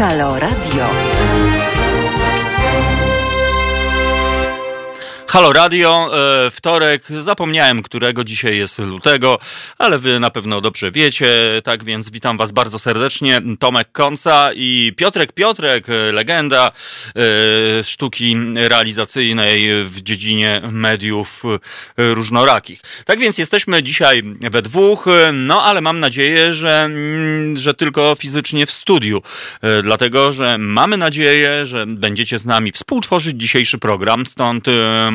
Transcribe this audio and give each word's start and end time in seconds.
Halo 0.00 0.38
Radio. 0.38 1.59
Halo 5.30 5.52
Radio, 5.52 6.10
e, 6.46 6.50
wtorek, 6.50 7.02
zapomniałem 7.20 7.82
którego 7.82 8.24
dzisiaj 8.24 8.56
jest 8.56 8.78
lutego, 8.78 9.38
ale 9.78 9.98
wy 9.98 10.20
na 10.20 10.30
pewno 10.30 10.60
dobrze 10.60 10.90
wiecie, 10.90 11.60
tak 11.64 11.84
więc 11.84 12.10
witam 12.10 12.36
was 12.36 12.52
bardzo 12.52 12.78
serdecznie, 12.78 13.42
Tomek 13.58 13.92
Konca 13.92 14.50
i 14.54 14.92
Piotrek 14.96 15.32
Piotrek, 15.32 15.88
e, 15.88 16.12
legenda 16.12 16.70
e, 16.70 17.84
sztuki 17.84 18.36
realizacyjnej 18.54 19.84
w 19.84 20.02
dziedzinie 20.02 20.62
mediów 20.70 21.42
różnorakich. 21.96 22.80
Tak 23.04 23.18
więc 23.18 23.38
jesteśmy 23.38 23.82
dzisiaj 23.82 24.22
we 24.50 24.62
dwóch, 24.62 25.06
no 25.32 25.62
ale 25.62 25.80
mam 25.80 26.00
nadzieję, 26.00 26.54
że, 26.54 26.80
mm, 26.80 27.56
że 27.56 27.74
tylko 27.74 28.14
fizycznie 28.14 28.66
w 28.66 28.70
studiu, 28.70 29.22
dlatego 29.82 30.32
że 30.32 30.58
mamy 30.58 30.96
nadzieję, 30.96 31.66
że 31.66 31.86
będziecie 31.86 32.38
z 32.38 32.46
nami 32.46 32.72
współtworzyć 32.72 33.40
dzisiejszy 33.40 33.78
program, 33.78 34.26
stąd 34.26 34.66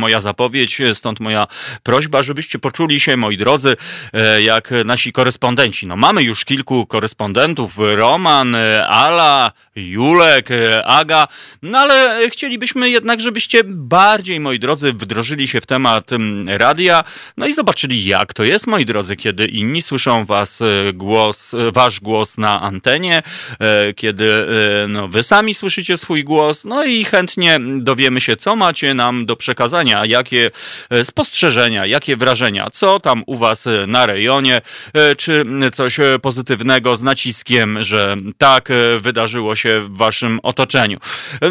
moja 0.06 0.22
zapowiedź, 0.22 0.82
stąd 0.94 1.20
moja 1.20 1.48
prośba, 1.84 2.24
żebyście 2.24 2.60
poczuli 2.60 3.00
się, 3.00 3.18
moi 3.18 3.38
drodzy, 3.38 3.76
e, 4.14 4.42
jak 4.42 4.72
nasi 4.86 5.12
korespondenci. 5.12 5.88
No 5.88 5.96
mamy 5.96 6.24
już 6.24 6.46
kilku 6.46 6.86
korespondentów, 6.86 7.78
Roman, 7.78 8.56
e, 8.56 8.88
Ala, 8.88 9.52
Julek, 9.76 10.52
e, 10.52 10.86
Aga, 10.86 11.28
no 11.62 11.80
ale 11.80 12.30
chcielibyśmy 12.30 12.90
jednak, 12.90 13.20
żebyście 13.20 13.62
bardziej, 13.66 14.40
moi 14.40 14.60
drodzy, 14.60 14.94
wdrożyli 14.94 15.48
się 15.48 15.62
w 15.62 15.66
temat 15.66 16.12
radia, 16.48 17.04
no 17.38 17.48
i 17.48 17.54
zobaczyli, 17.54 18.06
jak 18.06 18.34
to 18.34 18.44
jest, 18.44 18.68
moi 18.68 18.86
drodzy, 18.86 19.16
kiedy 19.16 19.48
inni 19.48 19.82
słyszą 19.82 20.26
was 20.26 20.60
głos, 20.94 21.52
wasz 21.74 22.00
głos 22.00 22.38
na 22.38 22.62
antenie, 22.62 23.24
kiedy 23.96 24.30
no, 24.88 25.08
wy 25.08 25.24
sami 25.24 25.54
słyszycie 25.54 25.98
swój 25.98 26.24
głos, 26.24 26.66
no 26.66 26.86
i 26.86 27.04
chętnie 27.04 27.60
dowiemy 27.80 28.22
się, 28.22 28.38
co 28.38 28.56
macie 28.56 28.94
nam 28.94 29.26
do 29.26 29.36
przekazania, 29.36 29.95
jakie 30.06 30.52
e, 30.90 31.06
spostrzeżenia, 31.06 31.86
jakie 31.86 32.18
wrażenia, 32.18 32.70
co 32.70 33.00
tam 33.00 33.24
u 33.28 33.36
was 33.36 33.68
e, 33.68 33.88
na 33.88 34.06
rejonie, 34.06 34.62
e, 34.94 35.16
czy 35.16 35.46
coś 35.74 35.98
pozytywnego 36.22 36.96
z 36.96 37.04
naciskiem, 37.04 37.84
że 37.84 38.16
tak 38.38 38.70
wydarzyło 39.00 39.56
się 39.56 39.82
w 39.82 39.98
waszym 39.98 40.40
otoczeniu. 40.44 40.98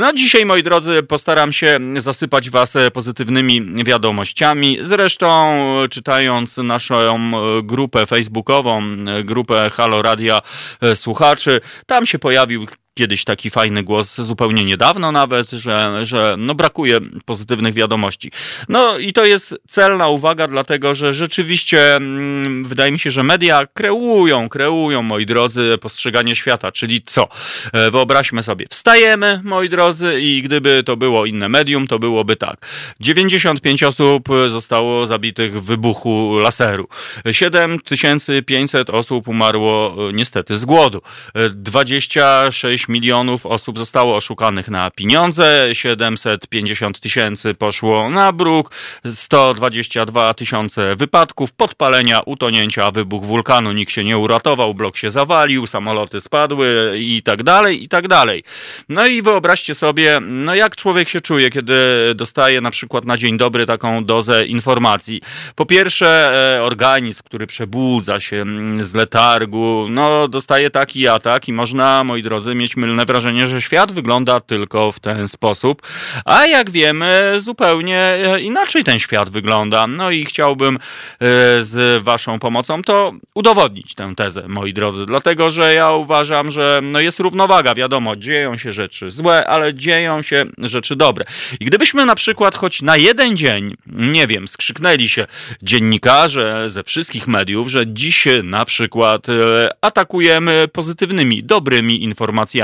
No 0.00 0.12
dzisiaj, 0.12 0.46
moi 0.46 0.62
drodzy, 0.62 1.02
postaram 1.02 1.52
się 1.52 1.78
zasypać 1.98 2.50
was 2.50 2.74
pozytywnymi 2.92 3.84
wiadomościami. 3.84 4.78
Zresztą 4.80 5.54
czytając 5.90 6.56
naszą 6.56 7.30
grupę 7.62 8.06
facebookową, 8.06 8.82
grupę 9.24 9.70
Halo 9.72 10.02
Radia 10.02 10.40
Słuchaczy, 10.94 11.60
tam 11.86 12.06
się 12.06 12.18
pojawił 12.18 12.66
kiedyś 12.94 13.24
taki 13.24 13.50
fajny 13.50 13.82
głos, 13.82 14.20
zupełnie 14.20 14.64
niedawno 14.64 15.12
nawet, 15.12 15.50
że, 15.50 16.00
że 16.06 16.34
no 16.38 16.54
brakuje 16.54 16.98
pozytywnych 17.24 17.74
wiadomości. 17.74 18.30
No 18.68 18.98
i 18.98 19.12
to 19.12 19.24
jest 19.24 19.54
celna 19.68 20.08
uwaga, 20.08 20.48
dlatego 20.48 20.94
że 20.94 21.14
rzeczywiście 21.14 21.96
mm, 21.96 22.64
wydaje 22.64 22.92
mi 22.92 22.98
się, 22.98 23.10
że 23.10 23.22
media 23.22 23.66
kreują, 23.74 24.48
kreują, 24.48 25.02
moi 25.02 25.26
drodzy, 25.26 25.78
postrzeganie 25.80 26.36
świata, 26.36 26.72
czyli 26.72 27.02
co? 27.02 27.28
E, 27.72 27.90
wyobraźmy 27.90 28.42
sobie, 28.42 28.66
wstajemy, 28.70 29.40
moi 29.44 29.68
drodzy, 29.68 30.20
i 30.20 30.42
gdyby 30.42 30.82
to 30.86 30.96
było 30.96 31.26
inne 31.26 31.48
medium, 31.48 31.86
to 31.86 31.98
byłoby 31.98 32.36
tak. 32.36 32.66
95 33.00 33.82
osób 33.82 34.28
zostało 34.48 35.06
zabitych 35.06 35.62
w 35.62 35.64
wybuchu 35.64 36.38
laseru. 36.38 36.88
7500 37.32 38.90
osób 38.90 39.28
umarło 39.28 39.96
e, 40.08 40.12
niestety 40.12 40.56
z 40.56 40.64
głodu. 40.64 41.02
E, 41.34 41.50
26 41.50 42.83
milionów 42.88 43.46
osób 43.46 43.78
zostało 43.78 44.16
oszukanych 44.16 44.68
na 44.68 44.90
pieniądze, 44.90 45.68
750 45.72 47.00
tysięcy 47.00 47.54
poszło 47.54 48.10
na 48.10 48.32
bruk, 48.32 48.70
122 49.14 50.34
tysiące 50.34 50.96
wypadków, 50.96 51.52
podpalenia, 51.52 52.20
utonięcia, 52.20 52.90
wybuch 52.90 53.24
wulkanu, 53.24 53.72
nikt 53.72 53.92
się 53.92 54.04
nie 54.04 54.18
uratował, 54.18 54.74
blok 54.74 54.96
się 54.96 55.10
zawalił, 55.10 55.66
samoloty 55.66 56.20
spadły 56.20 56.94
i 56.98 57.22
tak 57.22 57.42
dalej, 57.42 57.82
i 57.82 57.88
tak 57.88 58.08
dalej. 58.08 58.44
No 58.88 59.06
i 59.06 59.22
wyobraźcie 59.22 59.74
sobie, 59.74 60.18
no 60.22 60.54
jak 60.54 60.76
człowiek 60.76 61.08
się 61.08 61.20
czuje, 61.20 61.50
kiedy 61.50 61.74
dostaje 62.14 62.60
na 62.60 62.70
przykład 62.70 63.04
na 63.04 63.16
dzień 63.16 63.36
dobry 63.36 63.66
taką 63.66 64.04
dozę 64.04 64.46
informacji. 64.46 65.20
Po 65.54 65.66
pierwsze, 65.66 66.32
e, 66.56 66.62
organizm, 66.62 67.22
który 67.24 67.46
przebudza 67.46 68.20
się 68.20 68.36
mm, 68.36 68.84
z 68.84 68.94
letargu, 68.94 69.86
no 69.90 70.28
dostaje 70.28 70.70
taki 70.70 71.08
atak 71.08 71.48
i 71.48 71.52
można, 71.52 72.04
moi 72.04 72.22
drodzy, 72.22 72.54
mieć 72.54 72.73
mylne 72.76 73.04
wrażenie, 73.04 73.48
że 73.48 73.62
świat 73.62 73.92
wygląda 73.92 74.40
tylko 74.40 74.92
w 74.92 75.00
ten 75.00 75.28
sposób, 75.28 75.82
a 76.24 76.46
jak 76.46 76.70
wiemy, 76.70 77.34
zupełnie 77.36 78.00
e, 78.00 78.40
inaczej 78.40 78.84
ten 78.84 78.98
świat 78.98 79.30
wygląda. 79.30 79.86
No 79.86 80.10
i 80.10 80.24
chciałbym 80.24 80.76
e, 80.76 80.78
z 81.64 82.02
waszą 82.02 82.38
pomocą 82.38 82.82
to 82.82 83.12
udowodnić 83.34 83.94
tę 83.94 84.12
tezę, 84.16 84.48
moi 84.48 84.72
drodzy, 84.72 85.06
dlatego 85.06 85.50
że 85.50 85.74
ja 85.74 85.90
uważam, 85.90 86.50
że 86.50 86.80
no 86.82 87.00
jest 87.00 87.20
równowaga, 87.20 87.74
wiadomo, 87.74 88.16
dzieją 88.16 88.56
się 88.58 88.72
rzeczy 88.72 89.10
złe, 89.10 89.46
ale 89.46 89.74
dzieją 89.74 90.22
się 90.22 90.42
rzeczy 90.58 90.96
dobre. 90.96 91.24
I 91.60 91.64
gdybyśmy 91.64 92.06
na 92.06 92.14
przykład 92.14 92.54
choć 92.54 92.82
na 92.82 92.96
jeden 92.96 93.36
dzień, 93.36 93.76
nie 93.86 94.26
wiem, 94.26 94.48
skrzyknęli 94.48 95.08
się 95.08 95.26
dziennikarze 95.62 96.70
ze 96.70 96.82
wszystkich 96.82 97.28
mediów, 97.28 97.68
że 97.68 97.86
dziś 97.86 98.24
na 98.42 98.64
przykład 98.64 99.28
e, 99.28 99.68
atakujemy 99.80 100.68
pozytywnymi, 100.72 101.44
dobrymi 101.44 102.02
informacjami, 102.02 102.63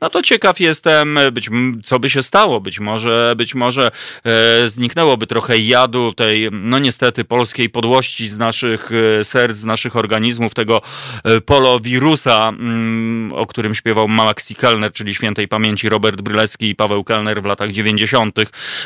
no 0.00 0.10
to 0.10 0.22
ciekaw 0.22 0.60
jestem, 0.60 1.18
być, 1.32 1.50
co 1.84 1.98
by 1.98 2.10
się 2.10 2.22
stało. 2.22 2.60
Być 2.60 2.80
może, 2.80 3.34
być 3.36 3.54
może 3.54 3.90
e, 4.24 4.68
zniknęłoby 4.68 5.26
trochę 5.26 5.58
jadu 5.58 6.12
tej, 6.12 6.48
no 6.52 6.78
niestety, 6.78 7.24
polskiej 7.24 7.70
podłości 7.70 8.28
z 8.28 8.38
naszych 8.38 8.90
e, 9.20 9.24
serc, 9.24 9.56
z 9.56 9.64
naszych 9.64 9.96
organizmów, 9.96 10.54
tego 10.54 10.82
e, 11.24 11.40
polowirusa, 11.40 12.48
mm, 12.48 13.32
o 13.32 13.46
którym 13.46 13.74
śpiewał 13.74 14.08
Maxi 14.08 14.54
Kellner, 14.54 14.92
czyli 14.92 15.14
świętej 15.14 15.48
pamięci 15.48 15.88
Robert 15.88 16.20
Brylewski 16.20 16.68
i 16.68 16.74
Paweł 16.74 17.04
Kellner 17.04 17.42
w 17.42 17.44
latach 17.44 17.72
90. 17.72 18.38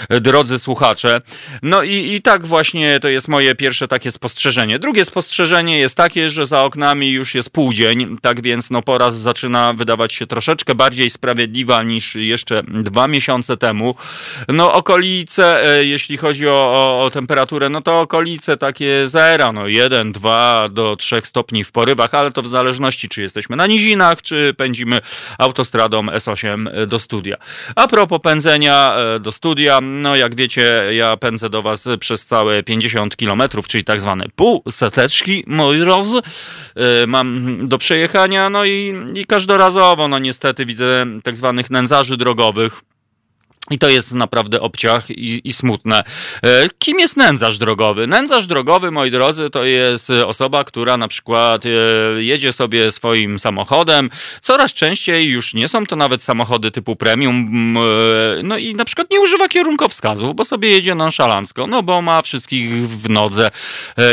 E, 0.08 0.20
Drodzy 0.20 0.58
słuchacze. 0.58 1.20
No 1.62 1.82
i, 1.82 2.14
i 2.14 2.22
tak 2.22 2.46
właśnie 2.46 3.00
to 3.00 3.08
jest 3.08 3.28
moje 3.28 3.54
pierwsze 3.54 3.88
takie 3.88 4.10
spostrzeżenie. 4.10 4.78
Drugie 4.78 5.04
spostrzeżenie 5.04 5.78
jest 5.78 5.96
takie, 5.96 6.30
że 6.30 6.46
za 6.46 6.64
oknami 6.64 7.10
już 7.10 7.34
jest 7.34 7.50
półdzień, 7.50 8.16
tak 8.22 8.42
więc 8.42 8.70
no 8.70 8.82
poraz 8.82 9.18
zaczyna 9.18 9.72
wydawać 9.72 10.12
się 10.12 10.26
troszeczkę 10.26 10.45
bardziej 10.74 11.10
sprawiedliwa 11.10 11.82
niż 11.82 12.14
jeszcze 12.14 12.62
dwa 12.68 13.08
miesiące 13.08 13.56
temu. 13.56 13.94
No 14.48 14.72
okolice, 14.72 15.78
e, 15.78 15.84
jeśli 15.84 16.16
chodzi 16.16 16.48
o, 16.48 16.52
o, 16.52 17.04
o 17.04 17.10
temperaturę, 17.10 17.68
no 17.68 17.82
to 17.82 18.00
okolice 18.00 18.56
takie 18.56 19.08
zera, 19.08 19.52
no 19.52 19.68
1, 19.68 20.12
2 20.12 20.68
do 20.70 20.96
3 20.96 21.20
stopni 21.24 21.64
w 21.64 21.72
porywach, 21.72 22.14
ale 22.14 22.30
to 22.30 22.42
w 22.42 22.46
zależności, 22.46 23.08
czy 23.08 23.22
jesteśmy 23.22 23.56
na 23.56 23.66
nizinach, 23.66 24.22
czy 24.22 24.54
pędzimy 24.56 24.98
autostradą 25.38 26.02
S8 26.02 26.86
do 26.86 26.98
studia. 26.98 27.36
A 27.76 27.88
propos 27.88 28.20
pędzenia 28.22 28.96
e, 28.96 29.20
do 29.20 29.32
studia, 29.32 29.80
no 29.82 30.16
jak 30.16 30.34
wiecie, 30.34 30.82
ja 30.92 31.16
pędzę 31.16 31.50
do 31.50 31.62
was 31.62 31.88
przez 32.00 32.26
całe 32.26 32.62
50 32.62 33.16
kilometrów, 33.16 33.68
czyli 33.68 33.84
tak 33.84 34.00
zwane 34.00 34.26
pół 34.36 34.62
seteczki, 34.70 35.44
moi 35.46 35.78
drodzy, 35.78 36.18
e, 36.74 37.06
mam 37.06 37.58
do 37.68 37.78
przejechania, 37.78 38.50
no 38.50 38.64
i, 38.64 38.94
i 39.14 39.26
każdorazowo, 39.26 40.08
no 40.08 40.18
niestety 40.36 40.66
widzę 40.66 41.06
tak 41.24 41.36
zwanych 41.36 41.70
nędzarzy 41.70 42.16
drogowych, 42.16 42.80
i 43.71 43.78
to 43.78 43.89
jest 43.89 44.13
naprawdę 44.13 44.60
obciach 44.60 45.10
i, 45.10 45.41
i 45.45 45.53
smutne. 45.53 46.03
E, 46.42 46.68
Kim 46.78 47.01
jest 47.01 47.16
nędzarz 47.16 47.59
drogowy? 47.59 48.07
Nędzarz 48.07 48.47
drogowy, 48.47 48.91
moi 48.91 49.10
drodzy, 49.10 49.51
to 49.51 49.65
jest 49.65 50.10
osoba, 50.10 50.65
która 50.65 50.97
na 50.97 51.09
przykład 51.09 51.66
e, 51.66 51.68
jedzie 52.22 52.53
sobie 52.53 52.91
swoim 52.91 53.39
samochodem. 53.39 54.10
Coraz 54.41 54.74
częściej 54.74 55.24
już 55.24 55.54
nie 55.54 55.68
są 55.68 55.86
to 55.86 55.97
nawet 55.97 56.22
samochody 56.22 56.71
typu 56.71 56.97
premium. 56.97 57.36
m, 57.36 57.77
e, 57.77 58.42
No 58.42 58.59
i 58.59 58.74
na 58.74 58.84
przykład 58.84 59.10
nie 59.10 59.21
używa 59.21 59.48
kierunkowskazów, 59.48 60.36
bo 60.36 60.45
sobie 60.45 60.71
jedzie 60.71 60.95
nonszalancko, 60.95 61.66
no 61.66 61.83
bo 61.83 62.03
ma 62.03 62.22
wszystkich 62.22 62.89
w 62.89 63.10
nodze 63.10 63.51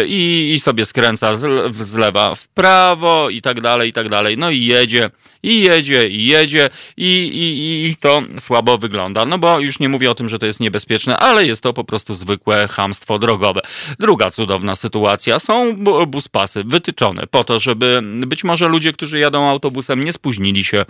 i, 0.08 0.52
i 0.56 0.60
sobie 0.60 0.86
skręca 0.86 1.36
z, 1.36 1.76
z 1.76 1.96
lewa 1.96 2.36
w 2.36 2.48
prawo 2.48 3.30
i 3.30 3.42
tak 3.42 3.62
dalej, 3.62 3.90
i 3.90 3.94
tak 3.94 4.10
dalej. 4.10 4.38
No 4.38 4.50
i 4.52 4.66
jedzie, 4.66 5.10
i 5.44 5.62
jedzie, 5.62 6.08
i 6.08 6.26
jedzie 6.26 6.70
i, 6.98 7.06
i, 7.06 7.90
i 7.90 7.96
to 7.96 8.22
słabo 8.40 8.78
wygląda. 8.78 9.26
No 9.26 9.38
bo 9.44 9.60
już 9.60 9.80
nie 9.80 9.90
mówię 9.90 10.12
o 10.12 10.16
tym, 10.16 10.30
że 10.30 10.40
to 10.40 10.46
jest 10.46 10.60
niebezpieczne, 10.60 11.18
ale 11.18 11.46
jest 11.46 11.64
to 11.64 11.74
po 11.74 11.84
prostu 11.84 12.14
zwykłe 12.14 12.68
hamstwo 12.68 13.20
drogowe. 13.20 13.62
Druga 14.00 14.30
cudowna 14.30 14.76
sytuacja 14.76 15.40
są 15.40 15.76
buspasy 16.08 16.64
wytyczone 16.64 17.28
po 17.28 17.44
to, 17.44 17.60
żeby 17.60 18.00
być 18.04 18.44
może 18.44 18.68
ludzie, 18.68 18.94
którzy 18.94 19.20
jadą 19.20 19.50
autobusem, 19.50 20.04
nie 20.04 20.14
spóźnili 20.14 20.64
się 20.64 20.86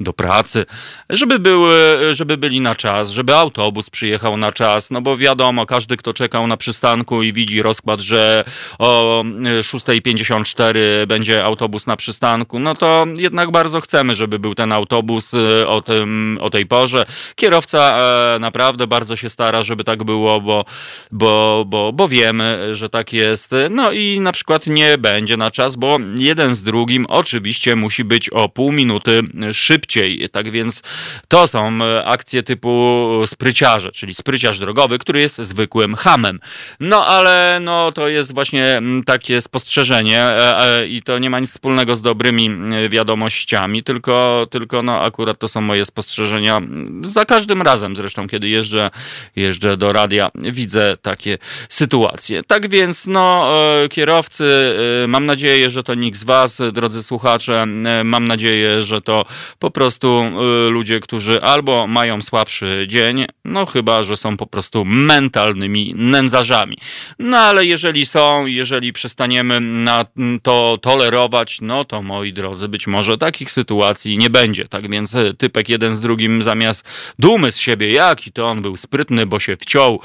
do 0.00 0.12
pracy, 0.12 0.66
żeby, 1.10 1.38
były, 1.38 1.74
żeby 2.14 2.36
byli 2.36 2.60
na 2.60 2.74
czas, 2.74 3.10
żeby 3.10 3.34
autobus 3.34 3.90
przyjechał 3.90 4.36
na 4.36 4.52
czas, 4.52 4.90
no 4.90 5.00
bo 5.00 5.16
wiadomo, 5.16 5.66
każdy, 5.66 5.96
kto 5.96 6.14
czekał 6.14 6.46
na 6.46 6.56
przystanku 6.56 7.22
i 7.22 7.32
widzi 7.32 7.62
rozkład, 7.62 8.00
że 8.00 8.44
o 8.78 9.22
6.54 9.60 11.06
będzie 11.06 11.44
autobus 11.44 11.86
na 11.86 11.96
przystanku, 11.96 12.58
no 12.58 12.74
to 12.74 13.06
jednak 13.16 13.50
bardzo 13.50 13.80
chcemy, 13.80 14.14
żeby 14.14 14.38
był 14.38 14.54
ten 14.54 14.72
autobus 14.72 15.34
e, 15.34 15.68
o, 15.68 15.80
tym, 15.82 16.38
o 16.40 16.50
tej 16.50 16.66
porze. 16.66 17.06
Kierowca 17.36 17.97
e, 17.98 18.38
naprawdę 18.38 18.86
bardzo 18.86 19.16
się 19.16 19.28
stara, 19.28 19.62
żeby 19.62 19.84
tak 19.84 20.04
było, 20.04 20.40
bo, 20.40 20.64
bo, 21.10 21.64
bo, 21.66 21.92
bo 21.92 22.08
wiemy, 22.08 22.74
że 22.74 22.88
tak 22.88 23.12
jest. 23.12 23.54
No 23.70 23.92
i 23.92 24.20
na 24.20 24.32
przykład 24.32 24.66
nie 24.66 24.98
będzie 24.98 25.36
na 25.36 25.50
czas, 25.50 25.76
bo 25.76 25.98
jeden 26.16 26.54
z 26.54 26.62
drugim 26.62 27.06
oczywiście 27.08 27.76
musi 27.76 28.04
być 28.04 28.30
o 28.30 28.48
pół 28.48 28.72
minuty 28.72 29.20
szybciej. 29.52 30.28
Tak 30.32 30.50
więc 30.50 30.82
to 31.28 31.48
są 31.48 31.78
akcje 32.04 32.42
typu 32.42 33.08
spryciarze, 33.26 33.92
czyli 33.92 34.14
spryciarz 34.14 34.58
drogowy, 34.58 34.98
który 34.98 35.20
jest 35.20 35.38
zwykłym 35.38 35.94
hamem. 35.94 36.40
No 36.80 37.06
ale 37.06 37.58
no 37.62 37.92
to 37.92 38.08
jest 38.08 38.34
właśnie 38.34 38.82
takie 39.06 39.40
spostrzeżenie 39.40 40.22
e, 40.22 40.86
i 40.86 41.02
to 41.02 41.18
nie 41.18 41.30
ma 41.30 41.40
nic 41.40 41.50
wspólnego 41.50 41.96
z 41.96 42.02
dobrymi 42.02 42.50
wiadomościami, 42.88 43.82
tylko, 43.82 44.46
tylko 44.50 44.82
no 44.82 45.00
akurat 45.02 45.38
to 45.38 45.48
są 45.48 45.60
moje 45.60 45.84
spostrzeżenia. 45.84 46.60
Za 47.02 47.24
każdym 47.24 47.62
razem 47.62 47.87
zresztą, 47.96 48.28
kiedy 48.28 48.48
jeżdżę, 48.48 48.90
jeżdżę 49.36 49.76
do 49.76 49.92
radia, 49.92 50.28
widzę 50.34 50.96
takie 51.02 51.38
sytuacje. 51.68 52.42
Tak 52.42 52.68
więc, 52.70 53.06
no, 53.06 53.54
e, 53.84 53.88
kierowcy, 53.88 54.74
e, 55.04 55.06
mam 55.06 55.26
nadzieję, 55.26 55.70
że 55.70 55.82
to 55.82 55.94
nikt 55.94 56.18
z 56.18 56.24
Was, 56.24 56.62
drodzy 56.72 57.02
słuchacze, 57.02 57.62
e, 57.62 58.04
mam 58.04 58.28
nadzieję, 58.28 58.82
że 58.82 59.00
to 59.00 59.24
po 59.58 59.70
prostu 59.70 60.24
ludzie, 60.70 61.00
którzy 61.00 61.42
albo 61.42 61.86
mają 61.86 62.22
słabszy 62.22 62.86
dzień, 62.88 63.26
no 63.44 63.66
chyba, 63.66 64.02
że 64.02 64.16
są 64.16 64.36
po 64.36 64.46
prostu 64.46 64.84
mentalnymi 64.84 65.94
nędzarzami. 65.96 66.76
No 67.18 67.38
ale 67.38 67.64
jeżeli 67.64 68.06
są, 68.06 68.46
jeżeli 68.46 68.92
przestaniemy 68.92 69.60
na 69.60 70.04
to 70.42 70.78
tolerować, 70.82 71.60
no 71.60 71.84
to 71.84 72.02
moi 72.02 72.32
drodzy, 72.32 72.68
być 72.68 72.86
może 72.86 73.18
takich 73.18 73.50
sytuacji 73.50 74.18
nie 74.18 74.30
będzie. 74.30 74.68
Tak 74.68 74.90
więc 74.90 75.16
typek 75.38 75.68
jeden 75.68 75.96
z 75.96 76.00
drugim 76.00 76.42
zamiast 76.42 76.88
dumy 77.18 77.52
z 77.52 77.58
siebie, 77.58 77.77
jaki 77.86 78.32
to 78.32 78.46
on 78.46 78.62
był 78.62 78.76
sprytny, 78.76 79.26
bo 79.26 79.40
się 79.40 79.56
wciął 79.56 80.00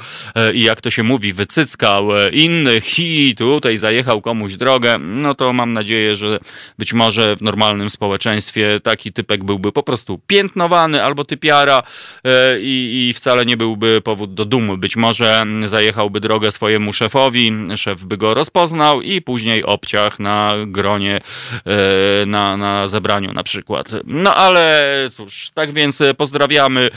i 0.54 0.62
jak 0.62 0.80
to 0.80 0.90
się 0.90 1.02
mówi, 1.02 1.32
wycyckał 1.32 2.08
innych 2.32 2.98
i 2.98 3.34
tutaj 3.38 3.78
zajechał 3.78 4.20
komuś 4.20 4.54
drogę, 4.54 4.98
no 4.98 5.34
to 5.34 5.52
mam 5.52 5.72
nadzieję, 5.72 6.16
że 6.16 6.38
być 6.78 6.92
może 6.92 7.36
w 7.36 7.42
normalnym 7.42 7.90
społeczeństwie 7.90 8.80
taki 8.80 9.12
typek 9.12 9.44
byłby 9.44 9.72
po 9.72 9.82
prostu 9.82 10.20
piętnowany 10.26 11.02
albo 11.02 11.24
typiara 11.24 11.82
e, 12.24 12.60
i, 12.60 13.08
i 13.08 13.12
wcale 13.12 13.44
nie 13.44 13.56
byłby 13.56 14.00
powód 14.00 14.34
do 14.34 14.44
dumy. 14.44 14.76
Być 14.76 14.96
może 14.96 15.44
zajechałby 15.64 16.20
drogę 16.20 16.52
swojemu 16.52 16.92
szefowi, 16.92 17.52
szef 17.76 18.04
by 18.04 18.16
go 18.16 18.34
rozpoznał 18.34 19.02
i 19.02 19.22
później 19.22 19.64
obciach 19.64 20.18
na 20.18 20.52
gronie, 20.66 21.20
e, 21.66 22.26
na, 22.26 22.56
na 22.56 22.88
zebraniu 22.88 23.32
na 23.32 23.42
przykład. 23.42 23.90
No 24.04 24.34
ale 24.34 24.84
cóż, 25.12 25.50
tak 25.54 25.72
więc 25.72 26.02
pozdrawiamy 26.16 26.90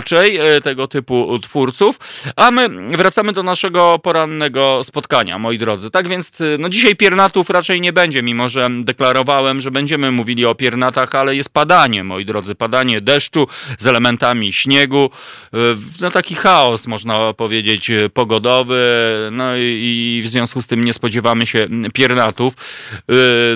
inaczej 0.00 0.36
e, 0.36 0.60
tego 0.60 0.88
typu 0.88 1.38
twórców, 1.38 1.98
a 2.36 2.50
my 2.50 2.68
wracamy 2.96 3.32
do 3.32 3.42
naszego 3.42 3.98
porannego 3.98 4.84
spotkania, 4.84 5.38
moi 5.38 5.58
drodzy. 5.58 5.90
Tak 5.90 6.08
więc 6.08 6.32
no 6.58 6.68
dzisiaj 6.68 6.96
piernatów 6.96 7.50
raczej 7.50 7.80
nie 7.80 7.92
będzie, 7.92 8.22
mimo 8.22 8.48
że 8.48 8.68
deklarowałem, 8.70 9.60
że 9.60 9.70
będziemy 9.70 10.10
mówili 10.10 10.46
o 10.46 10.54
piernatach, 10.54 11.14
ale 11.14 11.36
jest 11.36 11.52
padanie, 11.52 12.04
moi 12.04 12.24
drodzy, 12.24 12.54
padanie 12.54 13.00
deszczu 13.00 13.46
z 13.78 13.86
elementami 13.86 14.52
śniegu. 14.52 15.10
No 16.00 16.10
taki 16.10 16.34
chaos, 16.34 16.86
można 16.86 17.32
powiedzieć, 17.32 17.90
pogodowy, 18.14 18.82
no 19.32 19.56
i 19.56 20.20
w 20.24 20.28
związku 20.28 20.62
z 20.62 20.66
tym 20.66 20.84
nie 20.84 20.92
spodziewamy 20.92 21.46
się 21.46 21.68
piernatów. 21.94 22.54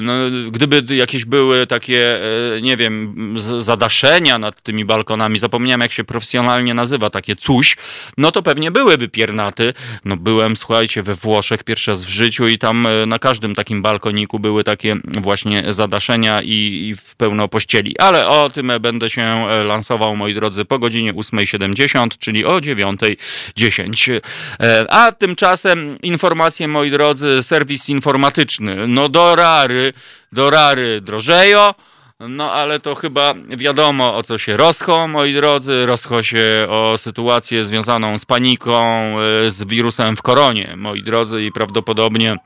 No, 0.02 0.12
gdyby 0.50 0.97
jakieś 0.97 1.25
były 1.25 1.67
takie, 1.67 2.20
nie 2.62 2.76
wiem, 2.76 3.14
zadaszenia 3.58 4.38
nad 4.38 4.62
tymi 4.62 4.85
balkonami, 4.85 5.38
zapomniałem 5.38 5.81
jak 5.81 5.93
się 5.93 6.05
profesjonalnie 6.05 6.33
nazywa, 6.75 7.10
takie 7.10 7.36
coś, 7.36 7.76
no 8.19 8.31
to 8.31 8.42
pewnie 8.42 8.70
byłyby 8.70 9.08
piernaty. 9.08 9.75
No 10.04 10.16
byłem, 10.16 10.56
słuchajcie, 10.56 11.02
we 11.02 11.14
Włoszech 11.14 11.64
pierwszy 11.64 11.90
raz 11.90 12.04
w 12.04 12.08
życiu 12.08 12.48
i 12.48 12.58
tam 12.58 12.86
na 13.06 13.19
każdym 13.19 13.54
takim 13.54 13.82
balkoniku 13.82 14.38
były 14.38 14.64
takie 14.64 14.96
właśnie 15.04 15.72
zadaszenia 15.72 16.42
i, 16.42 16.88
i 16.88 16.94
w 16.96 17.16
pełno 17.16 17.48
pościeli. 17.48 17.98
Ale 17.98 18.28
o 18.28 18.50
tym 18.50 18.72
będę 18.81 19.10
się 19.10 19.22
e, 19.22 19.64
lansował, 19.64 20.16
moi 20.16 20.34
drodzy, 20.34 20.64
po 20.64 20.78
godzinie 20.78 21.14
8.70, 21.14 22.08
czyli 22.19 22.44
o 22.44 22.58
9.10. 22.58 24.20
E, 24.60 24.87
a 24.90 25.12
tymczasem 25.12 25.98
informacje, 26.02 26.69
moi 26.69 26.90
drodzy, 26.90 27.42
serwis 27.42 27.88
informatyczny. 27.88 28.88
No 28.88 29.08
do 29.08 29.37
rary, 29.37 29.92
do 30.32 30.50
rary 30.50 31.00
drożejo. 31.00 31.75
No 32.20 32.52
ale 32.52 32.81
to 32.81 32.94
chyba 32.94 33.34
wiadomo 33.49 34.16
o 34.16 34.22
co 34.22 34.38
się 34.38 34.56
rozcho, 34.56 35.08
moi 35.08 35.34
drodzy. 35.34 35.87
Rozcho 35.87 36.22
się 36.22 36.66
o 36.69 36.99
sytuację 36.99 37.64
związaną 37.64 38.19
z 38.19 38.25
paniką, 38.25 38.82
e, 39.20 39.50
z 39.50 39.64
wirusem 39.64 40.16
w 40.16 40.22
koronie, 40.22 40.75
moi 40.76 41.02
drodzy, 41.02 41.43
i 41.43 41.52
prawdopodobnie 41.52 42.37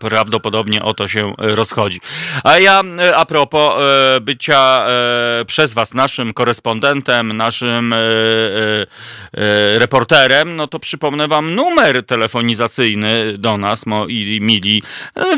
prawdopodobnie 0.00 0.82
o 0.82 0.94
to 0.94 1.08
się 1.08 1.34
rozchodzi. 1.38 2.00
A 2.44 2.58
ja 2.58 2.82
e, 2.98 3.16
a 3.16 3.26
propos 3.26 3.72
e, 3.78 4.20
bycia 4.20 4.86
przez 5.46 5.74
Was 5.74 5.94
naszym 5.94 6.32
korespondentem, 6.32 7.32
naszym 7.32 7.94
reporterem, 9.74 10.56
no 10.56 10.66
to 10.66 10.78
przypomnę 10.78 11.28
Wam 11.28 11.54
numer 11.54 12.06
telefonizacyjny 12.06 13.38
do 13.38 13.58
nas, 13.58 13.86
moi 13.86 14.38
mili. 14.40 14.82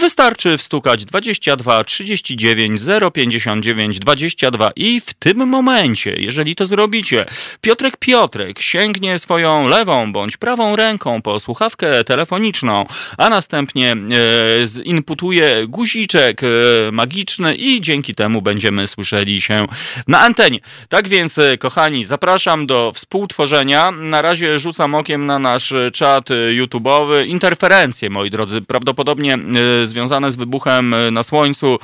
Wystarczy 0.00 0.58
wstukać 0.58 1.05
22 1.05 1.84
39 1.84 2.81
059 3.14 3.99
22 3.99 4.70
i 4.76 5.00
w 5.00 5.14
tym 5.14 5.49
momencie, 5.49 6.14
jeżeli 6.19 6.55
to 6.55 6.66
zrobicie, 6.66 7.26
Piotrek 7.60 7.96
Piotrek 7.96 8.60
sięgnie 8.60 9.19
swoją 9.19 9.69
lewą 9.69 10.12
bądź 10.12 10.37
prawą 10.37 10.76
ręką 10.76 11.22
po 11.22 11.40
słuchawkę 11.40 12.05
telefoniczną, 12.05 12.87
a 13.19 13.31
następnie 13.31 13.96
E, 13.99 14.67
zinputuje 14.67 15.67
guziczek 15.69 16.43
e, 16.43 16.47
magiczny 16.93 17.55
i 17.55 17.81
dzięki 17.81 18.15
temu 18.15 18.43
będziemy 18.43 18.87
słyszeli 18.87 19.41
się 19.41 19.67
na 20.09 20.21
antenie. 20.21 20.61
Tak 20.89 21.09
więc, 21.09 21.39
e, 21.39 21.59
kochani, 21.59 22.05
zapraszam 22.05 22.67
do 22.67 22.93
współtworzenia. 22.95 23.91
Na 23.91 24.22
razie 24.22 24.58
rzucam 24.58 24.94
okiem 24.94 25.27
na 25.27 25.39
nasz 25.39 25.75
czat 25.93 26.29
YouTube'owy. 26.31 27.27
Interferencje, 27.27 28.11
moi 28.11 28.31
drodzy, 28.31 28.63
prawdopodobnie 28.63 29.39
związane 29.84 30.32
z 30.32 30.37
wybuchem 30.37 30.94
na 31.13 31.22
Słońcu 31.22 31.79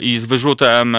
i 0.00 0.18
z 0.18 0.26
wyrzutem 0.26 0.96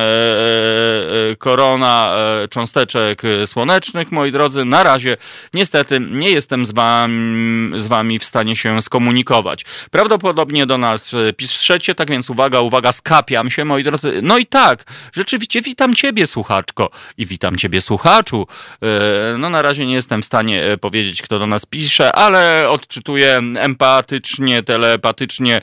korona 1.38 2.16
cząsteczek 2.50 3.22
słonecznych, 3.46 4.12
moi 4.12 4.32
drodzy. 4.32 4.66
Na 4.66 4.84
razie 4.84 5.18
niestety 5.54 6.00
nie 6.12 6.30
jestem 6.30 6.66
z 6.66 6.72
wami, 6.72 7.80
z 7.80 7.88
wami 7.88 8.20
w 8.20 8.24
stanie 8.24 8.56
się 8.56 8.82
skomunikować. 8.82 9.66
Prawdopodobnie 9.92 10.43
prawdopodobnie 10.44 10.66
do 10.66 10.78
nas 10.78 11.14
e, 11.14 11.34
piszecie, 11.34 11.96
tak 11.96 12.10
więc 12.10 12.30
uwaga, 12.30 12.60
uwaga, 12.60 12.92
skapiam 12.92 13.52
się, 13.52 13.66
moi 13.66 13.84
drodzy. 13.84 14.20
No 14.24 14.38
i 14.38 14.46
tak, 14.46 14.84
rzeczywiście 15.14 15.62
witam 15.62 15.96
ciebie, 15.96 16.28
słuchaczko 16.28 16.90
i 17.18 17.26
witam 17.26 17.56
ciebie, 17.56 17.82
słuchaczu. 17.82 18.48
E, 18.82 19.38
no 19.38 19.50
na 19.50 19.62
razie 19.62 19.86
nie 19.86 19.94
jestem 19.94 20.22
w 20.22 20.26
stanie 20.26 20.64
e, 20.64 20.78
powiedzieć, 20.78 21.22
kto 21.22 21.40
do 21.40 21.48
nas 21.48 21.66
pisze, 21.66 22.12
ale 22.12 22.70
odczytuję 22.70 23.42
empatycznie, 23.58 24.64
telepatycznie 24.64 25.62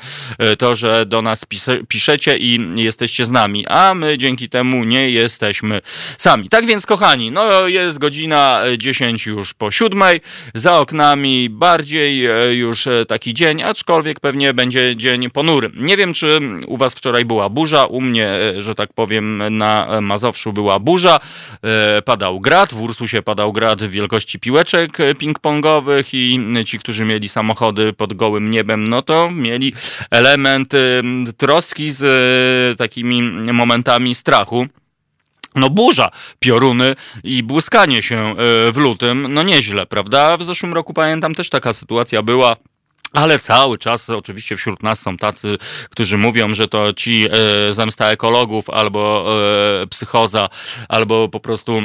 to, 0.58 0.74
że 0.74 1.06
do 1.06 1.22
nas 1.22 1.44
piszecie 1.88 2.38
i 2.38 2.60
jesteście 2.76 3.24
z 3.24 3.30
nami, 3.30 3.66
a 3.66 3.94
my 3.94 4.18
dzięki 4.18 4.48
temu 4.48 4.84
nie 4.84 5.10
jesteśmy 5.10 5.80
sami. 6.18 6.48
Tak 6.48 6.66
więc, 6.66 6.86
kochani, 6.86 7.30
no 7.30 7.68
jest 7.68 7.98
godzina 7.98 8.60
10 8.78 9.26
już 9.26 9.54
po 9.54 9.70
siódmej, 9.70 10.20
za 10.54 10.78
oknami 10.78 11.50
bardziej 11.50 12.28
już 12.50 12.88
taki 13.08 13.34
dzień, 13.34 13.62
aczkolwiek 13.62 14.20
pewnie 14.20 14.54
będzie 14.54 14.69
będzie 14.70 14.96
dzień 14.96 15.30
ponury. 15.30 15.70
Nie 15.76 15.96
wiem, 15.96 16.14
czy 16.14 16.40
u 16.66 16.76
was 16.76 16.94
wczoraj 16.94 17.24
była 17.24 17.48
burza, 17.48 17.84
u 17.84 18.00
mnie, 18.00 18.28
e, 18.28 18.60
że 18.60 18.74
tak 18.74 18.92
powiem, 18.92 19.42
na 19.58 20.00
Mazowszu 20.00 20.52
była 20.52 20.78
burza, 20.78 21.20
e, 21.62 22.02
padał 22.02 22.40
grad, 22.40 22.74
w 22.74 22.82
Ursusie 22.82 23.22
padał 23.22 23.52
grad 23.52 23.82
wielkości 23.82 24.38
piłeczek 24.38 24.98
ping-pongowych 24.98 26.04
i 26.12 26.64
ci, 26.64 26.78
którzy 26.78 27.04
mieli 27.04 27.28
samochody 27.28 27.92
pod 27.92 28.14
gołym 28.14 28.50
niebem, 28.50 28.86
no 28.86 29.02
to 29.02 29.30
mieli 29.30 29.72
element 30.10 30.72
troski 31.36 31.90
z 31.90 32.02
e, 32.02 32.76
takimi 32.76 33.22
momentami 33.52 34.14
strachu. 34.14 34.66
no 35.54 35.70
burza, 35.70 36.10
pioruny 36.38 36.96
i 37.24 37.42
błyskanie 37.42 38.02
się 38.02 38.34
w 38.72 38.76
lutym, 38.76 39.26
no 39.30 39.42
nieźle, 39.42 39.86
prawda? 39.86 40.36
W 40.36 40.42
zeszłym 40.42 40.74
roku 40.74 40.94
pamiętam 40.94 41.34
też 41.34 41.50
taka 41.50 41.72
sytuacja 41.72 42.22
była. 42.22 42.56
Ale 43.12 43.38
cały 43.38 43.78
czas 43.78 44.10
oczywiście 44.10 44.56
wśród 44.56 44.82
nas 44.82 45.00
są 45.00 45.16
tacy, 45.16 45.58
którzy 45.90 46.18
mówią, 46.18 46.54
że 46.54 46.68
to 46.68 46.92
ci 46.92 47.26
e, 47.30 47.72
zemsta 47.72 48.10
ekologów 48.10 48.70
albo 48.70 49.26
e, 49.82 49.86
psychoza, 49.86 50.48
albo 50.88 51.28
po 51.28 51.40
prostu 51.40 51.82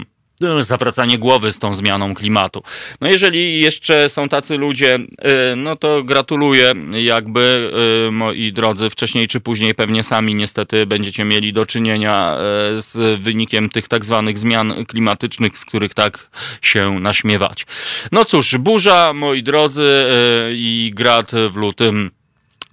zawracanie 0.59 1.17
głowy 1.17 1.51
z 1.51 1.59
tą 1.59 1.73
zmianą 1.73 2.15
klimatu. 2.15 2.63
No 3.01 3.07
jeżeli 3.07 3.61
jeszcze 3.61 4.09
są 4.09 4.29
tacy 4.29 4.57
ludzie, 4.57 4.95
y, 4.95 5.55
no 5.57 5.75
to 5.75 6.03
gratuluję, 6.03 6.71
jakby 6.93 7.71
y, 8.07 8.11
moi 8.11 8.51
drodzy, 8.51 8.89
wcześniej 8.89 9.27
czy 9.27 9.39
później 9.39 9.75
pewnie 9.75 10.03
sami 10.03 10.35
niestety 10.35 10.85
będziecie 10.85 11.25
mieli 11.25 11.53
do 11.53 11.65
czynienia 11.65 12.37
y, 12.77 12.81
z 12.81 13.21
wynikiem 13.21 13.69
tych 13.69 13.87
tak 13.87 14.05
zwanych 14.05 14.37
zmian 14.37 14.85
klimatycznych, 14.85 15.57
z 15.57 15.65
których 15.65 15.93
tak 15.93 16.29
się 16.61 16.99
naśmiewać. 16.99 17.65
No 18.11 18.25
cóż, 18.25 18.57
burza, 18.57 19.13
moi 19.13 19.43
drodzy, 19.43 20.05
i 20.51 20.91
grad 20.95 21.31
w 21.49 21.55
lutym 21.55 22.11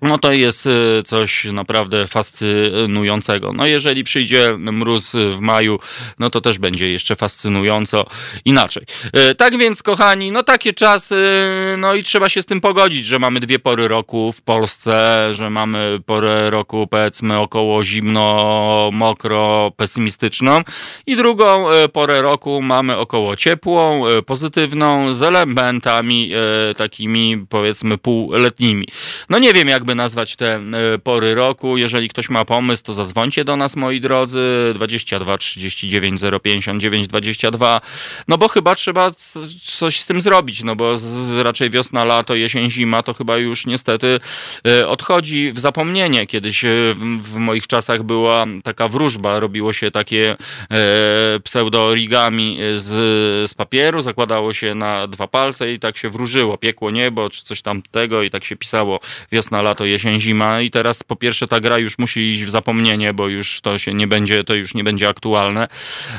no 0.02 0.18
to 0.18 0.32
jest 0.32 0.66
y, 0.66 1.02
coś 1.04 1.44
naprawdę 1.44 2.06
fascynującego. 2.06 3.52
No 3.52 3.66
jeżeli 3.66 4.04
przyjdzie 4.04 4.56
mróz 4.58 5.12
w 5.12 5.40
maju, 5.40 5.78
no 6.18 6.30
to 6.30 6.40
też 6.40 6.58
będzie 6.58 6.90
jeszcze 6.90 7.16
fascynująco 7.16 8.06
inaczej. 8.44 8.82
Y, 9.30 9.34
tak 9.34 9.58
więc, 9.58 9.82
kochani, 9.82 10.32
no 10.32 10.42
takie 10.42 10.72
czasy, 10.72 11.16
no 11.78 11.94
i 11.94 12.02
trzeba 12.02 12.28
się 12.28 12.42
z 12.42 12.46
tym 12.46 12.60
pogodzić, 12.60 13.06
że 13.06 13.18
mamy 13.18 13.40
dwie 13.40 13.58
pory 13.58 13.88
roku 13.88 14.32
w 14.32 14.42
Polsce, 14.42 15.28
że 15.34 15.50
mamy 15.50 16.00
porę 16.06 16.50
roku 16.50 16.86
powiedzmy 16.86 17.38
około 17.38 17.84
zimno, 17.84 18.90
mokro, 18.92 19.72
pesymistyczną 19.76 20.60
i 21.06 21.16
drugą 21.16 21.72
y, 21.72 21.88
porę 21.88 22.22
roku 22.22 22.62
mamy 22.62 22.96
około 22.96 23.36
ciepłą, 23.36 24.02
pozytywną, 24.26 25.14
z 25.14 25.22
elementami 25.22 26.30
takimi 26.76 27.46
powiedzmy 27.48 27.98
półletnimi. 27.98 28.88
No 29.28 29.38
nie 29.38 29.52
wiem 29.52 29.68
jakby 29.68 29.91
nazwać 29.94 30.36
te 30.36 30.54
e, 30.54 30.60
pory 30.98 31.34
roku. 31.34 31.76
Jeżeli 31.76 32.08
ktoś 32.08 32.30
ma 32.30 32.44
pomysł, 32.44 32.82
to 32.84 32.94
zadzwońcie 32.94 33.44
do 33.44 33.56
nas, 33.56 33.76
moi 33.76 34.00
drodzy. 34.00 34.72
22 34.74 35.38
39 35.38 36.20
059 36.42 37.06
22. 37.06 37.80
No 38.28 38.38
bo 38.38 38.48
chyba 38.48 38.74
trzeba 38.74 39.10
coś 39.62 40.00
z 40.00 40.06
tym 40.06 40.20
zrobić, 40.20 40.62
no 40.62 40.76
bo 40.76 40.94
raczej 41.42 41.70
wiosna, 41.70 42.04
lato, 42.04 42.34
jesień, 42.34 42.70
zima 42.70 43.02
to 43.02 43.14
chyba 43.14 43.36
już 43.36 43.66
niestety 43.66 44.20
e, 44.68 44.88
odchodzi 44.88 45.52
w 45.52 45.60
zapomnienie. 45.60 46.26
Kiedyś 46.26 46.64
e, 46.64 46.68
w 47.22 47.36
moich 47.36 47.66
czasach 47.66 48.02
była 48.02 48.46
taka 48.64 48.88
wróżba, 48.88 49.40
robiło 49.40 49.72
się 49.72 49.90
takie 49.90 50.36
pseudo-origami 51.44 52.58
z, 52.76 53.50
z 53.50 53.54
papieru, 53.54 54.00
zakładało 54.00 54.52
się 54.54 54.74
na 54.74 55.06
dwa 55.06 55.28
palce 55.28 55.72
i 55.72 55.78
tak 55.78 55.96
się 55.96 56.10
wróżyło, 56.10 56.58
piekło 56.58 56.90
niebo, 56.90 57.30
czy 57.30 57.44
coś 57.44 57.62
tamtego 57.62 58.22
i 58.22 58.30
tak 58.30 58.44
się 58.44 58.56
pisało 58.56 59.00
wiosna, 59.32 59.62
lato, 59.62 59.81
jesień, 59.84 60.20
zima 60.20 60.60
i 60.60 60.70
teraz 60.70 61.02
po 61.02 61.16
pierwsze 61.16 61.46
ta 61.46 61.60
gra 61.60 61.78
już 61.78 61.98
musi 61.98 62.20
iść 62.20 62.44
w 62.44 62.50
zapomnienie, 62.50 63.14
bo 63.14 63.28
już 63.28 63.60
to 63.60 63.78
się 63.78 63.94
nie 63.94 64.06
będzie, 64.06 64.44
to 64.44 64.54
już 64.54 64.74
nie 64.74 64.84
będzie 64.84 65.08
aktualne. 65.08 65.68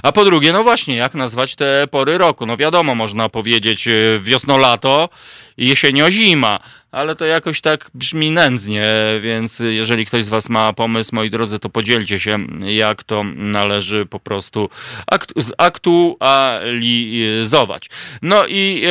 A 0.03 0.11
po 0.11 0.25
drugie, 0.25 0.53
no 0.53 0.63
właśnie, 0.63 0.95
jak 0.95 1.15
nazwać 1.15 1.55
te 1.55 1.87
pory 1.91 2.17
roku? 2.17 2.45
No 2.45 2.57
wiadomo, 2.57 2.95
można 2.95 3.29
powiedzieć 3.29 3.87
e, 3.87 3.91
wiosno-lato, 4.19 5.09
jesienio-zima 5.57 6.59
ale 6.93 7.15
to 7.15 7.25
jakoś 7.25 7.61
tak 7.61 7.89
brzmi 7.93 8.31
nędznie, 8.31 8.85
więc 9.19 9.59
jeżeli 9.59 10.05
ktoś 10.05 10.23
z 10.23 10.29
Was 10.29 10.49
ma 10.49 10.73
pomysł, 10.73 11.15
moi 11.15 11.29
drodzy, 11.29 11.59
to 11.59 11.69
podzielcie 11.69 12.19
się, 12.19 12.37
jak 12.65 13.03
to 13.03 13.23
należy 13.35 14.05
po 14.05 14.19
prostu 14.19 14.69
aktu 15.07 15.41
zaktualizować. 15.41 17.89
No 18.21 18.47
i 18.47 18.83
e, 18.85 18.89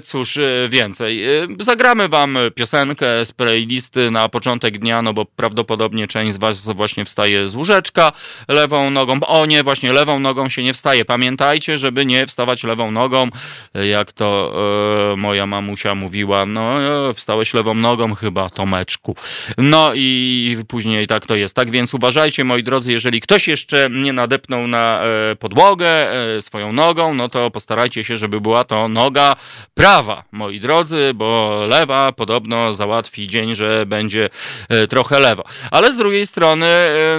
cóż, 0.00 0.36
e, 0.36 0.68
więcej. 0.68 1.24
E, 1.24 1.28
zagramy 1.60 2.08
Wam 2.08 2.38
piosenkę 2.54 3.24
z 3.24 3.32
playlisty 3.32 4.10
na 4.10 4.28
początek 4.28 4.78
dnia, 4.78 5.02
no 5.02 5.12
bo 5.12 5.24
prawdopodobnie 5.24 6.06
część 6.06 6.34
z 6.34 6.38
Was 6.38 6.64
właśnie 6.64 7.04
wstaje 7.04 7.48
z 7.48 7.54
łóżeczka 7.54 8.12
lewą 8.48 8.90
nogą. 8.90 9.20
O 9.20 9.46
nie, 9.46 9.62
właśnie 9.62 9.92
lewą 9.92 10.18
nogą 10.18 10.48
się 10.48 10.62
nie 10.62 10.74
wstaje. 10.74 11.04
Pamiętajcie, 11.04 11.78
żeby 11.78 12.06
nie 12.06 12.26
wstawać 12.26 12.64
lewą 12.64 12.90
nogą, 12.90 13.28
jak 13.74 14.12
to 14.12 14.52
e, 15.12 15.16
moja 15.16 15.46
mamusia 15.46 15.85
mówiła. 15.94 16.46
No, 16.46 16.78
wstawać 17.14 17.36
stałeś 17.36 17.54
lewą 17.54 17.74
nogą 17.74 18.14
chyba, 18.14 18.50
Tomeczku. 18.50 19.16
No 19.58 19.90
i 19.94 20.56
później 20.68 21.06
tak 21.06 21.26
to 21.26 21.36
jest. 21.36 21.54
Tak 21.54 21.70
więc 21.70 21.94
uważajcie, 21.94 22.44
moi 22.44 22.62
drodzy, 22.62 22.92
jeżeli 22.92 23.20
ktoś 23.20 23.48
jeszcze 23.48 23.88
nie 23.90 24.12
nadepnął 24.12 24.66
na 24.66 25.02
e, 25.02 25.36
podłogę 25.36 25.86
e, 26.36 26.40
swoją 26.40 26.72
nogą, 26.72 27.14
no 27.14 27.28
to 27.28 27.50
postarajcie 27.50 28.04
się, 28.04 28.16
żeby 28.16 28.40
była 28.40 28.64
to 28.64 28.88
noga 28.88 29.36
prawa, 29.74 30.24
moi 30.32 30.60
drodzy, 30.60 31.12
bo 31.14 31.60
lewa 31.68 32.12
podobno 32.12 32.74
załatwi 32.74 33.28
dzień, 33.28 33.54
że 33.54 33.86
będzie 33.86 34.30
e, 34.68 34.86
trochę 34.86 35.20
lewo. 35.20 35.44
Ale 35.70 35.92
z 35.92 35.96
drugiej 35.96 36.26
strony 36.26 36.70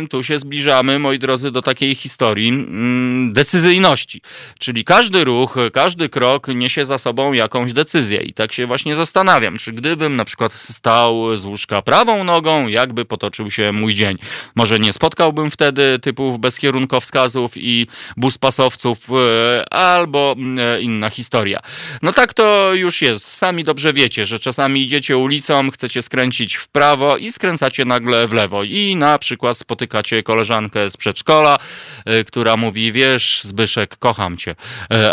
tu 0.10 0.24
się 0.24 0.38
zbliżamy, 0.38 1.00
moi 1.00 1.20
drodzy, 1.20 1.52
do 1.52 1.62
takiej 1.62 1.96
historii 1.96 2.50
mm, 2.50 3.34
decyzyjności. 3.34 4.22
Czyli 4.60 4.84
każdy 4.84 5.24
ruch, 5.24 5.56
każdy 5.74 6.10
krok 6.10 6.48
niesie 6.48 6.86
za 6.86 6.98
sobą 6.98 7.34
jakąś 7.34 7.74
decyzję. 7.74 8.22
I 8.22 8.34
tak 8.34 8.52
właśnie 8.66 8.96
zastanawiam, 8.96 9.58
czy 9.58 9.72
gdy 9.74 9.88
gdybym 9.88 10.18
na 10.18 10.26
przykład 10.26 10.54
stał 10.54 11.36
z 11.36 11.46
łóżka 11.46 11.82
prawą 11.82 12.24
nogą, 12.24 12.68
jakby 12.68 13.06
potoczył 13.06 13.52
się 13.52 13.72
mój 13.72 13.94
dzień. 13.94 14.18
Może 14.56 14.80
nie 14.80 14.94
spotkałbym 14.94 15.52
wtedy 15.52 16.00
typów 16.00 16.40
bez 16.40 16.60
kierunkowskazów 16.60 17.52
i 17.56 17.88
buspasowców, 18.18 19.10
e, 19.10 19.74
albo 19.74 20.36
e, 20.58 20.82
inna 20.82 21.10
historia. 21.10 21.60
No 22.02 22.14
tak 22.14 22.34
to 22.34 22.74
już 22.74 23.02
jest. 23.02 23.28
Sami 23.28 23.64
dobrze 23.64 23.94
wiecie, 23.94 24.26
że 24.26 24.40
czasami 24.40 24.82
idziecie 24.82 25.18
ulicą, 25.18 25.72
chcecie 25.72 26.02
skręcić 26.02 26.56
w 26.56 26.68
prawo 26.68 27.18
i 27.18 27.32
skręcacie 27.32 27.86
nagle 27.86 28.28
w 28.28 28.34
lewo. 28.34 28.64
I 28.64 28.96
na 28.96 29.20
przykład 29.20 29.58
spotykacie 29.58 30.24
koleżankę 30.24 30.90
z 30.90 30.98
przedszkola, 30.98 31.58
e, 32.06 32.24
która 32.24 32.58
mówi, 32.58 32.92
wiesz, 32.92 33.42
Zbyszek, 33.44 33.98
kocham 33.98 34.38
cię. 34.38 34.56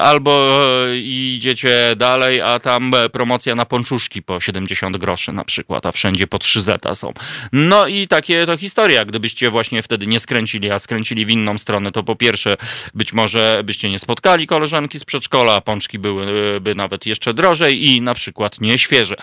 Albo 0.03 0.65
idziecie 0.95 1.97
dalej, 1.97 2.41
a 2.41 2.59
tam 2.59 2.93
promocja 3.13 3.34
na 3.57 3.65
ponczuszki 3.65 4.23
po 4.23 4.41
70 4.41 4.85
50 4.85 4.97
groszy 4.97 5.33
na 5.33 5.45
przykład, 5.45 5.87
a 5.87 5.93
wszędzie 5.93 6.27
po 6.27 6.39
3 6.39 6.63
zeta 6.63 6.95
są. 6.95 7.13
No 7.53 7.87
i 7.87 8.09
takie 8.09 8.47
to 8.47 8.57
historia. 8.57 9.05
Gdybyście 9.05 9.51
właśnie 9.51 9.83
wtedy 9.83 10.07
nie 10.07 10.21
skręcili, 10.21 10.71
a 10.71 10.79
skręcili 10.79 11.27
w 11.27 11.31
inną 11.31 11.59
stronę, 11.59 11.93
to 11.93 12.03
po 12.03 12.17
pierwsze 12.17 12.57
być 12.95 13.13
może 13.13 13.63
byście 13.65 13.91
nie 13.91 13.99
spotkali 13.99 14.47
koleżanki 14.47 14.99
z 14.99 15.05
przedszkola, 15.05 15.61
pączki 15.61 15.99
byłyby 15.99 16.75
nawet 16.75 17.07
jeszcze 17.07 17.35
drożej 17.35 17.91
i 17.91 18.01
na 18.01 18.15
przykład 18.15 18.61
nie 18.61 18.79
świeże. 18.79 19.15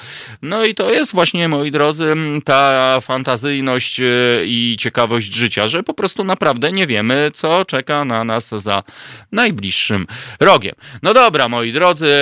No 0.42 0.66
i 0.66 0.76
to 0.76 0.92
jest 0.92 1.14
właśnie, 1.14 1.48
moi 1.48 1.72
drodzy, 1.72 2.16
ta 2.46 2.98
fantazyjność 3.02 4.00
e, 4.00 4.06
i 4.46 4.78
ciekawość 4.80 5.34
życia, 5.34 5.68
że 5.68 5.84
po 5.84 5.94
prostu 5.94 6.24
naprawdę 6.24 6.72
nie 6.72 6.88
wiemy, 6.88 7.32
co 7.34 7.66
czeka 7.66 8.06
na 8.06 8.24
nas 8.24 8.50
za 8.50 8.84
najbliższym 9.32 10.08
rogiem. 10.40 10.76
No 11.04 11.14
dobra, 11.14 11.50
moi 11.50 11.72
drodzy, 11.72 12.14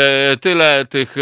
tyle 0.42 0.86
tych 0.90 1.16
e, 1.18 1.22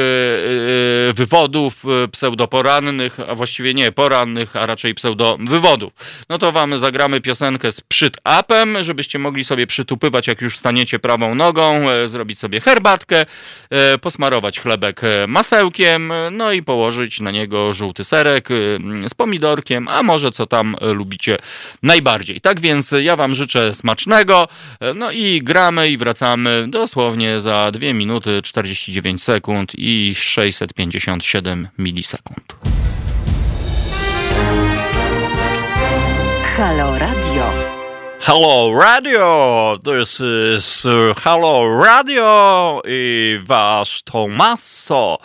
wywodów 1.13 1.83
pseudoporannych, 2.11 3.19
a 3.27 3.35
właściwie 3.35 3.73
nie 3.73 3.91
porannych, 3.91 4.55
a 4.55 4.65
raczej 4.65 4.95
pseudowywodów. 4.95 5.93
No 6.29 6.37
to 6.37 6.51
wam 6.51 6.77
zagramy 6.77 7.21
piosenkę 7.21 7.71
z 7.71 7.81
przyt-upem, 7.81 8.83
żebyście 8.83 9.19
mogli 9.19 9.43
sobie 9.43 9.67
przytupywać, 9.67 10.27
jak 10.27 10.41
już 10.41 10.57
staniecie 10.57 10.99
prawą 10.99 11.35
nogą, 11.35 11.89
e, 11.89 12.07
zrobić 12.07 12.39
sobie 12.39 12.59
herbatkę, 12.61 13.25
e, 13.69 13.97
posmarować 13.97 14.59
chlebek 14.59 15.03
e, 15.03 15.27
masełkiem, 15.27 16.13
no 16.31 16.51
i 16.51 16.63
położyć 16.63 17.19
na 17.19 17.31
niego 17.31 17.73
żółty 17.73 18.03
serek 18.03 18.49
z 19.07 19.13
pomidorkiem, 19.13 19.87
a 19.87 20.03
może 20.03 20.31
co 20.31 20.45
tam 20.45 20.75
lubicie 20.81 21.37
najbardziej. 21.83 22.41
Tak 22.41 22.59
więc 22.59 22.95
ja 23.01 23.15
wam 23.15 23.35
życzę 23.35 23.73
smacznego, 23.73 24.47
no 24.95 25.11
i 25.11 25.41
gramy 25.43 25.89
i 25.89 25.97
wracamy 25.97 26.65
dosłownie 26.67 27.39
za 27.39 27.71
2 27.71 27.93
minuty 27.93 28.41
49 28.41 29.23
sekund 29.23 29.71
i 29.77 30.15
657 30.51 31.67
milisekund. 31.75 32.53
Halo 36.57 36.97
Radio. 36.99 37.26
Hello 38.19 38.73
Radio! 38.73 39.77
This 39.83 40.19
is 40.19 40.85
uh, 40.85 41.15
Hello 41.23 41.83
Radio 41.83 42.81
i 42.87 43.39
wasz 43.43 44.01
Tomaso. 44.03 45.17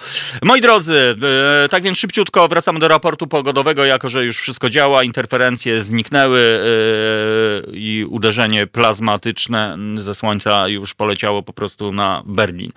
Moi 0.42 0.61
drodzy, 0.61 1.16
e, 1.64 1.68
tak 1.68 1.82
więc 1.82 1.99
szybciutko 1.99 2.49
wracamy 2.49 2.80
do 2.80 2.88
raportu 2.88 3.26
pogodowego, 3.26 3.84
jako 3.84 4.08
że 4.08 4.25
już 4.25 4.38
wszystko 4.38 4.70
działa, 4.70 5.02
interferencje 5.02 5.82
zniknęły 5.82 6.38
e, 6.40 7.76
i 7.76 8.04
uderzenie 8.04 8.66
plazmatyczne 8.66 9.78
ze 9.94 10.14
słońca 10.14 10.68
już 10.68 10.94
poleciało 10.94 11.42
po 11.42 11.52
prostu 11.52 11.92
na 11.92 12.22
Berlin. 12.26 12.72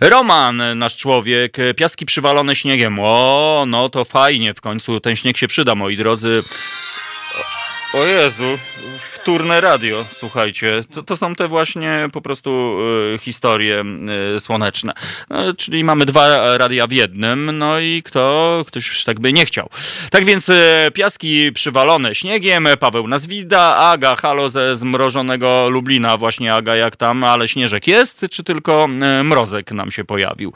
Roman, 0.00 0.62
nasz 0.74 0.96
człowiek, 0.96 1.56
piaski 1.76 2.06
przywalone 2.06 2.56
śniegiem. 2.56 2.98
O, 3.00 3.64
no 3.68 3.88
to 3.88 4.04
fajnie, 4.04 4.54
w 4.54 4.60
końcu 4.60 5.00
ten 5.00 5.16
śnieg 5.16 5.36
się 5.36 5.48
przyda, 5.48 5.74
moi 5.74 5.96
drodzy. 5.96 6.42
O 7.94 8.04
Jezu, 8.04 8.58
wtórne 9.20 9.60
radio, 9.60 10.06
słuchajcie. 10.10 10.80
To, 10.94 11.02
to 11.02 11.16
są 11.16 11.34
te 11.34 11.48
właśnie 11.48 12.08
po 12.12 12.20
prostu 12.20 12.78
y, 13.14 13.18
historie 13.18 13.84
y, 14.36 14.40
słoneczne. 14.40 14.92
No, 15.30 15.54
czyli 15.54 15.84
mamy 15.84 16.04
dwa 16.04 16.58
radia 16.58 16.86
w 16.86 16.92
jednym, 16.92 17.58
no 17.58 17.78
i 17.78 18.02
kto, 18.02 18.64
ktoś 18.66 19.04
tak 19.04 19.20
by 19.20 19.32
nie 19.32 19.46
chciał. 19.46 19.68
Tak 20.10 20.24
więc 20.24 20.48
y, 20.48 20.54
piaski 20.94 21.52
przywalone 21.52 22.14
śniegiem, 22.14 22.68
Paweł 22.80 23.08
nas 23.08 23.26
wida, 23.26 23.76
Aga, 23.76 24.16
halo 24.16 24.50
ze 24.50 24.76
zmrożonego 24.76 25.68
Lublina, 25.70 26.16
właśnie 26.16 26.54
Aga 26.54 26.76
jak 26.76 26.96
tam, 26.96 27.24
ale 27.24 27.48
śnieżek 27.48 27.86
jest, 27.86 28.26
czy 28.30 28.44
tylko 28.44 28.88
mrozek 29.24 29.72
nam 29.72 29.90
się 29.90 30.04
pojawił? 30.04 30.52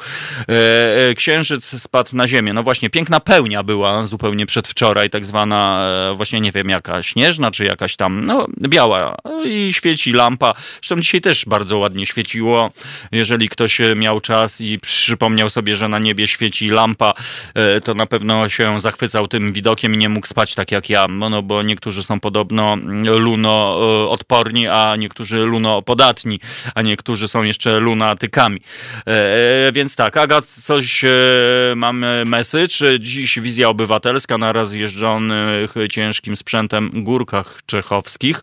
Księżyc 1.16 1.82
spadł 1.82 2.16
na 2.16 2.28
ziemię, 2.28 2.52
no 2.52 2.62
właśnie, 2.62 2.90
piękna 2.90 3.20
pełnia 3.20 3.62
była 3.62 4.06
zupełnie 4.06 4.46
przedwczoraj, 4.46 5.10
tak 5.10 5.26
zwana, 5.26 5.86
właśnie 6.14 6.40
nie 6.40 6.52
wiem 6.52 6.68
jaka, 6.68 7.02
śnieżna, 7.02 7.50
czy 7.50 7.64
jakaś 7.64 7.96
tam, 7.96 8.13
no 8.22 8.46
biała 8.68 9.16
i 9.44 9.72
świeci 9.72 10.12
lampa. 10.12 10.54
Zresztą 10.74 11.00
dzisiaj 11.00 11.20
też 11.20 11.44
bardzo 11.46 11.78
ładnie 11.78 12.06
świeciło. 12.06 12.70
Jeżeli 13.12 13.48
ktoś 13.48 13.80
miał 13.96 14.20
czas 14.20 14.60
i 14.60 14.78
przypomniał 14.78 15.50
sobie, 15.50 15.76
że 15.76 15.88
na 15.88 15.98
niebie 15.98 16.26
świeci 16.26 16.70
lampa, 16.70 17.12
e, 17.54 17.80
to 17.80 17.94
na 17.94 18.06
pewno 18.06 18.48
się 18.48 18.80
zachwycał 18.80 19.28
tym 19.28 19.52
widokiem 19.52 19.94
i 19.94 19.98
nie 19.98 20.08
mógł 20.08 20.26
spać 20.26 20.54
tak 20.54 20.72
jak 20.72 20.90
ja, 20.90 21.06
no, 21.08 21.30
no 21.30 21.42
bo 21.42 21.62
niektórzy 21.62 22.02
są 22.02 22.20
podobno 22.20 22.76
luno 23.18 23.76
e, 23.78 24.08
odporni, 24.08 24.68
a 24.68 24.96
niektórzy 24.96 25.38
luno 25.38 25.82
podatni, 25.82 26.40
a 26.74 26.82
niektórzy 26.82 27.28
są 27.28 27.42
jeszcze 27.42 27.80
lunatykami. 27.80 28.60
E, 29.06 29.72
więc 29.72 29.96
tak, 29.96 30.16
Aga, 30.16 30.42
coś 30.62 31.04
mamy 31.76 32.24
message. 32.26 32.98
Dziś 32.98 33.40
wizja 33.40 33.68
obywatelska 33.68 34.38
na 34.38 34.52
rozjeżdżonych 34.52 35.74
ciężkim 35.90 36.36
sprzętem 36.36 36.90
górkach 36.94 37.60
czechowskich. 38.04 38.42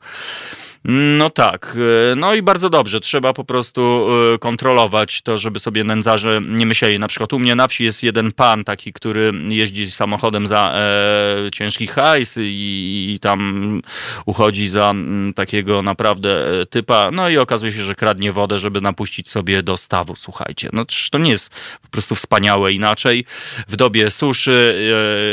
No 0.84 1.30
tak, 1.30 1.78
e, 2.12 2.16
no 2.16 2.36
i 2.36 2.42
bardzo 2.42 2.70
dobrze. 2.70 3.00
Trzeba 3.00 3.34
po 3.34 3.44
prostu 3.44 4.08
e, 4.34 4.38
kontrolować 4.38 5.22
to, 5.22 5.38
żeby 5.38 5.60
sobie 5.60 5.84
nędzarze 5.84 6.42
nie 6.48 6.66
myśleli. 6.66 7.00
Na 7.00 7.08
przykład 7.08 7.34
u 7.34 7.40
mnie 7.40 7.56
na 7.56 7.68
wsi 7.68 7.84
jest 7.84 8.04
jeden 8.04 8.32
pan 8.32 8.64
taki, 8.64 8.94
który 8.94 9.32
jeździ 9.50 9.92
samochodem 9.92 10.48
za 10.48 10.74
e, 10.76 11.52
ciężki 11.52 11.88
hajs 11.88 12.38
i, 12.38 13.12
i, 13.14 13.20
tam 13.20 13.82
uchodzi 14.26 14.68
za 14.68 14.94
takiego 15.36 15.82
naprawdę 15.82 16.62
e, 16.62 16.66
typa. 16.66 17.12
No 17.12 17.30
i 17.30 17.38
okazuje 17.38 17.72
się, 17.72 17.84
że 17.84 17.96
kradnie 17.96 18.32
wodę, 18.32 18.60
żeby 18.60 18.82
napuścić 18.82 19.30
sobie 19.30 19.64
do 19.64 19.78
stawu. 19.78 20.16
Słuchajcie, 20.16 20.70
no 20.74 20.86
to 21.12 21.18
nie 21.18 21.32
jest 21.32 21.50
po 21.82 21.88
prostu 21.88 22.16
wspaniałe 22.16 22.72
inaczej. 22.72 23.26
W 23.68 23.76
dobie 23.76 24.12
suszy 24.12 24.76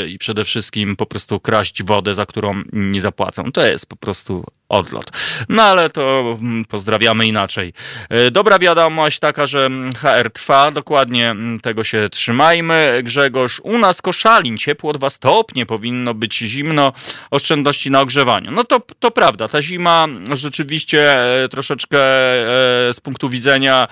e, 0.05 0.09
i 0.09 0.19
przede 0.19 0.45
wszystkim 0.45 0.97
po 0.97 1.07
prostu 1.07 1.41
kraść 1.41 1.83
wodę, 1.83 2.15
za 2.15 2.27
którą 2.27 2.63
nie 2.73 3.01
zapłacą. 3.01 3.53
To 3.53 3.67
jest 3.67 3.87
po 3.87 3.97
prostu 3.97 4.45
odlot. 4.69 5.11
No 5.49 5.63
ale 5.63 5.91
to 5.91 6.37
mm, 6.41 6.65
pozdrawiamy 6.65 7.27
inaczej. 7.27 7.73
E, 8.09 8.31
dobra 8.31 8.59
wiadomość 8.59 9.19
taka, 9.19 9.47
że 9.47 9.67
mm, 9.67 9.95
HR 9.95 10.31
trwa, 10.33 10.71
dokładnie 10.71 11.31
mm, 11.31 11.61
tego 11.61 11.85
się 11.85 12.09
trzymajmy. 12.09 13.01
Grzegorz, 13.05 13.61
u 13.61 13.79
nas 13.79 14.03
Koszalin, 14.03 14.59
ciepło 14.59 14.93
2 14.93 15.11
stopnie, 15.11 15.67
powinno 15.67 16.15
być 16.15 16.39
zimno, 16.39 16.93
oszczędności 17.31 17.91
na 17.91 18.01
ogrzewaniu. 18.01 18.51
No 18.51 18.65
to, 18.65 18.81
to 18.99 19.11
prawda, 19.11 19.49
ta 19.49 19.63
zima 19.63 20.07
rzeczywiście 20.33 21.19
e, 21.45 21.49
troszeczkę 21.49 21.99
e, 21.99 22.95
z 22.95 23.01
punktu 23.01 23.29
widzenia 23.29 23.89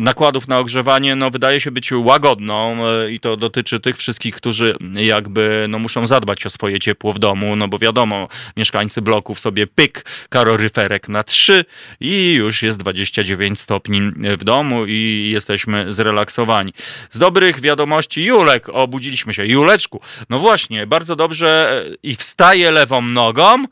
nakładów 0.00 0.48
na 0.48 0.58
ogrzewanie, 0.58 1.16
no 1.16 1.30
wydaje 1.30 1.60
się 1.60 1.70
być 1.70 1.92
łagodną 1.92 2.76
i 3.10 3.20
to 3.20 3.36
dotyczy 3.36 3.80
tych 3.80 3.96
wszystkich, 3.96 4.36
którzy 4.36 4.76
jakby 4.94 5.66
no 5.68 5.78
muszą 5.78 6.06
zadbać 6.06 6.46
o 6.46 6.50
swoje 6.50 6.78
ciepło 6.78 7.12
w 7.12 7.18
domu, 7.18 7.56
no 7.56 7.68
bo 7.68 7.78
wiadomo, 7.78 8.28
mieszkańcy 8.56 9.02
bloków 9.02 9.40
sobie 9.40 9.66
py 9.66 9.85
pyk, 9.86 10.04
karoryferek 10.28 11.08
na 11.08 11.22
3 11.22 11.64
i 12.00 12.32
już 12.32 12.62
jest 12.62 12.78
29 12.78 13.60
stopni 13.60 14.00
w 14.38 14.44
domu 14.44 14.86
i 14.86 15.30
jesteśmy 15.32 15.92
zrelaksowani. 15.92 16.72
Z 17.10 17.18
dobrych 17.18 17.60
wiadomości 17.60 18.24
Julek, 18.24 18.68
obudziliśmy 18.68 19.34
się. 19.34 19.46
Juleczku, 19.46 20.00
no 20.30 20.38
właśnie, 20.38 20.86
bardzo 20.86 21.16
dobrze 21.16 21.84
i 22.02 22.16
wstaje 22.16 22.70
lewą 22.70 23.02
nogą, 23.02 23.64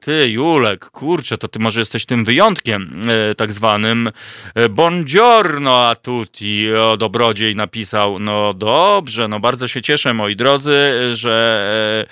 ty, 0.00 0.28
Julek, 0.28 0.90
kurczę, 0.90 1.38
to 1.38 1.48
ty 1.48 1.58
może 1.58 1.80
jesteś 1.80 2.04
tym 2.04 2.24
wyjątkiem 2.24 3.02
e, 3.08 3.34
tak 3.34 3.52
zwanym. 3.52 4.10
E, 4.54 4.68
buongiorno 4.68 5.88
a 5.88 5.94
tutti, 5.94 6.74
o 6.74 6.96
dobrodziej 6.96 7.56
napisał. 7.56 8.18
No 8.18 8.54
dobrze, 8.54 9.28
no 9.28 9.40
bardzo 9.40 9.68
się 9.68 9.82
cieszę, 9.82 10.14
moi 10.14 10.36
drodzy, 10.36 11.10
że, 11.12 12.06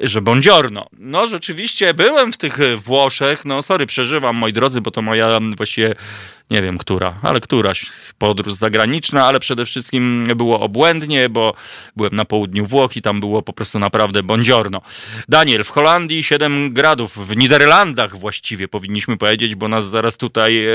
e, 0.00 0.08
że 0.08 0.22
buongiorno. 0.22 0.86
No 0.98 1.26
rzeczywiście 1.26 1.94
byłem 1.94 2.32
w 2.32 2.36
tych 2.36 2.58
Włoszech, 2.76 3.44
no 3.44 3.62
sorry, 3.62 3.86
przeżywam, 3.86 4.36
moi 4.36 4.52
drodzy, 4.52 4.80
bo 4.80 4.90
to 4.90 5.02
moja 5.02 5.38
właściwie 5.56 5.94
nie 6.50 6.62
wiem 6.62 6.78
która, 6.78 7.18
ale 7.22 7.40
któraś 7.40 7.86
podróż 8.18 8.54
zagraniczna, 8.54 9.26
ale 9.26 9.40
przede 9.40 9.64
wszystkim 9.64 10.24
było 10.36 10.60
obłędnie, 10.60 11.28
bo 11.28 11.54
byłem 11.96 12.16
na 12.16 12.24
południu 12.24 12.66
Włoch 12.66 12.96
i 12.96 13.02
tam 13.02 13.20
było 13.20 13.42
po 13.42 13.52
prostu 13.52 13.78
naprawdę 13.78 14.22
bądziorno. 14.22 14.80
Daniel, 15.28 15.64
w 15.64 15.70
Holandii 15.70 16.22
7 16.22 16.70
gradów, 16.72 17.28
w 17.28 17.36
Niderlandach 17.36 18.18
właściwie 18.18 18.68
powinniśmy 18.68 19.16
powiedzieć, 19.16 19.54
bo 19.54 19.68
nas 19.68 19.88
zaraz 19.88 20.16
tutaj 20.16 20.66
e, 20.66 20.70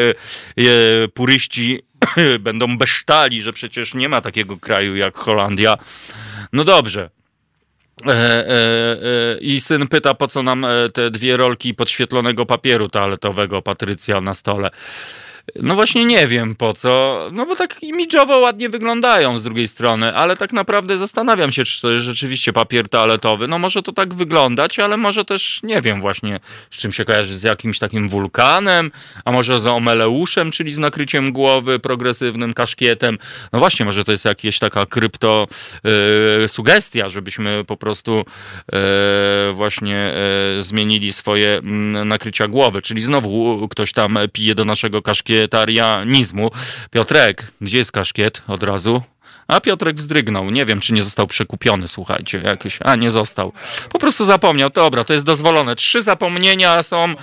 e, 0.57 1.07
puryści 1.13 1.81
będą 2.39 2.77
besztali, 2.77 3.41
że 3.41 3.53
przecież 3.53 3.93
nie 3.93 4.09
ma 4.09 4.21
takiego 4.21 4.57
kraju 4.57 4.95
jak 4.95 5.17
Holandia. 5.17 5.77
No 6.53 6.63
dobrze. 6.63 7.09
E, 8.03 8.09
e, 8.09 8.57
e, 8.57 9.37
I 9.39 9.61
syn 9.61 9.87
pyta, 9.87 10.13
po 10.13 10.27
co 10.27 10.43
nam 10.43 10.65
e, 10.65 10.89
te 10.93 11.11
dwie 11.11 11.37
rolki 11.37 11.73
podświetlonego 11.73 12.45
papieru 12.45 12.89
toaletowego 12.89 13.61
Patrycja 13.61 14.21
na 14.21 14.33
stole. 14.33 14.71
No 15.55 15.75
właśnie 15.75 16.05
nie 16.05 16.27
wiem 16.27 16.55
po 16.55 16.73
co, 16.73 17.19
no 17.31 17.45
bo 17.45 17.55
tak 17.55 17.83
imidżowo 17.83 18.39
ładnie 18.39 18.69
wyglądają 18.69 19.39
z 19.39 19.43
drugiej 19.43 19.67
strony, 19.67 20.15
ale 20.15 20.37
tak 20.37 20.53
naprawdę 20.53 20.97
zastanawiam 20.97 21.51
się, 21.51 21.63
czy 21.63 21.81
to 21.81 21.91
jest 21.91 22.05
rzeczywiście 22.05 22.53
papier 22.53 22.89
toaletowy. 22.89 23.47
No 23.47 23.59
może 23.59 23.83
to 23.83 23.91
tak 23.91 24.13
wyglądać, 24.13 24.79
ale 24.79 24.97
może 24.97 25.25
też 25.25 25.59
nie 25.63 25.81
wiem 25.81 26.01
właśnie, 26.01 26.39
z 26.71 26.77
czym 26.77 26.91
się 26.91 27.05
kojarzy, 27.05 27.37
z 27.37 27.43
jakimś 27.43 27.79
takim 27.79 28.09
wulkanem, 28.09 28.91
a 29.25 29.31
może 29.31 29.59
z 29.59 29.67
omeleuszem, 29.67 30.51
czyli 30.51 30.73
z 30.73 30.77
nakryciem 30.77 31.31
głowy, 31.31 31.79
progresywnym 31.79 32.53
kaszkietem. 32.53 33.17
No 33.53 33.59
właśnie, 33.59 33.85
może 33.85 34.03
to 34.03 34.11
jest 34.11 34.25
jakaś 34.25 34.59
taka 34.59 34.85
krypto 34.85 35.47
yy, 36.41 36.47
sugestia, 36.47 37.09
żebyśmy 37.09 37.63
po 37.67 37.77
prostu 37.77 38.25
yy, 38.73 38.79
właśnie 39.53 40.13
yy, 40.55 40.63
zmienili 40.63 41.13
swoje 41.13 41.57
mm, 41.57 42.07
nakrycia 42.07 42.47
głowy, 42.47 42.81
czyli 42.81 43.01
znowu 43.01 43.67
ktoś 43.67 43.91
tam 43.91 44.17
pije 44.33 44.55
do 44.55 44.65
naszego 44.65 45.01
kaszkietu 45.01 45.34
kaszkietarianizmu. 45.35 46.51
Piotrek, 46.91 47.51
gdzie 47.61 47.77
jest 47.77 47.91
kaszkiet 47.91 48.41
od 48.47 48.63
razu? 48.63 49.01
A 49.47 49.61
Piotrek 49.61 49.95
wzdrygnął. 49.95 50.51
Nie 50.51 50.65
wiem, 50.65 50.79
czy 50.79 50.93
nie 50.93 51.03
został 51.03 51.27
przekupiony, 51.27 51.87
słuchajcie. 51.87 52.41
Jakiś, 52.45 52.79
a 52.81 52.95
nie 52.95 53.11
został. 53.11 53.53
Po 53.89 53.99
prostu 53.99 54.25
zapomniał. 54.25 54.69
Dobra, 54.69 55.03
to 55.03 55.13
jest 55.13 55.25
dozwolone. 55.25 55.75
Trzy 55.75 56.01
zapomnienia 56.01 56.83
są, 56.83 57.15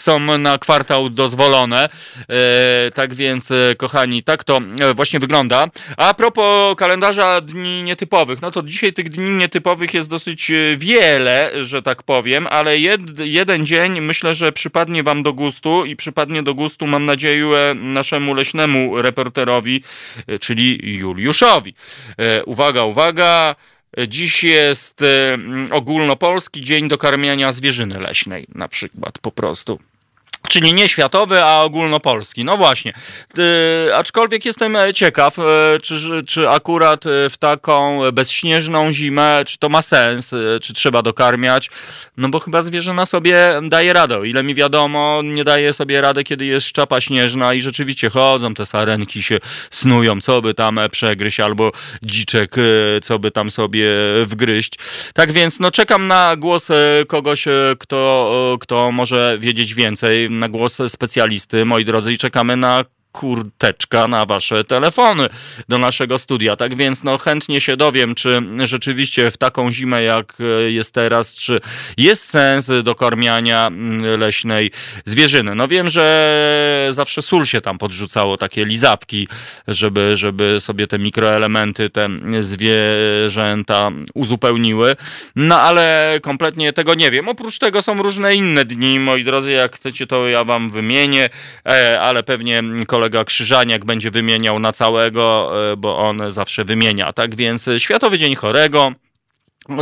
są 0.00 0.38
na 0.38 0.58
kwartał 0.58 1.10
dozwolone. 1.10 1.88
E, 2.28 2.90
tak 2.94 3.14
więc, 3.14 3.50
e, 3.50 3.74
kochani, 3.76 4.22
tak 4.22 4.44
to 4.44 4.58
e, 4.80 4.94
właśnie 4.94 5.18
wygląda. 5.18 5.66
A 5.96 6.14
propos 6.14 6.76
kalendarza 6.76 7.40
dni 7.40 7.82
nietypowych, 7.82 8.42
no 8.42 8.50
to 8.50 8.62
dzisiaj 8.62 8.92
tych 8.92 9.10
dni 9.10 9.30
nietypowych 9.30 9.94
jest 9.94 10.10
dosyć 10.10 10.52
wiele, 10.76 11.50
że 11.62 11.82
tak 11.82 12.02
powiem, 12.02 12.46
ale 12.46 12.78
jed, 12.78 13.00
jeden 13.18 13.66
dzień 13.66 14.00
myślę, 14.00 14.34
że 14.34 14.52
przypadnie 14.52 15.02
wam 15.02 15.22
do 15.22 15.32
gustu 15.32 15.84
i 15.84 15.96
przypadnie 15.96 16.42
do 16.42 16.54
gustu, 16.54 16.86
mam 16.86 17.04
nadzieję, 17.04 17.38
naszemu 17.74 18.34
leśnemu 18.34 19.02
reporterowi, 19.02 19.82
czyli 20.40 20.78
Juliuszowi. 20.98 21.74
Uwaga, 22.46 22.82
uwaga. 22.82 23.54
Dziś 24.08 24.44
jest 24.44 25.00
ogólnopolski 25.70 26.60
dzień 26.60 26.88
dokarmiania 26.88 27.52
zwierzyny 27.52 28.00
leśnej, 28.00 28.46
na 28.54 28.68
przykład 28.68 29.18
po 29.18 29.32
prostu. 29.32 29.78
Czyli 30.48 30.74
nie 30.74 30.88
światowy, 30.88 31.44
a 31.44 31.62
ogólnopolski. 31.62 32.44
No 32.44 32.56
właśnie. 32.56 32.92
Yy, 33.36 33.96
aczkolwiek 33.96 34.44
jestem 34.44 34.76
ciekaw, 34.94 35.38
yy, 35.38 35.44
czy, 35.82 36.22
czy 36.26 36.48
akurat 36.48 37.04
w 37.30 37.36
taką 37.38 38.00
bezśnieżną 38.12 38.92
zimę, 38.92 39.42
czy 39.46 39.58
to 39.58 39.68
ma 39.68 39.82
sens, 39.82 40.32
yy, 40.32 40.60
czy 40.62 40.74
trzeba 40.74 41.02
dokarmiać. 41.02 41.70
No 42.16 42.28
bo 42.28 42.40
chyba 42.40 42.62
zwierzyna 42.62 43.06
sobie 43.06 43.60
daje 43.62 43.92
radę. 43.92 44.28
Ile 44.28 44.42
mi 44.42 44.54
wiadomo, 44.54 45.20
nie 45.24 45.44
daje 45.44 45.72
sobie 45.72 46.00
radę, 46.00 46.24
kiedy 46.24 46.44
jest 46.44 46.66
szczapa 46.66 47.00
śnieżna 47.00 47.54
i 47.54 47.60
rzeczywiście 47.60 48.10
chodzą 48.10 48.54
te 48.54 48.66
sarenki 48.66 49.22
się 49.22 49.38
snują, 49.70 50.20
co 50.20 50.42
by 50.42 50.54
tam 50.54 50.80
przegryźć, 50.90 51.40
albo 51.40 51.72
dziczek, 52.02 52.56
co 53.02 53.18
by 53.18 53.30
tam 53.30 53.50
sobie 53.50 53.88
wgryźć. 54.24 54.72
Tak 55.14 55.32
więc, 55.32 55.60
no 55.60 55.70
czekam 55.70 56.06
na 56.06 56.36
głos 56.36 56.68
kogoś, 57.08 57.44
kto, 57.78 58.56
kto 58.60 58.92
może 58.92 59.36
wiedzieć 59.40 59.74
więcej 59.74 60.27
na 60.28 60.48
głos 60.48 60.82
specjalisty, 60.88 61.64
moi 61.64 61.84
drodzy, 61.84 62.12
i 62.12 62.18
czekamy 62.18 62.56
na 62.56 62.84
kurteczka 63.12 64.08
na 64.08 64.26
wasze 64.26 64.64
telefony 64.64 65.28
do 65.68 65.78
naszego 65.78 66.18
studia. 66.18 66.56
Tak 66.56 66.76
więc 66.76 67.04
no 67.04 67.18
chętnie 67.18 67.60
się 67.60 67.76
dowiem, 67.76 68.14
czy 68.14 68.42
rzeczywiście 68.64 69.30
w 69.30 69.36
taką 69.36 69.72
zimę 69.72 70.02
jak 70.02 70.38
jest 70.68 70.94
teraz, 70.94 71.34
czy 71.34 71.60
jest 71.96 72.30
sens 72.30 72.70
dokarmiania 72.82 73.66
mm, 73.66 74.20
leśnej 74.20 74.70
zwierzyny. 75.04 75.54
No 75.54 75.68
wiem, 75.68 75.90
że 75.90 76.88
zawsze 76.90 77.22
sól 77.22 77.46
się 77.46 77.60
tam 77.60 77.78
podrzucało, 77.78 78.36
takie 78.36 78.64
lizawki, 78.64 79.28
żeby, 79.68 80.16
żeby 80.16 80.60
sobie 80.60 80.86
te 80.86 80.98
mikroelementy, 80.98 81.88
te 81.88 82.08
zwierzęta 82.40 83.90
uzupełniły. 84.14 84.96
No 85.36 85.60
ale 85.60 86.18
kompletnie 86.22 86.72
tego 86.72 86.94
nie 86.94 87.10
wiem. 87.10 87.28
Oprócz 87.28 87.58
tego 87.58 87.82
są 87.82 88.02
różne 88.02 88.34
inne 88.34 88.64
dni, 88.64 89.00
moi 89.00 89.24
drodzy, 89.24 89.52
jak 89.52 89.76
chcecie 89.76 90.06
to 90.06 90.28
ja 90.28 90.44
wam 90.44 90.70
wymienię, 90.70 91.30
e, 91.66 92.00
ale 92.00 92.22
pewnie 92.22 92.62
kolega 92.98 93.24
Krzyżaniak 93.24 93.84
będzie 93.84 94.10
wymieniał 94.10 94.58
na 94.58 94.72
całego, 94.72 95.52
e, 95.72 95.76
bo 95.76 95.98
on 95.98 96.18
zawsze 96.28 96.64
wymienia. 96.64 97.12
Tak 97.12 97.34
więc 97.34 97.70
Światowy 97.78 98.18
Dzień 98.18 98.34
Chorego, 98.34 98.92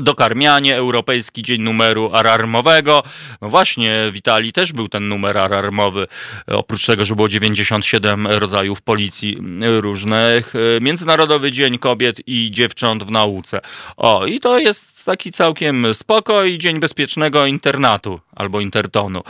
dokarmianie, 0.03 0.77
Europejski 0.77 1.43
Dzień 1.43 1.63
Numeru 1.63 2.11
Alarmowego. 2.13 3.03
No 3.41 3.49
właśnie, 3.49 4.11
w 4.13 4.17
Italii 4.17 4.53
też 4.53 4.73
był 4.73 4.89
ten 4.89 5.09
numer 5.09 5.39
alarmowy, 5.39 6.07
oprócz 6.47 6.87
tego, 6.87 7.05
że 7.05 7.17
było 7.17 7.29
97 7.29 8.27
rodzajów 8.27 8.83
policji 8.83 9.39
różnych. 9.81 10.53
Międzynarodowy 10.81 11.53
Dzień 11.53 11.79
Kobiet 11.79 12.21
i 12.27 12.51
Dziewcząt 12.51 13.05
w 13.05 13.11
Nauce. 13.11 13.61
O, 13.97 14.27
i 14.27 14.41
to 14.41 14.59
jest 14.59 15.05
taki 15.05 15.33
całkiem 15.33 15.95
spoko 15.95 16.45
i 16.45 16.59
Dzień 16.59 16.81
Bezpiecznego 16.81 17.47
Internatu 17.47 18.21
albo 18.37 18.61
Intertonu. 18.61 19.23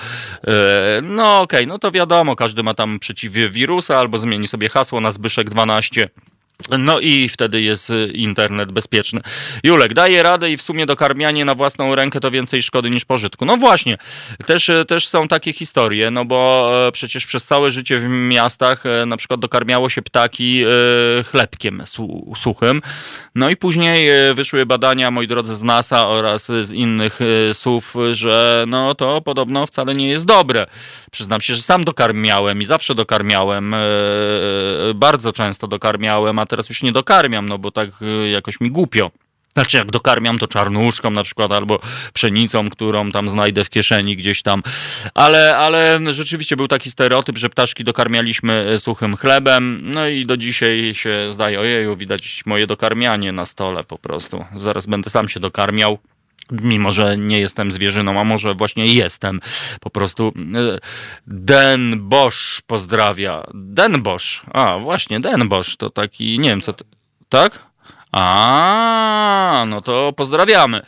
E, 0.47 1.01
no 1.03 1.41
okej, 1.41 1.59
okay, 1.59 1.67
no 1.67 1.79
to 1.79 1.91
wiadomo, 1.91 2.37
każdy 2.37 2.63
ma 2.63 2.75
tam 2.75 2.99
przeciw 2.99 3.33
wirusa 3.33 3.99
albo 3.99 4.19
zmieni 4.19 4.49
sobie 4.49 4.69
hasło 4.69 5.01
na 5.01 5.11
Zbyszek 5.11 5.51
12 5.51 6.09
no 6.79 7.01
i 7.01 7.29
wtedy 7.29 7.61
jest 7.61 7.91
y, 7.91 8.11
internet 8.15 8.73
bezpieczny. 8.73 9.21
Julek, 9.63 9.95
daje 9.95 10.23
radę 10.23 10.51
i 10.51 10.57
w 10.57 10.63
sumie 10.63 10.87
dokarmianie 10.87 11.45
na 11.45 11.55
własną 11.55 11.95
rękę 11.95 12.21
to 12.21 12.31
więcej 12.31 12.63
szkody 12.63 12.91
niż 12.91 13.05
pożytku. 13.05 13.45
No 13.45 13.57
właśnie, 13.57 13.99
też, 14.47 14.69
y, 14.69 14.85
też 14.85 15.09
są 15.09 15.29
takie 15.29 15.53
historie, 15.53 16.11
no 16.11 16.25
bo 16.25 16.71
e, 16.87 16.93
przecież 16.93 17.27
przez 17.27 17.45
całe 17.45 17.71
życie 17.71 17.99
w 17.99 18.05
miastach 18.09 18.85
na 19.07 19.17
przykład 19.17 19.41
dokarmiało 19.41 19.89
się 19.89 20.03
ptaki 20.03 20.65
chlebkiem 21.31 21.83
suchym. 22.37 22.83
No 23.35 23.51
i 23.51 23.57
później 23.57 24.11
wyszły 24.35 24.67
badania, 24.67 25.11
moi 25.11 25.27
drodzy, 25.27 25.57
z 25.57 25.63
NASA 25.63 26.09
oraz 26.09 26.47
z 26.47 26.73
innych 26.73 27.19
słów, 27.53 27.95
że 28.13 28.65
no 28.69 28.95
to 28.95 29.21
podobno 29.21 29.67
wcale 29.67 29.95
nie 29.95 30.09
jest 30.09 30.27
dobre. 30.27 30.67
Przyznam 31.11 31.41
się, 31.41 31.55
że 31.55 31.63
sam 31.63 31.85
dokarmiałem 31.85 32.63
i 32.63 32.65
zawsze 32.65 32.95
dokarmiałem, 32.95 33.75
bardzo 34.95 35.33
często 35.33 35.69
dokarmiałem, 35.69 36.39
a 36.39 36.46
teraz 36.47 36.69
już 36.69 36.83
nie 36.83 36.93
dokarmiam, 36.93 37.49
no 37.49 37.59
bo 37.59 37.71
tak 37.71 37.91
y, 38.03 38.29
jakoś 38.29 38.61
mi 38.61 38.71
głupio. 38.71 39.11
Znaczy, 39.57 39.77
jak 39.77 39.91
dokarmiam 39.91 40.39
to 40.39 40.47
czarnuszką 40.47 41.11
na 41.11 41.23
przykład, 41.23 41.53
albo 41.53 41.81
pszenicą, 42.13 42.71
którą 42.71 43.11
tam 43.11 43.29
znajdę 43.29 43.65
w 43.65 43.71
kieszeni 43.71 44.17
gdzieś 44.17 44.43
tam. 44.43 44.63
Ale, 45.15 45.57
ale 45.57 46.01
rzeczywiście 46.15 46.57
był 46.57 46.69
taki 46.69 46.91
stereotyp, 46.91 47.39
że 47.39 47.51
ptaszki 47.51 47.85
dokarmialiśmy 47.85 48.73
y, 48.73 48.79
suchym 48.79 49.17
chlebem. 49.17 49.81
No 49.83 50.09
i 50.09 50.27
do 50.27 50.37
dzisiaj 50.37 50.95
się 50.95 51.27
zdaje, 51.33 51.61
ojeju, 51.61 51.97
widać 51.97 52.43
moje 52.47 52.67
dokarmianie 52.67 53.33
na 53.33 53.47
stole 53.47 53.85
po 53.85 53.99
prostu. 53.99 54.45
Zaraz 54.57 54.87
będę 54.87 55.11
sam 55.11 55.29
się 55.29 55.41
dokarmiał 55.41 55.99
mimo 56.51 56.93
że 56.93 57.17
nie 57.17 57.41
jestem 57.41 57.73
zwierzyną, 57.73 58.21
a 58.21 58.25
może 58.25 58.55
właśnie 58.55 58.87
jestem. 58.87 59.41
Po 59.81 59.91
prostu 59.91 60.33
e, 60.55 60.79
Den 61.27 62.09
Bosch 62.09 62.63
pozdrawia. 62.67 63.47
Den 63.55 64.03
Bosch. 64.03 64.45
A, 64.53 64.79
właśnie, 64.79 65.21
Den 65.21 65.49
Bosch 65.49 65.77
to 65.77 65.91
taki, 65.91 66.39
nie 66.39 66.49
wiem 66.49 66.61
co 66.61 66.73
to, 66.73 66.85
tak? 67.29 67.67
A, 68.19 69.65
no 69.69 69.81
to 69.81 70.13
pozdrawiamy 70.17 70.81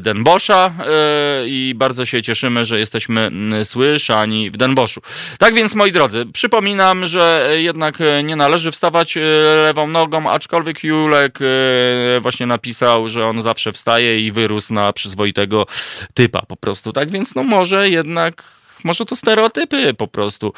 Denbosza 0.00 0.72
yy, 0.78 1.48
i 1.48 1.74
bardzo 1.76 2.06
się 2.06 2.22
cieszymy, 2.22 2.64
że 2.64 2.78
jesteśmy 2.78 3.20
mm, 3.20 3.64
słyszani 3.64 4.50
w 4.50 4.56
Denboszu. 4.56 5.00
Tak 5.38 5.54
więc, 5.54 5.74
moi 5.74 5.92
drodzy, 5.92 6.26
przypominam, 6.32 7.06
że 7.06 7.50
jednak 7.56 7.98
nie 8.24 8.36
należy 8.36 8.70
wstawać 8.70 9.16
e, 9.16 9.20
lewą 9.56 9.86
nogą, 9.86 10.30
aczkolwiek 10.30 10.84
Julek 10.84 11.38
właśnie 12.20 12.46
napisał, 12.46 13.08
że 13.08 13.26
on 13.26 13.42
zawsze 13.42 13.72
wstaje 13.72 14.18
i 14.18 14.32
wyrósł 14.32 14.74
na 14.74 14.92
przyzwoitego 14.92 15.66
typa 16.14 16.42
po 16.42 16.56
prostu. 16.56 16.92
Tak 16.92 17.10
więc, 17.10 17.34
no 17.34 17.42
może 17.42 17.88
jednak 17.88 18.59
może 18.84 19.04
to 19.04 19.16
stereotypy 19.16 19.94
po 19.94 20.08
prostu. 20.08 20.52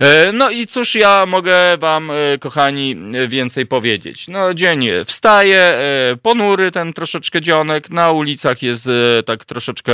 E, 0.00 0.32
no 0.32 0.50
i 0.50 0.66
cóż 0.66 0.94
ja 0.94 1.26
mogę 1.26 1.76
wam, 1.78 2.10
e, 2.10 2.38
kochani, 2.38 2.96
więcej 3.28 3.66
powiedzieć. 3.66 4.28
No 4.28 4.54
dzień 4.54 4.86
wstaje, 5.04 5.58
e, 5.58 6.16
ponury 6.22 6.70
ten 6.70 6.92
troszeczkę 6.92 7.40
dzionek, 7.40 7.90
na 7.90 8.12
ulicach 8.12 8.62
jest 8.62 8.88
tak 9.26 9.44
troszeczkę 9.44 9.92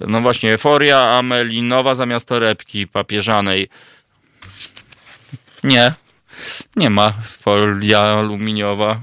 no 0.00 0.20
właśnie 0.20 0.58
foria 0.58 1.10
amelinowa 1.10 1.94
zamiast 1.94 2.28
torebki 2.28 2.86
papieżanej. 2.86 3.68
Nie, 5.64 5.92
nie 6.76 6.90
ma 6.90 7.14
folia 7.40 8.00
aluminiowa. 8.00 9.00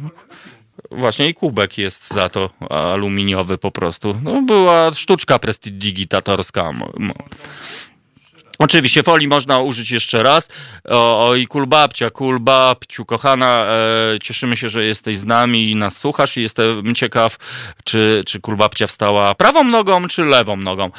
Właśnie 0.91 1.30
i 1.30 1.34
kubek 1.34 1.78
jest 1.78 2.13
za 2.13 2.30
to 2.30 2.50
aluminiowy 2.69 3.58
po 3.58 3.71
prostu. 3.71 4.15
No, 4.23 4.41
była 4.41 4.91
sztuczka 4.91 5.39
prestidigitatorska. 5.39 6.73
Oczywiście 8.60 9.04
folii 9.04 9.28
można 9.28 9.60
użyć 9.60 9.91
jeszcze 9.91 10.23
raz. 10.23 10.50
O, 10.84 11.36
i 11.36 11.47
kulbabcia, 11.47 12.10
kulbabciu, 12.10 13.06
kochana, 13.06 13.63
e, 13.63 14.19
cieszymy 14.19 14.58
się, 14.58 14.69
że 14.69 14.86
jesteś 14.86 15.17
z 15.17 15.26
nami 15.26 15.71
i 15.71 15.76
nas 15.76 15.97
słuchasz 15.97 16.38
i 16.38 16.41
jestem 16.41 16.95
ciekaw, 16.95 17.38
czy, 17.84 18.23
czy 18.26 18.41
kulbabcia 18.41 18.88
wstała 18.88 19.36
prawą 19.36 19.63
nogą, 19.63 20.08
czy 20.08 20.26
lewą 20.26 20.58
nogą 20.58 20.91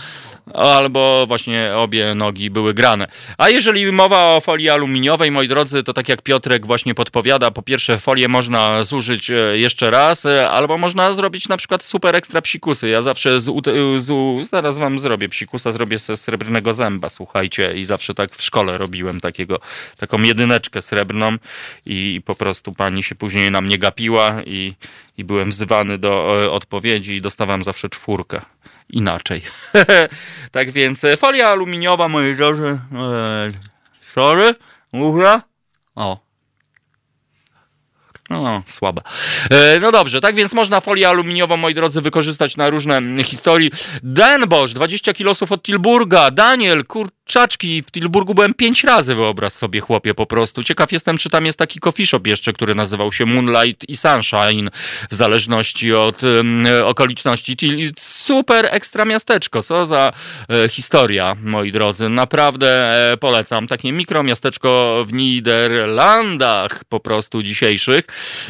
albo 0.55 1.25
właśnie 1.27 1.73
obie 1.77 2.15
nogi 2.15 2.51
były 2.51 2.75
grane. 2.75 3.09
A 3.39 3.49
jeżeli 3.49 3.93
mowa 3.93 4.35
o 4.35 4.41
folii 4.41 4.71
aluminiowej, 4.71 5.31
moi 5.31 5.49
drodzy, 5.49 5.83
to 5.83 5.93
tak 5.93 6.09
jak 6.09 6.23
Piotrek 6.23 6.67
właśnie 6.67 6.95
podpowiada, 6.95 7.51
po 7.51 7.63
pierwsze 7.63 7.99
folię 7.99 8.29
można 8.29 8.85
zużyć 8.85 9.31
e, 9.31 9.59
jeszcze 9.59 9.91
raz, 9.91 10.27
e, 10.27 10.51
albo 10.51 10.79
można 10.79 11.13
zrobić 11.13 11.49
na 11.49 11.57
przykład 11.57 11.83
super 11.83 12.17
ekstra 12.17 12.43
psikusy. 12.43 12.89
Ja 12.89 13.03
zawsze 13.03 13.41
z, 13.41 13.45
z, 13.99 14.49
zaraz 14.49 14.79
wam 14.79 14.99
zrobię 14.99 15.29
psikusa, 15.29 15.73
zrobię 15.73 15.99
ze 15.99 16.17
srebrnego 16.17 16.75
zęba, 16.75 17.09
słuchajcie, 17.09 17.73
i 17.77 17.85
zawsze 17.85 18.15
tak 18.15 18.35
w 18.35 18.43
szkole 18.43 18.79
robiłem 18.79 19.21
takiego, 19.21 19.61
taką 19.99 20.23
jedyneczkę 20.23 20.83
srebrną 20.83 21.37
i 21.87 22.21
po 22.25 22.35
prostu 22.35 22.73
pani 22.73 23.03
się 23.03 23.15
później 23.15 23.51
na 23.51 23.61
mnie 23.61 23.79
gapiła 23.79 24.43
i, 24.47 24.75
i 25.19 25.25
byłem 25.25 25.51
wzywany 25.51 25.99
do 25.99 26.43
e, 26.43 26.51
odpowiedzi 26.51 27.17
i 27.17 27.21
dostawałem 27.21 27.65
zawsze 27.65 27.89
czwórkę 27.89 28.41
inaczej. 28.90 29.42
tak 30.53 30.70
więc 30.70 31.05
e, 31.05 31.16
folia 31.16 31.48
aluminiowa, 31.48 32.09
moi 32.09 32.37
drodzy. 32.37 32.68
E, 32.68 33.48
sorry, 33.92 34.55
mówię. 34.92 35.40
O, 35.94 36.28
no, 38.31 38.62
słabe. 38.71 39.03
E, 39.51 39.81
no 39.81 39.93
dobrze, 39.93 40.21
tak 40.21 40.35
więc 40.35 40.53
można 40.53 40.81
folię 40.81 41.09
aluminiową, 41.09 41.57
moi 41.57 41.75
drodzy, 41.75 42.01
wykorzystać 42.01 42.57
na 42.57 42.71
różne 42.71 43.01
historii. 43.25 43.71
Denbosch, 44.03 44.73
20 44.73 45.14
kilosów 45.14 45.53
od 45.53 45.62
Tilburga. 45.62 46.31
Daniel, 46.31 46.85
kurczaczki, 46.85 47.83
w 47.83 47.91
Tilburgu 47.91 48.35
byłem 48.35 48.55
pięć 48.55 48.85
razy, 48.85 49.14
wyobraź 49.14 49.53
sobie, 49.53 49.81
chłopie, 49.81 50.14
po 50.14 50.27
prostu. 50.27 50.62
Ciekaw 50.62 50.93
jestem, 50.93 51.19
czy 51.19 51.31
tam 51.31 51.47
jest 51.47 51.59
taki 51.59 51.81
coffee 51.81 52.07
shop 52.07 52.21
jeszcze, 52.27 52.53
który 52.53 52.75
nazywał 52.75 53.12
się 53.12 53.27
Moonlight 53.27 53.88
i 53.88 53.97
Sunshine, 53.97 54.71
w 55.11 55.14
zależności 55.14 55.93
od 55.93 56.23
um, 56.23 56.67
okoliczności. 56.85 57.57
Super 57.99 58.69
ekstra 58.71 59.05
miasteczko, 59.05 59.62
co 59.62 59.85
za 59.85 60.12
e, 60.51 60.69
historia, 60.69 61.37
moi 61.43 61.73
drodzy. 61.73 62.09
Naprawdę 62.09 62.91
e, 63.12 63.17
polecam. 63.17 63.67
Takie 63.67 63.93
mikromiasteczko 63.93 65.05
w 65.07 65.12
Niderlandach 65.12 66.85
po 66.85 67.01
prostu 67.01 67.43
dzisiejszych. 67.43 68.05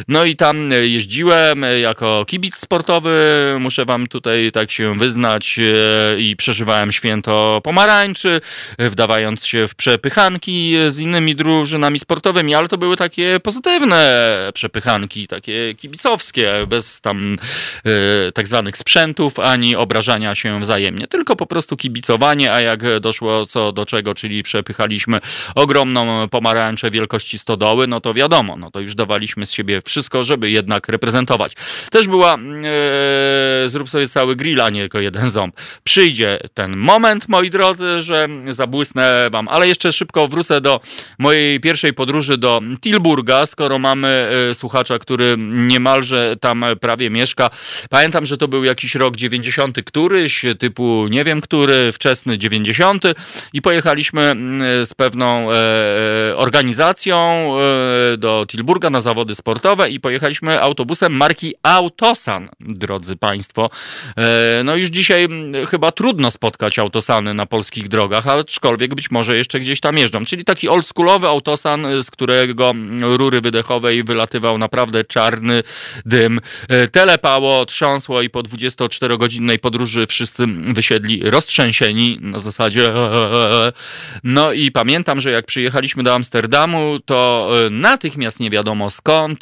No 0.08 0.24
i 0.24 0.36
tam 0.36 0.70
jeździłem 0.82 1.64
jako 1.82 2.24
kibic 2.24 2.56
sportowy, 2.56 3.18
muszę 3.60 3.84
wam 3.84 4.06
tutaj 4.06 4.50
tak 4.52 4.70
się 4.70 4.98
wyznać 4.98 5.58
e, 5.58 6.20
i 6.20 6.36
przeżywałem 6.36 6.92
święto 6.92 7.60
pomarańczy, 7.64 8.40
wdawając 8.78 9.46
się 9.46 9.66
w 9.66 9.74
przepychanki 9.74 10.74
z 10.88 10.98
innymi 10.98 11.36
drużynami 11.36 11.98
sportowymi, 11.98 12.54
ale 12.54 12.68
to 12.68 12.78
były 12.78 12.96
takie 12.96 13.40
pozytywne 13.40 14.28
przepychanki, 14.54 15.26
takie 15.26 15.74
kibicowskie, 15.74 16.52
bez 16.66 17.00
tam 17.00 17.36
e, 17.84 18.32
tak 18.32 18.48
zwanych 18.48 18.76
sprzętów, 18.76 19.38
ani 19.38 19.76
obrażania 19.76 20.34
się 20.34 20.60
wzajemnie, 20.60 21.06
tylko 21.06 21.36
po 21.36 21.46
prostu 21.46 21.76
kibicowanie, 21.76 22.52
a 22.52 22.60
jak 22.60 23.00
doszło 23.00 23.46
co 23.46 23.72
do 23.72 23.86
czego, 23.86 24.14
czyli 24.14 24.42
przepychaliśmy 24.42 25.18
ogromną 25.54 26.28
pomarańczę 26.28 26.90
wielkości 26.90 27.38
stodoły, 27.38 27.86
no 27.86 28.00
to 28.00 28.14
wiadomo, 28.14 28.56
no 28.56 28.70
to 28.70 28.80
już 28.80 28.94
dawaliśmy 28.94 29.46
z 29.46 29.50
siebie 29.58 29.80
wszystko, 29.84 30.24
żeby 30.24 30.50
jednak 30.50 30.88
reprezentować. 30.88 31.52
Też 31.90 32.08
była, 32.08 32.34
e, 32.34 33.68
zrób 33.68 33.88
sobie 33.88 34.08
cały 34.08 34.36
grill, 34.36 34.60
a 34.60 34.70
nie 34.70 34.80
tylko 34.80 35.00
jeden 35.00 35.30
ząb. 35.30 35.56
Przyjdzie 35.84 36.38
ten 36.54 36.76
moment, 36.76 37.28
moi 37.28 37.50
drodzy, 37.50 38.02
że 38.02 38.28
zabłysnę 38.48 39.28
wam. 39.32 39.48
Ale 39.48 39.68
jeszcze 39.68 39.92
szybko 39.92 40.28
wrócę 40.28 40.60
do 40.60 40.80
mojej 41.18 41.60
pierwszej 41.60 41.92
podróży 41.92 42.38
do 42.38 42.60
Tilburga, 42.80 43.46
skoro 43.46 43.78
mamy 43.78 44.30
słuchacza, 44.54 44.98
który 44.98 45.36
niemalże 45.38 46.36
tam 46.40 46.64
prawie 46.80 47.10
mieszka. 47.10 47.50
Pamiętam, 47.90 48.26
że 48.26 48.36
to 48.36 48.48
był 48.48 48.64
jakiś 48.64 48.94
rok 48.94 49.16
90 49.16 49.82
któryś, 49.84 50.44
typu 50.58 51.06
nie 51.10 51.24
wiem 51.24 51.40
który, 51.40 51.92
wczesny 51.92 52.38
90 52.38 53.04
i 53.52 53.62
pojechaliśmy 53.62 54.22
mm, 54.22 54.86
z 54.86 54.94
pewną 54.94 55.48
organizacją 56.36 57.52
do 58.18 58.46
Tilburga 58.48 58.90
na 58.90 59.00
zawody 59.00 59.34
sportowe 59.34 59.47
i 59.90 60.00
pojechaliśmy 60.00 60.62
autobusem 60.62 61.12
marki 61.16 61.54
Autosan, 61.62 62.48
drodzy 62.60 63.16
Państwo. 63.16 63.70
E, 64.16 64.62
no 64.64 64.76
już 64.76 64.88
dzisiaj 64.88 65.28
chyba 65.70 65.92
trudno 65.92 66.30
spotkać 66.30 66.78
autosany 66.78 67.34
na 67.34 67.46
polskich 67.46 67.88
drogach, 67.88 68.26
aczkolwiek 68.26 68.94
być 68.94 69.10
może 69.10 69.36
jeszcze 69.36 69.60
gdzieś 69.60 69.80
tam 69.80 69.98
jeżdżą. 69.98 70.24
Czyli 70.24 70.44
taki 70.44 70.68
oldschoolowy 70.68 71.28
autosan, 71.28 71.86
z 72.02 72.10
którego 72.10 72.74
rury 73.00 73.40
wydechowej 73.40 74.04
wylatywał 74.04 74.58
naprawdę 74.58 75.04
czarny 75.04 75.62
dym. 76.06 76.40
E, 76.68 76.88
telepało, 76.88 77.66
trząsło 77.66 78.22
i 78.22 78.30
po 78.30 78.42
24-godzinnej 78.42 79.58
podróży 79.58 80.06
wszyscy 80.06 80.46
wysiedli 80.46 81.30
roztrzęsieni 81.30 82.18
na 82.20 82.38
zasadzie 82.38 82.92
no 84.24 84.52
i 84.52 84.70
pamiętam, 84.70 85.20
że 85.20 85.30
jak 85.30 85.46
przyjechaliśmy 85.46 86.02
do 86.02 86.14
Amsterdamu, 86.14 86.98
to 87.04 87.50
e, 87.66 87.70
natychmiast 87.70 88.40
nie 88.40 88.50
wiadomo 88.50 88.90
skąd 88.90 89.37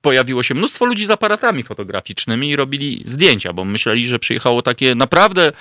pojawiło 0.00 0.42
się 0.42 0.54
mnóstwo 0.54 0.84
ludzi 0.84 1.06
z 1.06 1.10
aparatami 1.10 1.62
fotograficznymi 1.62 2.50
i 2.50 2.56
robili 2.56 3.02
zdjęcia, 3.06 3.52
bo 3.52 3.64
myśleli, 3.64 4.06
że 4.06 4.18
przyjechało 4.18 4.62
takie 4.62 4.94
naprawdę 4.94 5.52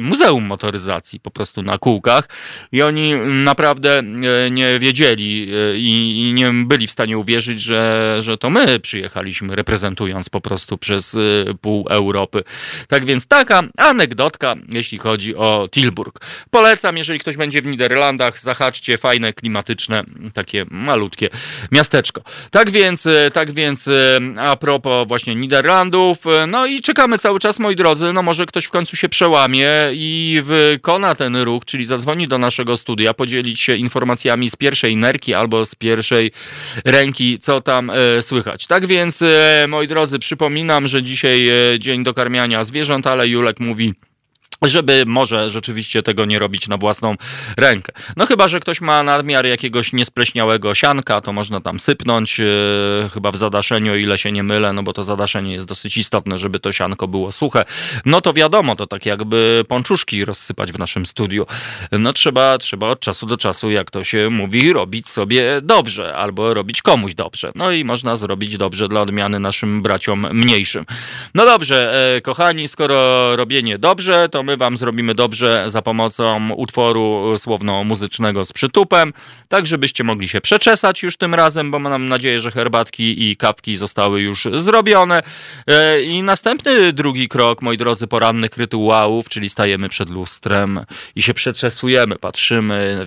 muzeum 0.00 0.44
motoryzacji 0.44 1.20
po 1.20 1.30
prostu 1.30 1.62
na 1.62 1.78
kółkach 1.78 2.28
i 2.72 2.82
oni 2.82 3.14
naprawdę 3.44 3.98
e, 3.98 4.50
nie 4.50 4.78
wiedzieli 4.78 5.52
e, 5.54 5.78
i 5.78 6.32
nie 6.34 6.50
byli 6.52 6.86
w 6.86 6.90
stanie 6.90 7.18
uwierzyć, 7.18 7.62
że, 7.62 8.16
że 8.20 8.38
to 8.38 8.50
my 8.50 8.80
przyjechaliśmy 8.80 9.56
reprezentując 9.56 10.28
po 10.28 10.40
prostu 10.40 10.78
przez 10.78 11.16
pół 11.60 11.86
Europy. 11.90 12.44
Tak 12.88 13.04
więc 13.04 13.26
taka 13.26 13.62
anegdotka, 13.76 14.54
jeśli 14.68 14.98
chodzi 14.98 15.36
o 15.36 15.68
Tilburg. 15.70 16.20
Polecam, 16.50 16.96
jeżeli 16.96 17.18
ktoś 17.18 17.36
będzie 17.36 17.62
w 17.62 17.66
Niderlandach, 17.66 18.38
zahaczcie 18.38 18.98
fajne, 18.98 19.32
klimatyczne, 19.32 20.04
takie 20.34 20.64
malutkie 20.70 21.28
miasteczko. 21.72 22.22
Tak 22.50 22.70
więc, 22.70 23.08
tak 23.32 23.52
więc 23.52 23.90
a 24.38 24.56
propos 24.56 25.08
właśnie 25.08 25.34
Niderlandów, 25.34 26.18
no 26.48 26.66
i 26.66 26.80
czekamy 26.80 27.18
cały 27.18 27.40
czas, 27.40 27.58
moi 27.58 27.76
drodzy, 27.76 28.12
no 28.12 28.22
może 28.22 28.46
ktoś 28.46 28.64
w 28.64 28.70
końcu 28.70 28.96
się 28.96 29.08
przełamie 29.08 29.41
i 29.92 30.40
wykona 30.42 31.14
ten 31.14 31.36
ruch, 31.36 31.64
czyli 31.64 31.84
zadzwoni 31.84 32.28
do 32.28 32.38
naszego 32.38 32.76
studia, 32.76 33.14
podzielić 33.14 33.60
się 33.60 33.76
informacjami 33.76 34.50
z 34.50 34.56
pierwszej 34.56 34.96
nerki 34.96 35.34
albo 35.34 35.64
z 35.64 35.74
pierwszej 35.74 36.30
ręki, 36.84 37.38
co 37.38 37.60
tam 37.60 37.90
e, 37.90 38.22
słychać. 38.22 38.66
Tak 38.66 38.86
więc, 38.86 39.22
e, 39.22 39.66
moi 39.68 39.88
drodzy, 39.88 40.18
przypominam, 40.18 40.88
że 40.88 41.02
dzisiaj 41.02 41.48
e, 41.48 41.78
dzień 41.78 42.04
dokarmiania 42.04 42.64
zwierząt, 42.64 43.06
ale 43.06 43.28
Julek 43.28 43.60
mówi 43.60 43.94
żeby 44.62 45.04
może 45.06 45.50
rzeczywiście 45.50 46.02
tego 46.02 46.24
nie 46.24 46.38
robić 46.38 46.68
na 46.68 46.76
własną 46.76 47.14
rękę. 47.56 47.92
No 48.16 48.26
chyba, 48.26 48.48
że 48.48 48.60
ktoś 48.60 48.80
ma 48.80 49.02
nadmiar 49.02 49.46
jakiegoś 49.46 49.92
niespleśniałego 49.92 50.74
sianka, 50.74 51.20
to 51.20 51.32
można 51.32 51.60
tam 51.60 51.80
sypnąć, 51.80 52.38
yy, 52.38 53.10
chyba 53.14 53.30
w 53.30 53.36
zadaszeniu, 53.36 53.96
ile 53.96 54.18
się 54.18 54.32
nie 54.32 54.42
mylę, 54.42 54.72
no 54.72 54.82
bo 54.82 54.92
to 54.92 55.02
zadaszenie 55.02 55.52
jest 55.52 55.66
dosyć 55.66 55.96
istotne, 55.96 56.38
żeby 56.38 56.60
to 56.60 56.72
sianko 56.72 57.08
było 57.08 57.32
suche. 57.32 57.64
No 58.04 58.20
to 58.20 58.32
wiadomo, 58.32 58.76
to 58.76 58.86
tak 58.86 59.06
jakby 59.06 59.64
pączuszki 59.68 60.24
rozsypać 60.24 60.72
w 60.72 60.78
naszym 60.78 61.06
studiu. 61.06 61.46
No 61.92 62.12
trzeba, 62.12 62.58
trzeba 62.58 62.88
od 62.88 63.00
czasu 63.00 63.26
do 63.26 63.36
czasu, 63.36 63.70
jak 63.70 63.90
to 63.90 64.04
się 64.04 64.30
mówi, 64.30 64.72
robić 64.72 65.08
sobie 65.08 65.60
dobrze, 65.62 66.14
albo 66.14 66.54
robić 66.54 66.82
komuś 66.82 67.14
dobrze. 67.14 67.52
No 67.54 67.72
i 67.72 67.84
można 67.84 68.16
zrobić 68.16 68.56
dobrze 68.56 68.88
dla 68.88 69.00
odmiany 69.00 69.40
naszym 69.40 69.82
braciom 69.82 70.26
mniejszym. 70.32 70.86
No 71.34 71.44
dobrze, 71.44 72.14
e, 72.16 72.20
kochani, 72.20 72.68
skoro 72.68 73.36
robienie 73.36 73.78
dobrze, 73.78 74.28
to 74.28 74.42
my 74.42 74.51
my 74.52 74.56
wam 74.56 74.76
zrobimy 74.76 75.14
dobrze 75.14 75.64
za 75.66 75.82
pomocą 75.82 76.50
utworu 76.50 77.34
słowno-muzycznego 77.38 78.44
z 78.44 78.52
przytupem, 78.52 79.12
tak 79.48 79.66
żebyście 79.66 80.04
mogli 80.04 80.28
się 80.28 80.40
przeczesać 80.40 81.02
już 81.02 81.16
tym 81.16 81.34
razem, 81.34 81.70
bo 81.70 81.78
mam 81.78 82.08
nadzieję, 82.08 82.40
że 82.40 82.50
herbatki 82.50 83.30
i 83.30 83.36
kapki 83.36 83.76
zostały 83.76 84.20
już 84.20 84.48
zrobione. 84.56 85.22
E, 85.66 86.02
I 86.02 86.22
następny 86.22 86.92
drugi 86.92 87.28
krok, 87.28 87.62
moi 87.62 87.76
drodzy, 87.76 88.06
porannych 88.06 88.56
rytuałów, 88.56 89.28
czyli 89.28 89.48
stajemy 89.48 89.88
przed 89.88 90.10
lustrem 90.10 90.80
i 91.16 91.22
się 91.22 91.34
przeczesujemy, 91.34 92.16
patrzymy 92.16 93.06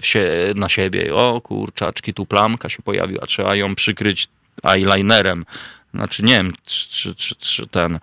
na 0.56 0.70
siebie. 0.70 1.16
O 1.16 1.42
kurczaczki, 1.42 2.14
tu 2.14 2.26
plamka 2.26 2.70
się 2.70 2.84
pojawiła, 2.84 3.26
trzeba 3.26 3.56
ją 3.56 3.76
przykryć 3.76 4.28
eyelinerem. 4.64 5.46
Znaczy, 5.94 6.24
nie 6.24 6.34
wiem, 6.34 6.54
czy, 6.66 7.16
czy, 7.16 7.36
czy 7.36 7.68
ten 7.68 8.00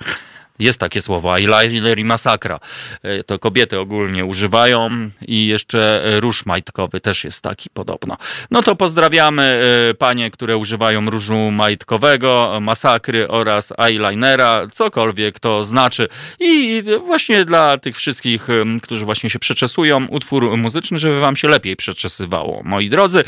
jest 0.63 0.81
takie 0.81 1.01
słowo, 1.01 1.39
eyeliner 1.39 1.99
i 1.99 2.05
masakra. 2.05 2.61
E, 3.03 3.23
to 3.23 3.39
kobiety 3.39 3.79
ogólnie 3.79 4.25
używają 4.25 4.89
i 5.27 5.47
jeszcze 5.47 6.03
róż 6.21 6.47
majtkowy 6.47 7.01
też 7.01 7.25
jest 7.25 7.43
taki 7.43 7.71
podobno. 7.71 8.17
No 8.51 8.63
to 8.63 8.77
pozdrawiamy 8.77 9.63
e, 9.91 9.95
panie, 9.95 10.31
które 10.31 10.57
używają 10.57 11.11
różu 11.11 11.51
majtkowego, 11.51 12.59
masakry 12.61 13.29
oraz 13.29 13.73
eyelinera, 13.79 14.67
cokolwiek 14.73 15.41
to 15.41 15.65
znaczy. 15.65 16.09
I 16.41 16.83
właśnie 17.07 17.45
dla 17.45 17.79
tych 17.79 17.97
wszystkich, 17.97 18.51
e, 18.51 18.81
którzy 18.83 19.05
właśnie 19.05 19.31
się 19.31 19.39
przeczesują, 19.39 20.07
utwór 20.07 20.57
muzyczny, 20.57 20.99
żeby 20.99 21.21
wam 21.21 21.37
się 21.37 21.49
lepiej 21.49 21.77
przeczesywało. 21.77 22.63
Moi 22.65 22.89
drodzy, 22.89 23.25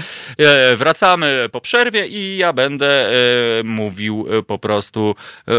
wracamy 0.76 1.48
po 1.52 1.60
przerwie 1.60 2.06
i 2.06 2.36
ja 2.36 2.52
będę 2.52 3.10
mówił 3.64 4.26
po 4.46 4.58
prostu 4.58 5.14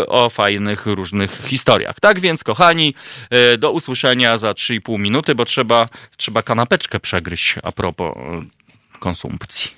o 0.08 0.30
fajnych 0.30 0.86
różnych 0.86 1.42
historiach 1.48 1.65
historiach. 1.66 2.00
Tak 2.00 2.20
więc, 2.20 2.44
kochani, 2.44 2.94
e, 3.30 3.58
do 3.58 3.72
usłyszenia 3.72 4.38
za 4.38 4.52
3,5 4.54 5.00
minuty, 5.00 5.36
bo 5.36 5.46
trzeba, 5.46 5.88
trzeba 6.18 6.42
kanapeczkę 6.42 7.00
przegryźć 7.00 7.56
a 7.64 7.72
propos 7.72 8.18
e, 8.18 9.00
konsumpcji. 9.00 9.72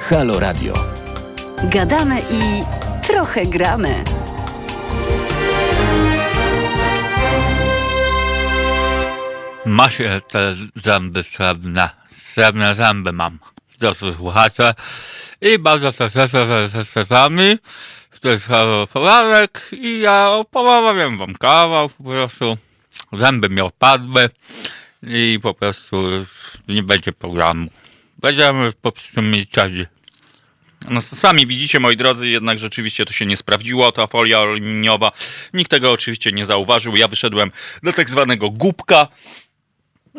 Halo 0.00 0.40
Radio. 0.40 0.74
Gadamy 1.64 2.20
i 2.30 2.62
trochę 3.06 3.46
gramy. 3.46 4.04
Masz 9.66 9.98
te 10.28 10.56
zęby 10.76 11.22
srebrne. 11.22 11.90
Srebrne 12.32 12.74
zęby 12.74 13.12
mam. 13.12 13.49
Drodzy 13.80 14.14
słuchacze, 14.16 14.74
i 15.40 15.58
bardzo 15.58 15.92
się 15.92 16.10
cieszę, 16.10 16.46
że 16.46 16.62
jesteście 16.62 17.04
z 17.04 17.10
nami. 17.10 17.58
To 18.20 18.28
jest 18.28 18.48
poranek 18.92 19.68
i 19.72 20.00
ja 20.00 20.30
opowiem 20.30 21.18
wam 21.18 21.34
kawał 21.34 21.88
po 21.88 22.04
prostu. 22.04 22.56
Zęby 23.12 23.48
mi 23.48 23.60
opadły 23.60 24.28
i 25.02 25.38
po 25.42 25.54
prostu 25.54 26.08
nie 26.68 26.82
będzie 26.82 27.12
programu. 27.12 27.70
Będziemy 28.18 28.72
po 28.72 28.92
prostu 28.92 29.22
milczeli. 29.22 29.86
No 30.88 31.00
sami 31.00 31.46
widzicie, 31.46 31.80
moi 31.80 31.96
drodzy, 31.96 32.28
jednak 32.28 32.58
rzeczywiście 32.58 33.04
to 33.04 33.12
się 33.12 33.26
nie 33.26 33.36
sprawdziło, 33.36 33.92
ta 33.92 34.06
folia 34.06 34.38
aluminiowa. 34.38 35.12
Nikt 35.54 35.70
tego 35.70 35.92
oczywiście 35.92 36.32
nie 36.32 36.46
zauważył. 36.46 36.96
Ja 36.96 37.08
wyszedłem 37.08 37.50
do 37.82 37.92
tak 37.92 38.10
zwanego 38.10 38.50
głupka, 38.50 39.08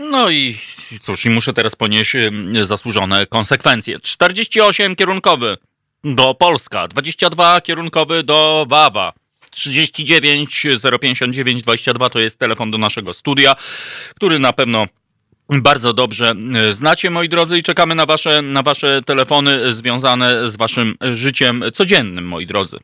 no 0.10 0.30
i 0.30 0.58
cóż, 1.02 1.26
i 1.26 1.30
muszę 1.30 1.54
teraz 1.54 1.76
ponieść 1.76 2.16
zasłużone 2.62 3.28
konsekwencje. 3.28 4.00
48 4.00 4.96
kierunkowy 4.96 5.58
do 6.04 6.34
Polska, 6.34 6.88
22 6.88 7.62
kierunkowy 7.62 8.24
do 8.24 8.66
Wawa. 8.70 9.14
39 9.52 10.66
059 11.02 11.64
22 11.64 12.10
to 12.10 12.20
jest 12.20 12.40
telefon 12.40 12.72
do 12.72 12.78
naszego 12.78 13.14
studia, 13.14 13.56
który 14.16 14.40
na 14.40 14.54
pewno 14.54 14.86
bardzo 15.50 15.94
dobrze 15.94 16.34
e, 16.56 16.74
znacie, 16.74 17.10
moi 17.10 17.30
drodzy, 17.30 17.58
i 17.58 17.64
czekamy 17.64 17.96
na 17.96 18.06
wasze, 18.06 18.42
na 18.42 18.64
wasze 18.64 19.02
telefony 19.06 19.74
związane 19.74 20.52
z 20.52 20.58
waszym 20.58 20.96
życiem 21.14 21.64
codziennym, 21.74 22.28
moi 22.28 22.46
drodzy. 22.46 22.78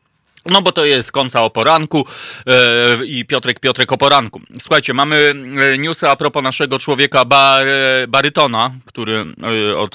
No 0.46 0.62
bo 0.62 0.72
to 0.72 0.84
jest 0.84 1.12
końca 1.12 1.42
o 1.42 1.50
poranku 1.50 2.06
yy, 2.46 3.06
i 3.06 3.24
Piotrek 3.24 3.60
Piotrek 3.60 3.92
o 3.92 3.98
poranku. 3.98 4.40
Słuchajcie, 4.60 4.94
mamy 4.94 5.34
e, 5.56 5.78
newsy 5.78 6.08
a 6.08 6.16
propos 6.16 6.42
naszego 6.42 6.78
człowieka 6.78 7.24
bar, 7.24 7.66
barytona, 8.08 8.70
który 8.84 9.26
yy, 9.38 9.78
od 9.78 9.94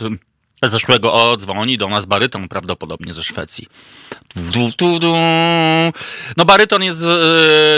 zeszłego 0.63 1.13
o 1.13 1.37
dzwoni 1.37 1.77
do 1.77 1.89
nas 1.89 2.05
baryton 2.05 2.47
prawdopodobnie 2.47 3.13
ze 3.13 3.23
Szwecji. 3.23 3.67
No 6.37 6.45
baryton 6.45 6.83
jest, 6.83 6.99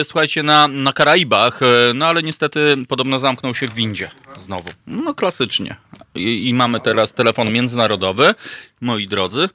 słuchajcie, 0.03 0.43
na, 0.43 0.67
na 0.67 0.93
Karaibach, 0.93 1.59
no 1.93 2.05
ale 2.05 2.23
niestety 2.23 2.77
podobno 2.87 3.19
zamknął 3.19 3.55
się 3.55 3.67
w 3.67 3.73
windzie 3.73 4.11
znowu. 4.37 4.69
No 4.87 5.13
klasycznie. 5.13 5.75
I, 6.15 6.49
i 6.49 6.53
mamy 6.53 6.79
teraz 6.79 7.13
telefon 7.13 7.51
międzynarodowy, 7.51 8.35
moi 8.81 9.07
drodzy. 9.07 9.49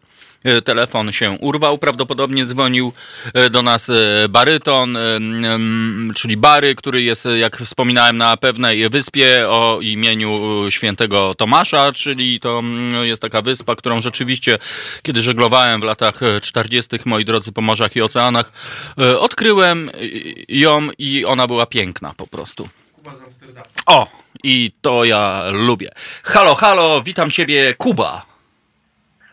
E, 0.44 0.62
telefon 0.62 1.12
się 1.12 1.31
urwał. 1.31 1.79
Prawdopodobnie 1.79 2.46
dzwonił 2.46 2.92
e, 3.35 3.50
do 3.50 3.62
nas 3.62 3.90
e, 3.90 4.29
baryton, 4.29 4.98
czyli 6.14 6.37
Bary, 6.37 6.74
który 6.74 7.03
jest, 7.03 7.29
jak 7.38 7.57
wspominałem, 7.57 8.18
na 8.18 8.37
pewnej 8.37 8.88
wyspie 8.88 9.48
o 9.48 9.81
imieniu 9.81 10.40
świętego 10.70 11.35
Tomasza, 11.35 11.92
czyli 11.92 12.40
to 12.40 12.62
jest 13.03 13.22
taka 13.22 13.42
wyspa, 13.42 13.76
którą 13.76 14.00
rzeczywiście, 14.00 14.59
kiedy 15.03 15.22
żeglowałem 15.22 15.81
w 15.81 15.85
latach 15.85 16.20
40., 16.42 16.96
moi 17.05 17.24
drodzy, 17.24 17.53
po 17.53 17.61
morzach 17.61 17.96
i 17.96 18.03
oceanach, 18.03 18.53
odkryłem 19.18 19.90
ją 20.48 20.88
i 20.98 21.24
ona 21.24 21.46
była 21.46 21.66
piękna 21.66 22.14
po 22.16 22.26
prostu. 22.26 22.68
O, 23.87 24.07
i 24.44 24.72
to 24.81 25.05
ja 25.05 25.42
lubię. 25.53 25.90
Halo, 26.22 26.55
halo, 26.55 27.03
witam 27.03 27.31
Ciebie, 27.31 27.74
Kuba. 27.74 28.30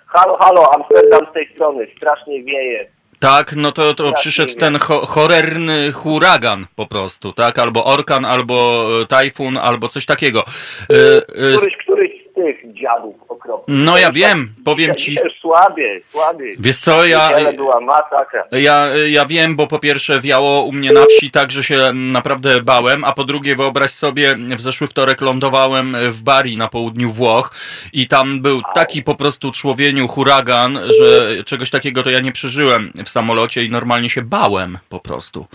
Halo, 0.07 0.37
halo, 0.37 0.75
Amsterdam 0.75 1.27
z 1.31 1.33
tej 1.33 1.47
strony, 1.55 1.87
strasznie 1.97 2.43
wieje. 2.43 2.85
Tak, 3.19 3.55
no 3.55 3.71
to, 3.71 3.93
to 3.93 4.13
przyszedł 4.13 4.53
ten 4.53 4.79
cho 4.79 5.05
horrorny 5.05 5.91
huragan 5.91 6.65
po 6.75 6.87
prostu, 6.87 7.33
tak? 7.33 7.59
Albo 7.59 7.85
orkan, 7.85 8.25
albo 8.25 8.87
e, 9.01 9.05
tajfun, 9.05 9.57
albo 9.57 9.87
coś 9.87 10.05
takiego. 10.05 10.39
E, 10.39 11.17
e, 11.17 11.57
któryś, 11.57 11.77
któryś 11.77 12.11
tych 12.37 12.73
dziadów 12.73 13.15
okropnych. 13.29 13.77
No 13.85 13.97
ja 13.97 14.11
wiem, 14.11 14.49
powiem 14.65 14.95
ci. 14.95 15.17
Słabiej, 15.41 16.03
słabiej. 16.11 16.55
Wiesz 16.59 16.77
co, 16.77 17.05
ja. 17.05 17.29
była 17.53 17.81
masakra. 17.81 18.43
Ja, 18.51 18.87
ja 19.07 19.25
wiem, 19.25 19.55
bo 19.55 19.67
po 19.67 19.79
pierwsze 19.79 20.21
wiało 20.21 20.63
u 20.63 20.71
mnie 20.71 20.91
na 20.91 21.05
wsi 21.05 21.31
tak, 21.31 21.51
że 21.51 21.63
się 21.63 21.77
naprawdę 21.93 22.61
bałem, 22.61 23.03
a 23.03 23.11
po 23.13 23.23
drugie 23.23 23.55
wyobraź 23.55 23.91
sobie, 23.91 24.35
w 24.35 24.61
zeszły 24.61 24.87
wtorek 24.87 25.21
lądowałem 25.21 25.95
w 26.09 26.23
Bari 26.23 26.57
na 26.57 26.67
południu 26.67 27.09
Włoch 27.09 27.51
i 27.93 28.07
tam 28.07 28.41
był 28.41 28.61
taki 28.73 29.03
po 29.03 29.15
prostu 29.15 29.51
człowieniu 29.51 30.07
huragan, 30.07 30.79
że 30.99 31.43
czegoś 31.43 31.69
takiego 31.69 32.03
to 32.03 32.09
ja 32.09 32.19
nie 32.19 32.31
przeżyłem 32.31 32.91
w 33.05 33.09
samolocie 33.09 33.63
i 33.63 33.69
normalnie 33.69 34.09
się 34.09 34.21
bałem 34.21 34.77
po 34.89 34.99
prostu. 34.99 35.45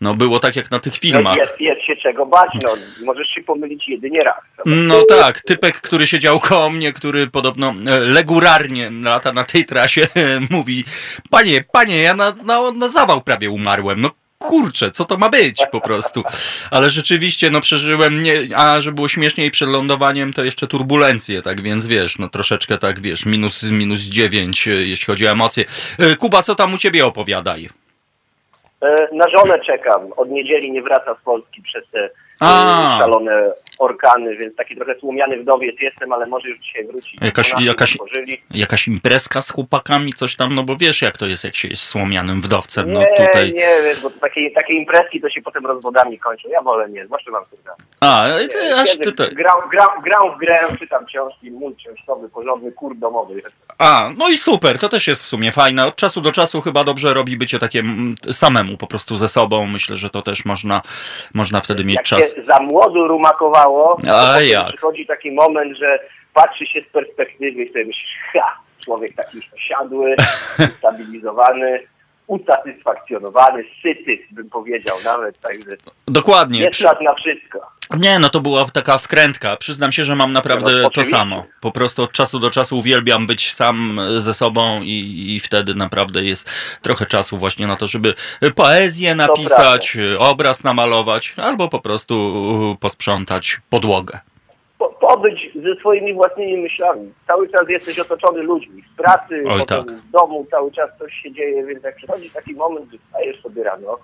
No 0.00 0.14
było 0.14 0.38
tak 0.38 0.56
jak 0.56 0.70
na 0.70 0.80
tych 0.80 0.98
filmach. 0.98 1.36
No 1.36 1.42
jest, 1.42 1.60
jest 1.60 1.79
się 1.90 1.96
czego 2.02 2.26
bać, 2.26 2.50
no. 2.62 2.76
Możesz 3.04 3.28
się 3.28 3.42
pomylić 3.42 3.88
jedynie 3.88 4.20
raz. 4.20 4.36
No 4.66 5.02
tak, 5.08 5.40
typek, 5.40 5.80
który 5.80 6.06
siedział 6.06 6.40
koło 6.40 6.70
mnie, 6.70 6.92
który 6.92 7.26
podobno 7.26 7.74
e, 7.86 8.00
legurarnie 8.00 8.90
lata 9.04 9.32
na 9.32 9.44
tej 9.44 9.64
trasie, 9.64 10.06
mówi, 10.50 10.84
panie, 11.30 11.64
panie, 11.72 12.02
ja 12.02 12.14
na, 12.14 12.32
na, 12.44 12.70
na 12.70 12.88
zawał 12.88 13.20
prawie 13.20 13.50
umarłem, 13.50 14.00
no 14.00 14.10
kurczę, 14.38 14.90
co 14.90 15.04
to 15.04 15.16
ma 15.16 15.28
być 15.28 15.62
po 15.72 15.80
prostu. 15.80 16.22
Ale 16.70 16.90
rzeczywiście, 16.90 17.50
no 17.50 17.60
przeżyłem, 17.60 18.22
nie, 18.22 18.48
a 18.56 18.80
że 18.80 18.92
było 18.92 19.08
śmieszniej 19.08 19.50
przed 19.50 19.68
lądowaniem, 19.68 20.32
to 20.32 20.44
jeszcze 20.44 20.66
turbulencje, 20.66 21.42
tak 21.42 21.62
więc 21.62 21.86
wiesz, 21.86 22.18
no 22.18 22.28
troszeczkę 22.28 22.78
tak 22.78 23.00
wiesz, 23.00 23.26
minus, 23.26 23.62
minus 23.62 24.00
dziewięć, 24.00 24.68
e, 24.68 24.70
jeśli 24.70 25.06
chodzi 25.06 25.26
o 25.26 25.30
emocje. 25.30 25.64
E, 25.98 26.16
Kuba, 26.16 26.42
co 26.42 26.54
tam 26.54 26.74
u 26.74 26.78
ciebie 26.78 27.06
opowiadaj? 27.06 27.68
Na 29.12 29.28
żonę 29.28 29.60
czekam. 29.60 30.12
Od 30.16 30.30
niedzieli 30.30 30.70
nie 30.70 30.82
wraca 30.82 31.14
z 31.14 31.24
Polski 31.24 31.62
przez 31.62 31.90
te 31.90 32.10
a. 32.40 32.98
szalone 33.00 33.52
orkany, 33.80 34.36
więc 34.36 34.56
taki 34.56 34.76
trochę 34.76 34.94
słomiany 35.00 35.36
wdowiec 35.36 35.76
jestem, 35.80 36.12
ale 36.12 36.26
może 36.26 36.48
już 36.48 36.58
dzisiaj 36.58 36.86
wrócić. 36.86 37.20
Jakaś, 37.22 37.52
jakaś, 37.60 37.98
jakaś 38.50 38.88
imprezka 38.88 39.42
z 39.42 39.50
chłopakami, 39.50 40.12
coś 40.12 40.36
tam, 40.36 40.54
no 40.54 40.62
bo 40.62 40.76
wiesz 40.76 41.02
jak 41.02 41.16
to 41.16 41.26
jest, 41.26 41.44
jak 41.44 41.54
się 41.54 41.68
jest 41.68 41.82
słomianym 41.82 42.40
wdowcem, 42.40 42.92
no 42.92 43.00
nie, 43.00 43.26
tutaj... 43.26 43.52
Nie, 43.52 43.76
wiesz, 43.84 44.00
bo 44.02 44.10
takie, 44.10 44.50
takie 44.50 44.74
imprezki 44.74 45.20
to 45.20 45.30
się 45.30 45.42
potem 45.42 45.66
rozwodami 45.66 46.18
kończą. 46.18 46.48
Ja 46.48 46.62
wolę 46.62 46.88
nie, 46.88 47.06
zwłaszcza 47.06 47.30
mam 47.30 47.44
syna. 47.44 47.74
A, 48.00 48.24
ty, 48.50 48.74
aż 48.74 48.96
ty 48.96 49.12
to... 49.12 49.24
Gram, 49.32 49.56
gram, 49.70 49.88
gram 50.04 50.36
w 50.36 50.38
grę, 50.38 50.60
czytam 50.78 51.06
książki, 51.06 51.50
mój 51.50 51.76
książkowy, 51.76 52.28
porządny, 52.28 52.72
kur 52.72 52.96
domowy. 52.96 53.42
A, 53.78 54.10
no 54.18 54.28
i 54.28 54.36
super, 54.36 54.78
to 54.78 54.88
też 54.88 55.08
jest 55.08 55.22
w 55.22 55.26
sumie 55.26 55.52
fajne. 55.52 55.86
Od 55.86 55.96
czasu 55.96 56.20
do 56.20 56.32
czasu 56.32 56.60
chyba 56.60 56.84
dobrze 56.84 57.14
robi 57.14 57.36
bycie 57.36 57.58
takie 57.58 57.82
samemu 58.32 58.76
po 58.76 58.86
prostu 58.86 59.16
ze 59.16 59.28
sobą. 59.28 59.66
Myślę, 59.66 59.96
że 59.96 60.10
to 60.10 60.22
też 60.22 60.44
można, 60.44 60.82
można 61.34 61.60
wtedy 61.60 61.84
mieć 61.84 61.96
jak 61.96 62.04
czas. 62.04 62.34
Za 62.48 62.62
młodu 62.62 63.08
rumakowało, 63.08 63.69
A 64.12 64.40
jak? 64.40 64.68
przychodzi 64.68 65.06
taki 65.06 65.32
moment, 65.32 65.78
że 65.78 65.98
patrzy 66.34 66.66
się 66.66 66.80
z 66.80 66.92
perspektywy 66.92 67.62
i 67.62 67.68
sobie 67.68 67.84
myślisz, 67.84 68.14
ha, 68.32 68.58
człowiek 68.84 69.14
taki 69.14 69.36
już 69.36 69.46
osiadły, 69.52 70.16
ustabilizowany, 70.58 71.80
usatysfakcjonowany, 72.30 73.64
syty, 73.82 74.18
bym 74.30 74.50
powiedział 74.50 74.96
nawet. 75.04 75.40
Także 75.40 75.70
Dokładnie. 76.08 76.60
Jest 76.60 76.78
czas 76.78 76.96
na 77.00 77.14
wszystko. 77.14 77.60
Nie, 77.96 78.18
no 78.18 78.28
to 78.28 78.40
była 78.40 78.64
taka 78.64 78.98
wkrętka. 78.98 79.56
Przyznam 79.56 79.92
się, 79.92 80.04
że 80.04 80.16
mam 80.16 80.32
naprawdę 80.32 80.82
no, 80.82 80.90
to 80.90 81.04
samo. 81.04 81.44
Po 81.60 81.72
prostu 81.72 82.02
od 82.02 82.12
czasu 82.12 82.38
do 82.38 82.50
czasu 82.50 82.78
uwielbiam 82.78 83.26
być 83.26 83.54
sam 83.54 84.00
ze 84.16 84.34
sobą 84.34 84.80
i, 84.82 85.24
i 85.34 85.40
wtedy 85.40 85.74
naprawdę 85.74 86.24
jest 86.24 86.50
trochę 86.82 87.06
czasu 87.06 87.36
właśnie 87.36 87.66
na 87.66 87.76
to, 87.76 87.86
żeby 87.86 88.14
poezję 88.54 89.14
napisać, 89.14 89.96
obraz 90.18 90.64
namalować 90.64 91.34
albo 91.36 91.68
po 91.68 91.80
prostu 91.80 92.76
posprzątać 92.80 93.60
podłogę. 93.70 94.18
Po, 94.80 94.88
pobyć 94.88 95.50
ze 95.54 95.74
swoimi 95.74 96.14
własnymi 96.14 96.56
myślami. 96.56 97.12
Cały 97.26 97.48
czas 97.48 97.68
jesteś 97.68 97.98
otoczony 97.98 98.42
ludźmi. 98.42 98.82
W 98.82 98.96
pracy, 98.96 99.44
Oj, 99.54 99.64
tak. 99.66 99.92
w 99.92 100.10
domu 100.10 100.46
cały 100.50 100.72
czas 100.72 100.90
coś 100.98 101.14
się 101.22 101.32
dzieje, 101.32 101.66
więc 101.66 101.84
jak 101.84 101.96
przychodzi 101.96 102.30
taki 102.30 102.54
moment, 102.54 102.90
że 102.92 102.98
stajesz 103.08 103.42
sobie 103.42 103.64
rano, 103.64 103.98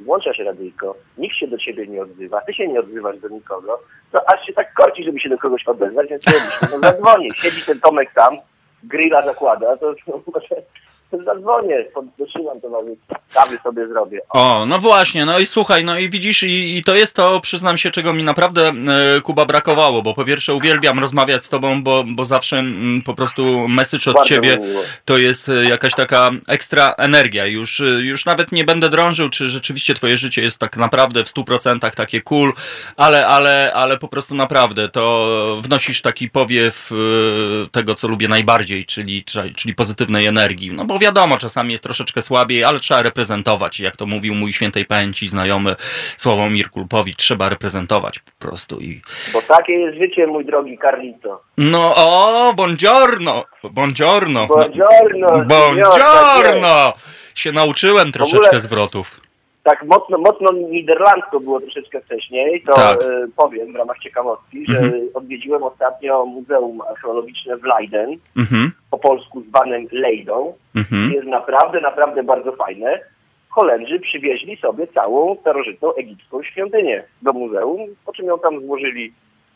włączasz 0.00 0.38
radyjko, 0.38 0.94
nikt 1.18 1.36
się 1.36 1.46
do 1.46 1.58
ciebie 1.58 1.86
nie 1.86 2.02
odzywa, 2.02 2.40
ty 2.40 2.54
się 2.54 2.68
nie 2.68 2.80
odzywasz 2.80 3.18
do 3.18 3.28
nikogo, 3.28 3.80
to 4.12 4.30
aż 4.30 4.46
się 4.46 4.52
tak 4.52 4.74
korci, 4.74 5.04
żeby 5.04 5.20
się 5.20 5.28
do 5.28 5.38
kogoś 5.38 5.64
odezwać, 5.66 6.08
więc 6.08 6.24
no 6.72 6.78
zadzwonię. 6.78 7.28
Siedzi 7.36 7.66
ten 7.66 7.80
Tomek 7.80 8.14
tam, 8.14 8.36
grilla 8.82 9.22
zakłada, 9.22 9.76
to 9.76 9.94
no, 10.06 10.20
może 10.34 10.62
zadzwonię, 11.12 11.84
podtrzymam 11.94 12.60
towarzystwo, 12.60 13.14
kawy 13.34 13.58
sobie 13.62 13.88
zrobię. 13.88 14.20
O. 14.30 14.60
o, 14.60 14.66
no 14.66 14.78
właśnie, 14.78 15.26
no 15.26 15.38
i 15.38 15.46
słuchaj, 15.46 15.84
no 15.84 15.98
i 15.98 16.10
widzisz, 16.10 16.42
i, 16.42 16.76
i 16.76 16.82
to 16.84 16.94
jest 16.94 17.16
to, 17.16 17.40
przyznam 17.40 17.78
się, 17.78 17.90
czego 17.90 18.12
mi 18.12 18.22
naprawdę, 18.22 18.72
e, 19.16 19.20
Kuba, 19.20 19.44
brakowało, 19.44 20.02
bo 20.02 20.14
po 20.14 20.24
pierwsze 20.24 20.54
uwielbiam 20.54 20.98
rozmawiać 20.98 21.44
z 21.44 21.48
tobą, 21.48 21.82
bo, 21.82 22.04
bo 22.06 22.24
zawsze 22.24 22.58
m, 22.58 22.66
mm, 22.66 23.02
po 23.02 23.14
prostu 23.14 23.68
message 23.68 24.10
od 24.10 24.16
Bardzo 24.16 24.28
ciebie 24.28 24.58
to 25.04 25.18
jest 25.18 25.48
e, 25.48 25.64
jakaś 25.64 25.94
taka 25.94 26.30
ekstra 26.46 26.94
energia. 26.98 27.46
Już, 27.46 27.80
e, 27.80 27.84
już 27.84 28.24
nawet 28.24 28.52
nie 28.52 28.64
będę 28.64 28.88
drążył, 28.88 29.28
czy 29.28 29.48
rzeczywiście 29.48 29.94
twoje 29.94 30.16
życie 30.16 30.42
jest 30.42 30.58
tak 30.58 30.76
naprawdę 30.76 31.24
w 31.24 31.28
stu 31.28 31.44
procentach 31.44 31.94
takie 31.94 32.20
cool, 32.20 32.52
ale, 32.96 33.26
ale, 33.26 33.72
ale 33.74 33.98
po 33.98 34.08
prostu 34.08 34.34
naprawdę 34.34 34.88
to 34.88 35.56
wnosisz 35.62 36.02
taki 36.02 36.30
powiew 36.30 36.90
e, 36.92 37.66
tego, 37.66 37.94
co 37.94 38.08
lubię 38.08 38.28
najbardziej, 38.28 38.84
czyli, 38.84 39.24
czyli 39.56 39.74
pozytywnej 39.74 40.26
energii. 40.26 40.70
No 40.72 40.84
bo 40.84 40.97
wiadomo, 40.98 41.38
czasami 41.38 41.72
jest 41.72 41.82
troszeczkę 41.82 42.22
słabiej, 42.22 42.64
ale 42.64 42.80
trzeba 42.80 43.02
reprezentować. 43.02 43.80
Jak 43.80 43.96
to 43.96 44.06
mówił 44.06 44.34
mój 44.34 44.52
świętej 44.52 44.84
pamięci 44.84 45.28
znajomy 45.28 45.76
Sławomir 46.16 46.70
Kulpowicz, 46.70 47.16
trzeba 47.16 47.48
reprezentować 47.48 48.18
po 48.18 48.32
prostu. 48.38 48.80
I... 48.80 49.02
Bo 49.32 49.42
takie 49.42 49.72
jest 49.72 49.98
życie, 49.98 50.26
mój 50.26 50.44
drogi 50.44 50.78
Carlito. 50.82 51.42
No 51.56 51.94
o, 51.96 52.52
buongiorno, 52.54 53.44
buongiorno. 53.70 54.46
Buongiorno. 54.46 55.44
Buongiorno. 55.44 56.94
Się 57.34 57.52
nauczyłem 57.52 58.12
troszeczkę 58.12 58.60
zwrotów 58.60 59.27
tak 59.68 59.84
mocno, 59.84 60.18
mocno 60.18 60.52
niderlandzko 60.52 61.40
było 61.40 61.60
troszeczkę 61.60 62.00
wcześniej, 62.00 62.62
to 62.62 62.72
tak. 62.72 63.02
E, 63.02 63.26
powiem 63.36 63.72
w 63.72 63.76
ramach 63.76 63.98
ciekawostki, 63.98 64.64
że 64.68 64.78
mhm. 64.78 65.08
odwiedziłem 65.14 65.62
ostatnio 65.62 66.26
Muzeum 66.26 66.80
Archeologiczne 66.80 67.56
w 67.56 67.64
Leiden, 67.64 68.16
mhm. 68.36 68.72
po 68.90 68.98
polsku 68.98 69.42
zwanym 69.48 69.86
Lejdą. 69.92 70.54
Mhm. 70.76 71.12
Jest 71.12 71.26
naprawdę, 71.26 71.80
naprawdę 71.80 72.22
bardzo 72.22 72.52
fajne. 72.52 73.00
Holendrzy 73.48 74.00
przywieźli 74.00 74.56
sobie 74.56 74.86
całą 74.86 75.36
starożytną 75.40 75.94
egipską 75.94 76.42
świątynię 76.42 77.04
do 77.22 77.32
muzeum, 77.32 77.80
po 78.06 78.12
czym 78.12 78.26
ją 78.26 78.38
tam 78.38 78.60
złożyli 78.60 79.12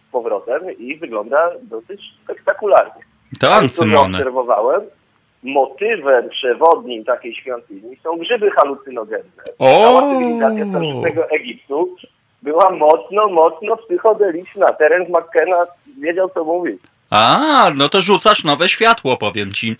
z 0.09 0.12
powrotem 0.12 0.62
i 0.79 0.96
wygląda 0.96 1.51
dosyć 1.62 2.01
spektakularnie. 2.25 3.03
To 3.40 3.51
obserwowałem, 4.18 4.83
motywem 5.42 6.28
przewodnim 6.28 7.05
takiej 7.05 7.35
świątyni 7.35 7.96
są 8.02 8.18
grzyby 8.18 8.50
halucynogenne. 8.50 9.42
Cała 9.59 10.12
cywilizacja 10.12 10.64
starożytnego 10.64 11.31
Egiptu 11.31 11.96
była 12.42 12.70
mocno, 12.70 13.28
mocno 13.28 13.76
psychodeliczna. 13.76 14.72
Terence 14.72 15.12
McKenna 15.12 15.66
wiedział, 16.00 16.31
co 16.35 16.44
mówić. 16.44 16.83
A, 17.11 17.70
no 17.76 17.88
to 17.88 18.00
rzucasz 18.00 18.44
nowe 18.44 18.68
światło, 18.68 19.16
powiem 19.16 19.52
ci. 19.52 19.76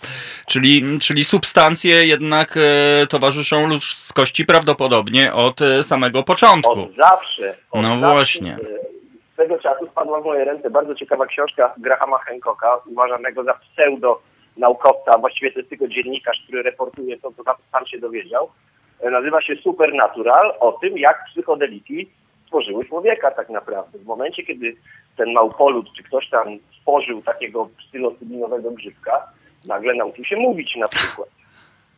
Czyli, 0.47 0.99
czyli 1.01 1.23
substancje 1.23 2.05
jednak 2.05 2.57
e, 2.57 3.07
towarzyszą 3.07 3.67
ludzkości 3.67 4.45
prawdopodobnie 4.45 5.33
od 5.33 5.61
e, 5.61 5.83
samego 5.83 6.23
początku. 6.23 6.81
Od 6.81 6.95
zawsze. 6.95 7.55
Od 7.71 7.81
no 7.81 7.97
zawsze. 7.97 8.15
właśnie. 8.15 8.57
Z 9.33 9.35
tego 9.35 9.59
czasu 9.59 9.87
spadła 9.87 10.21
w 10.21 10.25
moje 10.25 10.45
ręce 10.45 10.69
bardzo 10.69 10.95
ciekawa 10.95 11.25
książka 11.25 11.73
Grahama 11.77 12.17
Hancocka, 12.17 12.77
uważanego 12.85 13.43
za 13.43 13.53
pseudo 13.53 14.21
naukowca, 14.57 15.17
właściwie 15.17 15.51
to 15.51 15.59
jest 15.59 15.69
tylko 15.69 15.87
dziennikarz, 15.87 16.41
który 16.43 16.63
reportuje 16.63 17.19
to, 17.19 17.31
co 17.31 17.43
sam 17.71 17.87
się 17.87 17.99
dowiedział. 17.99 18.49
E, 18.99 19.09
nazywa 19.09 19.41
się 19.41 19.55
Supernatural, 19.55 20.53
o 20.59 20.71
tym, 20.71 20.97
jak 20.97 21.25
psychodeliki 21.31 22.09
stworzyły 22.45 22.85
człowieka 22.85 23.31
tak 23.31 23.49
naprawdę. 23.49 23.99
W 23.99 24.05
momencie, 24.05 24.43
kiedy 24.43 24.75
ten 25.17 25.33
małpolud, 25.33 25.87
czy 25.97 26.03
ktoś 26.03 26.29
tam 26.29 26.47
stworzył 26.79 27.21
takiego 27.21 27.69
psylocybinowego 27.77 28.71
grzybka, 28.71 29.27
nagle 29.67 29.93
nauczył 29.93 30.25
się 30.25 30.35
mówić 30.35 30.75
na 30.75 30.87
przykład. 30.87 31.29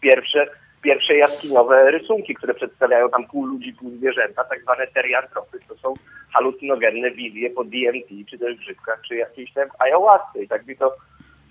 Pierwsze, 0.01 0.47
pierwsze 0.82 1.16
jaskiniowe 1.16 1.91
rysunki, 1.91 2.36
które 2.36 2.53
przedstawiają 2.53 3.10
tam 3.10 3.28
pół 3.28 3.45
ludzi, 3.45 3.74
pół 3.74 3.89
zwierzęta, 3.89 4.43
tak 4.43 4.62
zwane 4.62 4.88
teriantropy, 4.88 5.60
to 5.68 5.76
są 5.76 5.93
halucynogenne 6.34 7.12
wizje 7.12 7.49
po 7.49 7.64
DMT, 7.64 8.30
czy 8.30 8.39
też 8.39 8.56
grzybkach, 8.58 9.01
czy 9.08 9.16
jakiejś 9.16 9.53
tam 9.53 9.68
ayahuasce. 9.80 10.43
I 10.43 10.47
tak 10.47 10.68
mi 10.68 10.78
to 10.78 10.95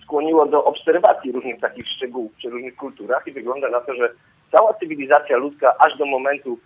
skłoniło 0.05 0.47
do 0.47 0.65
obserwacji 0.65 1.33
różnych 1.33 1.61
takich 1.61 1.89
szczegółów 1.89 2.33
przy 2.33 2.51
różnych 2.51 2.77
kulturach 2.77 3.27
i 3.27 3.33
wygląda 3.33 3.69
na 3.71 3.81
to, 3.81 3.95
że 3.95 4.13
cała 4.53 4.75
cywilizacja 4.75 5.37
ludzka 5.37 5.75
aż 5.79 5.99
do 5.99 6.07
momentu 6.07 6.59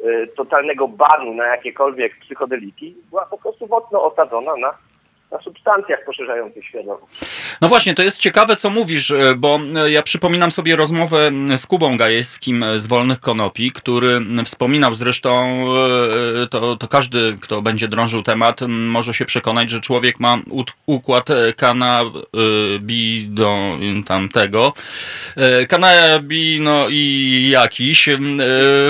y, 0.00 0.28
totalnego 0.36 0.88
banu 0.88 1.34
na 1.34 1.46
jakiekolwiek 1.46 2.16
psychodeliki 2.20 2.94
była 3.10 3.26
po 3.26 3.38
prostu 3.38 3.66
mocno 3.66 4.04
osadzona 4.04 4.56
na 4.56 4.74
na 5.30 5.42
substancjach 5.42 6.04
poszerzających 6.04 6.64
świadomość. 6.64 7.04
No 7.60 7.68
właśnie, 7.68 7.94
to 7.94 8.02
jest 8.02 8.18
ciekawe, 8.18 8.56
co 8.56 8.70
mówisz, 8.70 9.10
e, 9.10 9.34
bo 9.36 9.58
e, 9.76 9.90
ja 9.90 10.02
przypominam 10.02 10.50
sobie 10.50 10.76
rozmowę 10.76 11.30
z 11.56 11.66
Kubą 11.66 11.96
Gajewskim 11.96 12.62
e, 12.62 12.78
z 12.78 12.86
Wolnych 12.86 13.20
Konopi, 13.20 13.72
który 13.72 14.20
wspominał 14.44 14.94
zresztą, 14.94 15.64
to, 16.50 16.76
to 16.76 16.88
każdy, 16.88 17.36
kto 17.40 17.62
będzie 17.62 17.88
drążył 17.88 18.22
temat, 18.22 18.60
może 18.68 19.14
się 19.14 19.24
przekonać, 19.24 19.70
że 19.70 19.80
człowiek 19.80 20.20
ma 20.20 20.38
układ 20.86 21.28
kanabino 21.56 22.28
tamtego, 24.06 24.72
kanabino 25.68 26.86
i 26.90 27.48
jakiś 27.52 28.08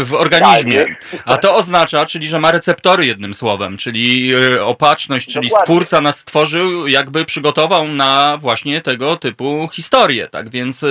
w 0.00 0.14
organizmie. 0.18 0.96
A 1.24 1.36
to 1.38 1.56
oznacza, 1.56 2.06
czyli 2.06 2.28
że 2.28 2.40
ma 2.40 2.52
receptory 2.52 3.06
jednym 3.06 3.34
słowem, 3.34 3.76
czyli 3.76 4.34
opatrzność, 4.60 5.26
czyli 5.26 5.48
Dokładnie. 5.48 5.64
stwórca 5.64 6.00
nas 6.00 6.24
stworzył, 6.34 6.86
jakby 6.86 7.24
przygotował 7.24 7.88
na 7.88 8.38
właśnie 8.40 8.80
tego 8.80 9.16
typu 9.16 9.68
historię, 9.72 10.28
tak 10.28 10.48
więc... 10.48 10.84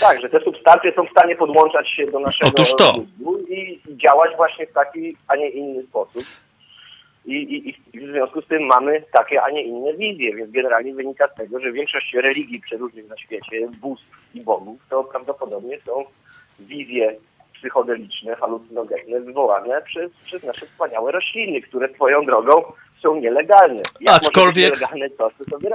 Tak, 0.00 0.20
że 0.20 0.28
te 0.28 0.40
substancje 0.40 0.92
są 0.92 1.06
w 1.06 1.10
stanie 1.10 1.36
podłączać 1.36 1.90
się 1.90 2.06
do 2.06 2.20
naszego 2.20 2.50
Otóż 2.50 2.74
to. 2.78 2.94
i 3.48 3.80
działać 3.88 4.36
właśnie 4.36 4.66
w 4.66 4.72
taki, 4.72 5.16
a 5.28 5.36
nie 5.36 5.48
inny 5.48 5.82
sposób. 5.82 6.24
I, 7.26 7.32
i, 7.32 7.68
I, 7.68 8.00
w 8.00 8.10
związku 8.10 8.42
z 8.42 8.46
tym 8.46 8.62
mamy 8.62 9.02
takie, 9.12 9.42
a 9.42 9.50
nie 9.50 9.62
inne 9.62 9.94
wizje, 9.94 10.36
więc 10.36 10.50
generalnie 10.50 10.94
wynika 10.94 11.28
z 11.28 11.34
tego, 11.34 11.60
że 11.60 11.72
większość 11.72 12.14
religii 12.14 12.60
przeróżnych 12.60 13.08
na 13.08 13.16
świecie, 13.16 13.68
bóstw 13.80 14.06
i 14.34 14.40
bogów, 14.40 14.80
to 14.90 15.04
prawdopodobnie 15.04 15.78
są 15.80 16.04
wizje 16.60 17.16
psychodeliczne, 17.52 18.36
halucynogenne 18.36 19.20
wywołane 19.20 19.82
przez, 19.82 20.12
przez 20.24 20.44
nasze 20.44 20.66
wspaniałe 20.66 21.12
rośliny, 21.12 21.60
które 21.60 21.94
swoją 21.94 22.24
drogą 22.26 22.62
są 23.04 23.20
nielegalne. 23.20 23.82
Jak 24.00 24.16
aczkolwiek. 24.16 24.74
Nielegalne 24.74 25.08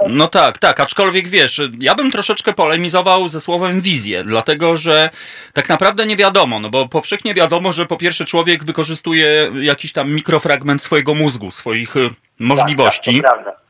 no 0.08 0.28
tak, 0.28 0.58
tak, 0.58 0.80
aczkolwiek 0.80 1.28
wiesz, 1.28 1.60
ja 1.80 1.94
bym 1.94 2.10
troszeczkę 2.10 2.52
polemizował 2.52 3.28
ze 3.28 3.40
słowem 3.40 3.80
wizję, 3.80 4.22
dlatego 4.24 4.76
że 4.76 5.10
tak 5.52 5.68
naprawdę 5.68 6.06
nie 6.06 6.16
wiadomo, 6.16 6.60
no 6.60 6.70
bo 6.70 6.88
powszechnie 6.88 7.34
wiadomo, 7.34 7.72
że 7.72 7.86
po 7.86 7.96
pierwsze 7.96 8.24
człowiek 8.24 8.64
wykorzystuje 8.64 9.52
jakiś 9.60 9.92
tam 9.92 10.12
mikrofragment 10.12 10.82
swojego 10.82 11.14
mózgu, 11.14 11.50
swoich 11.50 11.96
y, 11.96 12.10
możliwości. 12.38 13.22
Tak, 13.22 13.22
tak, 13.22 13.32
to 13.32 13.42
prawda. 13.42 13.69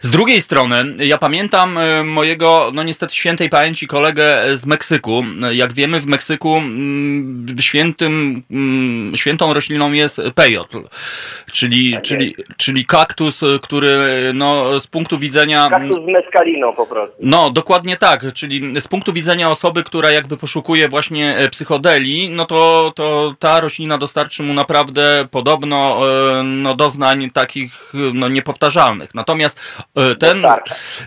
Z 0.00 0.10
drugiej 0.10 0.40
strony, 0.40 0.84
ja 1.04 1.18
pamiętam 1.18 1.78
e, 1.78 2.04
mojego, 2.04 2.70
no 2.74 2.82
niestety 2.82 3.14
świętej 3.14 3.48
pamięci 3.48 3.86
kolegę 3.86 4.56
z 4.56 4.66
Meksyku. 4.66 5.24
Jak 5.50 5.72
wiemy, 5.72 6.00
w 6.00 6.06
Meksyku 6.06 6.56
mm, 6.56 7.46
świętym, 7.60 8.42
mm, 8.50 9.16
świętą 9.16 9.54
rośliną 9.54 9.92
jest 9.92 10.20
pejotl, 10.34 10.82
czyli, 11.52 11.92
tak 11.92 12.02
czyli, 12.02 12.34
czyli 12.56 12.86
kaktus, 12.86 13.40
który 13.62 13.96
no, 14.34 14.80
z 14.80 14.86
punktu 14.86 15.18
widzenia... 15.18 15.68
Kaktus 15.70 15.98
z 16.04 16.06
mescaliną 16.06 16.72
po 16.72 16.86
prostu. 16.86 17.16
No, 17.20 17.50
dokładnie 17.50 17.96
tak, 17.96 18.32
czyli 18.34 18.80
z 18.80 18.88
punktu 18.88 19.12
widzenia 19.12 19.48
osoby, 19.48 19.82
która 19.82 20.10
jakby 20.10 20.36
poszukuje 20.36 20.88
właśnie 20.88 21.36
e, 21.36 21.48
psychodeli, 21.48 22.30
no 22.30 22.44
to, 22.44 22.92
to 22.96 23.34
ta 23.38 23.60
roślina 23.60 23.98
dostarczy 23.98 24.42
mu 24.42 24.54
naprawdę 24.54 25.26
podobno 25.30 26.00
e, 26.38 26.42
no, 26.42 26.74
doznań 26.74 27.30
takich 27.30 27.92
no, 28.14 28.28
niepowtarzalnych. 28.28 29.14
Natomiast 29.14 29.49
Natomiast 29.50 29.58
e, 29.96 30.14
ten. 30.14 30.42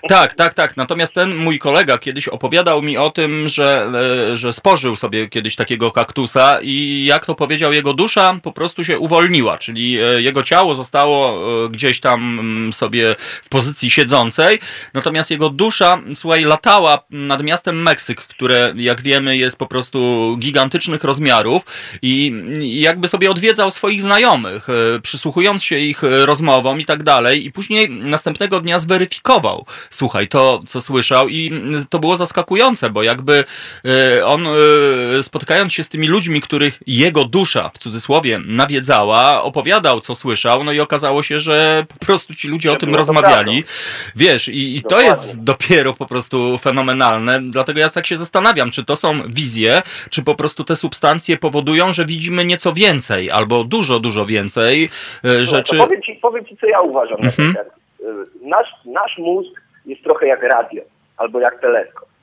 Tak, 0.10 0.34
tak, 0.34 0.54
tak. 0.54 0.78
Natomiast 0.78 1.14
ten 1.14 1.36
mój 1.36 1.60
kolega 1.60 1.98
kiedyś 1.98 2.28
opowiadał 2.28 2.82
mi 2.82 2.98
o 2.98 3.10
tym, 3.10 3.50
że, 3.50 3.92
e, 4.32 4.38
że 4.38 4.54
spożył 4.54 4.96
sobie 4.96 5.30
kiedyś 5.30 5.56
takiego 5.56 5.92
kaktusa 5.92 6.60
i 6.62 7.06
jak 7.06 7.26
to 7.26 7.36
powiedział, 7.36 7.74
jego 7.74 7.94
dusza 7.94 8.38
po 8.44 8.52
prostu 8.52 8.84
się 8.84 9.00
uwolniła, 9.00 9.58
czyli 9.58 10.00
e, 10.00 10.22
jego 10.22 10.44
ciało 10.44 10.76
zostało 10.76 11.40
gdzieś 11.70 12.00
tam 12.00 12.40
mm, 12.40 12.74
sobie 12.74 13.16
w 13.44 13.50
pozycji 13.50 13.90
siedzącej, 13.90 14.60
natomiast 14.94 15.32
jego 15.32 15.50
dusza, 15.50 16.02
słuchaj, 16.16 16.44
latała 16.44 17.04
nad 17.10 17.44
miastem 17.44 17.82
Meksyk, 17.82 18.22
które 18.22 18.74
jak 18.76 19.02
wiemy 19.02 19.38
jest 19.38 19.58
po 19.58 19.68
prostu 19.68 20.36
gigantycznych 20.40 21.04
rozmiarów 21.04 21.62
i 22.02 22.34
jakby 22.62 23.08
sobie 23.08 23.32
odwiedzał 23.32 23.72
swoich 23.72 24.02
znajomych, 24.02 24.68
przysłuchując 25.04 25.64
się 25.64 25.78
ich 25.78 26.02
rozmowom 26.04 26.82
i 26.82 26.86
tak 26.86 27.04
dalej 27.04 27.46
i 27.46 27.52
później 27.52 27.90
następnie 27.90 28.33
następnego 28.34 28.60
dnia 28.60 28.80
zweryfikował, 28.80 29.66
słuchaj, 29.90 30.28
to 30.28 30.60
co 30.68 30.82
słyszał 30.82 31.30
i 31.30 31.52
to 31.90 32.00
było 32.00 32.18
zaskakujące, 32.18 32.90
bo 32.90 33.04
jakby 33.04 33.44
e, 33.86 34.26
on 34.26 34.48
e, 34.48 35.24
spotykając 35.24 35.74
się 35.74 35.84
z 35.84 35.90
tymi 35.90 36.08
ludźmi, 36.08 36.42
których 36.42 36.80
jego 36.88 37.24
dusza, 37.24 37.70
w 37.70 37.78
cudzysłowie, 37.78 38.40
nawiedzała, 38.46 39.44
opowiadał, 39.44 40.00
co 40.00 40.16
słyszał, 40.16 40.64
no 40.64 40.72
i 40.72 40.80
okazało 40.80 41.24
się, 41.24 41.40
że 41.40 41.86
po 42.00 42.06
prostu 42.06 42.36
ci 42.36 42.48
ludzie 42.48 42.72
o 42.72 42.76
tym 42.76 42.96
rozmawiali. 42.96 43.64
Wiesz, 44.16 44.48
i, 44.48 44.76
i 44.76 44.82
to 44.82 45.02
jest 45.02 45.44
dopiero 45.44 45.94
po 45.94 46.06
prostu 46.06 46.58
fenomenalne, 46.58 47.42
dlatego 47.42 47.80
ja 47.80 47.90
tak 47.90 48.06
się 48.06 48.18
zastanawiam, 48.18 48.72
czy 48.72 48.84
to 48.84 48.96
są 48.96 49.14
wizje, 49.28 49.82
czy 50.10 50.24
po 50.24 50.36
prostu 50.36 50.64
te 50.64 50.76
substancje 50.76 51.38
powodują, 51.38 51.92
że 51.92 52.06
widzimy 52.06 52.46
nieco 52.46 52.74
więcej, 52.74 53.32
albo 53.32 53.64
dużo, 53.64 54.00
dużo 54.00 54.26
więcej 54.26 54.90
e, 55.26 55.46
rzeczy. 55.46 55.78
powiem, 55.78 56.02
ci, 56.02 56.16
powiem 56.22 56.46
ci, 56.46 56.58
co 56.58 56.68
ja 56.68 56.82
uważam 56.82 57.18
mhm. 57.22 57.54
na 57.54 57.64
ten 57.64 57.83
Y, 57.83 57.83
nasz, 58.42 58.68
nasz 58.86 59.18
mózg 59.18 59.62
jest 59.86 60.04
trochę 60.04 60.28
jak 60.28 60.44
radio 60.44 60.84
albo 61.18 61.40
jak 61.40 61.62
teleskop 61.62 62.14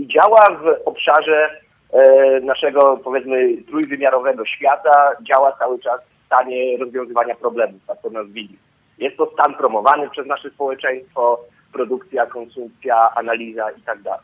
i 0.00 0.06
działa 0.06 0.58
w 0.62 0.88
obszarze 0.88 1.50
e, 1.92 2.40
naszego, 2.40 2.96
powiedzmy, 3.04 3.62
trójwymiarowego 3.62 4.46
świata, 4.46 5.12
działa 5.22 5.52
cały 5.52 5.78
czas 5.78 6.04
w 6.04 6.26
stanie 6.26 6.78
rozwiązywania 6.78 7.34
problemów, 7.34 7.80
tak 7.86 8.02
to 8.02 8.10
nazwijmy. 8.10 8.56
Jest 8.98 9.16
to 9.16 9.30
stan 9.32 9.54
promowany 9.54 10.10
przez 10.10 10.26
nasze 10.26 10.50
społeczeństwo, 10.50 11.40
produkcja, 11.72 12.26
konsumpcja, 12.26 13.10
analiza 13.14 13.70
i 13.70 13.82
tak 13.82 14.02
dalej. 14.02 14.20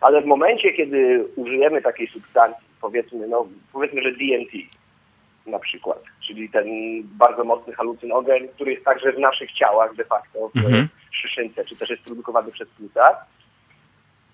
Ale 0.00 0.22
w 0.22 0.26
momencie, 0.26 0.72
kiedy 0.72 1.24
użyjemy 1.36 1.82
takiej 1.82 2.06
substancji, 2.06 2.66
powiedzmy, 2.80 3.28
no, 3.28 3.46
powiedzmy, 3.72 4.02
że 4.02 4.12
DMT, 4.12 4.52
na 5.46 5.58
przykład, 5.58 6.02
czyli 6.26 6.50
ten 6.50 6.66
bardzo 7.04 7.44
mocny 7.44 7.72
halucynogen, 7.72 8.48
który 8.48 8.72
jest 8.72 8.84
także 8.84 9.12
w 9.12 9.18
naszych 9.18 9.52
ciałach 9.52 9.94
de 9.94 10.04
facto, 10.04 10.50
w 10.54 10.56
mhm. 10.56 10.88
szyszynce, 11.10 11.64
czy 11.64 11.76
też 11.76 11.90
jest 11.90 12.02
produkowany 12.02 12.52
przez 12.52 12.68
płuca, 12.68 13.16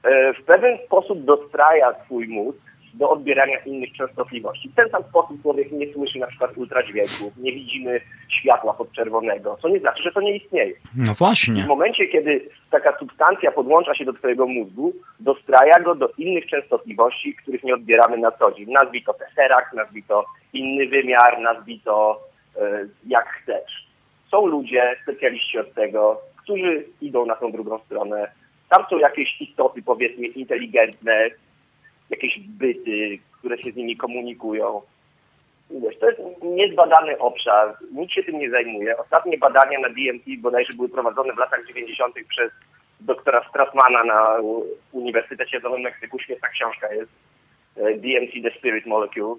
e, 0.02 0.34
w 0.34 0.44
pewien 0.44 0.78
sposób 0.86 1.24
dostraja 1.24 1.94
swój 2.04 2.28
mózg 2.28 2.71
do 2.94 3.10
odbierania 3.10 3.58
innych 3.58 3.92
częstotliwości. 3.92 4.68
W 4.68 4.74
ten 4.74 4.90
sam 4.90 5.02
sposób 5.02 5.42
człowiek 5.42 5.72
nie 5.72 5.92
słyszy 5.92 6.18
na 6.18 6.26
przykład 6.26 6.56
ultradźwięków, 6.56 7.36
nie 7.36 7.52
widzimy 7.52 8.00
światła 8.28 8.72
podczerwonego, 8.72 9.58
co 9.62 9.68
nie 9.68 9.80
znaczy, 9.80 10.02
że 10.02 10.12
to 10.12 10.20
nie 10.20 10.36
istnieje. 10.36 10.74
No 10.96 11.14
właśnie. 11.14 11.62
W 11.62 11.66
momencie, 11.66 12.06
kiedy 12.06 12.48
taka 12.70 12.98
substancja 12.98 13.52
podłącza 13.52 13.94
się 13.94 14.04
do 14.04 14.12
twojego 14.12 14.46
mózgu, 14.46 14.92
dostraja 15.20 15.80
go 15.80 15.94
do 15.94 16.08
innych 16.18 16.46
częstotliwości, 16.46 17.34
których 17.34 17.64
nie 17.64 17.74
odbieramy 17.74 18.18
na 18.18 18.30
co 18.30 18.52
dzień. 18.52 18.66
Nazwij 18.70 19.04
to 19.04 19.14
teserak, 19.14 19.72
nazwij 19.74 20.02
to 20.02 20.24
inny 20.52 20.86
wymiar, 20.86 21.40
nazwij 21.40 21.80
to 21.84 22.20
e, 22.56 22.86
jak 23.06 23.28
chcesz. 23.28 23.86
Są 24.30 24.46
ludzie, 24.46 24.96
specjaliści 25.02 25.58
od 25.58 25.74
tego, 25.74 26.20
którzy 26.42 26.84
idą 27.00 27.26
na 27.26 27.36
tą 27.36 27.52
drugą 27.52 27.78
stronę. 27.78 28.32
Tam 28.68 28.84
są 28.90 28.98
jakieś 28.98 29.40
istoty, 29.40 29.82
powiedzmy, 29.82 30.26
inteligentne, 30.26 31.30
jakieś 32.12 32.40
byty, 32.40 33.18
które 33.38 33.58
się 33.58 33.72
z 33.72 33.76
nimi 33.76 33.96
komunikują. 33.96 34.82
Wiesz, 35.70 35.98
to 35.98 36.10
jest 36.10 36.20
niezbadany 36.42 37.18
obszar, 37.18 37.76
nikt 37.92 38.12
się 38.12 38.22
tym 38.22 38.38
nie 38.38 38.50
zajmuje. 38.50 38.98
Ostatnie 38.98 39.38
badania 39.38 39.78
na 39.80 39.88
DMT 39.88 40.24
bodajże 40.38 40.72
były 40.76 40.88
prowadzone 40.88 41.32
w 41.32 41.38
latach 41.38 41.66
90. 41.66 42.14
przez 42.28 42.50
doktora 43.00 43.48
Strassmana 43.48 44.04
na 44.04 44.36
Uniwersytecie 44.92 45.60
w 45.60 45.62
Nowym 45.62 45.80
Meksyku. 45.80 46.18
Świetna 46.18 46.48
książka 46.48 46.94
jest 46.94 47.10
e, 47.76 47.94
DMT 47.94 48.32
The 48.42 48.58
Spirit 48.58 48.86
Molecule. 48.86 49.34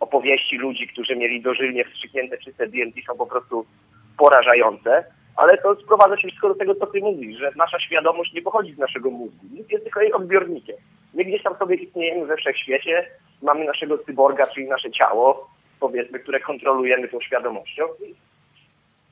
Opowieści 0.00 0.56
ludzi, 0.56 0.88
którzy 0.88 1.16
mieli 1.16 1.42
dożylnie 1.42 1.84
wstrzyknięte 1.84 2.38
czyste 2.38 2.66
DMT 2.66 2.96
są 3.06 3.16
po 3.16 3.26
prostu 3.26 3.66
porażające, 4.18 5.04
ale 5.36 5.58
to 5.58 5.74
sprowadza 5.74 6.16
się 6.16 6.28
wszystko 6.28 6.48
do 6.48 6.54
tego, 6.54 6.74
co 6.74 6.86
ty 6.86 7.00
mówisz, 7.00 7.38
że 7.38 7.52
nasza 7.56 7.80
świadomość 7.80 8.32
nie 8.32 8.42
pochodzi 8.42 8.74
z 8.74 8.78
naszego 8.78 9.10
mózgu. 9.10 9.46
Nic 9.50 9.70
jest 9.70 9.84
tylko 9.84 10.00
jej 10.00 10.12
odbiornikiem. 10.12 10.76
My 11.14 11.24
gdzieś 11.24 11.42
tam 11.42 11.56
sobie 11.56 11.76
istniejemy 11.76 12.26
we 12.26 12.36
wszechświecie, 12.36 13.06
mamy 13.42 13.64
naszego 13.64 13.98
cyborga, 13.98 14.46
czyli 14.46 14.68
nasze 14.68 14.90
ciało, 14.90 15.50
powiedzmy, 15.80 16.18
które 16.18 16.40
kontrolujemy 16.40 17.08
tą 17.08 17.20
świadomością. 17.20 17.84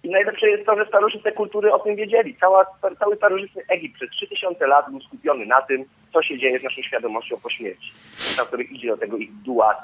I 0.03 0.11
najlepsze 0.11 0.51
jest 0.51 0.67
to, 0.67 0.77
że 0.77 0.87
starożytne 0.87 1.33
kultury 1.33 1.73
o 1.73 1.79
tym 1.79 1.97
wiedzieli. 1.97 2.37
Cała, 2.41 2.67
cały 2.99 3.17
starożytny 3.17 3.63
Egipt 3.69 3.95
przez 3.95 4.11
3000 4.11 4.67
lat 4.67 4.91
był 4.91 5.01
skupiony 5.01 5.47
na 5.47 5.63
tym, 5.63 5.85
co 6.13 6.23
się 6.23 6.39
dzieje 6.39 6.59
z 6.59 6.63
naszą 6.63 6.83
świadomością 6.83 7.37
po 7.43 7.51
śmierci. 7.51 7.93
Na 8.39 8.45
których 8.45 8.73
idzie 8.73 8.89
do 8.89 8.97
tego 8.97 9.17
ich 9.17 9.33
duat. 9.33 9.79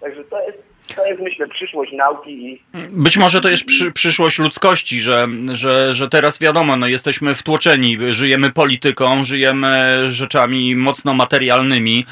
Także 0.00 0.24
to 0.24 0.42
jest 0.42 0.75
to 0.94 1.06
jest, 1.06 1.22
myślę, 1.22 1.48
przyszłość 1.48 1.92
nauki. 1.92 2.30
I... 2.30 2.60
Być 2.90 3.16
może 3.16 3.40
to 3.40 3.48
jest 3.48 3.64
przy, 3.64 3.92
przyszłość 3.92 4.38
ludzkości, 4.38 5.00
że, 5.00 5.28
że, 5.52 5.94
że 5.94 6.08
teraz 6.08 6.38
wiadomo, 6.38 6.76
no, 6.76 6.86
jesteśmy 6.86 7.34
wtłoczeni, 7.34 7.98
żyjemy 8.10 8.52
polityką, 8.52 9.24
żyjemy 9.24 10.02
rzeczami 10.10 10.76
mocno 10.76 11.14
materialnymi, 11.14 12.06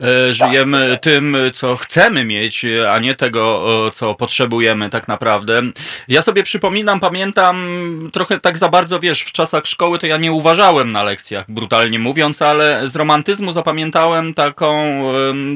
e, 0.00 0.34
żyjemy 0.34 0.98
tym, 1.02 1.36
co 1.52 1.76
chcemy 1.76 2.24
mieć, 2.24 2.66
a 2.88 2.98
nie 2.98 3.14
tego, 3.14 3.66
co 3.92 4.14
potrzebujemy 4.14 4.90
tak 4.90 5.08
naprawdę. 5.08 5.60
Ja 6.08 6.22
sobie 6.22 6.42
przypominam, 6.42 7.00
pamiętam 7.00 7.68
trochę 8.12 8.40
tak 8.40 8.58
za 8.58 8.68
bardzo, 8.68 9.00
wiesz, 9.00 9.22
w 9.22 9.32
czasach 9.32 9.66
szkoły 9.66 9.98
to 9.98 10.06
ja 10.06 10.16
nie 10.16 10.32
uważałem 10.32 10.92
na 10.92 11.02
lekcjach, 11.02 11.44
brutalnie 11.48 11.98
mówiąc, 11.98 12.42
ale 12.42 12.88
z 12.88 12.96
romantyzmu 12.96 13.52
zapamiętałem 13.52 14.34
taką, 14.34 15.02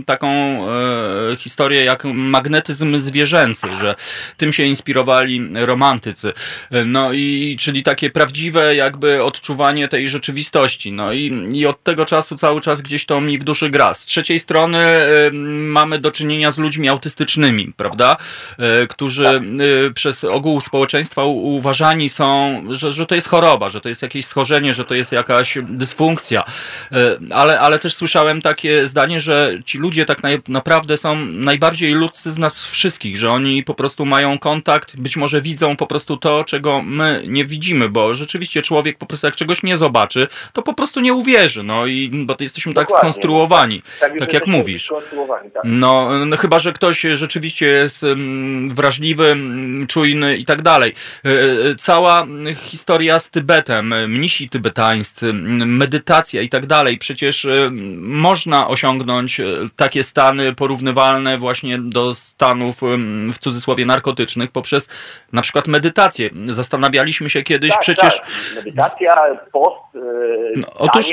taką 0.06 0.28
e, 0.30 1.36
historię 1.36 1.84
jak 1.84 2.04
magnet 2.04 2.63
magnetyzm 2.64 2.98
zwierzęcy, 2.98 3.66
że 3.80 3.94
tym 4.36 4.52
się 4.52 4.62
inspirowali 4.62 5.44
romantycy. 5.54 6.32
No 6.86 7.12
i 7.12 7.56
czyli 7.60 7.82
takie 7.82 8.10
prawdziwe 8.10 8.76
jakby 8.76 9.22
odczuwanie 9.22 9.88
tej 9.88 10.08
rzeczywistości. 10.08 10.92
No 10.92 11.12
i, 11.12 11.48
i 11.52 11.66
od 11.66 11.82
tego 11.82 12.04
czasu 12.04 12.36
cały 12.36 12.60
czas 12.60 12.80
gdzieś 12.80 13.06
to 13.06 13.20
mi 13.20 13.38
w 13.38 13.44
duszy 13.44 13.70
gra. 13.70 13.94
Z 13.94 14.04
trzeciej 14.04 14.38
strony 14.38 14.78
y, 14.78 15.30
mamy 15.32 15.98
do 15.98 16.10
czynienia 16.10 16.50
z 16.50 16.58
ludźmi 16.58 16.88
autystycznymi, 16.88 17.72
prawda? 17.76 18.16
Y, 18.82 18.86
którzy 18.86 19.40
y, 19.88 19.92
przez 19.94 20.24
ogół 20.24 20.60
społeczeństwa 20.60 21.24
uważani 21.24 22.08
są, 22.08 22.62
że, 22.70 22.92
że 22.92 23.06
to 23.06 23.14
jest 23.14 23.28
choroba, 23.28 23.68
że 23.68 23.80
to 23.80 23.88
jest 23.88 24.02
jakieś 24.02 24.26
schorzenie, 24.26 24.72
że 24.72 24.84
to 24.84 24.94
jest 24.94 25.12
jakaś 25.12 25.58
dysfunkcja. 25.62 26.42
Ale, 27.30 27.60
ale 27.60 27.78
też 27.78 27.94
słyszałem 27.94 28.42
takie 28.42 28.86
zdanie, 28.86 29.20
że 29.20 29.58
ci 29.64 29.78
ludzie 29.78 30.04
tak 30.04 30.18
naprawdę 30.48 30.96
są 30.96 31.16
najbardziej 31.24 31.94
ludzcy 31.94 32.32
z 32.32 32.38
nas 32.38 32.53
nas 32.54 32.66
wszystkich, 32.66 33.16
że 33.16 33.30
oni 33.30 33.62
po 33.62 33.74
prostu 33.74 34.06
mają 34.06 34.38
kontakt, 34.38 34.96
być 34.96 35.16
może 35.16 35.40
widzą 35.40 35.76
po 35.76 35.86
prostu 35.86 36.16
to, 36.16 36.44
czego 36.44 36.82
my 36.82 37.22
nie 37.26 37.44
widzimy, 37.44 37.88
bo 37.88 38.14
rzeczywiście 38.14 38.62
człowiek 38.62 38.98
po 38.98 39.06
prostu 39.06 39.26
jak 39.26 39.36
czegoś 39.36 39.62
nie 39.62 39.76
zobaczy, 39.76 40.26
to 40.52 40.62
po 40.62 40.74
prostu 40.74 41.00
nie 41.00 41.12
uwierzy, 41.12 41.62
no 41.62 41.86
i 41.86 42.10
bo 42.12 42.34
to 42.34 42.44
jesteśmy 42.44 42.74
tak 42.74 42.86
Dokładnie. 42.86 43.08
tak 43.08 43.12
skonstruowani, 43.12 43.82
tak, 44.00 44.18
tak 44.18 44.32
jak 44.32 44.46
mówisz. 44.46 44.92
Tak. 45.54 45.62
No, 45.64 46.24
no, 46.26 46.36
chyba, 46.36 46.58
że 46.58 46.72
ktoś 46.72 47.00
rzeczywiście 47.12 47.66
jest 47.66 48.04
mm, 48.04 48.74
wrażliwy, 48.74 49.26
mm, 49.26 49.86
czujny 49.86 50.36
i 50.36 50.44
tak 50.44 50.62
dalej. 50.62 50.92
E, 51.24 51.30
e, 51.70 51.74
cała 51.74 52.26
historia 52.56 53.18
z 53.18 53.30
Tybetem, 53.30 54.10
mnisi 54.10 54.48
tybetańscy, 54.48 55.32
medytacja 55.32 56.42
i 56.42 56.48
tak 56.48 56.66
dalej, 56.66 56.98
przecież 56.98 57.44
e, 57.44 57.70
można 57.98 58.68
osiągnąć 58.68 59.40
takie 59.76 60.02
stany 60.02 60.54
porównywalne 60.54 61.38
właśnie 61.38 61.78
do 61.78 62.14
stanów 62.14 62.43
w 63.32 63.38
cudzysłowie 63.38 63.86
narkotycznych 63.86 64.50
poprzez 64.50 64.88
na 65.32 65.42
przykład 65.42 65.68
medytację. 65.68 66.30
Zastanawialiśmy 66.44 67.30
się 67.30 67.42
kiedyś 67.42 67.70
tak, 67.70 67.80
przecież... 67.80 68.16
Tak. 68.16 68.26
Medytacja, 68.54 69.14
post, 69.52 69.76
e, 69.94 69.98
no, 70.56 70.66
otóż 70.74 71.06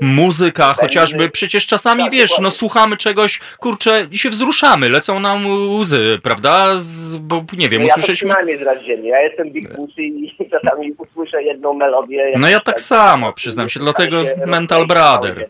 muzyka 0.00 0.74
chociażby, 0.74 1.30
przecież 1.30 1.66
czasami 1.66 2.02
tak, 2.02 2.12
wiesz, 2.12 2.38
no 2.38 2.50
słuchamy 2.50 2.96
czegoś, 2.96 3.40
kurczę, 3.58 4.06
i 4.10 4.18
się 4.18 4.30
wzruszamy, 4.30 4.88
lecą 4.88 5.20
nam 5.20 5.46
łzy, 5.76 6.18
prawda? 6.22 6.76
Z, 6.76 7.16
bo 7.16 7.44
nie 7.58 7.68
wiem, 7.68 7.82
no 7.82 7.88
usłyszeliśmy... 7.88 8.28
Ja 8.28 8.34
przynajmniej 8.34 8.64
zraźnie. 8.64 9.08
Ja 9.08 9.20
jestem 9.20 9.50
Big 9.50 9.74
Pussy 9.74 10.02
i 10.02 10.36
czasami 10.50 10.92
usłyszę 10.92 11.42
jedną 11.42 11.72
melodię. 11.72 12.34
No 12.38 12.48
ja 12.48 12.60
tak 12.60 12.80
samo, 12.80 13.32
przyznam 13.32 13.68
się, 13.68 13.80
dlatego 13.80 14.22
Mental 14.46 14.86
Brother. 14.86 15.48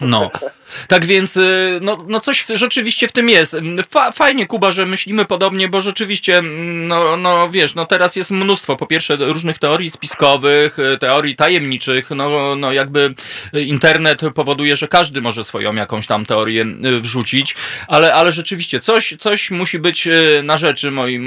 No. 0.00 0.30
Tak 0.88 1.06
więc, 1.06 1.36
y, 1.36 1.78
no, 1.82 2.04
no 2.08 2.20
coś 2.20 2.46
rzeczywiście 2.54 3.08
w 3.08 3.12
tym 3.12 3.28
jest. 3.28 3.56
fajnie, 4.14 4.46
Kuba, 4.46 4.72
że 4.72 4.86
myślimy 4.86 5.24
podobnie, 5.24 5.68
bo 5.68 5.80
rzeczywiście, 5.80 6.38
mm, 6.38 6.88
no, 6.88 7.16
no 7.16 7.50
wiesz, 7.50 7.74
no 7.74 7.84
teraz 7.84 8.16
jest 8.16 8.30
mnóstwo, 8.30 8.76
po 8.76 8.86
pierwsze, 8.86 9.16
różnych 9.16 9.58
teorii 9.58 9.90
spiskowych, 9.90 10.78
y, 10.78 10.98
teorii 10.98 11.36
tajemniczych, 11.36 12.10
no, 12.10 12.56
no 12.56 12.72
jakby 12.72 13.14
internet 13.52 14.20
powoduje, 14.34 14.76
że 14.76 14.88
każdy 14.88 15.20
może 15.20 15.44
swoją 15.44 15.74
jakąś 15.74 16.06
tam 16.06 16.26
teorię 16.26 16.66
y, 16.84 17.00
wrzucić, 17.00 17.54
ale, 17.88 18.14
ale 18.14 18.32
rzeczywiście 18.32 18.80
coś, 18.80 19.14
coś 19.18 19.50
musi 19.50 19.78
być 19.78 20.08
na 20.42 20.56
rzeczy 20.56 20.90
moim, 20.90 21.24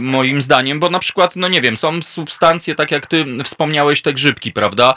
moim 0.00 0.42
zdaniem, 0.42 0.80
bo 0.80 0.90
na 0.90 0.98
przykład, 0.98 1.36
no 1.36 1.48
nie 1.48 1.60
wiem, 1.60 1.76
są 1.76 2.02
substancje, 2.02 2.74
tak 2.74 2.90
jak 2.90 3.06
ty 3.06 3.24
wspomniałeś, 3.44 4.02
te 4.02 4.12
grzybki, 4.12 4.52
prawda? 4.52 4.94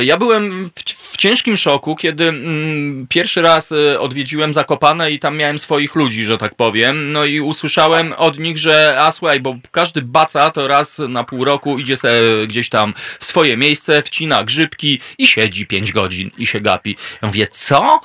Ja 0.00 0.16
byłem 0.16 0.68
w, 0.68 1.12
w 1.12 1.16
ciężkim 1.16 1.56
szoku, 1.56 1.96
kiedy 2.00 2.28
mm, 2.28 3.06
pierwszy 3.08 3.42
raz 3.42 3.72
y, 3.72 4.00
odwiedziłem 4.00 4.54
Zakopane 4.54 5.10
i 5.10 5.18
tam 5.18 5.36
miałem 5.36 5.58
swoich 5.58 5.94
ludzi, 5.94 6.24
że 6.24 6.38
tak 6.38 6.54
powiem, 6.54 7.12
no 7.12 7.24
i 7.24 7.40
usłyszałem 7.40 8.12
od 8.12 8.38
nich, 8.38 8.58
że 8.58 8.96
a 9.00 9.12
słuchaj, 9.12 9.40
bo 9.40 9.56
każdy 9.70 10.02
baca 10.02 10.50
to 10.50 10.68
raz 10.68 10.98
na 10.98 11.24
pół 11.24 11.44
roku 11.44 11.78
idzie 11.78 11.96
sobie 11.96 12.46
gdzieś 12.48 12.68
tam 12.68 12.94
w 13.20 13.24
swoje 13.24 13.56
miejsce, 13.56 14.02
wcina 14.02 14.44
grzybki 14.44 15.00
i 15.18 15.26
siedzi 15.26 15.66
pięć 15.66 15.92
godzin 15.92 16.30
i 16.38 16.46
się 16.46 16.60
gapi. 16.60 16.96
Ja 17.22 17.28
mówię, 17.28 17.46
co? 17.50 18.00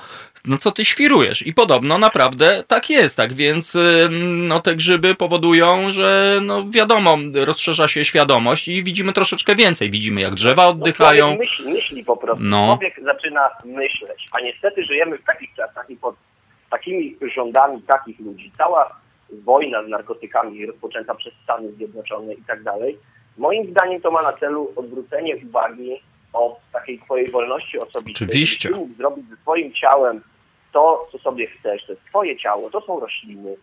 No 0.48 0.58
co 0.58 0.72
ty 0.72 0.86
świrujesz? 0.86 1.48
I 1.48 1.54
podobno 1.54 1.98
naprawdę 1.98 2.64
tak 2.68 2.90
jest, 2.90 3.18
tak 3.18 3.34
więc 3.34 3.76
y, 3.76 4.08
no 4.48 4.60
te 4.60 4.76
grzyby 4.76 5.16
powodują, 5.16 5.92
że 5.92 6.40
no 6.42 6.64
wiadomo, 6.70 7.18
rozszerza 7.34 7.88
się 7.88 8.06
świadomość 8.06 8.68
i 8.68 8.84
widzimy 8.84 9.14
troszeczkę 9.14 9.56
więcej. 9.56 9.90
Widzimy 9.90 10.22
jak 10.22 10.34
drzewa 10.34 10.68
oddychają. 10.68 11.30
No, 11.32 11.38
myśli, 11.38 11.74
myśli 11.74 12.04
po 12.04 12.18
prostu. 12.18 12.44
No. 12.44 12.78
Człowiek 12.78 13.02
zaczyna 13.04 13.50
myśleć, 13.66 14.28
a 14.32 14.42
niestety 14.42 14.86
żyjemy 14.86 15.18
w 15.18 15.24
takich 15.24 15.54
czasach 15.56 15.90
i 15.90 15.96
pod 15.96 16.16
takimi 16.70 17.18
rządami 17.36 17.82
takich 17.82 18.20
ludzi. 18.20 18.52
Cała 18.58 19.00
wojna 19.44 19.84
z 19.84 19.88
narkotykami 19.88 20.66
rozpoczęta 20.66 21.16
przez 21.16 21.34
Stany 21.44 21.72
Zjednoczone 21.72 22.34
i 22.34 22.42
tak 22.48 22.64
dalej. 22.64 22.98
Moim 23.38 23.72
zdaniem 23.72 24.02
to 24.02 24.12
ma 24.12 24.22
na 24.22 24.34
celu 24.34 24.74
odwrócenie 24.76 25.36
uwagi 25.48 26.02
od 26.34 26.60
takiej 26.74 27.00
twojej 27.00 27.32
wolności 27.32 27.80
osobistej. 27.80 28.28
Oczywiście. 28.28 28.70
Mógł 28.70 28.94
zrobić 28.94 29.30
ze 29.30 29.36
swoim 29.36 29.74
ciałem 29.74 30.22
to, 30.76 31.08
co 31.12 31.18
sobie 31.18 31.48
chcesz, 31.48 31.86
to 31.86 31.92
jest 31.92 32.06
twoje 32.06 32.38
ciało, 32.38 32.70
to 32.70 32.82
są 32.82 33.00
rośliny. 33.00 33.56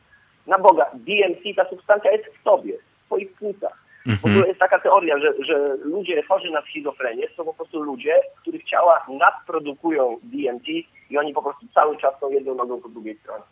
Na 0.46 0.58
Boga, 0.58 0.86
DMC, 0.94 1.42
ta 1.56 1.68
substancja 1.70 2.12
jest 2.12 2.24
w 2.24 2.42
tobie, 2.42 2.72
w 3.02 3.06
twoich 3.06 3.32
płucach. 3.32 3.82
Mhm. 4.06 4.18
W 4.18 4.24
ogóle 4.24 4.48
jest 4.48 4.60
taka 4.60 4.78
teoria, 4.78 5.18
że, 5.18 5.32
że 5.44 5.76
ludzie 5.84 6.22
chorzy 6.22 6.50
na 6.50 6.62
schizofrenię 6.62 7.26
są 7.36 7.44
po 7.44 7.54
prostu 7.54 7.82
ludzie, 7.82 8.20
których 8.42 8.64
ciała 8.64 9.06
nadprodukują 9.08 10.16
DMT 10.22 10.68
i 11.10 11.18
oni 11.18 11.32
po 11.32 11.42
prostu 11.42 11.66
cały 11.74 11.96
czas 11.96 12.14
są 12.20 12.30
jedną 12.30 12.54
nogą 12.54 12.80
po 12.80 12.88
drugiej 12.88 13.16
stronie. 13.16 13.44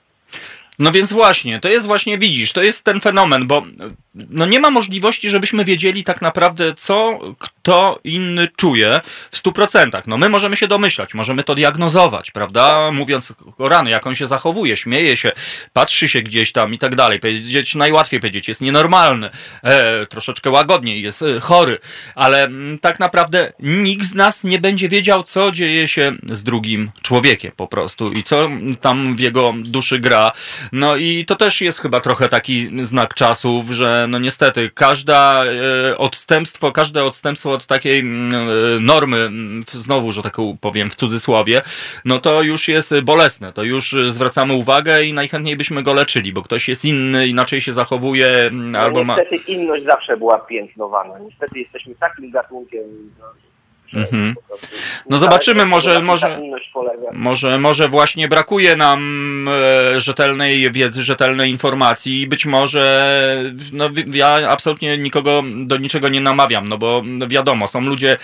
No 0.78 0.90
więc 0.90 1.12
właśnie, 1.12 1.60
to 1.60 1.68
jest 1.68 1.86
właśnie, 1.86 2.18
widzisz, 2.18 2.52
to 2.52 2.62
jest 2.62 2.84
ten 2.84 3.00
fenomen, 3.00 3.46
bo 3.46 3.62
no 4.30 4.46
nie 4.46 4.60
ma 4.60 4.70
możliwości, 4.70 5.30
żebyśmy 5.30 5.64
wiedzieli 5.64 6.04
tak 6.04 6.22
naprawdę, 6.22 6.72
co 6.74 7.18
kto 7.62 8.00
inny 8.04 8.48
czuje 8.56 9.00
w 9.30 9.36
stu 9.36 9.52
procentach. 9.52 10.06
No 10.06 10.18
my 10.18 10.28
możemy 10.28 10.56
się 10.56 10.68
domyślać, 10.68 11.14
możemy 11.14 11.42
to 11.42 11.54
diagnozować, 11.54 12.30
prawda? 12.30 12.90
Mówiąc 12.92 13.32
o 13.58 13.68
rany, 13.68 13.90
jak 13.90 14.06
on 14.06 14.14
się 14.14 14.26
zachowuje, 14.26 14.76
śmieje 14.76 15.16
się, 15.16 15.32
patrzy 15.72 16.08
się 16.08 16.20
gdzieś 16.20 16.52
tam 16.52 16.74
i 16.74 16.78
tak 16.78 16.94
dalej. 16.94 17.20
Powiedzieć, 17.20 17.74
najłatwiej 17.74 18.20
powiedzieć, 18.20 18.48
jest 18.48 18.60
nienormalny, 18.60 19.30
e, 19.62 20.06
troszeczkę 20.06 20.50
łagodniej, 20.50 21.02
jest 21.02 21.22
e, 21.22 21.40
chory, 21.40 21.78
ale 22.14 22.44
m, 22.44 22.54
mm, 22.54 22.78
tak 22.78 23.00
naprawdę 23.00 23.52
nikt 23.58 24.06
z 24.06 24.14
nas 24.14 24.44
nie 24.44 24.58
będzie 24.58 24.88
wiedział, 24.88 25.22
co 25.22 25.50
dzieje 25.50 25.88
się 25.88 26.12
z 26.28 26.42
drugim 26.42 26.90
człowiekiem 27.02 27.52
po 27.56 27.66
prostu 27.66 28.12
i 28.12 28.22
co 28.22 28.48
tam 28.80 29.16
w 29.16 29.20
jego 29.20 29.54
duszy 29.56 29.98
gra. 29.98 30.32
No 30.72 30.96
i 30.96 31.24
to 31.24 31.36
też 31.36 31.60
jest 31.60 31.80
chyba 31.80 32.00
trochę 32.00 32.28
taki 32.28 32.84
znak 32.84 33.14
czasów, 33.14 33.70
że 33.70 34.06
no 34.08 34.18
niestety 34.18 34.70
każda 34.74 35.44
e, 35.44 35.98
odstępstwo, 35.98 36.72
każde 36.72 37.04
odstępstwo 37.04 37.50
od 37.60 37.66
takiej 37.66 38.00
mm, 38.00 38.32
e, 38.34 38.80
normy, 38.80 39.16
mm, 39.16 39.64
znowu, 39.68 40.12
że 40.12 40.22
tak 40.22 40.36
powiem 40.60 40.90
w 40.90 40.94
cudzysłowie, 40.94 41.60
no 42.04 42.18
to 42.18 42.42
już 42.42 42.68
jest 42.68 43.00
bolesne, 43.00 43.52
to 43.52 43.62
już 43.62 43.96
zwracamy 44.06 44.52
uwagę 44.52 45.04
i 45.04 45.14
najchętniej 45.14 45.56
byśmy 45.56 45.82
go 45.82 45.92
leczyli, 45.92 46.32
bo 46.32 46.42
ktoś 46.42 46.68
jest 46.68 46.84
inny, 46.84 47.28
inaczej 47.28 47.60
się 47.60 47.72
zachowuje, 47.72 48.26
mm, 48.26 48.72
no, 48.72 48.78
albo 48.78 49.04
niestety 49.04 49.36
ma... 49.36 49.42
inność 49.46 49.84
zawsze 49.84 50.16
była 50.16 50.38
piętnowana. 50.38 51.18
Niestety 51.18 51.58
jesteśmy 51.58 51.94
takim 51.94 52.30
gatunkiem, 52.30 53.10
no, 53.18 53.26
Mhm. 53.94 54.34
No 55.10 55.18
zobaczymy, 55.18 55.66
może, 55.66 56.02
może, 56.02 56.40
może, 57.12 57.58
może 57.58 57.88
właśnie 57.88 58.28
brakuje 58.28 58.76
nam 58.76 59.00
e, 59.48 60.00
rzetelnej 60.00 60.72
wiedzy, 60.72 61.02
rzetelnej 61.02 61.50
informacji 61.50 62.20
i 62.20 62.26
być 62.26 62.46
może, 62.46 63.44
no 63.72 63.88
ja 64.12 64.50
absolutnie 64.50 64.98
nikogo 64.98 65.42
do 65.64 65.76
niczego 65.76 66.08
nie 66.08 66.20
namawiam, 66.20 66.68
no 66.68 66.78
bo 66.78 67.02
wiadomo, 67.28 67.66
są 67.66 67.80
ludzie 67.80 68.16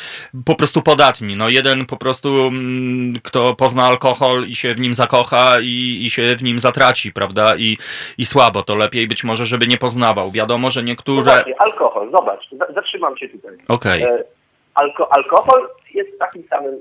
po 0.45 0.55
prostu 0.55 0.83
podatni, 0.83 1.37
no 1.37 1.49
jeden 1.49 1.87
po 1.87 1.97
prostu, 1.97 2.29
mm, 2.29 3.15
kto 3.23 3.55
pozna 3.55 3.85
alkohol 3.85 4.47
i 4.49 4.55
się 4.55 4.75
w 4.75 4.81
nim 4.81 4.95
zakocha 4.95 5.61
i, 5.61 6.03
i 6.07 6.11
się 6.11 6.37
w 6.37 6.43
nim 6.43 6.59
zatraci, 6.59 7.13
prawda, 7.13 7.57
i, 7.57 7.79
i 8.19 8.27
słabo, 8.27 8.63
to 8.63 8.77
lepiej 8.77 9.07
być 9.09 9.25
może, 9.25 9.47
żeby 9.47 9.67
nie 9.67 9.77
poznawał. 9.77 10.31
Wiadomo, 10.31 10.71
że 10.71 10.83
niektóre... 10.83 11.45
No 11.47 11.55
alkohol, 11.59 12.11
zobacz, 12.11 12.49
zatrzymam 12.75 13.17
się 13.17 13.29
tutaj. 13.29 13.57
Okej. 13.69 14.05
Okay. 14.05 14.37
Alko 14.77 15.13
alkohol 15.13 15.69
jest 15.95 16.19
takim 16.19 16.43
samym, 16.51 16.75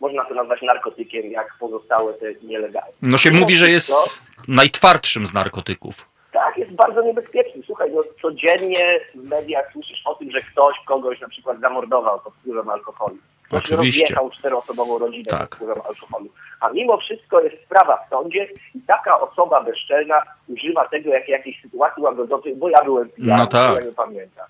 można 0.00 0.24
to 0.24 0.34
nazwać 0.34 0.62
narkotykiem, 0.62 1.30
jak 1.30 1.56
pozostałe 1.60 2.14
te 2.14 2.26
nielegalne. 2.42 2.92
No 3.02 3.18
się 3.18 3.30
mówi, 3.30 3.56
że 3.56 3.70
jest 3.70 3.92
najtwardszym 4.48 5.26
z 5.26 5.34
narkotyków. 5.34 6.08
Tak, 6.32 6.58
jest 6.58 6.72
bardzo 6.72 7.02
niebezpieczny. 7.02 7.62
Słuchaj, 7.66 7.90
no 7.94 8.00
codziennie 8.22 9.00
w 9.14 9.28
mediach 9.28 9.72
słyszysz 9.72 10.02
o 10.04 10.14
tym, 10.14 10.30
że 10.30 10.40
ktoś 10.40 10.76
kogoś 10.86 11.20
na 11.20 11.28
przykład 11.28 11.60
zamordował 11.60 12.20
pod 12.20 12.34
wpływem 12.34 12.68
alkoholu. 12.68 13.16
Ktoś 13.42 13.62
Oczywiście. 13.62 14.00
rozjechał 14.00 14.30
czteroosobową 14.30 14.98
rodzinę 14.98 15.24
tak. 15.24 15.40
pod 15.40 15.54
wpływem 15.54 15.78
alkoholu. 15.88 16.28
A 16.60 16.70
mimo 16.70 16.96
wszystko 16.96 17.40
jest 17.40 17.64
sprawa 17.64 18.04
w 18.06 18.10
sądzie 18.10 18.48
i 18.74 18.80
taka 18.86 19.20
osoba 19.20 19.64
bezczelna 19.64 20.22
używa 20.48 20.88
tego 20.88 21.10
jak 21.10 21.28
jakiejś 21.28 21.62
sytuacji 21.62 22.02
łagodzącej, 22.02 22.56
bo 22.56 22.68
ja 22.68 22.84
byłem 22.84 23.08
pijany, 23.08 23.40
no 23.40 23.46
tak. 23.46 23.74
ja 23.74 23.86
nie 23.86 23.92
pamiętam. 23.92 24.46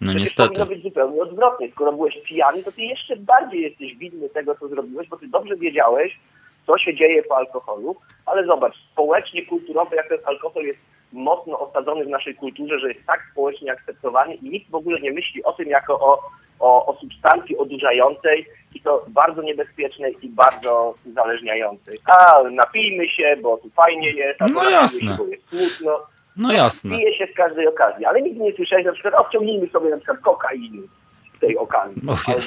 No 0.00 0.06
Przecież 0.06 0.20
niestety. 0.20 0.48
powinno 0.48 0.66
być 0.66 0.82
zupełnie 0.82 1.22
odwrotnie. 1.22 1.70
Skoro 1.72 1.92
byłeś 1.92 2.18
pijany, 2.24 2.62
to 2.62 2.72
ty 2.72 2.82
jeszcze 2.82 3.16
bardziej 3.16 3.62
jesteś 3.62 3.96
winny 3.96 4.28
tego, 4.28 4.54
co 4.54 4.68
zrobiłeś, 4.68 5.08
bo 5.08 5.16
ty 5.16 5.28
dobrze 5.28 5.56
wiedziałeś, 5.56 6.18
co 6.66 6.78
się 6.78 6.94
dzieje 6.94 7.22
po 7.22 7.36
alkoholu, 7.36 7.96
ale 8.26 8.46
zobacz, 8.46 8.74
społecznie, 8.92 9.46
kulturowo, 9.46 9.94
jak 9.94 10.08
ten 10.08 10.18
alkohol 10.24 10.64
jest 10.64 10.78
mocno 11.12 11.58
osadzony 11.58 12.04
w 12.04 12.08
naszej 12.08 12.34
kulturze, 12.34 12.78
że 12.78 12.88
jest 12.88 13.06
tak 13.06 13.20
społecznie 13.32 13.72
akceptowany 13.72 14.34
i 14.34 14.50
nikt 14.50 14.70
w 14.70 14.74
ogóle 14.74 15.00
nie 15.00 15.12
myśli 15.12 15.44
o 15.44 15.52
tym 15.52 15.68
jako 15.68 16.00
o, 16.00 16.22
o, 16.60 16.86
o 16.86 16.96
substancji 17.00 17.56
odurzającej 17.56 18.46
i 18.74 18.80
to 18.80 19.04
bardzo 19.08 19.42
niebezpiecznej 19.42 20.16
i 20.22 20.28
bardzo 20.28 20.94
uzależniającej. 21.06 21.98
A 22.06 22.42
napijmy 22.50 23.08
się, 23.08 23.36
bo 23.42 23.56
tu 23.56 23.70
fajnie 23.70 24.10
jest, 24.10 24.42
a 24.42 24.46
no 24.46 24.70
jasne. 24.70 25.10
Się, 25.10 25.16
bo 25.16 25.26
jest 25.26 25.48
smutno. 25.48 26.00
No 26.36 26.52
jasne. 26.52 26.96
Pije 26.96 27.18
się 27.18 27.26
z 27.32 27.36
każdej 27.36 27.66
okazji, 27.66 28.04
ale 28.04 28.22
nigdy 28.22 28.40
nie 28.40 28.52
słyszałeś 28.52 28.86
na 28.86 28.92
przykład, 28.92 29.14
odciągnijmy 29.14 29.68
sobie 29.68 29.90
na 29.90 29.96
przykład 29.96 30.20
kokainy 30.20 30.82
tej 31.46 31.58
okazji. 31.58 32.02
O, 32.08 32.16
Albo 32.26 32.40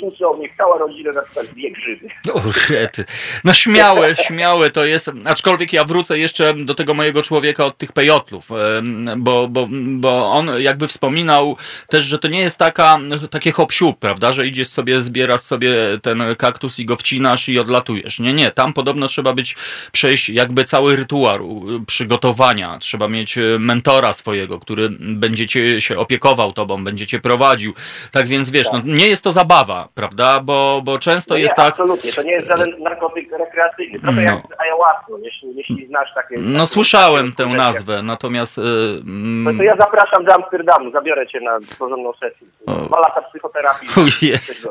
tu 0.00 0.16
są, 0.16 0.38
niech 0.38 0.56
cała 0.56 0.78
rodzina 0.78 1.12
na 1.12 1.22
przykład 1.22 1.46
zje 1.46 1.70
grzyby. 1.70 2.08
O, 2.34 2.42
No 3.44 3.52
śmiałe, 3.52 4.16
śmiałe 4.16 4.70
to 4.70 4.84
jest, 4.84 5.10
aczkolwiek 5.24 5.72
ja 5.72 5.84
wrócę 5.84 6.18
jeszcze 6.18 6.54
do 6.54 6.74
tego 6.74 6.94
mojego 6.94 7.22
człowieka 7.22 7.64
od 7.64 7.78
tych 7.78 7.92
pejotlów, 7.92 8.48
bo, 9.16 9.48
bo, 9.48 9.68
bo 9.70 10.32
on 10.32 10.50
jakby 10.58 10.88
wspominał 10.88 11.56
też, 11.88 12.04
że 12.04 12.18
to 12.18 12.28
nie 12.28 12.40
jest 12.40 12.58
taka, 12.58 12.98
takie 13.30 13.52
hop 13.52 13.72
prawda, 14.00 14.32
że 14.32 14.46
idziesz 14.46 14.68
sobie, 14.68 15.00
zbierasz 15.00 15.40
sobie 15.40 15.74
ten 16.02 16.22
kaktus 16.38 16.78
i 16.78 16.84
go 16.84 16.96
wcinasz 16.96 17.48
i 17.48 17.58
odlatujesz. 17.58 18.18
Nie, 18.18 18.32
nie, 18.32 18.50
tam 18.50 18.72
podobno 18.72 19.06
trzeba 19.06 19.32
być, 19.32 19.56
przejść 19.92 20.28
jakby 20.28 20.64
cały 20.64 20.96
rytuał 20.96 21.62
przygotowania, 21.86 22.78
trzeba 22.78 23.08
mieć 23.08 23.38
mentora 23.58 24.12
swojego, 24.12 24.58
który 24.58 24.88
będzie 25.00 25.46
cię 25.46 25.80
się 25.80 25.98
opiekował 25.98 26.52
tobą, 26.52 26.84
będzie 26.84 27.06
cię 27.06 27.20
prowadził, 27.20 27.74
tak 28.12 28.26
więc 28.26 28.50
wiesz, 28.50 28.66
no, 28.66 28.72
tak. 28.72 28.84
no, 28.84 28.94
nie 28.94 29.08
jest 29.08 29.24
to 29.24 29.32
zabawa, 29.32 29.88
prawda? 29.94 30.40
Bo, 30.40 30.82
bo 30.84 30.98
często 30.98 31.34
no 31.34 31.38
jest 31.38 31.52
nie, 31.58 31.64
tak. 31.64 31.72
Absolutnie, 31.72 32.12
to 32.12 32.22
nie 32.22 32.32
jest 32.32 32.48
żaden 32.48 32.82
narkotyk 32.82 33.30
rekreacyjny. 33.38 34.00
Trochę 34.00 34.16
no. 34.16 34.22
jak 34.22 34.60
ayahuasca, 34.60 35.12
jeśli, 35.22 35.56
jeśli 35.56 35.86
znasz 35.86 36.08
takie. 36.14 36.34
No 36.38 36.52
takie, 36.52 36.66
słyszałem 36.66 37.32
takie 37.32 37.50
tę 37.50 37.56
nazwę, 37.56 38.02
natomiast. 38.02 38.58
Yy, 38.58 38.64
no 39.44 39.50
to 39.56 39.62
ja 39.62 39.76
zapraszam 39.76 40.24
do 40.24 40.34
Amsterdamu, 40.34 40.90
zabiorę 40.90 41.26
cię 41.26 41.40
na 41.40 41.58
porządną 41.78 42.12
sesję. 42.12 42.46
Dwa 42.66 43.00
lata 43.00 43.22
psychoterapii. 43.22 43.88
Jest. 44.22 44.68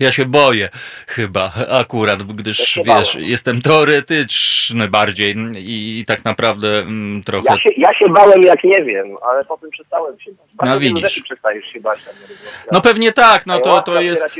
Ja 0.00 0.12
się 0.12 0.24
boję 0.24 0.68
chyba 1.06 1.52
akurat, 1.70 2.22
gdyż 2.22 2.76
ja 2.76 2.82
wiesz, 2.84 3.14
bałem. 3.14 3.28
jestem 3.28 3.60
teoretyczny 3.60 4.88
bardziej 4.88 5.36
i, 5.58 5.98
i 5.98 6.04
tak 6.04 6.24
naprawdę 6.24 6.78
mm, 6.78 7.22
trochę. 7.22 7.46
Ja 7.50 7.56
się, 7.56 7.70
ja 7.76 7.94
się 7.94 8.08
bałem 8.08 8.42
jak 8.42 8.64
nie 8.64 8.84
wiem, 8.84 9.16
ale 9.30 9.44
potem 9.44 9.70
przestałem 9.70 10.20
się 10.20 10.30
bać. 10.54 10.68
No 10.68 10.78
widzisz. 10.78 11.14
się 11.72 11.80
bać. 11.80 11.98
No 12.72 12.80
pewnie 12.80 13.12
tak, 13.12 13.46
no 13.46 13.58
to, 13.58 13.80
to 13.80 14.00
jest... 14.00 14.38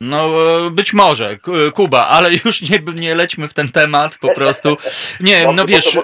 No 0.00 0.30
być 0.70 0.92
może, 0.92 1.38
Kuba, 1.74 2.08
ale 2.08 2.30
już 2.44 2.62
nie, 2.62 2.78
nie 2.94 3.14
lećmy 3.14 3.48
w 3.48 3.54
ten 3.54 3.68
temat 3.68 4.18
po 4.18 4.34
prostu. 4.34 4.76
Nie, 5.20 5.52
no 5.54 5.64
wiesz. 5.66 5.98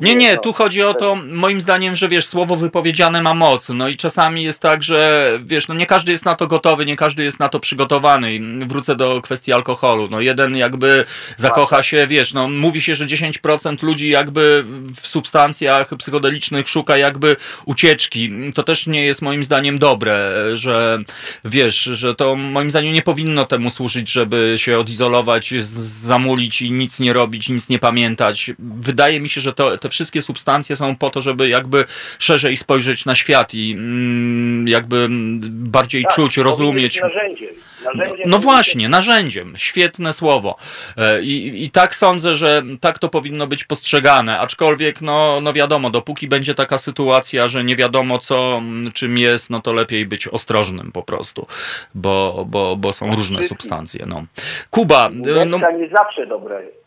Nie, 0.00 0.14
nie, 0.14 0.36
tu 0.36 0.52
chodzi 0.52 0.82
o 0.82 0.94
to, 0.94 1.16
moim 1.16 1.60
zdaniem, 1.60 1.96
że 1.96 2.08
wiesz, 2.08 2.26
słowo 2.26 2.56
wypowiedziane 2.56 3.22
ma 3.22 3.34
moc. 3.34 3.68
No 3.68 3.88
i 3.88 3.96
czasami 3.96 4.42
jest 4.42 4.60
tak, 4.60 4.82
że 4.82 5.30
wiesz, 5.44 5.68
no 5.68 5.74
nie 5.74 5.86
każdy 5.86 6.12
jest 6.12 6.24
na 6.24 6.34
to 6.34 6.46
gotowy, 6.46 6.86
nie 6.86 6.96
każdy 6.96 7.24
jest 7.24 7.40
na 7.40 7.48
to 7.48 7.60
przygotowany. 7.60 8.34
I 8.34 8.40
wrócę 8.66 8.96
do 8.96 9.20
kwestii 9.22 9.52
alkoholu. 9.52 10.08
No 10.10 10.20
jeden 10.20 10.56
jakby 10.56 11.04
zakocha 11.36 11.82
się, 11.82 12.06
wiesz, 12.06 12.34
no 12.34 12.48
mówi 12.48 12.80
się, 12.80 12.94
że 12.94 13.06
10% 13.06 13.82
ludzi 13.82 14.08
jakby 14.08 14.64
w 15.00 15.06
substancjach 15.06 15.88
psychodelicznych 15.98 16.68
szuka 16.68 16.96
jakby 16.96 17.36
ucieczki. 17.64 18.30
To 18.54 18.62
też 18.62 18.86
nie 18.86 19.04
jest 19.04 19.22
moim 19.22 19.44
zdaniem 19.44 19.78
dobre, 19.78 20.32
że 20.54 20.98
wiesz, 21.44 21.82
że 21.82 22.14
to 22.14 22.36
moim 22.36 22.70
zdaniem 22.70 22.94
nie 22.94 23.02
powinno 23.08 23.44
temu 23.44 23.70
służyć, 23.70 24.12
żeby 24.12 24.54
się 24.56 24.78
odizolować, 24.78 25.54
zamulić 26.02 26.62
i 26.62 26.72
nic 26.72 27.00
nie 27.00 27.12
robić, 27.12 27.48
nic 27.48 27.68
nie 27.68 27.78
pamiętać. 27.78 28.50
Wydaje 28.58 29.20
mi 29.20 29.28
się, 29.28 29.40
że 29.40 29.52
to, 29.52 29.78
te 29.78 29.88
wszystkie 29.88 30.22
substancje 30.22 30.76
są 30.76 30.96
po 30.96 31.10
to, 31.10 31.20
żeby 31.20 31.48
jakby 31.48 31.84
szerzej 32.18 32.56
spojrzeć 32.56 33.04
na 33.04 33.14
świat 33.14 33.54
i 33.54 33.72
mm, 33.72 34.68
jakby 34.68 35.06
bardziej 35.50 36.02
tak, 36.02 36.14
czuć, 36.14 36.36
rozumieć. 36.36 37.00
Narzędziem. 37.00 37.48
Narzędziem 37.84 38.30
no, 38.30 38.38
właśnie, 38.38 38.88
narzędziem. 38.88 39.54
Świetne 39.56 40.12
słowo. 40.12 40.56
E, 40.96 41.22
I, 41.22 41.64
I 41.64 41.70
tak 41.70 41.94
sądzę, 41.94 42.34
że 42.34 42.62
tak 42.80 42.98
to 42.98 43.08
powinno 43.08 43.46
być 43.46 43.64
postrzegane. 43.64 44.38
Aczkolwiek, 44.40 45.00
no, 45.00 45.40
no 45.42 45.52
wiadomo, 45.52 45.90
dopóki 45.90 46.28
będzie 46.28 46.54
taka 46.54 46.78
sytuacja, 46.78 47.48
że 47.48 47.64
nie 47.64 47.76
wiadomo 47.76 48.18
co, 48.18 48.62
czym 48.94 49.18
jest, 49.18 49.50
no 49.50 49.60
to 49.60 49.72
lepiej 49.72 50.06
być 50.06 50.28
ostrożnym 50.28 50.92
po 50.92 51.02
prostu, 51.02 51.46
bo, 51.94 52.44
bo, 52.48 52.76
bo 52.76 52.92
są 52.92 53.14
różne 53.14 53.42
substancje. 53.42 54.06
No. 54.06 54.24
Kuba. 54.70 55.08
E, 55.08 55.44
no, 55.44 55.58
nie 55.58 55.88
zawsze 55.88 56.26
dobre 56.26 56.56
mm, 56.56 56.77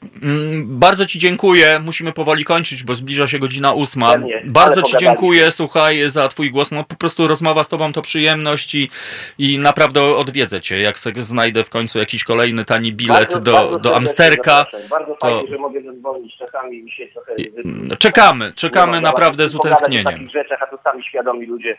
Bardzo 0.64 1.06
Ci 1.06 1.20
dziękuję. 1.20 1.80
Musimy 1.86 2.14
powoli 2.14 2.45
kończyć, 2.45 2.84
bo 2.84 2.95
zbliża 2.95 3.28
się 3.28 3.39
godzina 3.39 3.74
ósma. 3.74 4.14
Bardzo 4.43 4.82
Ci 4.82 4.97
dziękuję, 4.99 5.52
słuchaj, 5.52 6.10
za 6.10 6.28
Twój 6.28 6.52
głos. 6.52 6.72
No 6.72 6.84
po 6.84 6.95
prostu 6.95 7.28
rozmowa 7.28 7.64
z 7.64 7.68
Tobą 7.68 7.93
to 7.93 8.02
przyjemność 8.02 8.76
i, 8.76 8.89
i 9.38 9.60
naprawdę 9.60 10.02
odwiedzę 10.02 10.62
Cię. 10.62 10.80
Jak 10.80 10.99
sobie 10.99 11.22
znajdę 11.22 11.64
w 11.64 11.70
końcu 11.70 11.99
jakiś 11.99 12.24
kolejny 12.24 12.66
tani 12.66 12.93
bilet 12.93 13.20
bardzo, 13.20 13.39
do, 13.39 13.54
bardzo 13.54 13.80
do 13.80 13.95
Amsterka. 13.95 14.66
Bardzo 14.89 15.16
to... 15.16 15.28
fajnie, 15.28 15.49
że 15.49 15.58
mogę 15.58 15.82
zadzwonić 15.82 16.38
czasami 16.38 16.91
się 16.91 17.08
trochę... 17.08 17.36
Czekamy, 17.99 18.54
czekamy 18.54 19.02
naprawdę 19.02 19.47
z 19.47 19.56
utęsknieniem. 19.56 20.08
O 20.08 20.12
takich 20.12 20.32
rzeczach, 20.32 20.62
a 20.62 20.68
to 20.68 20.84
sami 20.84 21.04
świadomi 21.04 21.45
ludzie 21.45 21.78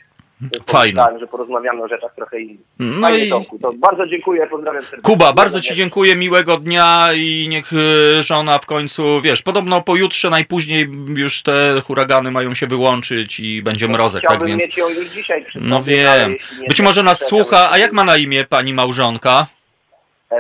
Fajnie. 0.67 1.03
że 1.21 1.27
porozmawiamy 1.27 1.83
o 1.83 1.89
rzeczach 1.89 2.15
trochę 2.15 2.41
innych. 2.41 2.61
No 2.79 3.11
i... 3.11 3.31
Tomku, 3.31 3.59
to 3.59 3.73
bardzo 3.73 4.07
dziękuję, 4.07 4.47
pozdrawiam 4.47 4.83
serdecznie. 4.83 5.03
Kuba, 5.03 5.33
bardzo 5.33 5.61
Ci 5.61 5.75
dziękuję, 5.75 6.17
miłego 6.17 6.57
dnia 6.57 7.09
i 7.15 7.47
niech 7.49 7.73
y, 7.73 8.23
żona 8.23 8.59
w 8.59 8.67
końcu, 8.67 9.21
wiesz, 9.21 9.43
podobno 9.43 9.83
pojutrze 9.83 10.31
najpóźniej 10.31 10.89
już 11.17 11.43
te 11.43 11.83
huragany 11.87 12.31
mają 12.31 12.55
się 12.55 12.67
wyłączyć 12.67 13.41
i 13.41 13.63
będzie 13.63 13.89
mrozek, 13.89 14.23
tak 14.29 14.45
więc... 14.45 14.63
mieć 14.63 14.77
ją 14.77 14.89
już 14.89 15.07
dzisiaj 15.07 15.47
No 15.55 15.83
wiem. 15.83 16.37
Być 16.69 16.81
może 16.81 17.03
nas 17.03 17.21
słucha, 17.27 17.71
a 17.71 17.79
jak 17.79 17.93
ma 17.93 18.05
na 18.05 18.17
imię 18.17 18.45
pani 18.45 18.75
małżonka? 18.75 19.47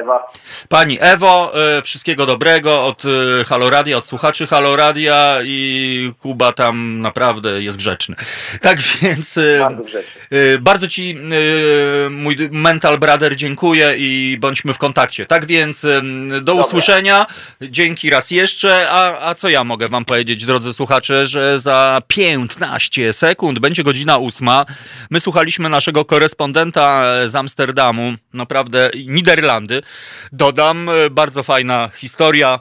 Ewa. 0.01 0.33
Pani 0.69 0.99
Ewo, 1.01 1.53
e, 1.79 1.83
wszystkiego 1.83 2.27
dobrego 2.27 2.87
od 2.87 3.03
e, 3.05 3.45
Haloradia, 3.45 3.97
od 3.97 4.05
słuchaczy 4.05 4.47
Haloradia 4.47 5.39
i 5.45 6.13
Kuba 6.21 6.53
tam 6.53 7.01
naprawdę 7.01 7.63
jest 7.63 7.77
grzeczny. 7.77 8.17
Tak 8.61 8.79
więc 8.81 9.37
e, 9.37 9.59
bardzo, 9.59 9.99
bardzo 10.61 10.89
Ci 10.89 11.17
mój 12.11 12.37
mental 12.51 12.99
brother 12.99 13.37
dziękuję 13.37 13.95
i 13.97 14.39
bądźmy 14.41 14.75
w 14.75 14.79
kontakcie. 14.79 15.27
Tak 15.27 15.47
więc 15.47 15.87
do 16.31 16.41
Dobra. 16.41 16.65
usłyszenia. 16.65 17.27
Dzięki 17.61 18.11
raz 18.11 18.31
jeszcze. 18.31 18.91
A, 18.91 19.29
a 19.29 19.35
co 19.35 19.49
ja 19.49 19.65
mogę 19.65 19.89
Wam 19.89 20.05
powiedzieć, 20.05 20.47
drodzy 20.47 20.73
słuchacze, 20.73 21.27
że 21.27 21.59
za 21.59 22.03
15 22.07 23.13
sekund 23.13 23.59
będzie 23.59 23.85
godzina 23.85 24.17
ósma. 24.17 24.67
My 25.11 25.21
słuchaliśmy 25.21 25.69
naszego 25.69 26.05
korespondenta 26.05 27.11
z 27.27 27.37
Amsterdamu, 27.37 28.15
naprawdę 28.33 28.91
Niderlandy. 29.07 29.82
Dodam, 30.33 30.89
e, 30.89 31.11
bardzo 31.11 31.43
fajna 31.43 31.91
historia. 31.95 32.61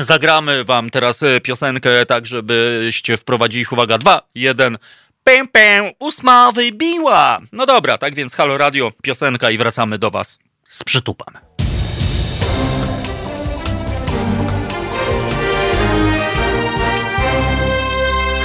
Zagramy 0.00 0.64
wam 0.64 0.90
teraz 0.90 1.22
e, 1.22 1.40
piosenkę, 1.40 2.06
tak 2.06 2.26
żebyście 2.26 3.16
wprowadzili, 3.16 3.66
uwaga, 3.72 3.98
dwa, 3.98 4.22
jeden, 4.34 4.78
Pę, 5.24 5.46
pę, 5.52 5.92
ósma 5.98 6.52
wybiła. 6.52 7.40
No 7.52 7.66
dobra, 7.66 7.98
tak 7.98 8.14
więc 8.14 8.34
Halo 8.34 8.58
Radio, 8.58 8.90
piosenka 9.02 9.50
i 9.50 9.58
wracamy 9.58 9.98
do 9.98 10.10
was 10.10 10.38
z 10.68 10.84
przytupem. 10.84 11.34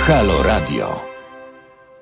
Halo 0.07 0.43
Radio. 0.43 1.08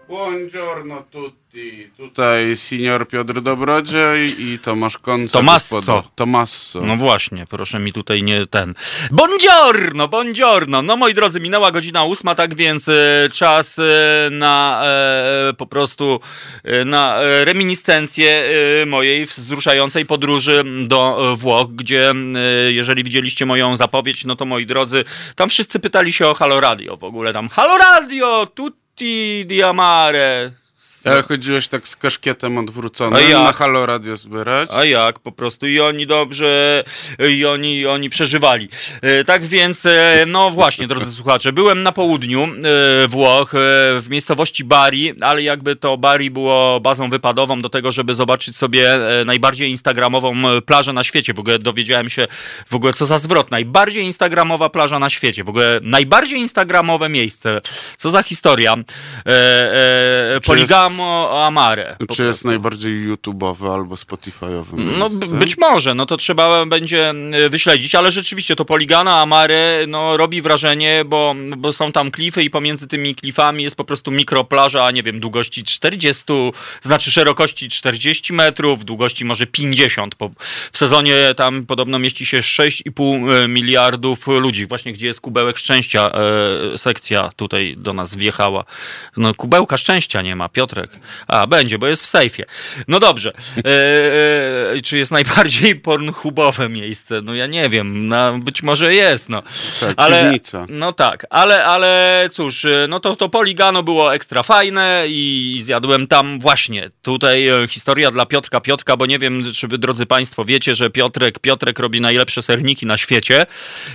Buongiorno 0.08 1.04
tutti. 1.12 1.92
Tutaj 1.98 2.56
senior 2.56 3.08
Piotr 3.08 3.42
Dobrodziej 3.42 4.42
i 4.42 4.60
Tomasz 4.60 4.98
Konca. 4.98 5.40
Tomasso. 5.40 6.04
Tomasso. 6.16 6.82
No 6.82 6.96
właśnie, 6.96 7.46
proszę 7.50 7.80
mi 7.80 7.94
tutaj 7.94 8.24
nie 8.24 8.46
ten. 8.46 8.74
Buongiorno, 9.12 10.08
buongiorno. 10.08 10.82
No 10.82 10.98
moi 10.98 11.14
drodzy, 11.14 11.40
minęła 11.40 11.72
godzina 11.72 12.04
ósma, 12.04 12.36
tak 12.36 12.56
więc 12.56 12.90
e, 12.90 13.30
czas 13.34 13.80
e, 13.80 13.84
na 14.32 14.84
e, 14.86 15.54
po 15.54 15.66
prostu 15.66 16.20
e, 16.64 16.86
na 16.86 17.20
reminiscencję 17.22 18.50
mojej 18.86 19.26
wzruszającej 19.26 20.06
podróży 20.06 20.64
do 20.88 21.36
Włoch, 21.38 21.68
gdzie 21.72 22.14
jeżeli 22.68 23.04
widzieliście 23.04 23.46
moją 23.46 23.78
zapowiedź, 23.78 24.26
no 24.26 24.36
to 24.36 24.46
moi 24.46 24.66
drodzy, 24.66 25.04
tam 25.36 25.50
wszyscy 25.50 25.80
pytali 25.80 26.14
się 26.14 26.28
o 26.28 26.34
Halo 26.34 26.60
Radio 26.60 26.98
w 26.98 27.04
ogóle 27.04 27.34
tam. 27.34 27.50
Halo 27.50 27.78
Radio, 27.78 28.48
tutti 28.98 29.44
di 29.46 29.62
amare. 29.62 30.56
Ale 31.06 31.24
chodziłeś 31.24 31.68
tak 31.68 31.88
z 31.88 31.96
kaszkietem 31.96 32.58
odwróconym 32.58 33.32
na 33.32 33.52
Halo 33.52 33.86
Radio 33.86 34.18
zbierać? 34.18 34.70
A 34.74 34.86
jak, 34.86 35.20
po 35.20 35.32
prostu 35.32 35.68
i 35.68 35.80
oni 35.80 36.08
dobrze, 36.08 36.84
i 37.30 37.46
oni, 37.46 37.86
oni 37.86 38.10
przeżywali. 38.10 38.70
E, 39.02 39.24
tak 39.24 39.46
więc, 39.46 39.86
e, 39.86 40.24
no 40.28 40.52
właśnie, 40.52 40.88
drodzy 40.88 41.12
słuchacze, 41.12 41.54
byłem 41.54 41.84
na 41.84 41.92
południu 41.92 42.44
e, 43.04 43.08
Włoch, 43.08 43.52
w 44.00 44.06
miejscowości 44.10 44.64
Bari, 44.64 45.14
ale 45.22 45.44
jakby 45.44 45.76
to 45.76 45.98
Bari 45.98 46.32
było 46.32 46.80
bazą 46.80 47.10
wypadową 47.10 47.62
do 47.62 47.70
tego, 47.70 47.92
żeby 47.92 48.14
zobaczyć 48.14 48.58
sobie 48.58 49.00
najbardziej 49.26 49.70
instagramową 49.70 50.34
plażę 50.66 50.94
na 50.94 51.04
świecie. 51.04 51.34
W 51.34 51.40
ogóle 51.40 51.60
dowiedziałem 51.60 52.10
się, 52.10 52.28
w 52.70 52.76
ogóle 52.76 52.94
co 52.94 53.06
za 53.06 53.18
zwrot, 53.18 53.52
najbardziej 53.52 54.04
instagramowa 54.04 54.70
plaża 54.70 55.00
na 55.00 55.10
świecie, 55.10 55.44
w 55.44 55.50
ogóle 55.50 55.80
najbardziej 55.82 56.40
instagramowe 56.40 57.10
miejsce. 57.10 57.62
Co 57.98 58.10
za 58.10 58.24
historia. 58.24 58.76
Poligam 60.46 60.97
samo 60.98 61.46
Amare. 61.46 61.96
Czy 62.00 62.06
prostu. 62.06 62.24
jest 62.24 62.46
najbardziej 62.46 63.10
YouTube'owy 63.10 63.74
albo 63.74 63.96
Spotify'owy? 63.96 64.98
No 64.98 65.10
być 65.32 65.58
może, 65.58 65.96
no 65.96 66.06
to 66.06 66.18
trzeba 66.18 66.66
będzie 66.66 67.10
e, 67.10 67.50
wyśledzić, 67.50 67.96
ale 67.96 68.12
rzeczywiście 68.12 68.56
to 68.56 68.66
Poligana 68.66 69.22
Amare 69.22 69.86
no, 69.88 70.18
robi 70.18 70.42
wrażenie, 70.42 71.06
bo, 71.06 71.36
bo 71.58 71.74
są 71.74 71.92
tam 71.92 72.12
klify 72.12 72.44
i 72.44 72.50
pomiędzy 72.50 72.88
tymi 72.88 73.16
klifami 73.16 73.64
jest 73.64 73.76
po 73.76 73.84
prostu 73.84 74.12
mikroplaża, 74.12 74.92
nie 74.92 75.04
wiem, 75.04 75.20
długości 75.20 75.64
40, 75.64 76.24
znaczy 76.82 77.12
szerokości 77.12 77.70
40 77.70 78.34
metrów, 78.34 78.86
długości 78.86 79.26
może 79.26 79.48
50. 79.48 80.16
w 80.72 80.78
sezonie 80.78 81.16
tam 81.36 81.66
podobno 81.66 82.00
mieści 82.00 82.26
się 82.26 82.40
6,5 82.40 83.34
e, 83.34 83.48
miliardów 83.48 84.28
ludzi. 84.28 84.66
Właśnie 84.66 84.94
gdzie 84.94 85.08
jest 85.08 85.22
kubełek 85.22 85.58
szczęścia, 85.58 86.12
e, 86.74 86.78
sekcja 86.78 87.30
tutaj 87.36 87.76
do 87.78 87.94
nas 87.94 88.16
wjechała. 88.16 88.64
No 89.18 89.34
kubełka 89.34 89.78
szczęścia 89.78 90.22
nie 90.22 90.36
ma, 90.36 90.50
Piotrek. 90.78 91.00
A, 91.28 91.48
będzie, 91.48 91.78
bo 91.78 91.88
jest 91.88 92.04
w 92.04 92.06
sejfie. 92.06 92.46
No 92.88 93.00
dobrze. 93.00 93.34
E, 93.58 94.74
e, 94.76 94.82
czy 94.82 94.98
jest 94.98 95.12
najbardziej 95.12 95.76
pornhubowe 95.88 96.70
miejsce? 96.70 97.22
No 97.22 97.34
ja 97.34 97.48
nie 97.48 97.70
wiem. 97.70 98.08
No, 98.08 98.40
być 98.40 98.64
może 98.64 98.94
jest, 98.94 99.30
no. 99.30 99.44
Tak, 99.80 99.94
ale, 99.98 100.24
piwnica. 100.24 100.66
No 100.70 100.94
tak, 100.94 101.26
ale, 101.30 101.66
ale 101.66 102.30
cóż, 102.32 102.66
e, 102.66 102.86
no 102.90 103.00
to, 103.00 103.16
to 103.16 103.30
Poligano 103.30 103.84
było 103.84 104.16
ekstra 104.16 104.44
fajne 104.44 105.06
i 105.08 105.60
zjadłem 105.64 106.08
tam 106.08 106.40
właśnie. 106.40 106.90
Tutaj 107.02 107.48
e, 107.48 107.68
historia 107.68 108.12
dla 108.12 108.26
Piotrka 108.26 108.62
Piotrka, 108.62 108.98
bo 108.98 109.06
nie 109.06 109.20
wiem, 109.20 109.44
czy 109.54 109.68
wy, 109.68 109.78
drodzy 109.78 110.06
państwo, 110.06 110.46
wiecie, 110.46 110.76
że 110.76 110.90
Piotrek 110.90 111.40
Piotrek 111.40 111.80
robi 111.80 112.02
najlepsze 112.02 112.42
serniki 112.42 112.86
na 112.86 112.98
świecie. 112.98 113.46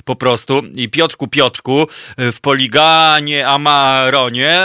Po 0.04 0.16
prostu. 0.16 0.62
I 0.76 0.88
Piotrku 0.88 1.28
Piotrku 1.28 1.86
w 2.18 2.40
Poliganie 2.40 3.46
Amaronie 3.46 4.60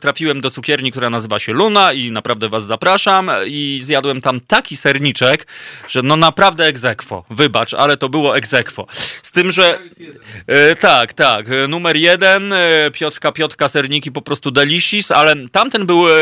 trafiłem 0.00 0.40
do 0.40 0.50
cukierni, 0.50 0.90
która 0.90 1.10
nazywa 1.10 1.38
się 1.38 1.49
Luna 1.52 1.92
i 1.92 2.10
naprawdę 2.10 2.48
was 2.48 2.66
zapraszam 2.66 3.30
i 3.46 3.80
zjadłem 3.82 4.20
tam 4.20 4.40
taki 4.40 4.76
serniczek, 4.76 5.46
że 5.88 6.02
no 6.02 6.16
naprawdę 6.16 6.64
egzekwo. 6.64 7.24
Wybacz, 7.30 7.74
ale 7.74 7.96
to 7.96 8.08
było 8.08 8.36
egzekwo. 8.36 8.86
Z 9.22 9.32
tym, 9.32 9.50
że 9.50 9.78
e, 10.46 10.76
tak, 10.76 11.12
tak, 11.12 11.46
numer 11.68 11.96
jeden 11.96 12.52
e, 12.52 12.90
Piotrka 12.92 13.32
Piotrka 13.32 13.68
serniki 13.68 14.12
po 14.12 14.22
prostu 14.22 14.50
delicious, 14.50 15.10
ale 15.10 15.36
tamten 15.52 15.86
był 15.86 16.08
e, 16.08 16.12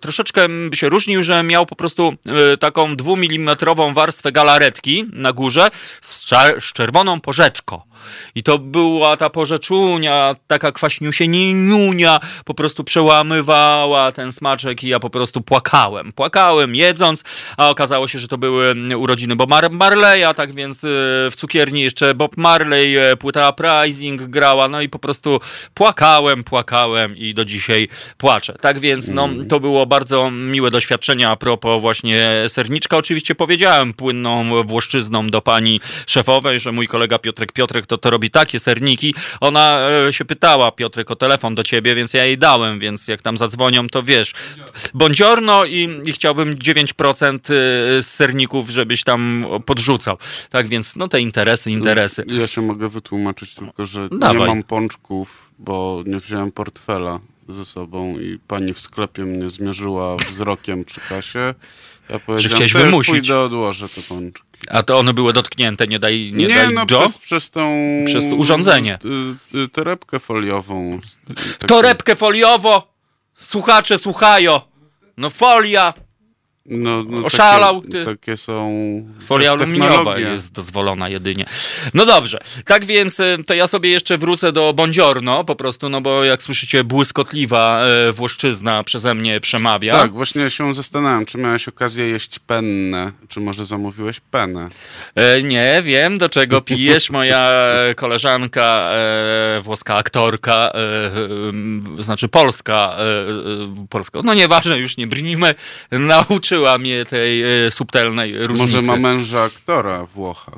troszeczkę 0.00 0.48
się 0.74 0.88
różnił, 0.88 1.22
że 1.22 1.42
miał 1.42 1.66
po 1.66 1.76
prostu 1.76 2.14
e, 2.26 2.56
taką 2.56 2.96
dwumilimetrową 2.96 3.94
warstwę 3.94 4.32
galaretki 4.32 5.04
na 5.12 5.32
górze 5.32 5.68
z, 6.00 6.30
z 6.60 6.72
czerwoną 6.72 7.20
porzeczką. 7.20 7.80
I 8.34 8.42
to 8.42 8.58
była 8.58 9.16
ta 9.16 9.30
porzeczunia, 9.30 10.36
taka 10.46 10.72
kwaśniusieninionia, 10.72 12.20
po 12.44 12.54
prostu 12.54 12.84
przełamywała 12.84 14.12
ten 14.12 14.32
i 14.72 14.88
ja 14.88 15.00
po 15.00 15.10
prostu 15.10 15.40
płakałem. 15.40 16.12
Płakałem 16.12 16.74
jedząc, 16.74 17.24
a 17.56 17.70
okazało 17.70 18.08
się, 18.08 18.18
że 18.18 18.28
to 18.28 18.38
były 18.38 18.74
urodziny 18.96 19.36
Bob 19.36 19.50
Mar 19.50 19.70
Marleya, 19.70 20.34
tak 20.36 20.54
więc 20.54 20.84
y, 20.84 20.88
w 21.30 21.32
cukierni 21.36 21.82
jeszcze 21.82 22.14
Bob 22.14 22.36
Marley, 22.36 23.12
y, 23.12 23.16
płyta 23.16 23.50
Uprising 23.50 24.22
grała, 24.22 24.68
no 24.68 24.80
i 24.80 24.88
po 24.88 24.98
prostu 24.98 25.40
płakałem, 25.74 26.44
płakałem 26.44 27.16
i 27.16 27.34
do 27.34 27.44
dzisiaj 27.44 27.88
płaczę. 28.18 28.56
Tak 28.60 28.78
więc 28.78 29.08
no, 29.08 29.24
mm. 29.24 29.46
to 29.46 29.60
było 29.60 29.86
bardzo 29.86 30.30
miłe 30.30 30.70
doświadczenie 30.70 31.28
a 31.28 31.36
propos 31.36 31.80
właśnie 31.80 32.30
serniczka. 32.48 32.96
Oczywiście 32.96 33.34
powiedziałem 33.34 33.94
płynną 33.94 34.62
włoszczyzną 34.62 35.26
do 35.26 35.42
pani 35.42 35.80
szefowej, 36.06 36.58
że 36.58 36.72
mój 36.72 36.88
kolega 36.88 37.18
Piotrek 37.18 37.52
Piotrek 37.52 37.86
to, 37.86 37.98
to 37.98 38.10
robi 38.10 38.30
takie 38.30 38.58
serniki. 38.58 39.14
Ona 39.40 39.88
e, 40.08 40.12
się 40.12 40.24
pytała, 40.24 40.72
Piotrek, 40.72 41.10
o 41.10 41.16
telefon 41.16 41.54
do 41.54 41.62
ciebie, 41.62 41.94
więc 41.94 42.14
ja 42.14 42.24
jej 42.24 42.38
dałem, 42.38 42.78
więc 42.78 43.08
jak 43.08 43.22
tam 43.22 43.36
zadzwonią, 43.36 43.88
to 43.88 44.02
wiesz. 44.02 44.32
Bądziorno 44.94 45.64
i, 45.64 45.88
i 46.06 46.12
chciałbym 46.12 46.54
9% 46.54 47.34
e, 47.34 47.42
z 48.02 48.06
serników, 48.06 48.70
żebyś 48.70 49.04
tam 49.04 49.46
podrzucał. 49.66 50.16
Tak 50.50 50.68
więc, 50.68 50.96
no 50.96 51.08
te 51.08 51.20
interesy, 51.20 51.70
interesy. 51.70 52.24
Ja 52.28 52.46
się 52.46 52.62
mogę 52.62 52.88
wytłumaczyć 52.88 53.54
tylko, 53.54 53.86
że 53.86 54.08
Dawaj. 54.08 54.38
nie 54.38 54.46
mam 54.46 54.62
pączków, 54.62 55.50
bo 55.58 56.02
nie 56.06 56.18
wziąłem 56.18 56.52
portfela 56.52 57.20
ze 57.48 57.64
sobą 57.64 58.18
i 58.18 58.38
pani 58.48 58.74
w 58.74 58.80
sklepie 58.80 59.22
mnie 59.24 59.48
zmierzyła 59.48 60.16
wzrokiem 60.16 60.84
przy 60.84 61.00
kasie. 61.00 61.54
Ja 62.08 62.18
powiedziałem, 62.18 62.68
że 62.68 62.78
wymusić. 62.78 63.10
pójdę 63.10 63.40
odłożę 63.40 63.88
te 63.88 64.02
pączki. 64.02 64.46
A 64.70 64.82
to 64.82 64.98
one 64.98 65.14
były 65.14 65.32
dotknięte, 65.32 65.86
nie 65.86 65.98
daj 65.98 66.32
Nie, 66.34 66.46
nie 66.46 66.54
daj 66.54 66.74
no 66.74 66.80
Joe? 66.90 67.00
przez, 67.00 67.18
przez 67.18 67.50
tą... 67.50 67.70
Przez 68.06 68.24
urządzenie. 68.24 68.98
Torebkę 69.72 70.18
foliową. 70.18 70.98
Torebkę 71.66 72.16
foliowo! 72.16 72.95
Słuchacze 73.36 73.98
słuchają! 73.98 74.60
No 75.16 75.30
folia! 75.30 75.94
No, 76.68 77.04
no 77.08 77.26
Oszalał 77.26 77.80
takie, 77.80 77.92
ty. 77.92 78.04
Takie 78.04 78.36
są. 78.36 78.72
Folia 79.26 79.50
aluminiowa 79.50 80.18
jest 80.18 80.52
dozwolona 80.52 81.08
jedynie. 81.08 81.46
No 81.94 82.06
dobrze. 82.06 82.40
Tak 82.64 82.84
więc 82.84 83.20
e, 83.20 83.38
to 83.46 83.54
ja 83.54 83.66
sobie 83.66 83.90
jeszcze 83.90 84.18
wrócę 84.18 84.52
do 84.52 84.72
Bądziorno 84.72 85.44
po 85.44 85.56
prostu, 85.56 85.88
no 85.88 86.00
bo 86.00 86.24
jak 86.24 86.42
słyszycie, 86.42 86.84
błyskotliwa 86.84 87.82
e, 87.84 88.12
włoszczyzna 88.12 88.84
przeze 88.84 89.14
mnie 89.14 89.40
przemawia. 89.40 89.92
Tak, 89.92 90.12
właśnie 90.12 90.50
się 90.50 90.74
zastanawiam, 90.74 91.26
czy 91.26 91.38
miałeś 91.38 91.68
okazję 91.68 92.08
jeść 92.08 92.38
pennę, 92.38 93.12
czy 93.28 93.40
może 93.40 93.64
zamówiłeś 93.64 94.20
penę? 94.20 94.68
E, 95.14 95.42
nie 95.42 95.82
wiem, 95.84 96.18
do 96.18 96.28
czego 96.28 96.60
pijesz. 96.60 97.10
Moja 97.10 97.50
koleżanka, 97.96 98.90
e, 98.92 99.60
włoska 99.60 99.94
aktorka, 99.94 100.72
e, 101.98 102.02
znaczy 102.02 102.28
polska, 102.28 102.96
e, 102.98 103.86
polska, 103.90 104.20
no 104.24 104.34
nieważne, 104.34 104.78
już 104.78 104.96
nie 104.96 105.06
brnijmy, 105.06 105.54
nauczyła 105.90 106.55
nauczyła 106.56 106.78
mnie 106.78 107.04
tej 107.04 107.66
e, 107.66 107.70
subtelnej 107.70 108.46
różnicy. 108.46 108.76
Może 108.76 108.82
ma 108.82 108.96
męża 108.96 109.42
aktora 109.42 110.06
Włocha. 110.06 110.52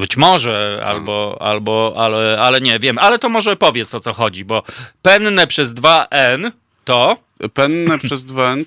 Być 0.00 0.16
może, 0.16 0.82
albo, 0.86 1.36
albo 1.40 1.94
ale, 1.96 2.38
ale 2.40 2.60
nie 2.60 2.78
wiem. 2.78 2.98
Ale 2.98 3.18
to 3.18 3.28
może 3.28 3.56
powiedz 3.56 3.94
o 3.94 4.00
co 4.00 4.12
chodzi, 4.12 4.44
bo 4.44 4.62
penne 5.02 5.46
przez 5.46 5.74
dwa 5.74 6.06
N 6.10 6.52
to... 6.86 7.16
Penne 7.54 7.98
przez 7.98 8.24
dwa 8.24 8.52
N, 8.52 8.64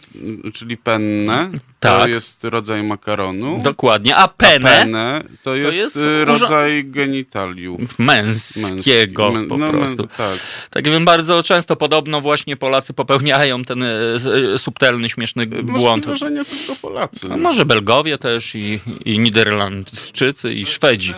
czyli 0.54 0.78
penne, 0.78 1.50
tak. 1.80 2.02
to 2.02 2.08
jest 2.08 2.44
rodzaj 2.44 2.84
makaronu. 2.84 3.60
Dokładnie, 3.64 4.16
a 4.16 4.28
penne, 4.28 4.78
a 4.78 4.80
penne 4.80 5.22
to, 5.44 5.56
jest 5.56 5.70
to 5.70 5.76
jest, 5.76 5.96
y, 5.98 6.26
rodzaj 6.26 6.86
genitaliów. 6.86 8.00
Męskiego 8.00 9.32
Męski. 9.32 9.50
po 9.50 9.58
no, 9.58 9.70
prostu. 9.72 10.08
tak. 10.08 10.40
tak 10.70 10.84
więc 10.86 11.06
bardzo 11.06 11.44
często 11.44 11.76
podobno 11.76 12.22
właśnie 12.22 12.58
Polacy 12.58 12.94
popełniają 12.94 13.62
ten 13.62 13.84
y, 13.84 14.16
y, 14.56 14.58
subtelny, 14.58 15.10
śmieszny 15.10 15.46
błąd. 15.46 16.08
Może 16.08 16.32
nie 16.32 16.46
tylko 16.46 16.76
Polacy. 16.82 17.28
A 17.32 17.38
może 17.38 17.66
Belgowie 17.66 18.18
też 18.18 18.56
i, 18.56 18.80
i 19.06 19.20
Niderlandczycy 19.20 20.54
i 20.54 20.66
Szwedzi. 20.66 21.14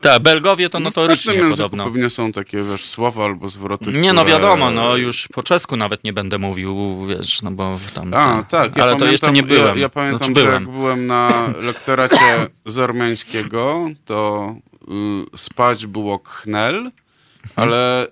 Tak, 0.00 0.22
Belgowie 0.22 0.68
to 0.68 0.80
no, 0.80 0.84
notorycznie 0.84 1.32
w 1.32 1.50
podobno. 1.50 1.84
pewnie 1.84 2.10
są 2.10 2.32
takie, 2.32 2.62
wiesz, 2.62 2.84
słowa 2.84 3.24
albo 3.24 3.48
zwroty, 3.48 3.92
Nie, 3.92 4.12
no 4.12 4.24
wiadomo, 4.24 4.70
no 4.70 4.96
już 4.96 5.28
po 5.34 5.42
czesku 5.42 5.76
nawet 5.76 6.04
nie 6.04 6.12
będę 6.12 6.38
mówił, 6.38 7.06
wiesz, 7.06 7.42
no 7.42 7.50
bo 7.50 7.78
tam... 7.94 8.14
A, 8.14 8.42
tak. 8.42 8.76
Ja 8.76 8.82
ale 8.82 8.92
pamiętam, 8.92 8.98
to 8.98 9.12
jeszcze 9.12 9.32
nie 9.32 9.42
byłem. 9.42 9.74
Ja, 9.74 9.80
ja 9.80 9.88
pamiętam, 9.88 10.18
znaczy, 10.18 10.40
że 10.40 10.46
byłem. 10.46 10.62
jak 10.62 10.72
byłem 10.72 11.06
na 11.06 11.48
lektoracie 11.68 12.46
z 12.66 12.78
to 14.04 14.54
y, 15.34 15.38
spać 15.38 15.86
było 15.86 16.18
knel, 16.18 16.90
ale 17.56 18.06
y, 18.06 18.08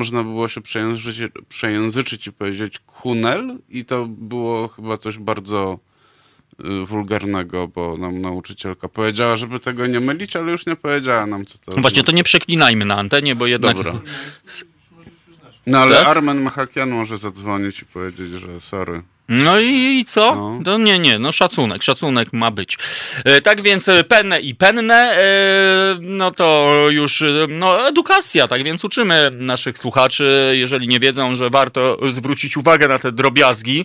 można 0.00 0.22
było 0.22 0.48
się 0.48 0.60
przejęzyczyć, 0.60 1.32
przejęzyczyć 1.48 2.26
i 2.26 2.32
powiedzieć 2.32 2.78
kunel 2.78 3.58
i 3.68 3.84
to 3.84 4.06
było 4.06 4.68
chyba 4.68 4.96
coś 4.96 5.18
bardzo 5.18 5.78
wulgarnego, 6.86 7.68
bo 7.68 7.96
nam 7.96 8.20
nauczycielka 8.20 8.88
powiedziała, 8.88 9.36
żeby 9.36 9.60
tego 9.60 9.86
nie 9.86 10.00
mylić, 10.00 10.36
ale 10.36 10.52
już 10.52 10.66
nie 10.66 10.76
powiedziała 10.76 11.26
nam, 11.26 11.46
co 11.46 11.58
to 11.58 11.72
no 11.76 11.82
Właśnie, 11.82 12.04
to 12.04 12.12
nie 12.12 12.24
przeklinajmy 12.24 12.84
na 12.84 12.96
antenie, 12.96 13.34
bo 13.34 13.46
jednak... 13.46 13.76
Dobra. 13.76 14.00
No 15.66 15.78
ale 15.78 15.96
tak? 15.96 16.06
Armen 16.06 16.40
Machakian 16.40 16.90
może 16.90 17.18
zadzwonić 17.18 17.82
i 17.82 17.86
powiedzieć, 17.86 18.30
że 18.30 18.60
sorry. 18.60 19.02
No 19.28 19.60
i, 19.60 19.98
i 19.98 20.04
co? 20.04 20.34
No. 20.34 20.60
To 20.64 20.78
nie, 20.78 20.98
nie, 20.98 21.18
no 21.18 21.32
szacunek, 21.32 21.82
szacunek 21.82 22.32
ma 22.32 22.50
być. 22.50 22.78
E, 23.24 23.40
tak 23.40 23.60
więc 23.60 23.88
e, 23.88 24.04
penne 24.04 24.40
i 24.40 24.54
penne, 24.54 24.94
e, 24.94 25.96
no 26.00 26.30
to 26.30 26.76
już 26.90 27.24
no, 27.48 27.88
edukacja, 27.88 28.48
tak 28.48 28.64
więc 28.64 28.84
uczymy 28.84 29.30
naszych 29.34 29.78
słuchaczy, 29.78 30.54
jeżeli 30.56 30.88
nie 30.88 31.00
wiedzą, 31.00 31.34
że 31.34 31.50
warto 31.50 31.98
zwrócić 32.10 32.56
uwagę 32.56 32.88
na 32.88 32.98
te 32.98 33.12
drobiazgi, 33.12 33.84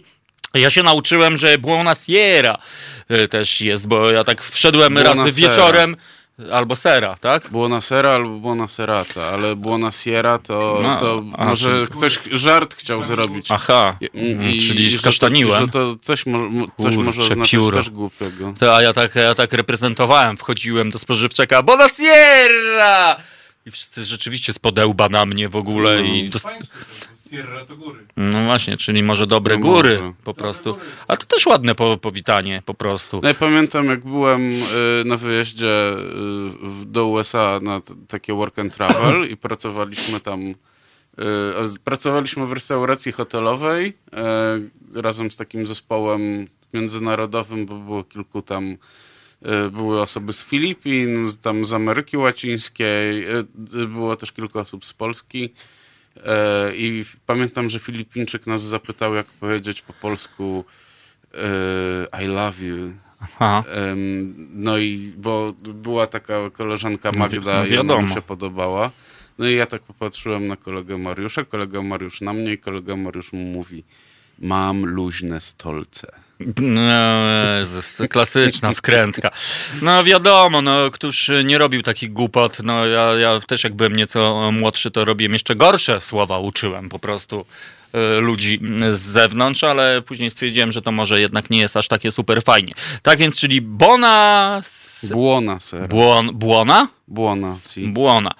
ja 0.59 0.69
się 0.69 0.83
nauczyłem, 0.83 1.37
że 1.37 1.57
Buona 1.57 1.95
Sierra 1.95 2.57
y, 3.11 3.27
też 3.27 3.61
jest, 3.61 3.87
bo 3.87 4.11
ja 4.11 4.23
tak 4.23 4.43
wszedłem 4.43 4.93
Buona 4.93 5.09
raz 5.13 5.17
Sera. 5.17 5.47
wieczorem 5.49 5.95
albo 6.51 6.75
sera, 6.75 7.15
tak? 7.21 7.49
Buona 7.49 7.81
Sera 7.81 8.11
albo 8.11 8.29
Buona 8.29 8.67
Serata, 8.67 9.25
ale 9.25 9.55
Buona 9.55 9.91
Sierra 9.91 10.37
to, 10.37 10.79
no, 10.83 10.97
to 10.97 11.23
a, 11.37 11.45
może 11.45 11.87
ktoś 11.91 12.19
żart 12.31 12.75
chciał 12.75 13.03
zrobić. 13.03 13.47
Aha, 13.51 13.97
I, 14.13 14.37
i, 14.55 14.61
czyli 14.67 14.97
skasztaniłem. 14.97 15.65
Że 15.65 15.71
to, 15.71 15.95
coś, 16.01 16.25
mo 16.25 16.67
coś 16.77 16.95
może 16.95 17.21
oznaczać 17.21 17.51
pióro. 17.51 17.77
też 17.77 17.89
głupiego. 17.89 18.53
To, 18.59 18.75
a 18.75 18.81
ja 18.81 18.93
tak, 18.93 19.15
ja 19.15 19.35
tak 19.35 19.53
reprezentowałem, 19.53 20.37
wchodziłem 20.37 20.91
do 20.91 20.99
spożywczaka, 20.99 21.63
Buona 21.63 21.89
Sierra! 21.89 23.17
I 23.65 23.71
wszyscy 23.71 24.05
rzeczywiście 24.05 24.53
spodełba 24.53 25.09
na 25.09 25.25
mnie 25.25 25.49
w 25.49 25.55
ogóle 25.55 25.95
no. 25.95 26.01
i... 26.01 26.29
To... 26.29 26.39
Sierra 27.29 27.65
to 27.65 27.75
góry. 27.75 28.07
No 28.17 28.45
właśnie, 28.45 28.77
czyli 28.77 29.03
może 29.03 29.27
dobre 29.27 29.55
no 29.55 29.61
góry 29.61 29.99
może. 29.99 30.13
po 30.23 30.33
prostu. 30.33 30.77
A 31.07 31.17
to 31.17 31.25
też 31.25 31.45
ładne 31.45 31.75
po, 31.75 31.97
powitanie 31.97 32.61
po 32.65 32.73
prostu. 32.73 33.19
No 33.23 33.27
ja 33.27 33.33
pamiętam 33.33 33.85
jak 33.85 33.99
byłem 33.99 34.53
y, 34.53 34.63
na 35.05 35.17
wyjeździe 35.17 35.93
y, 36.83 36.85
do 36.85 37.07
USA 37.07 37.59
na 37.63 37.81
takie 38.07 38.33
work 38.33 38.59
and 38.59 38.73
travel 38.73 39.29
i 39.31 39.37
pracowaliśmy 39.37 40.19
tam 40.19 40.49
y, 40.49 40.53
pracowaliśmy 41.83 42.47
w 42.47 42.51
restauracji 42.51 43.11
hotelowej 43.11 43.93
razem 44.95 45.31
z 45.31 45.37
takim 45.37 45.67
zespołem 45.67 46.47
międzynarodowym, 46.73 47.65
bo 47.65 47.75
było 47.75 48.03
kilku 48.03 48.41
tam 48.41 48.77
były 49.71 50.01
osoby 50.01 50.33
z 50.33 50.43
Filipin, 50.43 51.29
tam 51.41 51.65
z 51.65 51.73
Ameryki 51.73 52.17
Łacińskiej, 52.17 53.25
było 53.87 54.15
też 54.15 54.31
kilka 54.31 54.59
osób 54.59 54.85
z 54.85 54.93
Polski. 54.93 55.53
E, 56.25 56.71
I 56.75 57.05
pamiętam, 57.25 57.69
że 57.69 57.79
Filipińczyk 57.79 58.47
nas 58.47 58.61
zapytał, 58.61 59.15
jak 59.15 59.25
powiedzieć 59.25 59.81
po 59.81 59.93
polsku 59.93 60.65
e, 62.13 62.23
I 62.23 62.27
love 62.27 62.65
you. 62.65 62.93
Aha. 63.19 63.63
No 64.53 64.77
i 64.77 65.13
bo 65.17 65.53
była 65.59 66.07
taka 66.07 66.49
koleżanka 66.49 67.11
no 67.13 67.19
Magda 67.19 67.59
no, 67.59 67.65
i 67.65 67.77
ona 67.77 68.01
mi 68.01 68.09
się 68.09 68.21
podobała. 68.21 68.91
No 69.37 69.47
i 69.47 69.55
ja 69.55 69.65
tak 69.65 69.81
popatrzyłem 69.81 70.47
na 70.47 70.55
kolegę 70.55 70.97
Mariusza, 70.97 71.45
kolega 71.45 71.81
Mariusz 71.81 72.21
na 72.21 72.33
mnie 72.33 72.53
i 72.53 72.57
kolega 72.57 72.95
Mariusz 72.95 73.33
mu 73.33 73.43
mówi 73.43 73.83
mam 74.39 74.85
luźne 74.85 75.41
stolce. 75.41 76.11
No, 76.61 78.07
klasyczna 78.09 78.71
wkrętka. 78.71 79.31
No 79.81 80.03
wiadomo, 80.03 80.61
no, 80.61 80.91
któż 80.91 81.31
nie 81.43 81.57
robił 81.57 81.83
takich 81.83 82.13
głupot. 82.13 82.57
No, 82.63 82.85
ja, 82.85 83.13
ja 83.13 83.39
też 83.39 83.63
jak 83.63 83.73
byłem 83.73 83.95
nieco 83.95 84.51
młodszy, 84.51 84.91
to 84.91 85.05
robiłem 85.05 85.33
jeszcze 85.33 85.55
gorsze 85.55 86.01
słowa, 86.01 86.39
uczyłem 86.39 86.89
po 86.89 86.99
prostu 86.99 87.45
ludzi 88.19 88.59
z 88.91 88.99
zewnątrz, 88.99 89.63
ale 89.63 90.01
później 90.01 90.29
stwierdziłem, 90.29 90.71
że 90.71 90.81
to 90.81 90.91
może 90.91 91.21
jednak 91.21 91.49
nie 91.49 91.59
jest 91.59 91.77
aż 91.77 91.87
takie 91.87 92.11
super 92.11 92.43
fajnie. 92.43 92.73
Tak 93.01 93.19
więc, 93.19 93.35
czyli 93.35 93.61
Bona... 93.61 94.61
Buona 95.03 95.59
sera. 95.59 95.87
Buon, 95.87 96.29
buona? 96.33 96.87
Buona, 97.07 97.57
si. 97.61 97.87
Buona. 97.87 98.33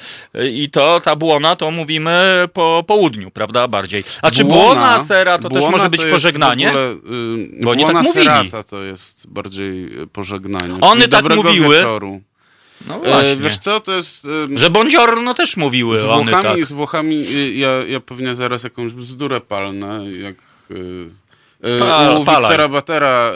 I 0.52 0.70
to, 0.70 1.00
ta 1.00 1.16
buona 1.16 1.56
to 1.56 1.72
mówimy 1.72 2.48
po 2.54 2.84
południu, 2.88 3.32
prawda, 3.32 3.68
bardziej. 3.68 4.04
A 4.22 4.32
czy 4.32 4.44
buona 4.44 5.04
sera 5.04 5.38
to 5.40 5.50
też 5.50 5.64
może 5.72 5.90
być 5.90 6.06
pożegnanie? 6.06 6.70
Ogóle, 6.70 6.84
yy, 6.84 7.64
Bo 7.64 7.72
oni 7.72 7.86
tak 7.86 8.08
serata 8.08 8.64
to 8.64 8.84
jest 8.84 9.28
bardziej 9.28 9.90
pożegnanie. 10.14 10.78
One 10.82 11.08
tak 11.08 11.36
mówiły. 11.36 11.76
Wieczoru. 11.76 12.22
No 12.86 12.96
e, 12.96 13.00
właśnie. 13.00 13.30
E, 13.30 13.36
wiesz 13.36 13.58
co, 13.58 13.80
to 13.80 13.96
jest... 13.96 14.26
E, 14.26 14.58
że 14.58 14.70
buongiorno 14.70 15.34
też 15.34 15.58
mówiły 15.58 15.98
z 15.98 16.04
Włochami, 16.04 16.34
one 16.34 16.44
tak. 16.44 16.66
Z 16.66 16.72
Włochami, 16.72 17.16
y, 17.16 17.54
ja, 17.54 17.70
ja 17.70 18.00
pewnie 18.00 18.36
zaraz 18.36 18.64
jakąś 18.64 18.94
bzdurę 18.94 19.42
palnę, 19.42 20.12
jak... 20.12 20.36
Y, 20.72 21.28
u 22.20 22.20
Wiktora 22.20 22.68
Batera 22.68 23.32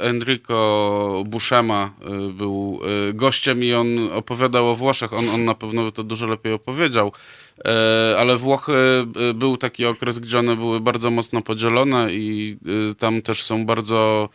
Enrico 0.00 1.24
Buszema 1.26 1.90
był 2.32 2.80
gościem 3.14 3.64
i 3.64 3.72
on 3.72 4.12
opowiadał 4.12 4.70
o 4.70 4.76
Włoszech. 4.76 5.12
On, 5.12 5.28
on 5.28 5.44
na 5.44 5.54
pewno 5.54 5.84
by 5.84 5.92
to 5.92 6.02
dużo 6.04 6.26
lepiej 6.26 6.52
opowiedział. 6.52 7.12
Ale 8.18 8.36
Włochy 8.36 9.06
był 9.34 9.56
taki 9.56 9.86
okres, 9.86 10.18
gdzie 10.18 10.38
one 10.38 10.56
były 10.56 10.80
bardzo 10.80 11.10
mocno 11.10 11.42
podzielone 11.42 12.12
i 12.12 12.56
tam 12.98 13.22
też 13.22 13.42
są 13.42 13.66
bardzo 13.66 14.28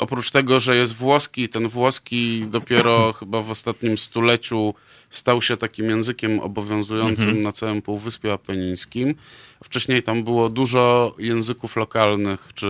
oprócz 0.00 0.30
tego, 0.30 0.60
że 0.60 0.76
jest 0.76 0.94
włoski, 0.94 1.48
ten 1.48 1.68
włoski 1.68 2.44
dopiero 2.46 3.12
chyba 3.18 3.42
w 3.42 3.50
ostatnim 3.50 3.98
stuleciu 3.98 4.74
stał 5.10 5.42
się 5.42 5.56
takim 5.56 5.90
językiem 5.90 6.40
obowiązującym 6.40 7.28
mhm. 7.28 7.42
na 7.42 7.52
całym 7.52 7.82
Półwyspie 7.82 8.32
Apenińskim. 8.32 9.14
Wcześniej 9.64 10.02
tam 10.02 10.24
było 10.24 10.48
dużo 10.48 11.14
języków 11.18 11.76
lokalnych, 11.76 12.48
czy 12.54 12.66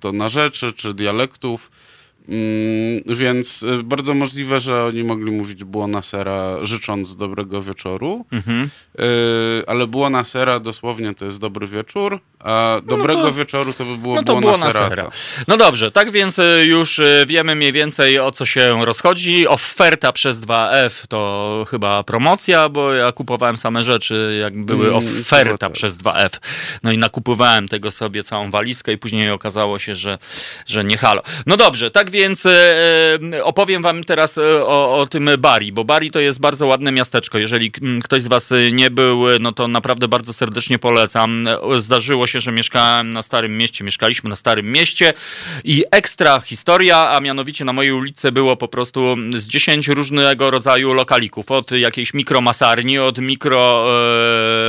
to 0.00 0.12
na 0.12 0.28
rzeczy, 0.28 0.72
czy 0.72 0.94
dialektów. 0.94 1.70
Mm, 2.28 3.18
więc 3.18 3.62
y, 3.62 3.82
bardzo 3.82 4.14
możliwe, 4.14 4.60
że 4.60 4.84
oni 4.84 5.04
mogli 5.04 5.30
mówić 5.30 5.64
buona 5.64 6.02
sera 6.02 6.64
życząc 6.64 7.16
dobrego 7.16 7.62
wieczoru, 7.62 8.24
mhm. 8.32 8.68
Y, 9.00 9.66
ale 9.66 9.86
buona 9.86 10.24
sera 10.24 10.60
dosłownie 10.60 11.14
to 11.14 11.24
jest 11.24 11.40
dobry 11.40 11.66
wieczór, 11.66 12.20
a 12.40 12.80
no 12.82 12.96
dobrego 12.96 13.18
no 13.18 13.24
to, 13.24 13.32
wieczoru 13.32 13.72
to 13.72 13.84
by 13.84 13.96
było 13.96 14.14
no 14.14 14.22
to 14.22 14.40
buona. 14.40 14.70
No 15.48 15.56
dobrze, 15.56 15.90
tak 15.90 16.10
więc 16.10 16.38
y, 16.38 16.64
już 16.66 17.00
wiemy 17.26 17.54
mniej 17.54 17.72
więcej 17.72 18.18
o 18.18 18.30
co 18.30 18.46
się 18.46 18.84
rozchodzi. 18.84 19.48
Oferta 19.48 20.12
przez 20.12 20.40
2F 20.40 21.06
to 21.08 21.64
chyba 21.70 22.02
promocja, 22.02 22.68
bo 22.68 22.92
ja 22.92 23.12
kupowałem 23.12 23.56
same 23.56 23.84
rzeczy, 23.84 24.38
jak 24.40 24.64
były 24.64 24.88
mm, 24.88 24.98
oferta 24.98 25.58
tak. 25.58 25.72
przez 25.72 25.96
2F. 25.96 26.30
No 26.82 26.92
i 26.92 26.98
nakupowałem 26.98 27.68
tego 27.68 27.90
sobie 27.90 28.22
całą 28.22 28.50
walizkę 28.50 28.92
i 28.92 28.98
później 28.98 29.30
okazało 29.30 29.78
się, 29.78 29.94
że, 29.94 30.18
że 30.66 30.84
nie 30.84 30.96
halo. 30.96 31.22
No 31.46 31.56
dobrze, 31.56 31.90
tak 31.90 32.10
więc 32.14 32.46
e, 32.46 32.50
e, 33.34 33.44
opowiem 33.44 33.82
wam 33.82 34.04
teraz 34.04 34.38
e, 34.38 34.66
o, 34.66 34.98
o 34.98 35.06
tym 35.06 35.30
Bari, 35.38 35.72
bo 35.72 35.84
Bari 35.84 36.10
to 36.10 36.20
jest 36.20 36.40
bardzo 36.40 36.66
ładne 36.66 36.92
miasteczko. 36.92 37.38
Jeżeli 37.38 37.72
ktoś 38.04 38.22
z 38.22 38.26
was 38.26 38.52
nie 38.72 38.90
był, 38.90 39.24
no 39.40 39.52
to 39.52 39.68
naprawdę 39.68 40.08
bardzo 40.08 40.32
serdecznie 40.32 40.78
polecam. 40.78 41.44
Zdarzyło 41.76 42.26
się, 42.26 42.40
że 42.40 42.52
mieszkałem 42.52 43.10
na 43.10 43.22
Starym 43.22 43.58
Mieście, 43.58 43.84
mieszkaliśmy 43.84 44.30
na 44.30 44.36
Starym 44.36 44.72
Mieście 44.72 45.12
i 45.64 45.84
ekstra 45.90 46.40
historia, 46.40 47.10
a 47.10 47.20
mianowicie 47.20 47.64
na 47.64 47.72
mojej 47.72 47.92
ulicy 47.92 48.32
było 48.32 48.56
po 48.56 48.68
prostu 48.68 49.16
z 49.34 49.46
10 49.46 49.88
różnego 49.88 50.50
rodzaju 50.50 50.92
lokalików. 50.92 51.50
Od 51.50 51.70
jakiejś 51.70 52.14
mikromasarni, 52.14 52.98
od 52.98 53.18
mikro 53.18 53.86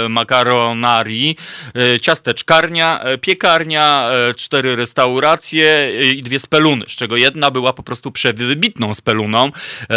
e, 0.06 0.10
makaronarii, 0.10 1.38
e, 1.76 2.00
ciasteczkarnia, 2.00 3.04
piekarnia, 3.22 4.10
e, 4.12 4.34
cztery 4.34 4.76
restauracje 4.76 5.92
i 6.14 6.24
dwie 6.24 6.40
speluny, 6.40 6.86
z 6.88 6.92
czego 6.92 7.18
jedna 7.18 7.35
jedna 7.36 7.52
była 7.52 7.74
po 7.74 7.84
prostu 7.84 8.12
przewybitną 8.12 8.94
speluną, 8.94 9.52
e, 9.90 9.94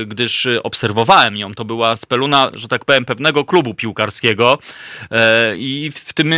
e, 0.00 0.06
gdyż 0.06 0.48
obserwowałem 0.62 1.36
ją. 1.36 1.54
To 1.54 1.64
była 1.64 1.96
speluna, 1.96 2.50
że 2.54 2.68
tak 2.68 2.84
powiem, 2.84 3.04
pewnego 3.04 3.44
klubu 3.44 3.74
piłkarskiego 3.74 4.58
e, 5.10 5.56
i 5.56 5.90
w 5.94 6.12
tym 6.12 6.34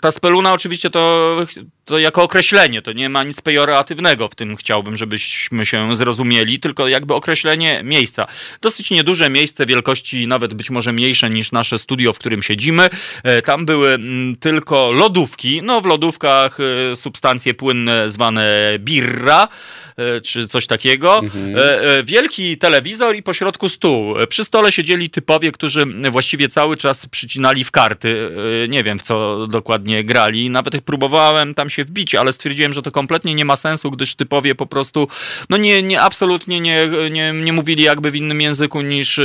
ta 0.00 0.10
speluna 0.10 0.52
oczywiście 0.52 0.90
to 0.90 1.36
to 1.84 1.98
jako 1.98 2.22
określenie, 2.22 2.82
to 2.82 2.92
nie 2.92 3.08
ma 3.08 3.24
nic 3.24 3.40
pejoratywnego 3.40 4.28
w 4.28 4.34
tym, 4.34 4.56
chciałbym, 4.56 4.96
żebyśmy 4.96 5.66
się 5.66 5.96
zrozumieli, 5.96 6.60
tylko 6.60 6.88
jakby 6.88 7.14
określenie 7.14 7.80
miejsca. 7.84 8.26
Dosyć 8.60 8.90
nieduże 8.90 9.30
miejsce 9.30 9.66
wielkości, 9.66 10.26
nawet 10.26 10.54
być 10.54 10.70
może 10.70 10.92
mniejsze 10.92 11.30
niż 11.30 11.52
nasze 11.52 11.78
studio, 11.78 12.12
w 12.12 12.18
którym 12.18 12.42
siedzimy. 12.42 12.88
E, 13.22 13.42
tam 13.42 13.66
były 13.66 13.98
tylko 14.40 14.92
lodówki, 14.92 15.62
no 15.62 15.80
w 15.80 15.86
lodówkach 15.86 16.58
e, 16.60 16.96
substancje 16.96 17.54
płynne 17.54 18.10
zwane 18.10 18.50
birra, 18.78 19.48
czy 20.22 20.48
coś 20.48 20.66
takiego. 20.66 21.18
Mhm. 21.18 21.56
E, 21.56 21.80
e, 21.98 22.02
wielki 22.02 22.56
telewizor 22.56 23.16
i 23.16 23.22
pośrodku 23.22 23.68
stół. 23.68 24.14
Przy 24.28 24.44
stole 24.44 24.72
siedzieli 24.72 25.10
typowie, 25.10 25.52
którzy 25.52 25.86
właściwie 26.10 26.48
cały 26.48 26.76
czas 26.76 27.06
przycinali 27.06 27.64
w 27.64 27.70
karty. 27.70 28.30
Nie 28.68 28.82
wiem, 28.82 28.98
w 28.98 29.02
co 29.02 29.46
dokładnie 29.46 30.04
grali. 30.04 30.50
Nawet 30.50 30.80
próbowałem 30.80 31.54
tam 31.54 31.70
się 31.70 31.84
wbić, 31.84 32.14
ale 32.14 32.32
stwierdziłem, 32.32 32.72
że 32.72 32.82
to 32.82 32.90
kompletnie 32.90 33.34
nie 33.34 33.44
ma 33.44 33.56
sensu, 33.56 33.90
gdyż 33.90 34.14
typowie 34.14 34.54
po 34.54 34.66
prostu 34.66 35.08
no 35.50 35.56
nie, 35.56 35.82
nie 35.82 36.00
absolutnie 36.00 36.60
nie, 36.60 36.90
nie, 37.10 37.32
nie 37.32 37.52
mówili 37.52 37.82
jakby 37.82 38.10
w 38.10 38.16
innym 38.16 38.40
języku 38.40 38.80
niż 38.80 39.20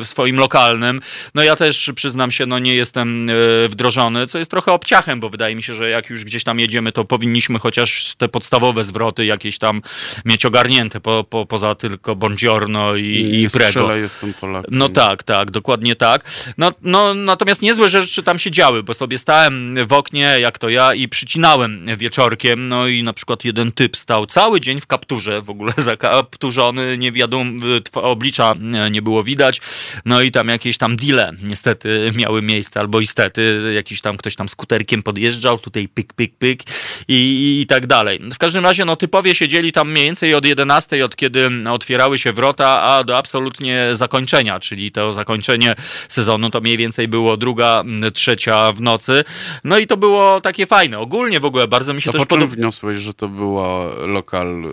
w 0.00 0.02
swoim 0.04 0.36
lokalnym. 0.36 1.00
No 1.34 1.42
ja 1.42 1.56
też 1.56 1.90
przyznam 1.94 2.30
się, 2.30 2.46
no 2.46 2.58
nie 2.58 2.74
jestem 2.74 3.28
wdrożony, 3.68 4.26
co 4.26 4.38
jest 4.38 4.50
trochę 4.50 4.72
obciachem, 4.72 5.20
bo 5.20 5.30
wydaje 5.30 5.56
mi 5.56 5.62
się, 5.62 5.74
że 5.74 5.90
jak 5.90 6.10
już 6.10 6.24
gdzieś 6.24 6.44
tam 6.44 6.60
jedziemy, 6.60 6.92
to 6.92 7.04
powinniśmy 7.04 7.58
chociaż 7.58 8.14
te 8.18 8.28
podstawowe 8.28 8.84
zwroty 8.84 9.24
jakieś 9.24 9.58
tam 9.58 9.82
mieć 10.24 10.46
ogarnięte, 10.46 11.00
po, 11.00 11.24
po, 11.24 11.46
poza 11.46 11.74
tylko 11.74 12.16
Bongiorno 12.16 12.96
i, 12.96 13.02
i, 13.02 13.42
i 13.42 13.50
Prego. 13.50 13.96
jestem 13.96 14.34
Polakiem. 14.34 14.70
No 14.78 14.88
tak, 14.88 15.22
tak, 15.22 15.50
dokładnie 15.50 15.96
tak. 15.96 16.24
No, 16.58 16.72
no, 16.82 17.14
natomiast 17.14 17.62
niezłe 17.62 17.88
rzeczy 17.88 18.22
tam 18.22 18.38
się 18.38 18.50
działy, 18.50 18.82
bo 18.82 18.94
sobie 18.94 19.18
stałem 19.18 19.86
w 19.86 19.92
oknie, 19.92 20.36
jak 20.40 20.58
to 20.58 20.68
ja, 20.68 20.94
i 20.94 21.08
przycinałem 21.08 21.86
wieczorkiem, 21.96 22.68
no 22.68 22.86
i 22.88 23.02
na 23.02 23.12
przykład 23.12 23.44
jeden 23.44 23.72
typ 23.72 23.96
stał 23.96 24.26
cały 24.26 24.60
dzień 24.60 24.80
w 24.80 24.86
kapturze, 24.86 25.42
w 25.42 25.50
ogóle 25.50 25.72
zakapturzony, 25.90 26.98
nie 26.98 27.12
wiadomo, 27.12 27.50
oblicza 27.94 28.54
nie 28.90 29.02
było 29.02 29.22
widać, 29.22 29.60
no 30.04 30.22
i 30.22 30.30
tam 30.30 30.48
jakieś 30.48 30.78
tam 30.78 30.96
deale 30.96 31.32
niestety 31.42 32.10
miały 32.16 32.42
miejsce, 32.42 32.80
albo 32.80 33.00
istety, 33.00 33.72
jakiś 33.74 34.00
tam 34.00 34.16
ktoś 34.16 34.36
tam 34.36 34.48
skuterkiem 34.48 35.02
podjeżdżał, 35.02 35.58
tutaj 35.58 35.88
pyk, 35.88 36.12
pyk, 36.12 36.36
pyk 36.38 36.62
i, 37.08 37.14
i, 37.14 37.60
i 37.60 37.66
tak 37.66 37.86
dalej. 37.86 38.20
W 38.32 38.38
każdym 38.38 38.64
razie, 38.64 38.84
no 38.84 38.96
typowie 38.96 39.34
siedzieli 39.34 39.72
tam 39.72 39.92
mniej 39.96 40.06
więcej 40.06 40.34
od 40.34 40.44
11, 40.44 41.04
od 41.04 41.16
kiedy 41.16 41.50
otwierały 41.70 42.18
się 42.18 42.32
wrota, 42.32 42.82
a 42.82 43.04
do 43.04 43.16
absolutnie 43.16 43.88
zakończenia, 43.92 44.58
czyli 44.58 44.92
to 44.92 45.12
zakończenie 45.12 45.74
sezonu 46.08 46.50
to 46.50 46.60
mniej 46.60 46.76
więcej 46.76 47.08
było 47.08 47.36
druga, 47.36 47.84
trzecia 48.14 48.72
w 48.72 48.80
nocy. 48.80 49.24
No 49.64 49.78
i 49.78 49.86
to 49.86 49.96
było 49.96 50.40
takie 50.40 50.66
fajne. 50.66 50.98
Ogólnie 50.98 51.40
w 51.40 51.44
ogóle 51.44 51.68
bardzo 51.68 51.94
mi 51.94 52.02
się 52.02 52.10
a 52.10 52.12
też 52.12 52.26
podobało. 52.26 52.50
wniosłeś, 52.56 52.98
że 52.98 53.14
to 53.14 53.28
była 53.28 53.84
lokal 54.06 54.62
yy, 54.62 54.70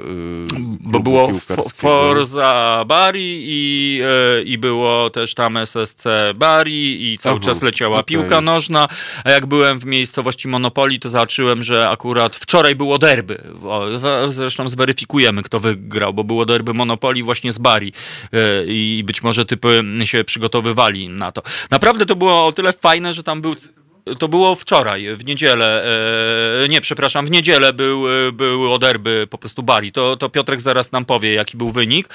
Bo 0.79 0.99
było 0.99 1.31
Forza 1.75 2.83
Bari 2.87 3.43
i, 3.45 3.95
yy, 4.35 4.43
i 4.43 4.57
było 4.57 5.09
też 5.09 5.33
tam 5.33 5.57
SSC 5.57 6.03
Bari 6.35 7.13
i 7.13 7.17
cały 7.17 7.35
Aha, 7.35 7.45
czas 7.45 7.61
leciała 7.61 7.95
okay. 7.95 8.05
piłka 8.05 8.41
nożna, 8.41 8.87
a 9.23 9.31
jak 9.31 9.45
byłem 9.45 9.79
w 9.79 9.85
miejscowości 9.85 10.47
Monopoli, 10.47 10.99
to 10.99 11.09
zobaczyłem, 11.09 11.63
że 11.63 11.89
akurat 11.89 12.35
wczoraj 12.35 12.75
było 12.75 12.97
derby. 12.97 13.43
Zresztą 14.29 14.69
zweryfikuję 15.13 15.43
kto 15.43 15.59
wygrał, 15.59 16.13
bo 16.13 16.23
było 16.23 16.45
derby 16.45 16.73
Monopoli 16.73 17.23
właśnie 17.23 17.51
z 17.51 17.57
Bari 17.57 17.93
e, 18.31 18.65
i 18.65 19.03
być 19.05 19.23
może 19.23 19.45
typy 19.45 19.83
się 20.03 20.23
przygotowywali 20.23 21.09
na 21.09 21.31
to. 21.31 21.41
Naprawdę 21.71 22.05
to 22.05 22.15
było 22.15 22.45
o 22.45 22.51
tyle 22.51 22.73
fajne, 22.73 23.13
że 23.13 23.23
tam 23.23 23.41
był 23.41 23.55
to 24.19 24.27
było 24.27 24.55
wczoraj, 24.55 25.15
w 25.15 25.25
niedzielę, 25.25 25.85
e, 26.63 26.67
nie, 26.67 26.81
przepraszam, 26.81 27.25
w 27.25 27.31
niedzielę 27.31 27.73
był, 27.73 28.03
był 28.33 28.79
derby 28.79 29.27
po 29.29 29.37
prostu 29.37 29.63
Bali. 29.63 29.91
To, 29.91 30.17
to 30.17 30.29
Piotrek 30.29 30.61
zaraz 30.61 30.91
nam 30.91 31.05
powie, 31.05 31.33
jaki 31.33 31.57
był 31.57 31.71
wynik. 31.71 32.09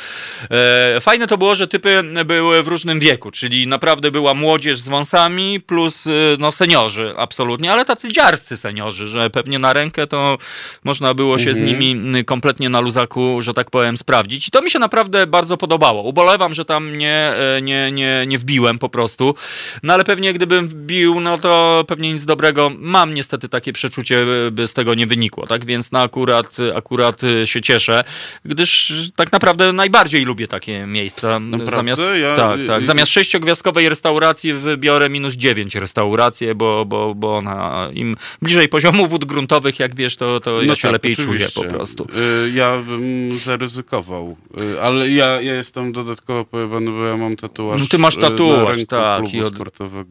E, 0.50 1.00
fajne 1.00 1.26
to 1.26 1.38
było, 1.38 1.54
że 1.54 1.68
typy 1.68 2.02
były 2.24 2.62
w 2.62 2.68
różnym 2.68 3.00
wieku, 3.00 3.30
czyli 3.30 3.66
naprawdę 3.66 4.10
była 4.10 4.34
młodzież 4.34 4.78
z 4.78 4.88
wąsami 4.88 5.60
plus 5.60 6.06
e, 6.06 6.10
no, 6.38 6.52
seniorzy, 6.52 7.14
absolutnie, 7.16 7.72
ale 7.72 7.84
tacy 7.84 8.08
dziarscy 8.08 8.56
seniorzy, 8.56 9.06
że 9.06 9.30
pewnie 9.30 9.58
na 9.58 9.72
rękę 9.72 10.06
to 10.06 10.38
można 10.84 11.14
było 11.14 11.38
się 11.38 11.50
mhm. 11.50 11.66
z 11.66 11.68
nimi 11.68 12.24
kompletnie 12.24 12.68
na 12.68 12.80
luzaku, 12.80 13.40
że 13.40 13.54
tak 13.54 13.70
powiem, 13.70 13.96
sprawdzić. 13.96 14.48
I 14.48 14.50
to 14.50 14.62
mi 14.62 14.70
się 14.70 14.78
naprawdę 14.78 15.26
bardzo 15.26 15.56
podobało. 15.56 16.02
Ubolewam, 16.02 16.54
że 16.54 16.64
tam 16.64 16.96
nie, 16.96 17.32
nie, 17.62 17.92
nie, 17.92 18.24
nie 18.26 18.38
wbiłem 18.38 18.78
po 18.78 18.88
prostu, 18.88 19.34
no 19.82 19.94
ale 19.94 20.04
pewnie 20.04 20.32
gdybym 20.32 20.68
wbił, 20.68 21.20
no 21.20 21.38
to 21.38 21.77
pewnie 21.84 22.12
nic 22.12 22.24
dobrego. 22.24 22.70
Mam 22.78 23.14
niestety 23.14 23.48
takie 23.48 23.72
przeczucie, 23.72 24.26
by 24.52 24.66
z 24.66 24.74
tego 24.74 24.94
nie 24.94 25.06
wynikło, 25.06 25.46
tak? 25.46 25.66
Więc 25.66 25.92
na 25.92 26.02
akurat, 26.02 26.56
akurat 26.76 27.20
się 27.44 27.62
cieszę, 27.62 28.04
gdyż 28.44 28.92
tak 29.16 29.32
naprawdę 29.32 29.72
najbardziej 29.72 30.24
lubię 30.24 30.48
takie 30.48 30.86
miejsca. 30.86 31.40
Naprawdę? 31.40 31.76
Zamiast, 31.76 32.02
ja... 32.20 32.36
tak, 32.36 32.60
tak. 32.66 32.84
Zamiast 32.84 33.12
sześciogwiazdkowej 33.12 33.88
restauracji 33.88 34.52
wybiorę 34.52 35.08
minus 35.08 35.34
dziewięć 35.34 35.74
restauracje, 35.74 36.54
bo, 36.54 36.84
bo, 36.84 37.14
bo 37.14 37.36
ona 37.36 37.88
im 37.92 38.16
bliżej 38.42 38.68
poziomu 38.68 39.06
wód 39.06 39.24
gruntowych, 39.24 39.78
jak 39.78 39.94
wiesz, 39.94 40.16
to, 40.16 40.40
to 40.40 40.50
no 40.50 40.62
ja 40.62 40.76
się 40.76 40.82
tak, 40.82 40.92
lepiej 40.92 41.12
oczywiście. 41.12 41.50
czuję 41.50 41.68
po 41.68 41.74
prostu. 41.74 42.06
Y, 42.46 42.50
ja 42.50 42.78
bym 42.78 43.36
zaryzykował, 43.36 44.36
y, 44.60 44.82
ale 44.82 45.08
ja, 45.08 45.40
ja 45.40 45.54
jestem 45.54 45.92
dodatkowo 45.92 46.44
pojebany, 46.44 46.90
bo 46.90 47.04
ja 47.04 47.16
mam 47.16 47.36
tatuaż. 47.36 47.80
No, 47.80 47.86
ty 47.90 47.98
masz 47.98 48.16
y, 48.16 48.20
tatuaż, 48.20 48.78
tak. 48.88 49.34
I 49.34 49.40
od, 49.40 49.54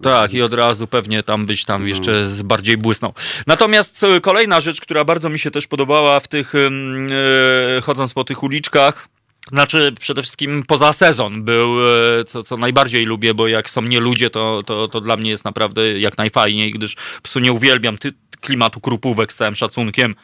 tak, 0.01 0.33
i 0.33 0.41
od 0.41 0.53
razu 0.53 0.87
pewnie 0.87 1.23
tam 1.23 1.45
byś 1.45 1.56
tam 1.65 1.81
no. 1.81 1.87
jeszcze 1.87 2.25
bardziej 2.43 2.77
błysnął. 2.77 3.13
Natomiast 3.47 4.05
kolejna 4.21 4.61
rzecz, 4.61 4.81
która 4.81 5.05
bardzo 5.05 5.29
mi 5.29 5.39
się 5.39 5.51
też 5.51 5.67
podobała 5.67 6.19
w 6.19 6.27
tych, 6.27 6.53
yy, 6.53 7.81
chodząc 7.81 8.13
po 8.13 8.23
tych 8.23 8.43
uliczkach, 8.43 9.07
znaczy, 9.49 9.93
przede 9.99 10.21
wszystkim 10.21 10.63
poza 10.67 10.93
sezon 10.93 11.43
był, 11.43 11.87
e, 11.87 12.23
co, 12.25 12.43
co 12.43 12.57
najbardziej 12.57 13.05
lubię, 13.05 13.33
bo 13.33 13.47
jak 13.47 13.69
są 13.69 13.81
nie 13.81 13.99
ludzie, 13.99 14.29
to, 14.29 14.63
to, 14.65 14.87
to 14.87 15.01
dla 15.01 15.17
mnie 15.17 15.29
jest 15.29 15.45
naprawdę 15.45 15.99
jak 15.99 16.17
najfajniej, 16.17 16.71
gdyż 16.71 16.95
psu 17.23 17.39
nie 17.39 17.51
uwielbiam 17.51 17.97
ty, 17.97 18.13
klimatu 18.41 18.79
krupówek 18.79 19.33
z 19.33 19.35
całym 19.35 19.55
szacunkiem 19.55 20.15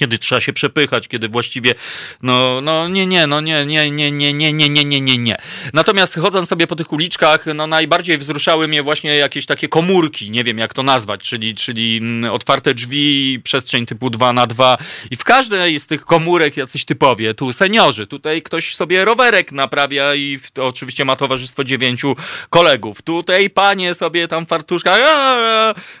kiedy 0.00 0.18
trzeba 0.18 0.40
się 0.40 0.52
przepychać, 0.52 1.08
kiedy 1.08 1.28
właściwie, 1.28 1.74
no, 2.22 2.60
no 2.60 2.88
nie, 2.88 3.06
nie, 3.06 3.26
no 3.26 3.40
nie, 3.40 3.66
nie, 3.66 3.90
nie, 3.90 4.12
nie, 4.12 4.32
nie, 4.32 4.52
nie, 4.52 4.68
nie, 4.68 4.84
nie, 4.84 5.00
nie, 5.00 5.18
nie. 5.18 5.36
Natomiast 5.72 6.14
chodząc 6.14 6.48
sobie 6.48 6.66
po 6.66 6.76
tych 6.76 6.92
uliczkach, 6.92 7.46
no 7.54 7.66
najbardziej 7.66 8.18
wzruszały 8.18 8.68
mnie 8.68 8.82
właśnie 8.82 9.16
jakieś 9.16 9.46
takie 9.46 9.68
komórki, 9.68 10.30
nie 10.30 10.44
wiem 10.44 10.58
jak 10.58 10.74
to 10.74 10.82
nazwać, 10.82 11.22
czyli, 11.22 11.54
czyli 11.54 12.00
otwarte 12.32 12.74
drzwi, 12.74 13.40
przestrzeń 13.44 13.86
typu 13.86 14.10
2 14.10 14.32
na 14.32 14.46
2 14.46 14.76
i 15.10 15.16
w 15.16 15.24
każdej 15.24 15.80
z 15.80 15.86
tych 15.86 16.04
komórek 16.04 16.56
jacyś 16.56 16.84
typowie, 16.84 17.34
tu 17.34 17.52
seniorzy, 17.52 18.06
tutaj 18.06 18.42
ktoś 18.42 18.76
sobie 18.76 19.04
rowerek 19.04 19.52
naprawia 19.52 20.14
i 20.14 20.38
w, 20.38 20.58
oczywiście 20.58 21.04
ma 21.04 21.16
towarzystwo 21.16 21.64
dziewięciu 21.64 22.16
kolegów, 22.50 23.02
tutaj 23.02 23.50
panie 23.50 23.94
sobie 23.94 24.28
tam 24.28 24.46
fartuszka 24.46 24.96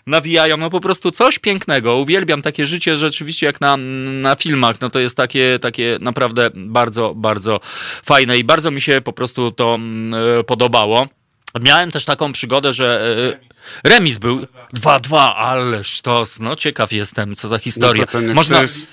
nawijają, 0.06 0.56
no 0.56 0.70
po 0.70 0.80
prostu 0.80 1.10
coś 1.10 1.38
pięknego, 1.38 1.96
uwielbiam 1.96 2.42
takie 2.42 2.66
życie 2.66 2.96
rzeczywiście 2.96 3.46
jak 3.46 3.60
na 3.60 3.76
na 4.22 4.36
filmach, 4.36 4.80
no 4.80 4.90
to 4.90 4.98
jest 4.98 5.16
takie, 5.16 5.58
takie 5.58 5.98
naprawdę 6.00 6.50
bardzo, 6.54 7.14
bardzo 7.16 7.60
fajne 8.04 8.38
i 8.38 8.44
bardzo 8.44 8.70
mi 8.70 8.80
się 8.80 9.00
po 9.00 9.12
prostu 9.12 9.52
to 9.52 9.74
mm, 9.74 10.20
e, 10.40 10.44
podobało. 10.44 11.06
Miałem 11.60 11.90
też 11.90 12.04
taką 12.04 12.32
przygodę, 12.32 12.72
że 12.72 13.16
e, 13.84 13.90
remis 13.90 14.18
był 14.18 14.46
2-2, 14.74 15.16
ale 15.36 15.84
sztos, 15.84 16.40
no 16.40 16.56
ciekaw 16.56 16.92
jestem, 16.92 17.36
co 17.36 17.48
za 17.48 17.58
historia. 17.58 18.04
No 18.26 18.34
Można... 18.34 18.62
jest, 18.62 18.88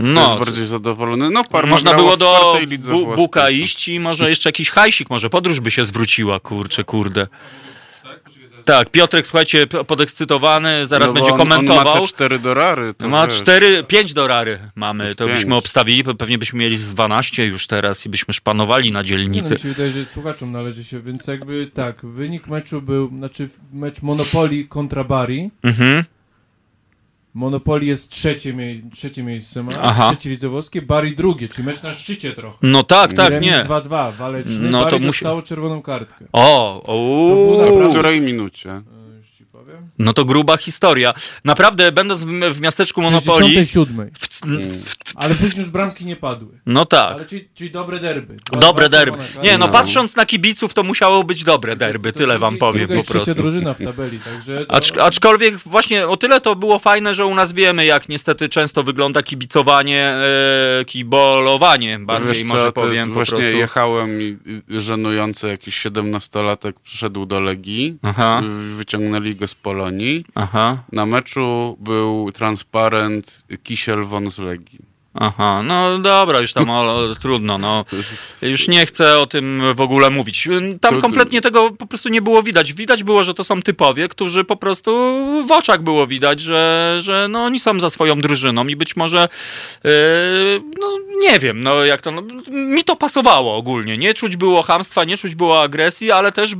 no, 0.00 0.20
jest 0.20 0.34
bardziej 0.34 0.66
zadowolony. 0.66 1.30
No, 1.30 1.44
Parma 1.44 1.70
Można 1.70 1.94
było 1.94 2.16
do 2.16 2.58
bu 2.90 3.16
Buka 3.16 3.50
iść 3.50 3.88
i 3.88 4.00
może 4.00 4.28
jeszcze 4.28 4.48
jakiś 4.48 4.70
hajsik, 4.70 5.10
może 5.10 5.30
podróż 5.30 5.60
by 5.60 5.70
się 5.70 5.84
zwróciła, 5.84 6.40
kurczę, 6.40 6.84
kurde. 6.84 7.26
Tak, 8.70 8.90
Piotrek, 8.90 9.26
słuchajcie, 9.26 9.66
podekscytowany, 9.66 10.86
zaraz 10.86 11.08
no 11.08 11.14
będzie 11.14 11.30
on, 11.30 11.38
komentował. 11.38 11.86
On 11.88 11.94
ma 11.94 12.00
te 12.00 12.06
cztery 12.06 12.38
dorary. 12.38 12.94
To 12.94 13.08
ma 13.08 13.28
cztery, 13.28 13.84
pięć 13.84 14.12
dorary 14.12 14.58
mamy, 14.74 15.14
to 15.14 15.26
byśmy 15.26 15.54
obstawili, 15.54 16.04
pewnie 16.04 16.38
byśmy 16.38 16.58
mieli 16.58 16.76
z 16.76 16.94
12 16.94 17.46
już 17.46 17.66
teraz 17.66 18.06
i 18.06 18.08
byśmy 18.08 18.34
szpanowali 18.34 18.92
na 18.92 19.04
dzielnicy. 19.04 19.48
No, 19.48 19.54
mi 19.54 19.60
się 19.62 19.68
wydaje, 19.68 19.90
że 19.90 20.04
słuchaczom 20.04 20.52
należy 20.52 20.84
się, 20.84 21.00
więc 21.00 21.26
jakby 21.26 21.70
tak, 21.74 22.06
wynik 22.06 22.46
meczu 22.46 22.82
był, 22.82 23.08
znaczy 23.08 23.48
mecz 23.72 24.02
Monopoli 24.02 24.68
kontra 24.68 25.04
Bari. 25.04 25.50
Mhm. 25.62 26.04
Monopoli 27.34 27.86
jest 27.86 28.10
trzecie, 28.10 28.54
mie 28.54 28.82
trzecie 28.94 29.22
miejsce, 29.22 29.62
ma 29.62 29.70
Aha. 29.80 30.10
trzecie 30.12 30.30
widzowowskie, 30.30 30.82
Bari 30.82 31.16
drugie, 31.16 31.48
czyli 31.48 31.66
mecz 31.66 31.82
na 31.82 31.94
szczycie 31.94 32.32
trochę. 32.32 32.58
No 32.62 32.82
tak, 32.82 33.14
tak, 33.14 33.40
nie. 33.40 33.64
2-2, 33.64 34.12
waleczny, 34.16 34.70
no 34.70 34.78
Bari 34.78 34.90
to 34.90 34.98
musi... 34.98 35.24
dostało 35.24 35.42
czerwoną 35.42 35.82
kartkę. 35.82 36.24
O, 36.32 36.82
o. 36.82 37.86
W 37.88 37.90
której 37.90 38.20
minucie? 38.20 38.82
No 39.98 40.12
to 40.12 40.24
gruba 40.24 40.56
historia. 40.56 41.14
Naprawdę, 41.44 41.92
będąc 41.92 42.24
w, 42.24 42.60
miasteczku 42.60 43.02
Monopolii... 43.02 43.54
67. 43.54 44.10
W, 44.20 44.28
w, 44.28 45.16
ale 45.16 45.34
później 45.34 45.60
już 45.60 45.70
bramki 45.70 46.04
nie 46.04 46.16
padły. 46.16 46.48
No 46.66 46.84
tak. 46.84 47.12
Ale 47.14 47.26
czyli, 47.26 47.48
czyli 47.54 47.70
dobre 47.70 47.98
derby. 47.98 48.36
dobre 48.60 48.88
derby. 48.88 49.18
Nie, 49.42 49.58
no, 49.58 49.66
no, 49.66 49.72
patrząc 49.72 50.16
na 50.16 50.26
kibiców, 50.26 50.74
to 50.74 50.82
musiało 50.82 51.24
być 51.24 51.44
dobre 51.44 51.76
derby, 51.76 52.12
tyle 52.12 52.38
wam 52.38 52.56
powiem 52.56 52.88
po 52.88 53.12
prostu. 53.12 53.34
drużyna 53.34 53.74
w 53.74 53.84
tabeli, 53.84 54.18
także... 54.18 54.66
To... 54.66 54.74
Acz, 54.74 54.92
aczkolwiek 54.96 55.56
właśnie 55.56 56.08
o 56.08 56.16
tyle 56.16 56.40
to 56.40 56.56
było 56.56 56.78
fajne, 56.78 57.14
że 57.14 57.26
u 57.26 57.34
nas 57.34 57.52
wiemy, 57.52 57.84
jak 57.84 58.08
niestety 58.08 58.48
często 58.48 58.82
wygląda 58.82 59.22
kibicowanie, 59.22 60.16
e, 60.80 60.84
kibolowanie 60.84 61.98
bardziej 61.98 62.34
Wiesz 62.34 62.44
może 62.44 62.72
powiem 62.72 62.92
jest, 62.92 63.08
po 63.08 63.14
właśnie 63.14 63.38
prostu. 63.38 63.56
jechałem 63.56 64.22
i 64.22 64.36
żenujący 64.68 65.48
jakiś 65.48 65.76
siedemnastolatek 65.76 66.80
przyszedł 66.80 67.26
do 67.26 67.40
Legii, 67.40 67.98
Aha. 68.02 68.42
wyciągnęli 68.76 69.36
go 69.36 69.48
z 69.48 69.54
Polonii. 69.70 70.24
Aha. 70.34 70.82
Na 70.92 71.06
meczu 71.06 71.76
był 71.80 72.32
transparent 72.32 73.44
Kisiel 73.62 74.04
von 74.04 74.30
z 74.30 74.38
Legii. 74.38 74.90
Aha, 75.14 75.62
no 75.62 75.98
dobra, 75.98 76.40
już 76.40 76.52
tam 76.52 76.66
trudno, 77.20 77.58
no. 77.58 77.84
Już 78.42 78.68
nie 78.68 78.86
chcę 78.86 79.18
o 79.18 79.26
tym 79.26 79.62
w 79.74 79.80
ogóle 79.80 80.10
mówić. 80.10 80.48
Tam 80.80 81.00
kompletnie 81.00 81.40
tego 81.40 81.70
po 81.70 81.86
prostu 81.86 82.08
nie 82.08 82.22
było 82.22 82.42
widać. 82.42 82.72
Widać 82.72 83.04
było, 83.04 83.24
że 83.24 83.34
to 83.34 83.44
są 83.44 83.62
typowie, 83.62 84.08
którzy 84.08 84.44
po 84.44 84.56
prostu 84.56 84.90
w 85.48 85.52
oczach 85.52 85.82
było 85.82 86.06
widać, 86.06 86.40
że, 86.40 86.98
że 87.00 87.26
no, 87.30 87.44
oni 87.44 87.60
są 87.60 87.80
za 87.80 87.90
swoją 87.90 88.20
drużyną 88.20 88.66
i 88.66 88.76
być 88.76 88.96
może 88.96 89.28
yy, 89.84 89.90
no 90.80 90.86
nie 91.20 91.38
wiem, 91.38 91.62
no 91.62 91.84
jak 91.84 92.02
to, 92.02 92.10
no, 92.10 92.22
mi 92.50 92.84
to 92.84 92.96
pasowało 92.96 93.56
ogólnie. 93.56 93.98
Nie 93.98 94.14
czuć 94.14 94.36
było 94.36 94.62
hamstwa, 94.62 95.04
nie 95.04 95.16
czuć 95.16 95.34
było 95.34 95.62
agresji, 95.62 96.10
ale 96.10 96.32
też 96.32 96.54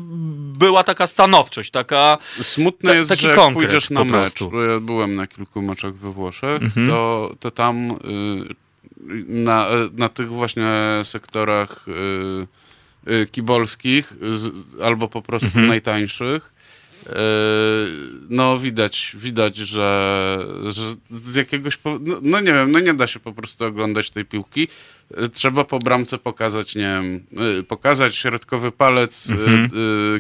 była 0.60 0.84
taka 0.84 1.06
stanowczość, 1.06 1.70
taka 1.70 2.18
Smutne 2.42 2.90
ta, 2.90 2.96
jest, 2.96 3.08
taki 3.08 3.22
że 3.22 3.28
jak 3.28 3.52
pójdziesz 3.52 3.90
na 3.90 4.04
mecz, 4.04 4.40
ja 4.40 4.80
byłem 4.80 5.14
na 5.16 5.26
kilku 5.26 5.62
meczach 5.62 5.94
we 5.94 6.12
Włoszech, 6.12 6.62
mhm. 6.62 6.88
to, 6.88 7.30
to 7.40 7.50
tam... 7.50 7.88
Yy, 7.88 8.54
na, 9.26 9.66
na 9.92 10.08
tych 10.08 10.28
właśnie 10.28 10.72
sektorach 11.04 11.86
y, 11.88 13.12
y, 13.12 13.26
kibolskich, 13.26 14.12
albo 14.82 15.08
po 15.08 15.22
prostu 15.22 15.46
mhm. 15.46 15.66
najtańszych, 15.66 16.52
y, 16.56 16.59
no 18.30 18.58
widać, 18.58 19.16
widać, 19.18 19.56
że, 19.56 20.38
że 20.68 20.82
z 21.10 21.34
jakiegoś, 21.34 21.78
no, 21.84 22.18
no, 22.22 22.40
nie 22.40 22.52
wiem, 22.52 22.72
no 22.72 22.80
nie 22.80 22.94
da 22.94 23.06
się 23.06 23.20
po 23.20 23.32
prostu 23.32 23.64
oglądać 23.64 24.10
tej 24.10 24.24
piłki. 24.24 24.68
Y, 25.18 25.28
trzeba 25.28 25.64
po 25.64 25.78
bramce 25.78 26.18
pokazać, 26.18 26.74
nie 26.74 26.82
wiem, 26.82 27.20
y, 27.60 27.62
pokazać 27.62 28.16
środkowy 28.16 28.72
palec 28.72 29.30
mhm. 29.30 29.70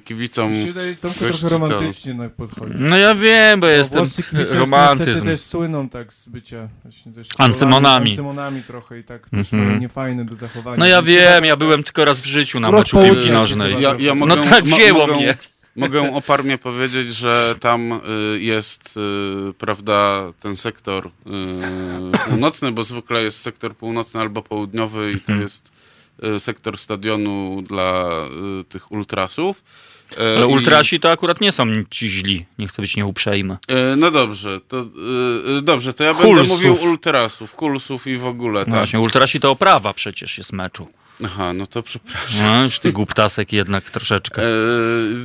kibicom. 0.00 0.64
Wydaje, 0.66 0.96
trochę 0.96 1.48
romantycznie 1.48 2.30
podchodzi. 2.36 2.74
No 2.78 2.96
ja 2.96 3.14
wiem, 3.14 3.60
bo, 3.60 3.66
bo 3.66 3.70
jestem 3.70 4.04
romantyzm. 4.50 5.24
też 5.24 5.40
słyną 5.40 5.88
tak 5.88 6.12
z 6.12 6.28
bycia 6.28 6.68
właśnie 6.82 7.12
też 7.12 7.28
ancymonami. 7.38 8.10
Ancymonami 8.10 8.62
trochę 8.62 8.98
i 8.98 9.04
tak 9.04 9.30
też 9.30 9.52
mhm. 9.52 9.80
niefajne 9.80 10.24
do 10.24 10.34
zachowania. 10.34 10.76
No 10.76 10.86
ja 10.86 11.02
wiem, 11.02 11.44
ja 11.44 11.56
byłem 11.56 11.82
tylko 11.82 12.04
raz 12.04 12.20
w 12.20 12.26
życiu 12.26 12.60
na 12.60 12.70
meczu 12.70 12.98
piłki 13.02 13.30
nożnej. 13.30 13.82
Ja, 13.82 13.94
ja 13.98 14.14
mogę, 14.14 14.36
no 14.36 14.42
tak 14.42 14.64
wzięło 14.64 15.06
mogę, 15.06 15.16
mnie. 15.16 15.36
Mogę 15.76 16.14
o 16.14 16.22
Parmie 16.22 16.58
powiedzieć, 16.58 17.08
że 17.08 17.54
tam 17.60 17.92
y, 17.92 18.40
jest, 18.40 18.96
y, 18.96 19.52
prawda, 19.54 20.22
ten 20.40 20.56
sektor 20.56 21.06
y, 21.06 21.10
północny, 22.28 22.72
bo 22.72 22.84
zwykle 22.84 23.22
jest 23.22 23.40
sektor 23.40 23.76
północny 23.76 24.20
albo 24.20 24.42
południowy 24.42 25.12
i 25.12 25.20
to 25.20 25.32
mhm. 25.32 25.40
jest 25.40 25.72
sektor 26.38 26.78
stadionu 26.78 27.62
dla 27.62 28.10
tych 28.68 28.92
ultrasów. 28.92 29.64
Ale 30.36 30.46
ultrasi 30.46 31.00
to 31.00 31.10
akurat 31.10 31.40
nie 31.40 31.52
są 31.52 31.66
ci 31.90 32.08
źli, 32.08 32.46
nie 32.58 32.68
chcę 32.68 32.82
być 32.82 32.96
nieuprzejmy. 32.96 33.56
No 33.96 34.10
dobrze, 34.10 34.60
to 34.68 34.84
dobrze, 35.62 35.94
to 35.94 36.04
ja 36.04 36.14
Kulsów. 36.14 36.34
będę 36.34 36.48
mówił 36.48 36.76
ultrasów, 36.82 37.54
kulsów 37.54 38.06
i 38.06 38.16
w 38.16 38.26
ogóle. 38.26 38.60
No 38.60 38.64
tak. 38.64 38.74
Właśnie, 38.74 39.00
ultrasi 39.00 39.40
to 39.40 39.50
oprawa 39.50 39.94
przecież 39.94 40.38
jest 40.38 40.52
meczu. 40.52 40.88
Aha, 41.24 41.52
no 41.52 41.66
to 41.66 41.82
przepraszam. 41.82 42.46
No, 42.46 42.62
już 42.62 42.78
ty 42.78 42.92
głuptasek 42.92 43.52
jednak 43.52 43.90
troszeczkę. 43.90 44.42
E, 44.42 44.48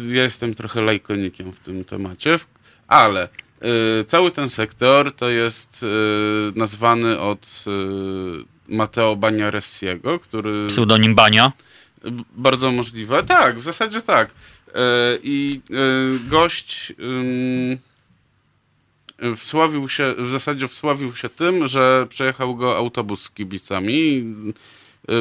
ja 0.08 0.24
jestem 0.24 0.54
trochę 0.54 0.82
lajkonikiem 0.82 1.52
w 1.52 1.60
tym 1.60 1.86
temacie, 1.86 2.40
ale 2.88 3.30
e, 3.62 4.04
cały 4.04 4.32
ten 4.32 4.50
sektor 4.50 5.12
to 5.12 5.30
jest 5.30 5.84
e, 5.84 6.60
nazwany 6.60 7.20
od 7.20 7.66
Mateo 8.68 9.16
Baniaressiego, 9.16 10.20
który... 10.20 10.68
Pseudonim 10.68 11.16
Bania? 11.16 11.52
Bardzo 12.36 12.72
możliwe. 12.72 13.24
Tak, 13.24 13.60
w 13.60 13.64
zasadzie 13.64 14.02
tak. 14.02 14.30
I 15.24 15.62
gość 16.28 16.94
wsławił 19.38 19.90
się, 19.90 20.16
w 20.18 20.30
zasadzie 20.30 20.68
wsławił 20.68 21.16
się 21.16 21.30
tym, 21.30 21.68
że 21.68 22.08
przejechał 22.10 22.56
go 22.56 22.78
autobus 22.78 23.22
z 23.22 23.30
kibicami 23.30 24.24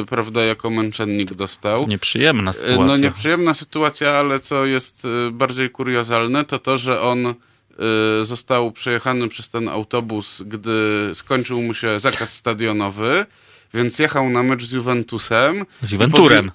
prawda, 0.09 0.41
jako 0.41 0.69
męczennik 0.69 1.33
dostał. 1.33 1.79
To 1.79 1.87
nieprzyjemna 1.87 2.53
sytuacja. 2.53 2.85
No 2.85 2.97
nieprzyjemna 2.97 3.53
sytuacja, 3.53 4.11
ale 4.11 4.39
co 4.39 4.65
jest 4.65 5.05
y, 5.05 5.31
bardziej 5.31 5.69
kuriozalne, 5.69 6.45
to 6.45 6.59
to, 6.59 6.77
że 6.77 7.01
on 7.01 7.25
y, 7.27 8.25
został 8.25 8.71
przejechany 8.71 9.27
przez 9.27 9.49
ten 9.49 9.69
autobus, 9.69 10.41
gdy 10.45 11.09
skończył 11.13 11.61
mu 11.61 11.73
się 11.73 11.99
zakaz 11.99 12.33
stadionowy, 12.33 13.25
więc 13.73 13.99
jechał 13.99 14.29
na 14.29 14.43
mecz 14.43 14.63
z 14.63 14.71
Juventusem. 14.71 15.65
Z 15.81 15.91
Juventurem. 15.91 16.51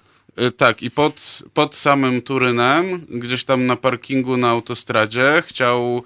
Tak, 0.56 0.82
i 0.82 0.90
pod, 0.90 1.42
pod 1.54 1.76
samym 1.76 2.22
Turynem, 2.22 3.06
gdzieś 3.08 3.44
tam 3.44 3.66
na 3.66 3.76
parkingu 3.76 4.36
na 4.36 4.48
autostradzie, 4.48 5.42
chciał 5.46 6.04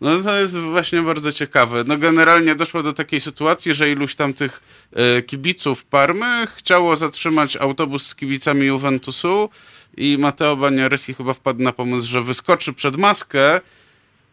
no 0.00 0.22
to 0.22 0.40
jest 0.40 0.56
właśnie 0.58 1.02
bardzo 1.02 1.32
ciekawe. 1.32 1.84
No 1.86 1.98
generalnie 1.98 2.54
doszło 2.54 2.82
do 2.82 2.92
takiej 2.92 3.20
sytuacji, 3.20 3.74
że 3.74 3.90
iluś 3.90 4.14
tam 4.14 4.34
tych 4.34 4.62
e, 4.92 5.22
kibiców 5.22 5.84
Parmy 5.84 6.46
chciało 6.56 6.96
zatrzymać 6.96 7.56
autobus 7.56 8.06
z 8.06 8.14
kibicami 8.14 8.66
Juventusu 8.66 9.50
i 9.96 10.16
Matteo 10.18 10.56
Baniaresi 10.56 11.14
chyba 11.14 11.34
wpadł 11.34 11.62
na 11.62 11.72
pomysł, 11.72 12.06
że 12.06 12.22
wyskoczy 12.22 12.72
przed 12.72 12.96
maskę, 12.96 13.60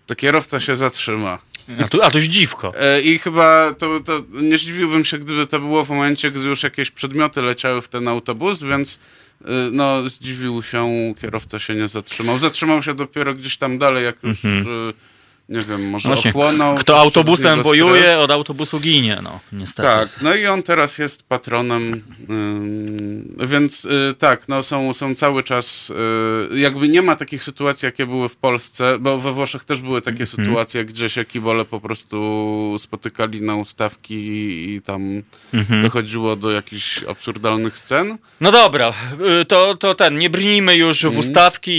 to 0.06 0.16
kierowca 0.16 0.60
się 0.60 0.76
zatrzyma. 0.76 1.40
A 1.80 1.88
tu, 1.88 2.04
a 2.04 2.12
to 2.12 2.20
dziwko. 2.20 2.74
E, 2.80 3.02
I 3.02 3.20
chyba 3.20 3.74
to, 3.74 4.00
to 4.00 4.24
nie 4.32 4.58
zdziwiłbym 4.58 5.06
się, 5.06 5.18
gdyby 5.18 5.48
to 5.48 5.60
było 5.60 5.86
w 5.86 5.90
momencie, 5.90 6.32
gdy 6.32 6.44
już 6.44 6.64
jakieś 6.64 6.92
przedmioty 6.92 7.42
leciały 7.42 7.82
w 7.82 7.88
ten 7.88 8.08
autobus, 8.08 8.64
więc 8.64 9.00
Y, 9.42 9.72
no, 9.72 10.10
zdziwił 10.10 10.64
się, 10.64 11.14
kierowca 11.22 11.60
się 11.60 11.76
nie 11.76 11.88
zatrzymał. 11.88 12.40
Zatrzymał 12.40 12.84
się 12.84 12.94
dopiero 12.94 13.34
gdzieś 13.34 13.58
tam 13.58 13.78
dalej, 13.78 14.06
jak 14.06 14.24
już 14.24 14.46
mhm 14.46 14.94
nie 15.52 15.62
wiem, 15.62 15.90
może 15.90 16.10
Właśnie, 16.10 16.32
ochłonął. 16.32 16.76
Kto 16.76 17.00
autobusem 17.00 17.64
wojuje, 17.64 18.02
stres. 18.02 18.18
od 18.18 18.32
autobusu 18.32 18.80
ginie, 18.80 19.20
no 19.24 19.40
niestety. 19.52 19.90
Tak, 19.90 20.10
no 20.22 20.36
i 20.36 20.46
on 20.46 20.64
teraz 20.64 20.98
jest 20.98 21.24
patronem, 21.24 22.04
yy, 23.40 23.48
więc 23.48 23.84
yy, 23.84 24.16
tak, 24.20 24.48
no 24.48 24.64
są, 24.64 24.94
są 24.94 25.16
cały 25.16 25.44
czas, 25.44 25.92
yy, 26.52 26.60
jakby 26.60 26.90
nie 26.90 27.02
ma 27.02 27.16
takich 27.16 27.44
sytuacji, 27.44 27.86
jakie 27.86 28.06
były 28.06 28.30
w 28.30 28.36
Polsce, 28.36 29.00
bo 29.00 29.18
we 29.18 29.32
Włoszech 29.32 29.66
też 29.66 29.82
były 29.82 30.02
takie 30.02 30.24
mm. 30.24 30.28
sytuacje, 30.28 30.86
gdzie 30.86 31.10
się 31.10 31.26
kibole 31.26 31.66
po 31.66 31.80
prostu 31.80 32.76
spotykali 32.80 33.42
na 33.42 33.56
ustawki 33.56 34.16
i 34.76 34.82
tam 34.82 35.02
mm 35.54 35.66
-hmm. 35.66 35.82
dochodziło 35.82 36.36
do 36.36 36.52
jakichś 36.52 37.04
absurdalnych 37.04 37.78
scen. 37.78 38.18
No 38.42 38.52
dobra, 38.52 38.94
y, 39.42 39.46
to, 39.46 39.76
to 39.76 39.96
ten, 39.96 40.18
nie 40.18 40.30
brnijmy 40.30 40.76
już 40.76 41.02
w 41.02 41.06
mhm. 41.06 41.20
ustawki 41.20 41.72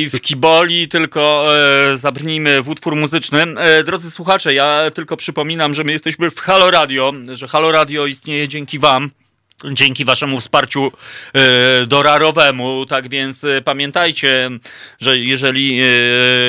i 0.00 0.10
w 0.10 0.20
kiboli, 0.20 0.88
tylko 0.88 1.46
e, 1.56 1.96
zabrnijmy 1.96 2.62
w 2.62 2.68
utwór 2.68 2.96
muzyczny. 3.04 3.42
E, 3.42 3.84
drodzy 3.84 4.10
słuchacze, 4.10 4.54
ja 4.54 4.90
tylko 4.90 5.16
przypominam, 5.16 5.74
że 5.74 5.84
my 5.84 5.92
jesteśmy 5.92 6.30
w 6.30 6.40
Halo 6.40 6.70
Radio, 6.70 7.12
że 7.32 7.48
Halo 7.48 7.72
Radio 7.72 8.06
istnieje 8.06 8.48
dzięki 8.48 8.78
Wam 8.78 9.10
dzięki 9.72 10.04
waszemu 10.04 10.40
wsparciu 10.40 10.88
e, 11.34 11.86
dorarowemu. 11.86 12.86
Tak 12.86 13.08
więc 13.08 13.44
e, 13.44 13.62
pamiętajcie, 13.62 14.50
że 15.00 15.18
jeżeli 15.18 15.80
e, 15.82 15.86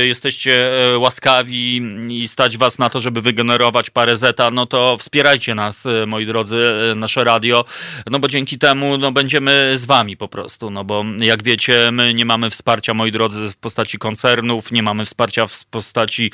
jesteście 0.05 0.71
łaskawi 0.97 1.81
i 2.09 2.27
stać 2.27 2.57
was 2.57 2.79
na 2.79 2.89
to, 2.89 2.99
żeby 2.99 3.21
wygenerować 3.21 3.89
parę 3.89 4.17
zeta, 4.17 4.51
no 4.51 4.65
to 4.65 4.97
wspierajcie 4.99 5.55
nas, 5.55 5.87
moi 6.07 6.25
drodzy, 6.25 6.67
nasze 6.95 7.23
radio, 7.23 7.65
no 8.11 8.19
bo 8.19 8.27
dzięki 8.27 8.57
temu 8.57 8.97
no, 8.97 9.11
będziemy 9.11 9.71
z 9.75 9.85
wami 9.85 10.17
po 10.17 10.27
prostu, 10.27 10.69
no 10.69 10.83
bo 10.83 11.05
jak 11.21 11.43
wiecie, 11.43 11.91
my 11.91 12.13
nie 12.13 12.25
mamy 12.25 12.49
wsparcia, 12.49 12.93
moi 12.93 13.11
drodzy, 13.11 13.49
w 13.49 13.57
postaci 13.57 13.97
koncernów, 13.97 14.71
nie 14.71 14.83
mamy 14.83 15.05
wsparcia 15.05 15.47
w 15.47 15.65
postaci 15.65 16.31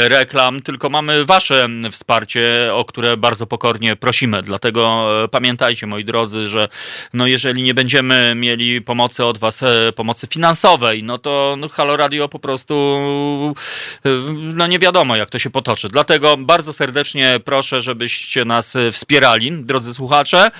reklam, 0.00 0.62
tylko 0.62 0.88
mamy 0.88 1.24
wasze 1.24 1.68
wsparcie, 1.90 2.70
o 2.72 2.84
które 2.84 3.16
bardzo 3.16 3.46
pokornie 3.46 3.96
prosimy. 3.96 4.42
Dlatego 4.42 5.06
pamiętajcie, 5.30 5.86
moi 5.86 5.95
moi 5.96 6.04
drodzy, 6.04 6.48
że 6.48 6.68
no 7.12 7.26
jeżeli 7.26 7.62
nie 7.62 7.74
będziemy 7.74 8.34
mieli 8.34 8.82
pomocy 8.82 9.24
od 9.24 9.38
was, 9.38 9.62
e, 9.62 9.92
pomocy 9.96 10.26
finansowej, 10.26 11.02
no 11.02 11.18
to 11.18 11.56
no, 11.58 11.68
Halo 11.68 11.96
Radio 11.96 12.28
po 12.28 12.38
prostu 12.38 12.74
e, 14.04 14.08
no 14.32 14.66
nie 14.66 14.78
wiadomo 14.78 15.16
jak 15.16 15.30
to 15.30 15.38
się 15.38 15.50
potoczy. 15.50 15.88
Dlatego 15.88 16.36
bardzo 16.36 16.72
serdecznie 16.72 17.40
proszę, 17.44 17.80
żebyście 17.80 18.44
nas 18.44 18.76
wspierali, 18.92 19.52
drodzy 19.52 19.94
słuchacze. 19.94 20.50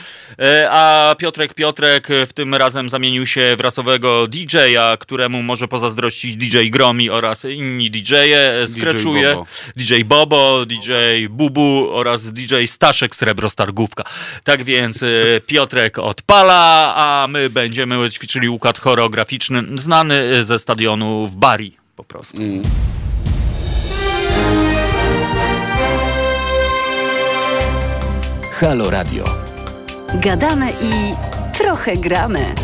A 0.70 1.14
Piotrek 1.18 1.54
Piotrek 1.54 2.08
w 2.26 2.32
tym 2.32 2.54
razem 2.54 2.88
zamienił 2.88 3.26
się 3.26 3.54
w 3.58 3.60
rasowego 3.60 4.26
DJ-a, 4.28 4.96
któremu 4.96 5.42
może 5.42 5.68
pozazdrościć 5.68 6.36
DJ 6.36 6.68
Gromi 6.70 7.10
oraz 7.10 7.44
inni 7.44 7.90
DJ-e. 7.90 8.66
Skreczuje 8.66 9.36
DJ 9.76 10.02
Bobo, 10.04 10.66
DJ 10.66 10.92
Bubu 11.30 11.88
oraz 11.92 12.32
DJ 12.32 12.64
Staszek 12.66 13.16
Srebrostargówka. 13.16 14.04
Tak 14.44 14.64
więc 14.64 15.04
Piotrek 15.46 15.98
odpala, 15.98 16.94
a 16.96 17.26
my 17.26 17.50
będziemy 17.50 18.10
ćwiczyli 18.10 18.48
układ 18.48 18.78
choreograficzny 18.78 19.62
znany 19.74 20.44
ze 20.44 20.58
stadionu 20.58 21.26
w 21.26 21.36
Bari 21.36 21.76
po 21.96 22.04
prostu. 22.04 22.36
Mm. 22.42 22.62
Halo 28.60 28.90
Radio. 28.90 29.24
Gadamy 30.14 30.70
i 30.70 31.14
trochę 31.58 31.96
gramy. 31.96 32.54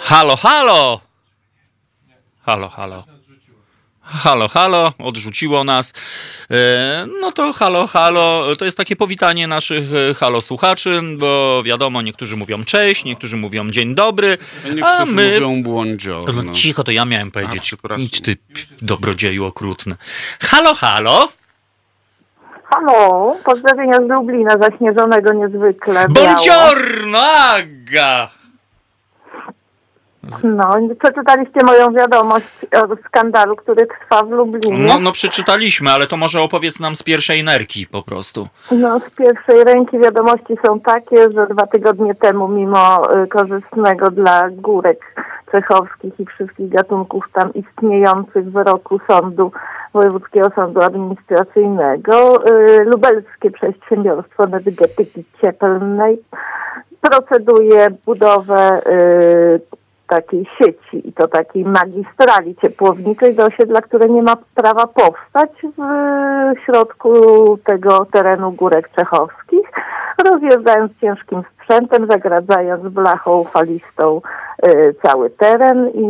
Halo, 0.00 0.36
halo! 0.36 1.00
Halo, 2.46 2.68
halo. 2.68 3.13
Halo, 4.04 4.48
halo, 4.48 4.92
odrzuciło 4.98 5.64
nas. 5.64 5.92
E, 6.50 7.06
no 7.20 7.32
to 7.32 7.52
halo, 7.52 7.86
halo, 7.86 8.56
to 8.58 8.64
jest 8.64 8.76
takie 8.76 8.96
powitanie 8.96 9.46
naszych 9.46 9.84
e, 10.10 10.14
halo 10.14 10.40
słuchaczy, 10.40 11.00
bo 11.18 11.62
wiadomo, 11.62 12.02
niektórzy 12.02 12.36
mówią 12.36 12.64
cześć, 12.64 13.04
niektórzy 13.04 13.36
mówią 13.36 13.70
dzień 13.70 13.94
dobry, 13.94 14.38
a 14.82 15.04
my... 15.04 15.40
mówią 15.40 15.62
błądzio. 15.62 16.24
No 16.44 16.52
cicho, 16.52 16.84
to 16.84 16.92
ja 16.92 17.04
miałem 17.04 17.30
powiedzieć. 17.30 17.74
A, 17.90 17.94
Idź 17.94 18.20
ty, 18.20 18.36
dobrodzieju 18.82 19.44
okrutny. 19.44 19.96
Halo, 20.40 20.74
halo. 20.74 21.28
Halo, 22.64 23.36
pozdrowienia 23.44 23.98
z 24.06 24.08
Lublina, 24.08 24.58
zaśnieżonego 24.58 25.32
niezwykle. 25.32 26.06
Buongiorno, 26.08 27.18
Aga! 27.18 28.43
No, 30.44 30.74
przeczytaliście 31.00 31.60
moją 31.64 31.92
wiadomość 31.92 32.46
o 32.72 32.96
skandalu, 33.08 33.56
który 33.56 33.86
trwa 33.86 34.22
w 34.22 34.30
Lublinie. 34.30 34.86
No, 34.86 34.98
no 35.00 35.12
przeczytaliśmy, 35.12 35.90
ale 35.90 36.06
to 36.06 36.16
może 36.16 36.40
opowiedz 36.40 36.80
nam 36.80 36.96
z 36.96 37.02
pierwszej 37.02 37.44
nerki 37.44 37.86
po 37.86 38.02
prostu. 38.02 38.48
No, 38.72 39.00
z 39.00 39.10
pierwszej 39.10 39.64
ręki 39.64 39.98
wiadomości 39.98 40.56
są 40.66 40.80
takie, 40.80 41.16
że 41.16 41.46
dwa 41.46 41.66
tygodnie 41.66 42.14
temu, 42.14 42.48
mimo 42.48 43.12
y, 43.22 43.26
korzystnego 43.26 44.10
dla 44.10 44.50
górek 44.50 44.98
cechowskich 45.52 46.20
i 46.20 46.26
wszystkich 46.26 46.68
gatunków 46.68 47.24
tam 47.32 47.52
istniejących 47.54 48.52
wyroku 48.52 49.00
sądu, 49.10 49.52
Wojewódzkiego 49.92 50.50
Sądu 50.54 50.80
Administracyjnego, 50.80 52.44
y, 52.50 52.84
lubelskie 52.84 53.50
przedsiębiorstwo 53.50 54.44
energetyki 54.44 55.24
cieplnej 55.40 56.18
proceduje 57.10 57.86
budowę 58.06 58.80
y, 58.86 59.83
takiej 60.08 60.46
sieci 60.58 61.08
i 61.08 61.12
to 61.12 61.28
takiej 61.28 61.64
magistrali 61.64 62.56
ciepłowniczej 62.56 63.34
do 63.34 63.44
osiedla, 63.44 63.82
które 63.82 64.08
nie 64.08 64.22
ma 64.22 64.36
prawa 64.54 64.86
powstać 64.86 65.50
w 65.76 66.64
środku 66.64 67.10
tego 67.64 68.04
terenu 68.04 68.52
górek 68.52 68.90
czechowskich, 68.96 69.70
rozjeżdżając 70.18 71.00
ciężkim 71.00 71.42
sprzętem, 71.54 72.06
zagradzając 72.06 72.82
blachą 72.82 73.44
falistą 73.44 74.20
y, 74.66 74.94
cały 75.02 75.30
teren 75.30 75.88
i 75.88 76.06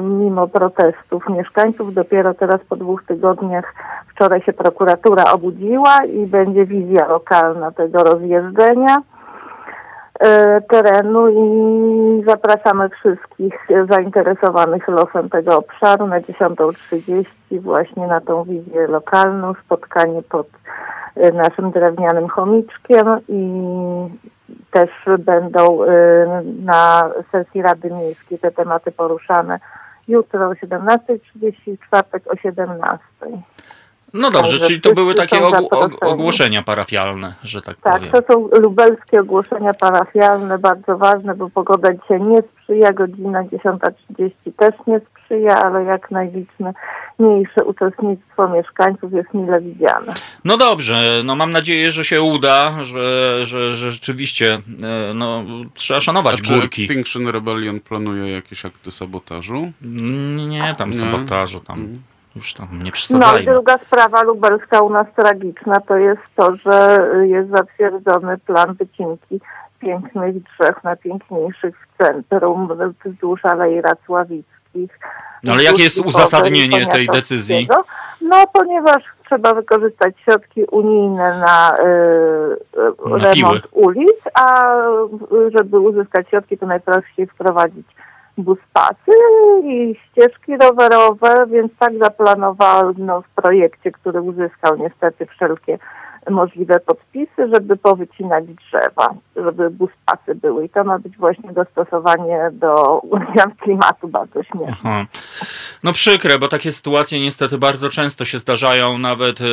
mimo 0.00 0.48
protestów 0.48 1.28
mieszkańców 1.28 1.94
dopiero 1.94 2.34
teraz 2.34 2.60
po 2.68 2.76
dwóch 2.76 3.04
tygodniach 3.04 3.74
wczoraj 4.08 4.42
się 4.42 4.52
prokuratura 4.52 5.24
obudziła 5.24 6.04
i 6.04 6.26
będzie 6.26 6.66
wizja 6.66 7.06
lokalna 7.08 7.70
tego 7.70 8.02
rozjeżdżenia. 8.02 9.02
E, 10.20 10.60
terenu 10.60 11.28
i 11.28 12.24
zapraszamy 12.24 12.88
wszystkich 12.88 13.68
zainteresowanych 13.88 14.88
losem 14.88 15.30
tego 15.30 15.58
obszaru 15.58 16.06
na 16.06 16.20
10.30 16.20 17.24
właśnie 17.60 18.06
na 18.06 18.20
tą 18.20 18.44
wizję 18.44 18.86
lokalną, 18.86 19.54
spotkanie 19.64 20.22
pod 20.22 20.46
e, 21.16 21.32
naszym 21.32 21.70
drewnianym 21.70 22.28
chomiczkiem 22.28 23.06
i 23.28 23.62
też 24.70 24.90
będą 25.18 25.84
e, 25.84 25.88
na 26.64 27.10
sesji 27.32 27.62
Rady 27.62 27.90
Miejskiej 27.90 28.38
te 28.38 28.50
tematy 28.50 28.92
poruszane 28.92 29.58
jutro 30.08 30.48
o 30.48 30.52
17.30, 30.52 31.76
w 31.76 31.86
czwartek 31.86 32.22
o 32.26 32.34
17.00. 32.34 32.98
No 34.14 34.30
dobrze, 34.30 34.58
czyli 34.58 34.80
to 34.80 34.94
były 34.94 35.14
takie 35.14 35.40
ogłoszenia 36.00 36.62
parafialne, 36.62 37.34
że 37.42 37.62
tak, 37.62 37.78
tak 37.78 37.94
powiem. 37.94 38.12
Tak, 38.12 38.26
to 38.26 38.32
są 38.32 38.48
lubelskie 38.62 39.20
ogłoszenia 39.20 39.74
parafialne, 39.74 40.58
bardzo 40.58 40.98
ważne, 40.98 41.34
bo 41.34 41.50
pogoda 41.50 41.88
dzisiaj 41.92 42.20
nie 42.20 42.42
sprzyja, 42.42 42.92
godzina 42.92 43.44
10.30 43.44 44.30
też 44.56 44.74
nie 44.86 45.00
sprzyja, 45.00 45.56
ale 45.56 45.84
jak 45.84 46.10
najliczniejsze 46.10 47.64
uczestnictwo 47.64 48.48
mieszkańców 48.48 49.12
jest 49.12 49.34
mile 49.34 49.60
widziane. 49.60 50.14
No 50.44 50.56
dobrze, 50.56 51.22
no 51.24 51.36
mam 51.36 51.50
nadzieję, 51.50 51.90
że 51.90 52.04
się 52.04 52.22
uda, 52.22 52.84
że, 52.84 53.38
że, 53.44 53.72
że 53.72 53.90
rzeczywiście 53.90 54.58
e, 54.82 55.14
no, 55.14 55.44
trzeba 55.74 56.00
szanować 56.00 56.40
A 56.40 56.44
czy 56.44 56.54
górki. 56.54 56.82
Extinction 56.82 57.28
Rebellion 57.28 57.80
planuje 57.80 58.32
jakieś 58.32 58.64
akty 58.64 58.90
sabotażu? 58.90 59.72
Nie, 60.48 60.74
tam 60.78 60.94
sabotażu, 60.94 61.60
tam... 61.60 61.88
Już 62.36 62.54
tam 62.54 62.68
nie 62.82 62.92
No 63.10 63.38
i 63.38 63.44
druga 63.44 63.78
sprawa 63.78 64.22
lubelska 64.22 64.82
u 64.82 64.90
nas 64.90 65.06
tragiczna 65.16 65.80
to 65.80 65.96
jest 65.96 66.22
to, 66.36 66.56
że 66.56 67.06
jest 67.22 67.50
zatwierdzony 67.50 68.38
plan 68.38 68.74
wycinki 68.74 69.40
pięknych 69.80 70.34
drzew 70.42 70.84
najpiękniejszych 70.84 71.76
w 71.78 72.04
centrum 72.04 72.68
wzdłuż 73.04 73.44
Alei 73.44 73.80
Racławickich. 73.80 74.98
No 75.44 75.52
ale 75.52 75.62
jakie 75.62 75.82
jest 75.82 75.98
uzasadnienie 75.98 76.86
tej 76.86 77.06
decyzji? 77.06 77.68
No 78.20 78.46
ponieważ 78.52 79.02
trzeba 79.26 79.54
wykorzystać 79.54 80.14
środki 80.24 80.64
unijne 80.64 81.38
na, 81.38 81.76
y, 81.78 83.10
na 83.10 83.16
remont 83.16 83.34
piły. 83.34 83.60
ulic, 83.72 84.18
a 84.34 84.74
żeby 85.54 85.78
uzyskać 85.78 86.28
środki 86.28 86.58
to 86.58 86.66
najprościej 86.66 87.26
wprowadzić 87.26 87.86
buspasy 88.38 89.12
i 89.64 89.94
ścieżki 89.94 90.56
rowerowe, 90.56 91.46
więc 91.46 91.72
tak 91.78 91.98
zaplanowano 91.98 93.22
w 93.22 93.28
projekcie, 93.28 93.92
który 93.92 94.22
uzyskał 94.22 94.76
niestety 94.76 95.26
wszelkie 95.26 95.78
możliwe 96.30 96.80
podpisy, 96.80 97.48
żeby 97.54 97.76
powycinać 97.76 98.44
drzewa, 98.44 99.14
żeby 99.36 99.70
buspasy 99.70 100.34
były. 100.34 100.64
I 100.64 100.68
to 100.68 100.84
ma 100.84 100.98
być 100.98 101.16
właśnie 101.16 101.52
dostosowanie 101.52 102.50
do 102.52 103.02
zmian 103.32 103.54
klimatu 103.60 104.08
bardzo 104.08 104.42
śmieszne. 104.42 104.72
Aha. 104.72 105.04
No 105.84 105.92
przykre, 105.92 106.38
bo 106.38 106.48
takie 106.48 106.72
sytuacje 106.72 107.20
niestety 107.20 107.58
bardzo 107.58 107.88
często 107.88 108.24
się 108.24 108.38
zdarzają, 108.38 108.98
nawet 108.98 109.40
e, 109.40 109.44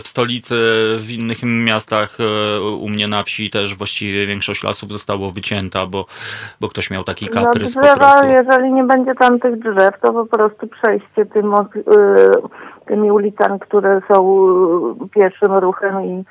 w 0.00 0.08
stolicy, 0.08 0.54
w 0.98 1.10
innych 1.10 1.38
miastach, 1.42 2.18
e, 2.20 2.60
u 2.60 2.88
mnie 2.88 3.08
na 3.08 3.22
wsi 3.22 3.50
też 3.50 3.76
właściwie 3.76 4.26
większość 4.26 4.64
lasów 4.64 4.92
zostało 4.92 5.30
wycięta, 5.30 5.86
bo, 5.86 6.06
bo 6.60 6.68
ktoś 6.68 6.90
miał 6.90 7.04
taki 7.04 7.26
no, 7.26 7.32
kaprys 7.32 7.74
no 7.74 7.82
drzewa, 7.82 7.94
po 7.94 8.00
prostu. 8.00 8.26
jeżeli 8.26 8.72
nie 8.72 8.84
będzie 8.84 9.14
tam 9.14 9.38
tych 9.38 9.58
drzew, 9.58 10.00
to 10.00 10.12
po 10.12 10.26
prostu 10.26 10.66
przejście 10.66 11.26
tym, 11.26 11.54
tymi 12.86 13.10
ulicami, 13.10 13.60
które 13.60 14.00
są 14.08 14.24
pierwszym 15.14 15.52
ruchem 15.52 16.02
i 16.04 16.24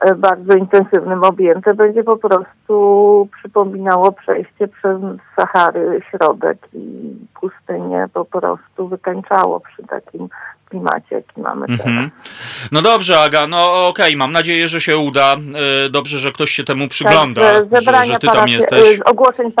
e, 0.00 0.14
bardzo 0.14 0.54
intensywnym 0.54 1.24
objęte, 1.24 1.74
będzie 1.74 2.04
po 2.04 2.16
prostu 2.16 3.28
przypominało 3.38 4.12
przejście 4.12 4.68
przez 4.68 4.98
Sahary, 5.36 6.00
środek 6.10 6.58
i 6.74 7.16
pustynię 7.40 8.06
po 8.14 8.24
prostu 8.24 8.88
wykańczało 8.88 9.60
przy 9.60 9.82
takim 9.82 10.28
klimacie, 10.72 11.14
jaki 11.14 11.40
mamy 11.40 11.66
teraz. 11.66 11.86
Mhm. 11.86 12.10
No 12.72 12.82
dobrze, 12.82 13.20
Aga, 13.20 13.46
no 13.46 13.88
okej, 13.88 14.06
okay, 14.06 14.16
mam 14.16 14.32
nadzieję, 14.32 14.68
że 14.68 14.80
się 14.80 14.98
uda. 14.98 15.34
E, 15.86 15.88
dobrze, 15.88 16.18
że 16.18 16.32
ktoś 16.32 16.50
się 16.50 16.64
temu 16.64 16.88
przygląda, 16.88 17.42
tak, 17.42 17.54
że, 17.82 18.04
że 18.06 18.18
ty 18.18 18.26
tam 18.26 18.48
jesteś. 18.48 18.98
E, 18.98 19.04
ogłoszeń 19.04 19.52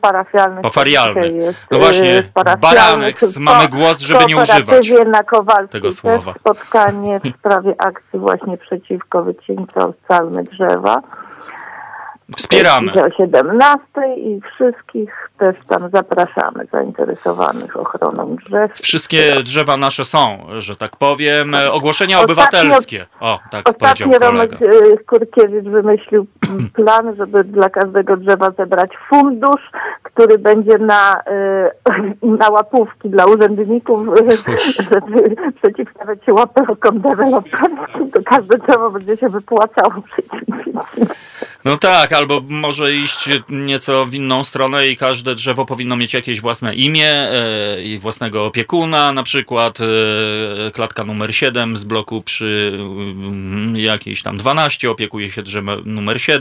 parafialnych. 0.00 0.62
Pafarialnych. 0.62 1.66
No 1.70 1.78
właśnie, 1.78 2.18
e, 2.46 2.56
baranek, 2.56 3.16
mamy 3.38 3.68
głos, 3.68 4.00
żeby 4.00 4.24
nie 4.24 4.36
używać 4.36 4.90
na 5.06 5.24
tego 5.68 5.92
słowa. 5.92 6.34
spotkanie 6.40 7.20
w 7.20 7.28
sprawie 7.38 7.74
akcji 7.78 8.18
właśnie 8.18 8.58
przeciwko 8.58 9.22
wycince 9.22 9.92
drzewa. 10.42 11.02
Wspieramy. 12.36 12.92
O 12.92 13.10
17 13.16 13.84
i 14.16 14.40
wszystkich 14.54 15.30
też 15.38 15.56
tam 15.68 15.90
zapraszamy 15.90 16.66
zainteresowanych 16.72 17.76
ochroną 17.76 18.36
drzew. 18.36 18.72
Wszystkie 18.74 19.42
drzewa 19.42 19.76
nasze 19.76 20.04
są, 20.04 20.46
że 20.58 20.76
tak 20.76 20.96
powiem. 20.96 21.52
Tak. 21.52 21.72
Ogłoszenia 21.72 22.20
ostatnio, 22.20 22.34
obywatelskie. 22.34 23.06
O, 23.20 23.40
tak 23.50 23.68
ostatnio 23.68 24.06
powiedział 24.06 24.30
Romek 24.30 24.52
e, 24.52 24.96
Kurkiewicz 25.06 25.64
wymyślił 25.64 26.26
plan, 26.72 27.16
żeby 27.16 27.44
dla 27.44 27.70
każdego 27.70 28.16
drzewa 28.16 28.50
zebrać 28.50 28.90
fundusz, 29.08 29.70
który 30.02 30.38
będzie 30.38 30.78
na, 30.78 31.22
e, 31.26 31.70
na 32.42 32.48
łapówki 32.50 33.10
dla 33.10 33.26
urzędników, 33.26 34.06
żeby 34.16 34.58
przeciwstawiać 35.62 36.24
się 36.24 36.34
łapełkom 36.34 37.00
deweloperskim. 37.00 38.10
To 38.10 38.22
każde 38.24 38.58
drzewo 38.58 38.90
będzie 38.90 39.16
się 39.16 39.28
wypłacało. 39.28 40.02
No 41.64 41.76
tak, 41.76 42.12
albo 42.12 42.40
może 42.48 42.94
iść 42.94 43.28
nieco 43.48 44.04
w 44.04 44.14
inną 44.14 44.44
stronę 44.44 44.88
i 44.88 44.96
każde 44.96 45.34
drzewo 45.34 45.64
powinno 45.64 45.96
mieć 45.96 46.14
jakieś 46.14 46.40
własne 46.40 46.74
imię 46.74 47.10
e, 47.10 47.82
i 47.82 47.98
własnego 47.98 48.46
opiekuna, 48.46 49.12
na 49.12 49.22
przykład 49.22 49.78
e, 49.80 50.70
klatka 50.70 51.04
numer 51.04 51.34
7 51.34 51.76
z 51.76 51.84
bloku 51.84 52.22
przy 52.22 52.72
mm, 52.74 53.76
jakiejś 53.76 54.22
tam 54.22 54.36
12 54.36 54.90
opiekuje 54.90 55.30
się 55.30 55.42
drzewem 55.42 55.82
numer 55.84 56.20
7. 56.20 56.33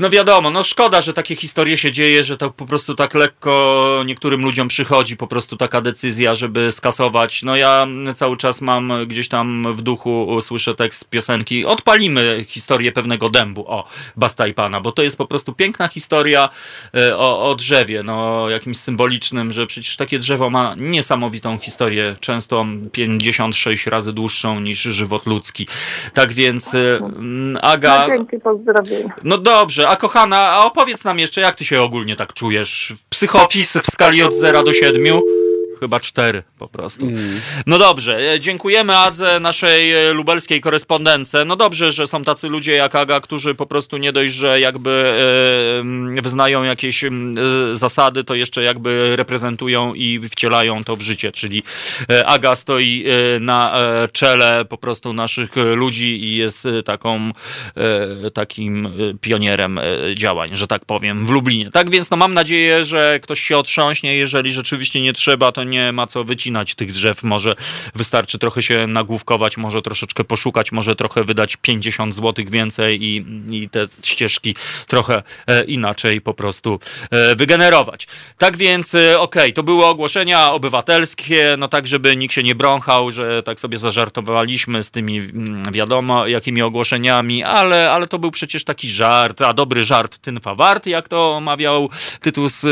No 0.00 0.10
wiadomo, 0.10 0.50
no 0.50 0.64
szkoda, 0.64 1.00
że 1.00 1.12
takie 1.12 1.36
historie 1.36 1.76
się 1.76 1.92
dzieje, 1.92 2.24
że 2.24 2.36
to 2.36 2.50
po 2.50 2.66
prostu 2.66 2.94
tak 2.94 3.14
lekko 3.14 4.02
niektórym 4.06 4.42
ludziom 4.42 4.68
przychodzi 4.68 5.16
po 5.16 5.26
prostu 5.26 5.56
taka 5.56 5.80
decyzja, 5.80 6.34
żeby 6.34 6.72
skasować. 6.72 7.42
No 7.42 7.56
ja 7.56 7.86
cały 8.14 8.36
czas 8.36 8.60
mam 8.60 8.92
gdzieś 9.06 9.28
tam 9.28 9.74
w 9.74 9.82
duchu, 9.82 10.38
słyszę 10.40 10.74
tekst 10.74 11.08
piosenki, 11.10 11.64
odpalimy 11.64 12.44
historię 12.48 12.92
pewnego 12.92 13.30
dębu, 13.30 13.64
o, 13.68 13.84
Basta 14.16 14.46
i 14.46 14.54
Pana, 14.54 14.80
bo 14.80 14.92
to 14.92 15.02
jest 15.02 15.16
po 15.16 15.26
prostu 15.26 15.52
piękna 15.52 15.88
historia 15.88 16.48
e, 16.94 17.16
o, 17.16 17.50
o 17.50 17.54
drzewie, 17.54 18.02
no 18.02 18.48
jakimś 18.50 18.76
symbolicznym, 18.76 19.52
że 19.52 19.66
przecież 19.66 19.96
takie 19.96 20.18
drzewo 20.18 20.50
ma 20.50 20.74
niesamowitą 20.76 21.58
historię, 21.58 22.16
często 22.20 22.66
56 22.92 23.86
razy 23.86 24.12
dłuższą 24.12 24.60
niż 24.60 24.82
żywot 24.82 25.26
ludzki. 25.26 25.66
Tak 26.14 26.32
więc 26.32 26.74
e, 26.74 27.00
Aga... 27.62 28.08
No, 28.08 28.16
dzięki, 28.16 28.36
No 29.24 29.38
dobrze, 29.38 29.88
a 29.88 29.96
kochana, 29.96 30.38
a 30.38 30.64
opowiedz 30.64 31.04
nam 31.04 31.18
jeszcze, 31.18 31.40
jak 31.40 31.54
ty 31.54 31.64
się 31.64 31.82
ogólnie 31.82 32.16
tak 32.16 32.32
czujesz? 32.32 32.92
Psychopis 33.08 33.76
w 33.76 33.86
skali 33.86 34.22
od 34.22 34.34
0 34.34 34.62
do 34.62 34.72
7? 34.72 35.20
Chyba 35.84 36.00
cztery 36.00 36.42
po 36.58 36.68
prostu. 36.68 37.06
Mm. 37.06 37.40
No 37.66 37.78
dobrze, 37.78 38.32
e, 38.32 38.40
dziękujemy 38.40 38.96
Adze, 38.96 39.40
naszej 39.40 39.92
e, 39.92 40.12
lubelskiej 40.12 40.60
korespondence. 40.60 41.44
No 41.44 41.56
dobrze, 41.56 41.92
że 41.92 42.06
są 42.06 42.22
tacy 42.22 42.48
ludzie 42.48 42.72
jak 42.72 42.94
Aga, 42.94 43.20
którzy 43.20 43.54
po 43.54 43.66
prostu 43.66 43.96
nie 43.96 44.12
dość, 44.12 44.34
że 44.34 44.60
jakby 44.60 44.90
e, 46.18 46.22
wyznają 46.22 46.62
jakieś 46.62 47.04
zasady, 47.72 48.24
to 48.24 48.34
jeszcze 48.34 48.62
jakby 48.62 49.16
reprezentują 49.16 49.94
i 49.94 50.28
wcielają 50.28 50.84
to 50.84 50.96
w 50.96 51.00
życie, 51.00 51.32
czyli 51.32 51.62
Aga 52.26 52.56
stoi 52.56 53.04
na 53.40 53.74
czele 54.12 54.64
po 54.64 54.78
prostu 54.78 55.12
naszych 55.12 55.56
ludzi 55.56 56.24
i 56.24 56.36
jest 56.36 56.68
taką 56.84 57.30
takim 58.34 58.88
pionierem 59.20 59.80
działań, 60.14 60.50
że 60.52 60.66
tak 60.66 60.84
powiem, 60.84 61.26
w 61.26 61.30
Lublinie. 61.30 61.70
Tak 61.70 61.90
więc 61.90 62.10
no 62.10 62.16
mam 62.16 62.34
nadzieję, 62.34 62.84
że 62.84 63.20
ktoś 63.20 63.40
się 63.40 63.58
otrząśnie, 63.58 64.16
jeżeli 64.16 64.52
rzeczywiście 64.52 65.00
nie 65.00 65.12
trzeba, 65.12 65.52
to 65.52 65.64
nie 65.64 65.73
nie 65.74 65.92
ma 65.92 66.06
co 66.06 66.24
wycinać 66.24 66.74
tych 66.74 66.92
drzew. 66.92 67.22
Może 67.22 67.54
wystarczy 67.94 68.38
trochę 68.38 68.62
się 68.62 68.86
nagłówkować, 68.86 69.56
może 69.56 69.82
troszeczkę 69.82 70.24
poszukać, 70.24 70.72
może 70.72 70.96
trochę 70.96 71.24
wydać 71.24 71.56
50 71.56 72.14
zł 72.14 72.44
więcej 72.48 73.04
i, 73.04 73.24
i 73.50 73.68
te 73.68 73.86
ścieżki 74.02 74.54
trochę 74.86 75.22
e, 75.46 75.64
inaczej 75.64 76.20
po 76.20 76.34
prostu 76.34 76.80
e, 77.10 77.36
wygenerować. 77.36 78.06
Tak 78.38 78.56
więc, 78.56 78.94
e, 78.94 79.20
okej, 79.20 79.42
okay, 79.42 79.52
to 79.52 79.62
były 79.62 79.86
ogłoszenia 79.86 80.52
obywatelskie, 80.52 81.54
no 81.58 81.68
tak, 81.68 81.86
żeby 81.86 82.16
nikt 82.16 82.34
się 82.34 82.42
nie 82.42 82.54
brąchał, 82.54 83.10
że 83.10 83.42
tak 83.42 83.60
sobie 83.60 83.78
zażartowaliśmy 83.78 84.82
z 84.82 84.90
tymi 84.90 85.18
mm, 85.18 85.62
wiadomo 85.72 86.26
jakimi 86.26 86.62
ogłoszeniami, 86.62 87.44
ale, 87.44 87.90
ale 87.90 88.06
to 88.06 88.18
był 88.18 88.30
przecież 88.30 88.64
taki 88.64 88.88
żart, 88.88 89.42
a 89.42 89.54
dobry 89.54 89.84
żart 89.84 90.18
tynfa 90.18 90.54
wart, 90.54 90.86
jak 90.86 91.08
to 91.08 91.40
mawiał 91.40 91.90
Tytus 92.20 92.62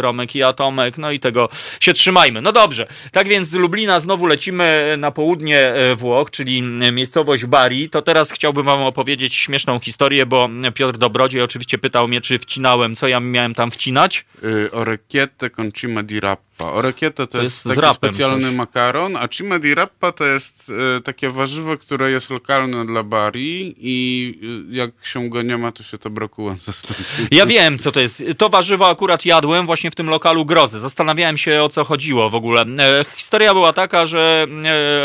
Romek 0.00 0.36
i 0.36 0.42
Atomek, 0.42 0.98
no 0.98 1.10
i 1.10 1.20
tego 1.20 1.48
się 1.80 1.94
trzymają 2.26 2.42
no 2.42 2.52
dobrze, 2.52 2.86
tak 3.12 3.28
więc 3.28 3.48
z 3.48 3.54
Lublina 3.54 4.00
znowu 4.00 4.26
lecimy 4.26 4.94
na 4.98 5.10
południe 5.10 5.58
e, 5.58 5.96
Włoch, 5.96 6.30
czyli 6.30 6.62
miejscowość 6.92 7.44
Bari. 7.46 7.88
To 7.88 8.02
teraz 8.02 8.30
chciałbym 8.30 8.66
wam 8.66 8.82
opowiedzieć 8.82 9.34
śmieszną 9.34 9.78
historię, 9.78 10.26
bo 10.26 10.48
Piotr 10.74 10.98
Dobrodziej 10.98 11.42
oczywiście 11.42 11.78
pytał 11.78 12.08
mnie, 12.08 12.20
czy 12.20 12.38
wcinałem, 12.38 12.94
co 12.94 13.08
ja 13.08 13.20
miałem 13.20 13.54
tam 13.54 13.70
wcinać. 13.70 14.24
Y, 14.44 14.70
orecchiette 14.72 15.50
con 15.50 15.72
cima 15.72 16.02
di 16.02 16.20
rap 16.20 16.45
rappa. 16.58 16.72
Orecchietta 16.72 17.26
to, 17.26 17.32
to 17.32 17.42
jest, 17.42 17.66
jest 17.66 17.80
taki 17.80 17.94
specjalny 17.94 18.48
coś. 18.48 18.54
makaron, 18.54 19.16
a 19.16 19.28
cima 19.28 19.58
di 19.58 19.74
rappa 19.74 20.12
to 20.12 20.24
jest 20.24 20.72
e, 20.96 21.00
takie 21.00 21.30
warzywo, 21.30 21.76
które 21.76 22.10
jest 22.10 22.30
lokalne 22.30 22.86
dla 22.86 23.02
Bari 23.02 23.74
i 23.78 24.38
e, 24.70 24.76
jak 24.76 24.90
się 25.02 25.28
go 25.28 25.42
nie 25.42 25.56
ma, 25.56 25.72
to 25.72 25.82
się 25.82 25.98
to 25.98 26.10
brokułem 26.10 26.56
zastąpi. 26.66 27.02
Ja 27.30 27.46
wiem, 27.46 27.78
co 27.78 27.92
to 27.92 28.00
jest. 28.00 28.24
To 28.38 28.48
warzywo 28.48 28.88
akurat 28.88 29.24
jadłem 29.24 29.66
właśnie 29.66 29.90
w 29.90 29.94
tym 29.94 30.10
lokalu 30.10 30.44
Grozy. 30.44 30.80
Zastanawiałem 30.80 31.36
się, 31.36 31.62
o 31.62 31.68
co 31.68 31.84
chodziło 31.84 32.30
w 32.30 32.34
ogóle. 32.34 32.64
E, 32.78 33.04
historia 33.16 33.54
była 33.54 33.72
taka, 33.72 34.06
że 34.06 34.46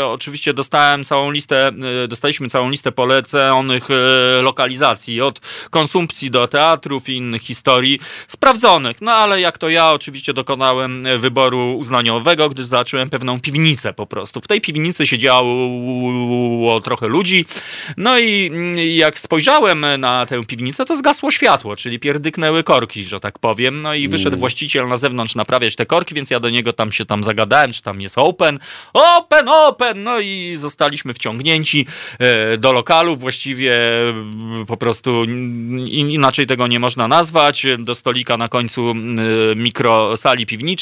e, 0.00 0.06
oczywiście 0.06 0.54
dostałem 0.54 1.04
całą 1.04 1.30
listę, 1.30 1.70
e, 2.04 2.08
dostaliśmy 2.08 2.48
całą 2.48 2.70
listę 2.70 2.92
poleconych 2.92 3.88
e, 3.90 4.42
lokalizacji, 4.42 5.20
od 5.20 5.40
konsumpcji 5.70 6.30
do 6.30 6.48
teatrów 6.48 7.08
i 7.08 7.16
innych 7.16 7.42
historii 7.42 8.00
sprawdzonych. 8.26 9.00
No 9.00 9.12
ale 9.12 9.40
jak 9.40 9.58
to 9.58 9.68
ja 9.68 9.90
oczywiście 9.90 10.34
dokonałem 10.34 11.04
wyboru 11.18 11.41
uznaniowego, 11.50 12.48
gdyż 12.48 12.66
zacząłem 12.66 13.10
pewną 13.10 13.40
piwnicę 13.40 13.92
po 13.92 14.06
prostu. 14.06 14.40
W 14.40 14.48
tej 14.48 14.60
piwnicy 14.60 15.06
siedziało 15.06 16.80
trochę 16.80 17.08
ludzi, 17.08 17.44
no 17.96 18.18
i 18.18 18.50
jak 18.96 19.18
spojrzałem 19.18 19.86
na 19.98 20.26
tę 20.26 20.44
piwnicę, 20.44 20.84
to 20.84 20.96
zgasło 20.96 21.30
światło, 21.30 21.76
czyli 21.76 21.98
pierdyknęły 21.98 22.62
korki, 22.62 23.04
że 23.04 23.20
tak 23.20 23.38
powiem, 23.38 23.80
no 23.80 23.94
i 23.94 24.08
wyszedł 24.08 24.28
mm. 24.28 24.40
właściciel 24.40 24.88
na 24.88 24.96
zewnątrz 24.96 25.34
naprawiać 25.34 25.76
te 25.76 25.86
korki, 25.86 26.14
więc 26.14 26.30
ja 26.30 26.40
do 26.40 26.50
niego 26.50 26.72
tam 26.72 26.92
się 26.92 27.04
tam 27.04 27.24
zagadałem, 27.24 27.72
czy 27.72 27.82
tam 27.82 28.00
jest 28.00 28.18
open, 28.18 28.58
open, 28.92 29.48
open, 29.48 30.02
no 30.02 30.20
i 30.20 30.56
zostaliśmy 30.56 31.14
wciągnięci 31.14 31.86
e, 32.18 32.56
do 32.58 32.72
lokalu, 32.72 33.16
właściwie 33.16 33.76
po 34.66 34.76
prostu 34.76 35.24
inaczej 35.88 36.46
tego 36.46 36.66
nie 36.66 36.80
można 36.80 37.08
nazwać, 37.08 37.66
do 37.78 37.94
stolika 37.94 38.36
na 38.36 38.48
końcu 38.48 38.94
mikrosali 39.56 40.46
piwniczej, 40.46 40.72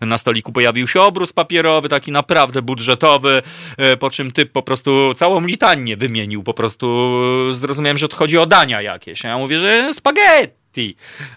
na 0.00 0.18
stoliku 0.18 0.52
pojawił 0.52 0.88
się 0.88 1.00
obrus 1.00 1.32
papierowy, 1.32 1.88
taki 1.88 2.12
naprawdę 2.12 2.62
budżetowy, 2.62 3.42
e, 3.76 3.96
po 3.96 4.10
czym 4.10 4.32
typ 4.32 4.52
po 4.52 4.62
prostu 4.62 5.14
całą 5.14 5.46
litanię 5.46 5.96
wymienił, 5.96 6.42
po 6.42 6.54
prostu 6.54 7.08
zrozumiałem, 7.52 7.98
że 7.98 8.08
to 8.08 8.16
chodzi 8.16 8.38
o 8.38 8.46
dania 8.46 8.82
jakieś. 8.82 9.24
Ja 9.24 9.38
mówię, 9.38 9.58
że 9.58 9.94
spaghetti 9.94 10.58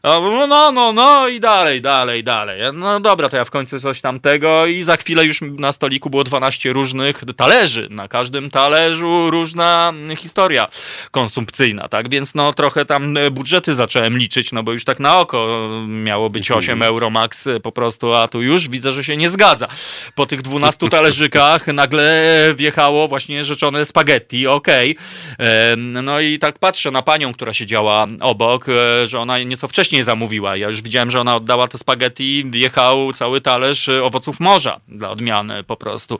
no, 0.03 0.47
no, 0.47 0.71
no, 0.71 0.93
no 0.93 1.27
i 1.27 1.39
dalej, 1.39 1.81
dalej, 1.81 2.23
dalej. 2.23 2.61
No 2.73 2.99
dobra, 2.99 3.29
to 3.29 3.37
ja 3.37 3.43
w 3.43 3.51
końcu 3.51 3.79
coś 3.79 4.01
tamtego 4.01 4.65
i 4.65 4.81
za 4.81 4.97
chwilę 4.97 5.25
już 5.25 5.39
na 5.41 5.71
stoliku 5.71 6.09
było 6.09 6.23
12 6.23 6.73
różnych 6.73 7.23
talerzy. 7.37 7.87
Na 7.89 8.07
każdym 8.07 8.49
talerzu 8.49 9.31
różna 9.31 9.93
historia 10.17 10.67
konsumpcyjna, 11.11 11.87
tak? 11.87 12.09
Więc 12.09 12.35
no 12.35 12.53
trochę 12.53 12.85
tam 12.85 13.15
budżety 13.31 13.73
zacząłem 13.73 14.17
liczyć, 14.17 14.51
no 14.51 14.63
bo 14.63 14.73
już 14.73 14.85
tak 14.85 14.99
na 14.99 15.19
oko 15.19 15.69
miało 15.87 16.29
być 16.29 16.51
8 16.51 16.73
mhm. 16.73 16.93
euro 16.93 17.09
max 17.09 17.47
po 17.63 17.71
prostu, 17.71 18.13
a 18.13 18.27
tu 18.27 18.41
już 18.41 18.69
widzę, 18.69 18.91
że 18.91 19.03
się 19.03 19.17
nie 19.17 19.29
zgadza. 19.29 19.67
Po 20.15 20.25
tych 20.25 20.41
12 20.41 20.89
talerzykach 20.89 21.67
nagle 21.81 22.23
wjechało 22.55 23.07
właśnie 23.07 23.43
rzeczone 23.43 23.85
spaghetti, 23.85 24.47
okej. 24.47 24.97
Okay. 24.97 25.77
No 25.77 26.19
i 26.19 26.39
tak 26.39 26.59
patrzę 26.59 26.91
na 26.91 27.01
panią, 27.01 27.33
która 27.33 27.53
siedziała 27.53 28.07
obok, 28.21 28.69
e, 28.69 29.07
że 29.07 29.19
ona 29.19 29.30
nieco 29.37 29.67
wcześniej 29.67 30.03
zamówiła. 30.03 30.57
Ja 30.57 30.67
już 30.67 30.81
widziałem, 30.81 31.11
że 31.11 31.19
ona 31.19 31.35
oddała 31.35 31.67
to 31.67 31.77
spaghetti, 31.77 32.43
wjechał 32.45 33.13
cały 33.13 33.41
talerz 33.41 33.87
y, 33.87 34.03
owoców 34.03 34.39
morza 34.39 34.79
dla 34.87 35.09
odmiany 35.09 35.63
po 35.63 35.77
prostu. 35.77 36.19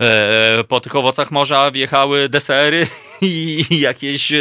E, 0.00 0.64
po 0.68 0.80
tych 0.80 0.96
owocach 0.96 1.30
morza 1.30 1.70
wjechały 1.70 2.28
desery 2.28 2.86
i 3.22 3.64
jakieś 3.70 4.32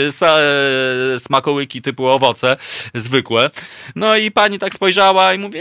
smakołyki 1.18 1.82
typu 1.82 2.08
owoce 2.08 2.58
zwykłe. 2.94 3.50
No 3.96 4.16
i 4.16 4.32
pani 4.32 4.60
tak 4.60 4.74
spojrzała 4.74 5.34
i 5.34 5.38
mówi, 5.38 5.60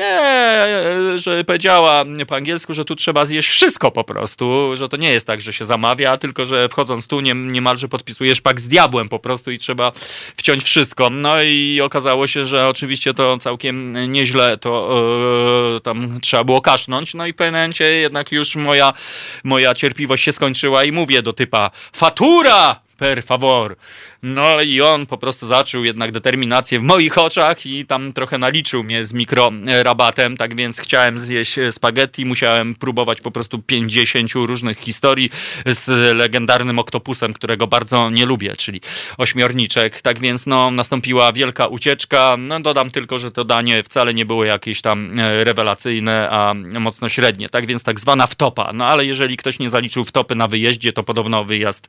że 1.16 1.45
powiedziała 1.45 2.05
po 2.28 2.37
angielsku, 2.37 2.74
że 2.74 2.85
tu 2.85 2.97
trzeba 2.97 3.24
zjeść 3.24 3.49
wszystko 3.49 3.91
po 3.91 4.05
prostu, 4.05 4.77
że 4.77 4.89
to 4.89 4.97
nie 4.97 5.12
jest 5.12 5.27
tak, 5.27 5.41
że 5.41 5.53
się 5.53 5.65
zamawia, 5.65 6.16
tylko 6.16 6.47
że 6.47 6.69
wchodząc 6.69 7.07
tu 7.07 7.20
nie, 7.20 7.35
niemalże 7.35 7.89
podpisujesz 7.89 8.41
pak 8.41 8.61
z 8.61 8.69
diabłem 8.69 9.09
po 9.09 9.19
prostu 9.19 9.51
i 9.51 9.59
trzeba 9.59 9.93
wciąć 10.37 10.62
wszystko. 10.62 11.11
No 11.11 11.43
i 11.43 11.81
okazało 11.81 12.27
się, 12.27 12.40
że 12.47 12.69
oczywiście 12.69 13.15
to 13.15 13.39
całkiem 13.39 13.97
nieźle 14.12 14.57
to 14.57 14.91
yy, 15.75 15.81
tam 15.81 16.21
trzeba 16.21 16.45
było 16.45 16.61
kasznąć, 16.61 17.15
no 17.15 17.27
i 17.27 17.33
w 17.33 17.37
pewnym 17.37 17.55
momencie 17.55 17.85
jednak 17.85 18.33
już 18.33 18.57
moja, 18.57 18.93
moja 19.45 19.75
cierpliwość 19.75 20.25
się 20.25 20.33
skończyła 20.33 20.85
i 20.85 20.93
mówię 20.93 21.23
do 21.23 21.33
typa 21.33 21.71
fatura! 21.93 22.81
per 23.01 23.23
favor. 23.23 23.77
No 24.22 24.60
i 24.60 24.80
on 24.80 25.06
po 25.06 25.18
prostu 25.18 25.47
zaczął 25.47 25.84
jednak 25.84 26.12
determinację 26.12 26.78
w 26.78 26.82
moich 26.82 27.18
oczach 27.18 27.66
i 27.66 27.86
tam 27.86 28.12
trochę 28.12 28.38
naliczył 28.38 28.84
mnie 28.84 29.05
z 29.05 29.12
mikrorabatem, 29.12 30.36
tak 30.36 30.56
więc 30.56 30.80
chciałem 30.80 31.18
zjeść 31.18 31.56
spaghetti, 31.70 32.26
musiałem 32.26 32.74
próbować 32.74 33.20
po 33.20 33.30
prostu 33.30 33.59
50 33.59 34.32
różnych 34.34 34.78
historii 34.78 35.30
z 35.66 36.16
legendarnym 36.16 36.78
oktopusem, 36.78 37.32
którego 37.32 37.66
bardzo 37.66 38.10
nie 38.10 38.26
lubię, 38.26 38.56
czyli 38.56 38.80
ośmiorniczek. 39.18 40.02
Tak 40.02 40.18
więc 40.18 40.47
no, 40.47 40.70
nastąpiła 40.70 41.32
wielka 41.32 41.66
ucieczka. 41.66 42.36
No, 42.38 42.60
dodam 42.60 42.90
tylko, 42.90 43.18
że 43.18 43.30
to 43.30 43.44
danie 43.44 43.82
wcale 43.82 44.14
nie 44.14 44.26
było 44.26 44.44
jakieś 44.44 44.80
tam 44.80 45.20
e, 45.20 45.44
rewelacyjne, 45.44 46.30
a 46.30 46.55
mocno 46.80 47.09
średnie. 47.09 47.48
Tak 47.48 47.66
więc 47.66 47.82
tak 47.82 48.01
zwana 48.01 48.26
wtopa. 48.26 48.72
No 48.74 48.86
ale 48.86 49.06
jeżeli 49.06 49.36
ktoś 49.36 49.59
nie 49.59 49.70
zaliczył 49.70 50.05
wtopy 50.05 50.34
na 50.34 50.48
wyjeździe, 50.48 50.92
to 50.92 51.02
podobno 51.02 51.44
wyjazd 51.44 51.88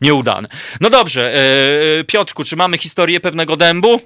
nieudany. 0.00 0.48
No 0.80 0.90
dobrze, 0.90 1.34
e, 1.34 1.69
Piotrku, 2.06 2.44
czy 2.44 2.56
mamy 2.56 2.78
historię 2.78 3.20
pewnego 3.20 3.56
dębu? 3.56 4.00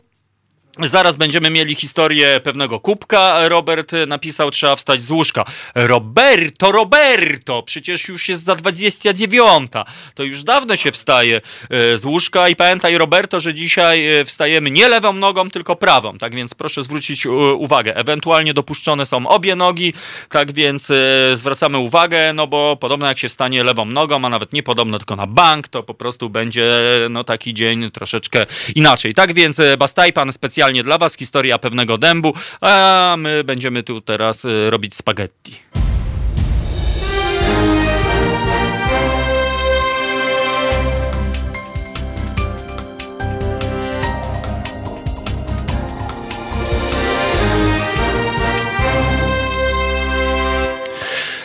Zaraz 0.83 1.17
będziemy 1.17 1.51
mieli 1.51 1.75
historię 1.75 2.41
pewnego 2.45 2.81
kubka. 2.81 3.49
Robert 3.49 3.93
napisał, 4.07 4.51
trzeba 4.51 4.77
wstać 4.77 5.03
z 5.03 5.11
łóżka. 5.11 5.45
Roberto, 5.75 6.73
Roberto, 6.73 7.63
przecież 7.63 8.09
już 8.09 8.29
jest 8.29 8.43
za 8.43 8.55
29. 8.55 9.71
To 10.15 10.23
już 10.23 10.43
dawno 10.43 10.77
się 10.77 10.93
wstaje 10.93 11.37
e, 11.71 11.99
z 11.99 12.05
łóżka 12.05 12.49
i 12.49 12.57
pamiętaj, 12.57 12.99
Roberto, 12.99 13.41
że 13.41 13.55
dzisiaj 13.55 14.21
e, 14.21 14.25
wstajemy 14.25 14.71
nie 14.71 14.89
lewą 14.89 15.13
nogą, 15.13 15.51
tylko 15.51 15.77
prawą. 15.77 16.19
Tak 16.19 16.35
więc 16.35 16.55
proszę 16.55 16.83
zwrócić 16.83 17.27
e, 17.27 17.31
uwagę. 17.31 17.97
Ewentualnie 17.97 18.55
dopuszczone 18.55 19.07
są 19.07 19.29
obie 19.29 19.57
nogi, 19.57 19.95
tak 20.29 20.53
więc 20.53 20.93
zwracamy 21.35 21.79
uwagę, 21.79 22.33
no 22.33 22.47
bo 22.47 22.77
podobno 22.77 23.07
jak 23.07 23.19
się 23.19 23.29
wstanie 23.29 23.65
lewą 23.65 23.85
nogą, 23.85 24.25
a 24.25 24.29
nawet 24.29 24.53
nie 24.53 24.63
podobno 24.63 24.99
tylko 24.99 25.17
na 25.17 25.27
bank, 25.27 25.69
to 25.69 25.83
po 25.83 25.95
prostu 25.95 26.31
będzie 26.31 26.83
no 27.11 27.25
taki 27.25 27.55
dzień 27.55 27.91
troszeczkę 27.91 28.47
inaczej. 28.75 29.15
Tak 29.15 29.35
więc 29.35 29.61
Bastaj, 29.79 30.13
pan 30.13 30.33
specjalnie 30.33 30.64
specjalnie 30.65 30.83
dla 30.83 30.99
Was 30.99 31.17
historia 31.17 31.59
pewnego 31.59 31.99
dębu, 31.99 32.35
a 32.61 33.15
my 33.19 33.45
będziemy 33.45 33.83
tu 33.83 34.01
teraz 34.01 34.45
y, 34.45 34.71
robić 34.71 34.95
spaghetti. 34.95 35.84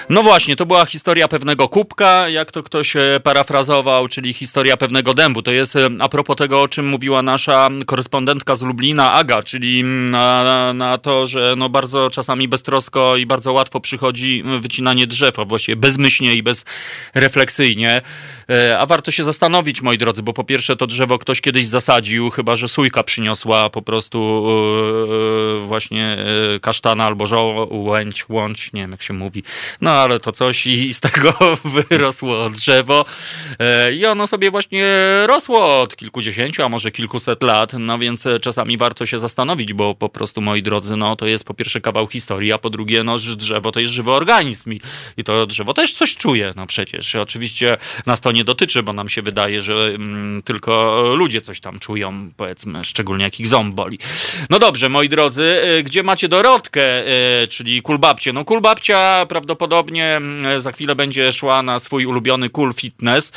No 0.10 0.24
właśnie, 0.24 0.56
to 0.56 0.66
była 0.66 0.86
historia 0.86 1.28
pewnego 1.28 1.70
kubka, 1.70 2.30
jak 2.30 2.52
to 2.52 2.64
ktoś 2.64 2.96
e, 2.96 3.20
parafrazował, 3.24 4.08
czyli 4.08 4.34
historia 4.34 4.78
pewnego 4.78 5.14
dębu. 5.14 5.42
To 5.42 5.52
jest 5.52 5.76
e, 5.76 5.90
a 6.00 6.10
propos 6.10 6.36
tego, 6.36 6.62
o 6.62 6.68
czym 6.68 6.88
mówiła 6.88 7.22
nasza 7.22 7.70
korespondentka 7.86 8.56
z 8.56 8.62
Lublina, 8.62 9.12
Aga, 9.14 9.44
czyli 9.44 9.84
na, 9.84 10.74
na 10.74 10.98
to, 10.98 11.28
że 11.28 11.54
no 11.58 11.70
bardzo 11.70 12.10
czasami 12.10 12.48
beztrosko 12.48 13.18
i 13.18 13.26
bardzo 13.26 13.54
łatwo 13.54 13.80
przychodzi 13.80 14.44
wycinanie 14.60 15.08
drzew, 15.08 15.40
a 15.40 15.46
właściwie 15.46 15.76
bezmyślnie 15.76 16.34
i 16.34 16.44
bezrefleksyjnie. 16.44 18.02
E, 18.50 18.80
a 18.80 18.86
warto 18.86 19.12
się 19.12 19.24
zastanowić, 19.24 19.82
moi 19.82 19.98
drodzy, 19.98 20.24
bo 20.24 20.34
po 20.34 20.44
pierwsze 20.44 20.76
to 20.76 20.88
drzewo 20.88 21.20
ktoś 21.20 21.42
kiedyś 21.42 21.68
zasadził, 21.68 22.30
chyba 22.30 22.56
że 22.56 22.68
sójka 22.68 23.04
przyniosła 23.04 23.70
po 23.70 23.82
prostu 23.82 24.46
właśnie 25.66 26.18
kasztana 26.62 27.06
albo 27.06 27.28
żołędź, 27.28 28.30
łącz, 28.30 28.74
nie 28.74 28.82
wiem 28.82 28.92
jak 28.92 29.02
się 29.02 29.14
mówi. 29.14 29.44
No 29.82 29.92
ale 29.92 30.20
to 30.20 30.32
coś 30.32 30.68
i 30.68 30.94
z 30.94 31.00
tego 31.00 31.34
wyrosło 31.90 32.50
drzewo 32.50 33.06
e, 33.60 33.94
i 33.94 34.06
ono 34.06 34.28
sobie 34.28 34.52
właśnie 34.52 34.88
rosło 35.28 35.82
od 35.82 35.96
kilkudziesięciu, 35.96 36.64
a 36.64 36.70
może 36.70 36.92
kilkuset 36.92 37.44
lat, 37.44 37.74
no 37.80 38.00
więc 38.00 38.28
czasami 38.42 38.78
warto 38.78 39.06
się 39.06 39.20
zastanowić, 39.20 39.74
bo 39.74 39.96
po 39.96 40.10
prostu, 40.10 40.42
moi 40.42 40.64
drodzy, 40.64 40.96
no 40.96 41.16
to 41.16 41.28
jest 41.28 41.44
po 41.44 41.54
pierwsze 41.54 41.82
kawał 41.82 42.08
historii, 42.08 42.54
a 42.54 42.58
po 42.58 42.70
drugie, 42.70 43.04
no 43.04 43.18
drzewo 43.18 43.72
to 43.72 43.80
jest 43.80 43.92
żywy 43.92 44.12
organizm 44.12 44.74
i, 45.18 45.24
to 45.24 45.46
drzewo 45.46 45.74
też 45.74 45.94
coś 45.94 46.16
czuje, 46.16 46.54
no 46.56 46.68
przecież. 46.68 47.16
Oczywiście 47.16 47.78
nas 48.06 48.22
to 48.22 48.32
nie 48.40 48.44
dotyczy, 48.44 48.84
bo 48.84 48.94
nam 48.94 49.10
się 49.10 49.22
wydaje, 49.22 49.62
że 49.62 49.74
mm, 49.74 50.42
tylko 50.42 51.04
ludzie 51.16 51.42
coś 51.42 51.60
tam 51.60 51.80
czują, 51.80 52.30
powiedzmy, 52.38 52.86
szczególnie 52.86 53.24
jak 53.24 53.40
ich 53.40 53.48
ząb 53.48 53.76
boli. 53.76 54.00
No 54.50 54.60
dobrze, 54.60 54.90
moi 54.90 55.10
drodzy, 55.10 55.62
e, 55.64 55.84
gdzie 55.84 56.04
macie 56.04 56.30
Dorotkę, 56.30 56.84
e, 56.84 57.48
czyli 57.48 57.82
kulbabcie? 57.82 58.34
No 58.34 58.46
kulbabcia 58.46 59.26
prawdopodobnie 59.30 60.16
mm, 60.16 60.62
za 60.62 60.72
chwilę 60.72 60.96
będzie 60.96 61.32
szła 61.32 61.62
na 61.62 61.80
swój 61.80 62.06
ulubiony 62.06 62.50
Cool 62.50 62.74
Fitness, 62.74 63.32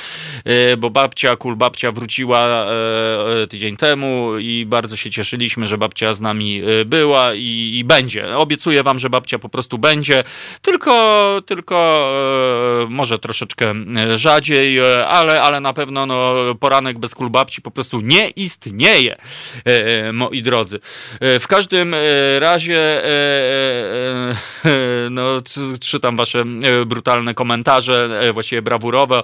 y, 0.72 0.76
bo 0.76 0.90
babcia, 0.90 1.36
Cool 1.36 1.56
Babcia 1.56 1.90
wróciła 1.90 2.40
e, 2.40 3.42
e, 3.42 3.46
tydzień 3.46 3.76
temu 3.76 4.38
i 4.38 4.66
bardzo 4.66 4.96
się 4.96 5.10
cieszyliśmy, 5.10 5.66
że 5.66 5.78
babcia 5.78 6.14
z 6.14 6.20
nami 6.20 6.62
była 6.86 7.34
i, 7.34 7.70
i 7.74 7.84
będzie. 7.84 8.36
Obiecuję 8.36 8.82
wam, 8.82 8.98
że 8.98 9.10
babcia 9.10 9.38
po 9.38 9.48
prostu 9.48 9.78
będzie, 9.78 10.24
tylko, 10.62 11.42
tylko 11.46 11.76
e, 12.82 12.86
może 12.90 13.18
troszeczkę 13.18 13.74
rzadziej, 14.14 14.80
ale, 15.08 15.42
ale 15.42 15.60
na 15.60 15.72
pewno 15.72 16.06
no, 16.06 16.34
poranek 16.60 16.98
bez 16.98 17.14
Cool 17.14 17.30
Babci 17.30 17.62
po 17.62 17.70
prostu 17.70 18.00
nie 18.00 18.28
istnieje, 18.28 19.16
moi 20.12 20.42
drodzy. 20.42 20.80
W 21.20 21.44
każdym 21.48 21.94
razie 22.38 23.02
no, 25.10 25.22
czytam 25.80 26.16
wasze 26.16 26.42
E, 26.62 26.84
brutalne 26.84 27.34
komentarze, 27.34 28.20
e, 28.20 28.32
właściwie 28.32 28.62
brawurowe, 28.62 29.22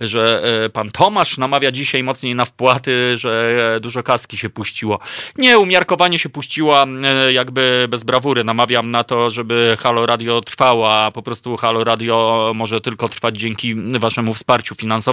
że 0.00 0.42
e, 0.64 0.68
pan 0.68 0.90
Tomasz 0.90 1.38
namawia 1.38 1.72
dzisiaj 1.72 2.02
mocniej 2.02 2.34
na 2.34 2.44
wpłaty, 2.44 3.16
że 3.16 3.78
dużo 3.82 4.02
kaski 4.02 4.36
się 4.36 4.50
puściło. 4.50 4.98
Nie, 5.38 5.58
umiarkowanie 5.58 6.18
się 6.18 6.28
puściła 6.28 6.86
jakby 7.30 7.86
bez 7.90 8.04
brawury. 8.04 8.44
Namawiam 8.44 8.88
na 8.88 9.04
to, 9.04 9.30
żeby 9.30 9.76
Halo 9.80 10.06
Radio 10.06 10.40
trwało, 10.40 10.92
a 10.92 11.10
po 11.10 11.22
prostu 11.22 11.56
Halo 11.56 11.84
Radio 11.84 12.52
może 12.54 12.80
tylko 12.80 13.08
trwać 13.08 13.38
dzięki 13.38 13.74
waszemu 13.74 14.34
wsparciu 14.34 14.74
finansowemu, 14.74 15.09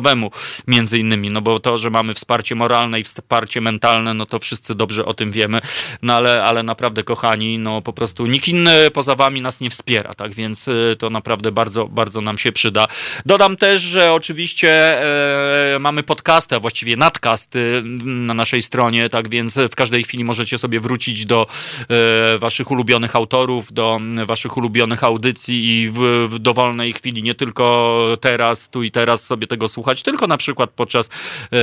między 0.68 1.00
innymi, 1.00 1.30
no 1.30 1.42
bo 1.42 1.60
to, 1.60 1.78
że 1.78 1.90
mamy 1.90 2.14
wsparcie 2.14 2.56
moralne 2.56 3.00
i 3.00 3.04
wsparcie 3.04 3.62
mentalne, 3.62 4.14
no 4.14 4.26
to 4.26 4.40
wszyscy 4.40 4.76
dobrze 4.76 5.06
o 5.06 5.14
tym 5.14 5.32
wiemy, 5.32 5.62
no 6.02 6.14
ale, 6.14 6.44
ale 6.44 6.64
naprawdę 6.64 7.04
kochani, 7.04 7.60
no 7.60 7.82
po 7.82 7.94
prostu 7.94 8.26
nikt 8.26 8.48
inny 8.48 8.92
poza 8.92 9.16
wami 9.16 9.42
nas 9.42 9.60
nie 9.60 9.70
wspiera, 9.70 10.14
tak? 10.14 10.36
Więc 10.36 10.70
to 11.00 11.10
naprawdę 11.10 11.38
naprawdę 11.38 11.52
bardzo, 11.52 11.88
bardzo 11.88 12.22
nam 12.22 12.38
się 12.38 12.52
przyda. 12.52 12.88
Dodam 13.26 13.58
też, 13.58 13.82
że 13.82 14.14
oczywiście 14.14 14.72
e, 15.76 15.80
mamy 15.80 16.04
podcasty, 16.04 16.56
a 16.56 16.60
właściwie 16.60 16.98
nadcasty 16.98 17.84
na 18.06 18.34
naszej 18.34 18.62
stronie, 18.62 19.10
tak 19.10 19.30
więc 19.30 19.60
w 19.72 19.76
każdej 19.76 20.04
chwili 20.04 20.24
możecie 20.24 20.58
sobie 20.58 20.80
wrócić 20.80 21.26
do 21.26 21.48
e, 21.90 22.38
waszych 22.38 22.72
ulubionych 22.72 23.16
autorów, 23.16 23.74
do 23.74 24.00
waszych 24.26 24.58
ulubionych 24.58 25.04
audycji 25.04 25.82
i 25.82 25.90
w, 25.90 26.28
w 26.30 26.40
dowolnej 26.40 26.94
chwili, 26.94 27.24
nie 27.24 27.36
tylko 27.36 27.98
teraz, 28.22 28.70
tu 28.70 28.84
i 28.84 28.92
teraz 28.92 29.26
sobie 29.26 29.48
tego 29.48 29.68
słuchać, 29.68 29.87
tylko 29.96 30.28
na 30.28 30.38
przykład 30.38 30.70
podczas 30.70 31.08
e, 31.08 31.60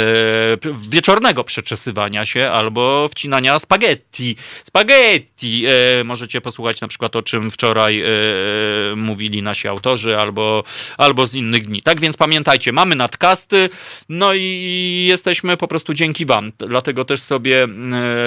wieczornego 0.88 1.44
przeczesywania 1.44 2.26
się 2.26 2.50
albo 2.50 3.08
wcinania 3.08 3.58
spaghetti. 3.58 4.36
Spaghetti! 4.64 5.64
E, 5.66 6.04
możecie 6.04 6.40
posłuchać 6.40 6.80
na 6.80 6.88
przykład 6.88 7.16
o 7.16 7.22
czym 7.22 7.50
wczoraj 7.50 8.00
e, 8.00 8.06
mówili 8.96 9.42
nasi 9.42 9.68
autorzy 9.68 10.18
albo, 10.18 10.64
albo 10.98 11.26
z 11.26 11.34
innych 11.34 11.66
dni. 11.66 11.82
Tak 11.82 12.00
więc 12.00 12.16
pamiętajcie, 12.16 12.72
mamy 12.72 12.96
nadcasty, 12.96 13.70
no 14.08 14.34
i 14.34 15.06
jesteśmy 15.08 15.56
po 15.56 15.68
prostu 15.68 15.94
dzięki 15.94 16.26
wam. 16.26 16.52
Dlatego 16.58 17.04
też 17.04 17.20
sobie, 17.20 17.68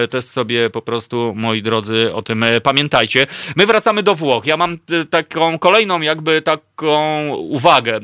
też 0.10 0.26
sobie 0.26 0.69
po 0.69 0.82
prostu, 0.82 1.34
moi 1.36 1.61
drodzy, 1.61 2.14
o 2.14 2.22
tym 2.22 2.45
pamiętajcie. 2.64 3.28
My 3.56 3.65
wracamy 3.65 4.03
do 4.03 4.15
Włoch. 4.15 4.45
Ja 4.45 4.57
mam 4.57 4.78
taką 5.10 5.57
kolejną 5.57 6.02
jakby 6.02 6.41
taką 6.41 7.28
uwagę. 7.36 7.99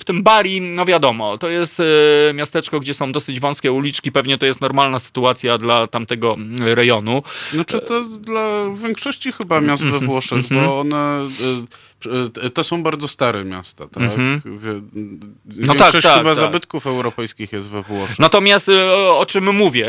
W 0.00 0.04
tym 0.04 0.22
Bari, 0.22 0.60
no 0.60 0.83
wiadomo, 0.84 1.38
to 1.38 1.48
jest 1.48 1.82
miasteczko, 2.34 2.80
gdzie 2.80 2.94
są 2.94 3.12
dosyć 3.12 3.40
wąskie 3.40 3.72
uliczki, 3.72 4.12
pewnie 4.12 4.38
to 4.38 4.46
jest 4.46 4.60
normalna 4.60 4.98
sytuacja 4.98 5.58
dla 5.58 5.86
tamtego 5.86 6.36
rejonu. 6.60 7.22
Znaczy 7.52 7.80
to 7.80 8.04
dla 8.04 8.70
większości 8.74 9.32
chyba 9.32 9.60
miast 9.60 9.82
we 9.82 9.88
mhm. 9.88 10.06
Włoszech, 10.06 10.48
bo 10.48 10.54
mhm. 10.54 10.72
one 10.72 11.28
to 12.54 12.64
są 12.64 12.82
bardzo 12.82 13.08
stare 13.08 13.44
miasta, 13.44 13.88
tak? 13.88 14.02
Mm 14.02 14.40
-hmm. 14.40 14.80
No 15.46 15.74
tak, 15.74 15.92
tak, 15.92 16.02
chyba 16.02 16.24
tak. 16.24 16.36
zabytków 16.36 16.86
europejskich 16.86 17.52
jest 17.52 17.68
we 17.68 17.82
Włoszech. 17.82 18.18
Natomiast 18.18 18.68
o 19.10 19.26
czym 19.26 19.54
mówię? 19.54 19.88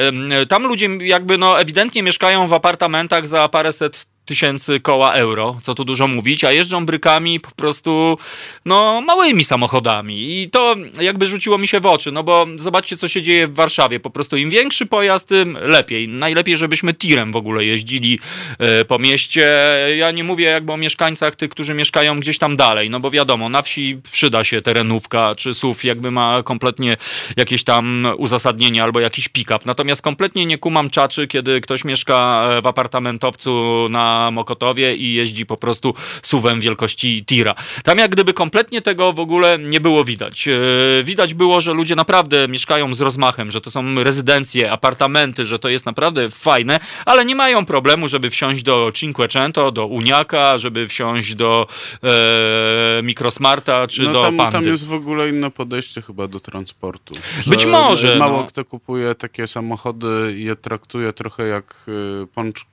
Tam 0.49 0.63
ludzie 0.63 0.89
jakby 1.01 1.37
no 1.37 1.59
ewidentnie 1.59 2.03
mieszkają 2.03 2.47
w 2.47 2.53
apartamentach 2.53 3.27
za 3.27 3.49
paręset 3.49 4.07
tysięcy 4.25 4.79
koła 4.79 5.13
euro, 5.13 5.57
co 5.61 5.73
tu 5.73 5.85
dużo 5.85 6.07
mówić, 6.07 6.43
a 6.43 6.51
jeżdżą 6.51 6.85
brykami 6.85 7.39
po 7.39 7.51
prostu 7.51 8.17
no, 8.65 9.01
małymi 9.01 9.43
samochodami. 9.43 10.41
I 10.41 10.49
to 10.49 10.75
jakby 11.01 11.27
rzuciło 11.27 11.57
mi 11.57 11.67
się 11.67 11.79
w 11.79 11.85
oczy, 11.85 12.11
no 12.11 12.23
bo 12.23 12.47
zobaczcie, 12.55 12.97
co 12.97 13.07
się 13.07 13.21
dzieje 13.21 13.47
w 13.47 13.53
Warszawie. 13.53 13.99
Po 13.99 14.09
prostu 14.09 14.37
im 14.37 14.49
większy 14.49 14.85
pojazd, 14.85 15.27
tym 15.27 15.57
lepiej. 15.61 16.07
Najlepiej, 16.07 16.57
żebyśmy 16.57 16.93
tirem 16.93 17.31
w 17.31 17.35
ogóle 17.35 17.65
jeździli 17.65 18.19
e, 18.59 18.85
po 18.85 18.99
mieście. 18.99 19.75
Ja 19.97 20.11
nie 20.11 20.23
mówię 20.23 20.45
jakby 20.45 20.73
o 20.73 20.77
mieszkańcach 20.77 21.35
tych, 21.35 21.49
którzy 21.49 21.73
mieszkają 21.73 22.19
gdzieś 22.19 22.37
tam 22.37 22.55
dalej, 22.55 22.89
no 22.89 22.99
bo 22.99 23.11
wiadomo, 23.11 23.49
na 23.49 23.61
wsi 23.61 23.99
przyda 24.11 24.43
się 24.43 24.61
terenówka, 24.61 25.35
czy 25.35 25.53
SUV 25.53 25.79
jakby 25.83 26.11
ma 26.11 26.43
kompletnie 26.43 26.97
jakieś 27.37 27.63
tam 27.63 28.07
uzasadnienie 28.17 28.83
albo 28.83 28.99
jakiś 28.99 29.27
pick-up. 29.27 29.59
Natomiast 29.65 30.01
kompletnie 30.01 30.45
nie 30.45 30.57
kumam 30.57 30.89
czaczy, 30.89 31.27
kiedy 31.27 31.61
ktoś 31.61 31.85
mieszka 31.85 32.47
w 32.63 32.67
apartamentowcu 32.67 33.87
na 33.89 34.14
Mokotowie 34.31 34.95
i 34.95 35.13
jeździ 35.13 35.45
po 35.45 35.57
prostu 35.57 35.93
suwem 36.21 36.59
wielkości 36.59 37.25
tira. 37.25 37.55
Tam 37.83 37.97
jak 37.97 38.11
gdyby 38.11 38.33
kompletnie 38.33 38.81
tego 38.81 39.13
w 39.13 39.19
ogóle 39.19 39.59
nie 39.59 39.79
było 39.79 40.03
widać. 40.03 40.47
E, 40.47 41.03
widać 41.03 41.33
było, 41.33 41.61
że 41.61 41.73
ludzie 41.73 41.95
naprawdę 41.95 42.47
mieszkają 42.47 42.95
z 42.95 43.01
rozmachem, 43.01 43.51
że 43.51 43.61
to 43.61 43.71
są 43.71 44.03
rezydencje, 44.03 44.71
apartamenty, 44.71 45.45
że 45.45 45.59
to 45.59 45.69
jest 45.69 45.85
naprawdę 45.85 46.29
fajne, 46.29 46.79
ale 47.05 47.25
nie 47.25 47.35
mają 47.35 47.65
problemu, 47.65 48.07
żeby 48.07 48.29
wsiąść 48.29 48.63
do 48.63 48.91
Cinquecento, 48.93 49.71
do 49.71 49.85
Uniaka, 49.85 50.57
żeby 50.57 50.87
wsiąść 50.87 51.35
do 51.35 51.67
e, 52.03 53.01
Microsmarta 53.03 53.87
czy 53.87 54.03
no, 54.03 54.13
do 54.13 54.21
tam, 54.21 54.37
Pandy. 54.37 54.51
Tam 54.51 54.65
jest 54.65 54.85
w 54.85 54.93
ogóle 54.93 55.29
inne 55.29 55.51
podejście 55.51 56.01
chyba 56.01 56.27
do 56.27 56.39
transportu. 56.39 57.13
Być 57.47 57.65
może. 57.65 58.15
Mało 58.15 58.41
no. 58.41 58.47
kto 58.47 58.65
kupuje 58.65 59.15
takie 59.15 59.47
samochody 59.47 60.33
i 60.37 60.43
je 60.43 60.55
traktuje 60.55 61.13
trochę 61.13 61.47
jak 61.47 61.85
y, 61.87 62.27
pącz... 62.27 62.65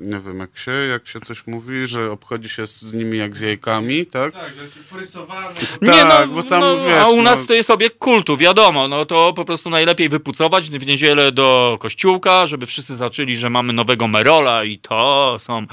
Nie 0.00 0.20
wiem, 0.20 0.38
jak 0.38 0.58
się, 0.58 0.70
jak 0.88 1.08
się 1.08 1.20
coś 1.20 1.46
mówi, 1.46 1.86
że 1.86 2.10
obchodzi 2.10 2.48
się 2.48 2.66
z 2.66 2.94
nimi 2.94 3.18
jak 3.18 3.36
z 3.36 3.40
jajkami, 3.40 4.06
tak? 4.06 4.32
Tak, 4.32 4.52
porysowane. 4.90 5.54
Nie, 5.82 5.88
tak, 5.92 6.28
no, 6.28 6.34
bo 6.34 6.42
tam, 6.42 6.60
no, 6.60 6.76
wiesz, 6.86 6.96
a 6.96 7.08
u 7.08 7.22
nas 7.22 7.40
no... 7.40 7.46
to 7.46 7.54
jest 7.54 7.70
obiekt 7.70 7.98
kultu, 7.98 8.36
wiadomo, 8.36 8.88
no 8.88 9.06
to 9.06 9.32
po 9.36 9.44
prostu 9.44 9.70
najlepiej 9.70 10.08
wypucować 10.08 10.70
w 10.70 10.86
niedzielę 10.86 11.32
do 11.32 11.78
kościółka, 11.80 12.46
żeby 12.46 12.66
wszyscy 12.66 12.96
zaczęli, 12.96 13.36
że 13.36 13.50
mamy 13.50 13.72
nowego 13.72 14.08
Merola 14.08 14.64
i 14.64 14.78
to 14.78 15.36
są, 15.38 15.66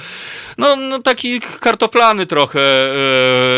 no, 0.57 0.75
no 0.75 0.99
taki 0.99 1.41
kartoflany 1.41 2.25
trochę 2.25 2.59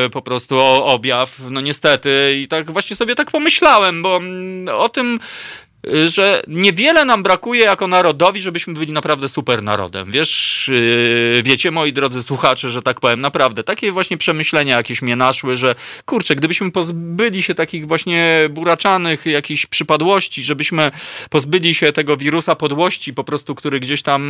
yy, 0.03 0.09
po 0.09 0.21
prostu 0.21 0.59
objaw, 0.83 1.39
no 1.49 1.61
niestety 1.61 2.39
i 2.41 2.47
tak 2.47 2.71
właśnie 2.71 2.95
sobie 2.95 3.15
tak 3.15 3.31
pomyślałem, 3.31 4.01
bo 4.01 4.17
mm, 4.17 4.75
o 4.75 4.89
tym 4.89 5.19
że 6.07 6.43
niewiele 6.47 7.05
nam 7.05 7.23
brakuje 7.23 7.63
jako 7.63 7.87
narodowi, 7.87 8.39
żebyśmy 8.39 8.73
byli 8.73 8.91
naprawdę 8.91 9.29
super 9.29 9.63
narodem. 9.63 10.11
Wiesz, 10.11 10.65
yy, 11.35 11.43
wiecie, 11.43 11.71
moi 11.71 11.93
drodzy 11.93 12.23
słuchacze, 12.23 12.69
że 12.69 12.81
tak 12.81 12.99
powiem, 12.99 13.21
naprawdę 13.21 13.63
takie 13.63 13.91
właśnie 13.91 14.17
przemyślenia 14.17 14.77
jakieś 14.77 15.01
mnie 15.01 15.15
naszły, 15.15 15.55
że 15.55 15.75
kurczę, 16.05 16.35
gdybyśmy 16.35 16.71
pozbyli 16.71 17.43
się 17.43 17.55
takich 17.55 17.87
właśnie 17.87 18.49
buraczanych 18.49 19.25
jakichś 19.25 19.65
przypadłości, 19.65 20.43
żebyśmy 20.43 20.91
pozbyli 21.29 21.75
się 21.75 21.91
tego 21.91 22.17
wirusa 22.17 22.55
podłości 22.55 23.13
po 23.13 23.23
prostu, 23.23 23.55
który 23.55 23.79
gdzieś 23.79 24.01
tam, 24.01 24.21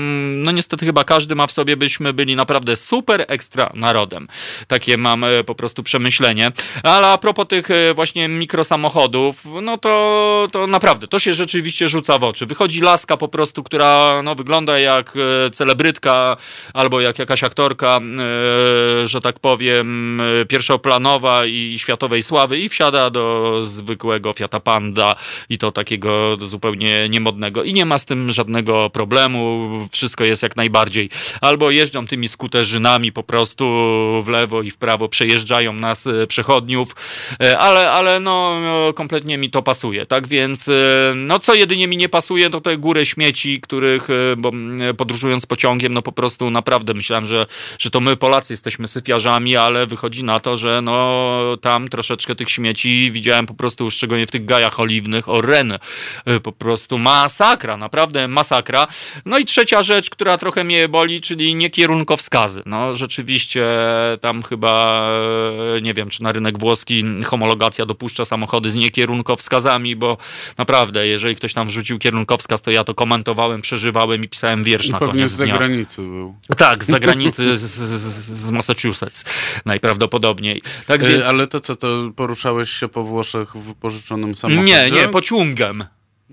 no 0.44 0.52
niestety 0.52 0.86
chyba 0.86 1.04
każdy 1.04 1.36
ma 1.36 1.48
w 1.48 1.52
sobie, 1.52 1.78
byśmy 1.78 2.14
byli 2.14 2.36
naprawdę 2.36 2.76
super 2.76 3.26
ekstra 3.28 3.72
narodem. 3.74 4.28
Takie 4.68 4.98
mam 4.98 5.24
e, 5.24 5.44
po 5.44 5.56
prostu 5.56 5.84
przemyślenie. 5.84 6.52
Ale 6.84 7.08
a 7.08 7.18
propos 7.18 7.48
tych 7.48 7.72
e, 7.72 7.94
właśnie 7.94 8.28
mikrosamochodów, 8.28 9.44
no 9.62 9.78
to, 9.78 10.48
to 10.52 10.68
naprawdę, 10.68 11.08
to 11.08 11.20
się 11.20 11.34
rzeczywiście 11.34 11.47
rzuca 11.88 12.18
w 12.18 12.24
oczy. 12.24 12.46
Wychodzi 12.46 12.82
laska 12.82 13.18
po 13.18 13.28
prostu, 13.28 13.64
która 13.64 14.22
no, 14.24 14.36
wygląda 14.36 14.80
jak 14.80 15.14
e, 15.46 15.50
celebrytka 15.50 16.38
albo 16.74 17.02
jak 17.02 17.20
jakaś 17.20 17.44
aktorka, 17.44 18.00
e, 19.04 19.08
że 19.08 19.22
tak 19.22 19.40
powiem, 19.40 20.22
e, 20.22 20.46
pierwszoplanowa 20.46 21.46
i 21.46 21.80
światowej 21.80 22.24
sławy 22.24 22.60
i 22.60 22.70
wsiada 22.70 23.10
do 23.10 23.60
zwykłego 23.64 24.34
Fiata 24.34 24.60
Panda 24.60 25.16
i 25.50 25.58
to 25.58 25.72
takiego 25.72 26.38
zupełnie 26.42 27.10
niemodnego 27.10 27.64
i 27.64 27.74
nie 27.74 27.86
ma 27.86 27.98
z 27.98 28.06
tym 28.06 28.32
żadnego 28.32 28.90
problemu, 28.90 29.70
wszystko 29.92 30.24
jest 30.24 30.44
jak 30.44 30.56
najbardziej. 30.56 31.10
Albo 31.42 31.72
jeżdżą 31.72 32.08
tymi 32.08 32.28
skuterzynami 32.28 33.12
po 33.12 33.24
prostu 33.24 33.66
w 34.24 34.28
lewo 34.28 34.62
i 34.62 34.72
w 34.72 34.78
prawo, 34.78 35.10
przejeżdżają 35.10 35.74
nas 35.74 36.06
przechodniów, 36.28 36.96
ale, 37.60 37.92
ale 37.92 38.20
no 38.20 38.56
kompletnie 38.96 39.38
mi 39.38 39.50
to 39.50 39.62
pasuje, 39.62 40.06
tak 40.06 40.28
więc 40.28 40.70
no 41.28 41.40
co 41.40 41.54
jedynie 41.54 41.88
mi 41.88 41.98
nie 41.98 42.10
pasuje, 42.10 42.50
to 42.50 42.62
te 42.62 42.78
góry 42.78 43.06
śmieci, 43.06 43.62
których, 43.62 44.10
e, 44.10 44.36
bo 44.38 44.52
podróżując 44.98 45.46
pociągiem, 45.46 45.94
no 45.94 46.02
po 46.02 46.12
prostu 46.12 46.52
naprawdę 46.52 46.94
myślałem, 46.94 47.26
że, 47.26 47.46
że 47.80 47.90
to 47.90 48.00
my 48.00 48.16
Polacy 48.16 48.54
jesteśmy 48.54 48.88
syfiarzami, 48.88 49.58
ale 49.58 49.86
wychodzi 49.86 50.24
na 50.24 50.40
to, 50.40 50.58
że 50.58 50.82
no 50.82 51.42
tam 51.62 51.88
troszeczkę 51.88 52.36
tych 52.36 52.50
śmieci 52.50 53.12
widziałem 53.12 53.46
po 53.46 53.54
prostu, 53.54 53.92
szczególnie 53.92 54.26
w 54.26 54.32
tych 54.32 54.46
gajach 54.46 54.80
oliwnych, 54.80 55.30
o 55.30 55.42
e, 56.26 56.40
po 56.40 56.52
prostu 56.52 56.98
masakra, 56.98 57.78
naprawdę 57.78 58.28
masakra. 58.28 58.88
No 59.26 59.38
i 59.38 59.46
trzecia 59.46 59.84
rzecz, 59.84 60.10
która 60.10 60.38
trochę 60.38 60.64
mnie 60.64 60.90
boli, 60.90 61.22
czyli 61.22 61.56
niekierunkowskazy. 61.56 62.64
No 62.66 62.94
rzeczywiście 62.94 63.66
tam 64.22 64.44
chyba, 64.44 65.08
e, 65.78 65.82
nie 65.82 65.94
wiem, 65.94 66.10
czy 66.10 66.24
na 66.24 66.32
rynek 66.32 66.60
włoski 66.60 67.04
homologacja 67.26 67.86
dopuszcza 67.86 68.26
samochody 68.26 68.70
z 68.70 68.76
niekierunkowskazami, 68.76 69.96
bo 69.96 70.18
naprawdę, 70.58 71.08
jeżeli 71.18 71.36
ktoś 71.36 71.54
tam 71.54 71.68
wrzucił 71.68 72.00
kierunkowskaz, 72.00 72.62
to 72.62 72.72
ja 72.72 72.84
to 72.84 72.96
komentowałem, 72.96 73.62
przeżywałem 73.62 74.24
i 74.24 74.28
pisałem 74.28 74.64
wiersz 74.64 74.88
I 74.88 74.92
na 74.92 75.00
pewnie 75.00 75.28
z 75.28 75.32
zagranicy 75.32 76.02
był. 76.02 76.36
Tak, 76.58 76.84
z 76.84 76.88
zagranicy, 76.88 77.58
z, 77.58 77.62
z, 77.62 78.52
Massachusetts 78.52 79.26
najprawdopodobniej. 79.66 80.62
Tak 80.88 81.04
więc... 81.04 81.24
Ale 81.24 81.48
to 81.48 81.60
co, 81.60 81.76
to 81.76 82.12
poruszałeś 82.16 82.70
się 82.70 82.88
po 82.88 83.04
Włoszech 83.04 83.56
w 83.56 83.62
wypożyczonym 83.62 84.36
samochodzie? 84.36 84.66
Nie, 84.66 84.92
nie, 84.92 85.08
pociągiem. 85.08 85.86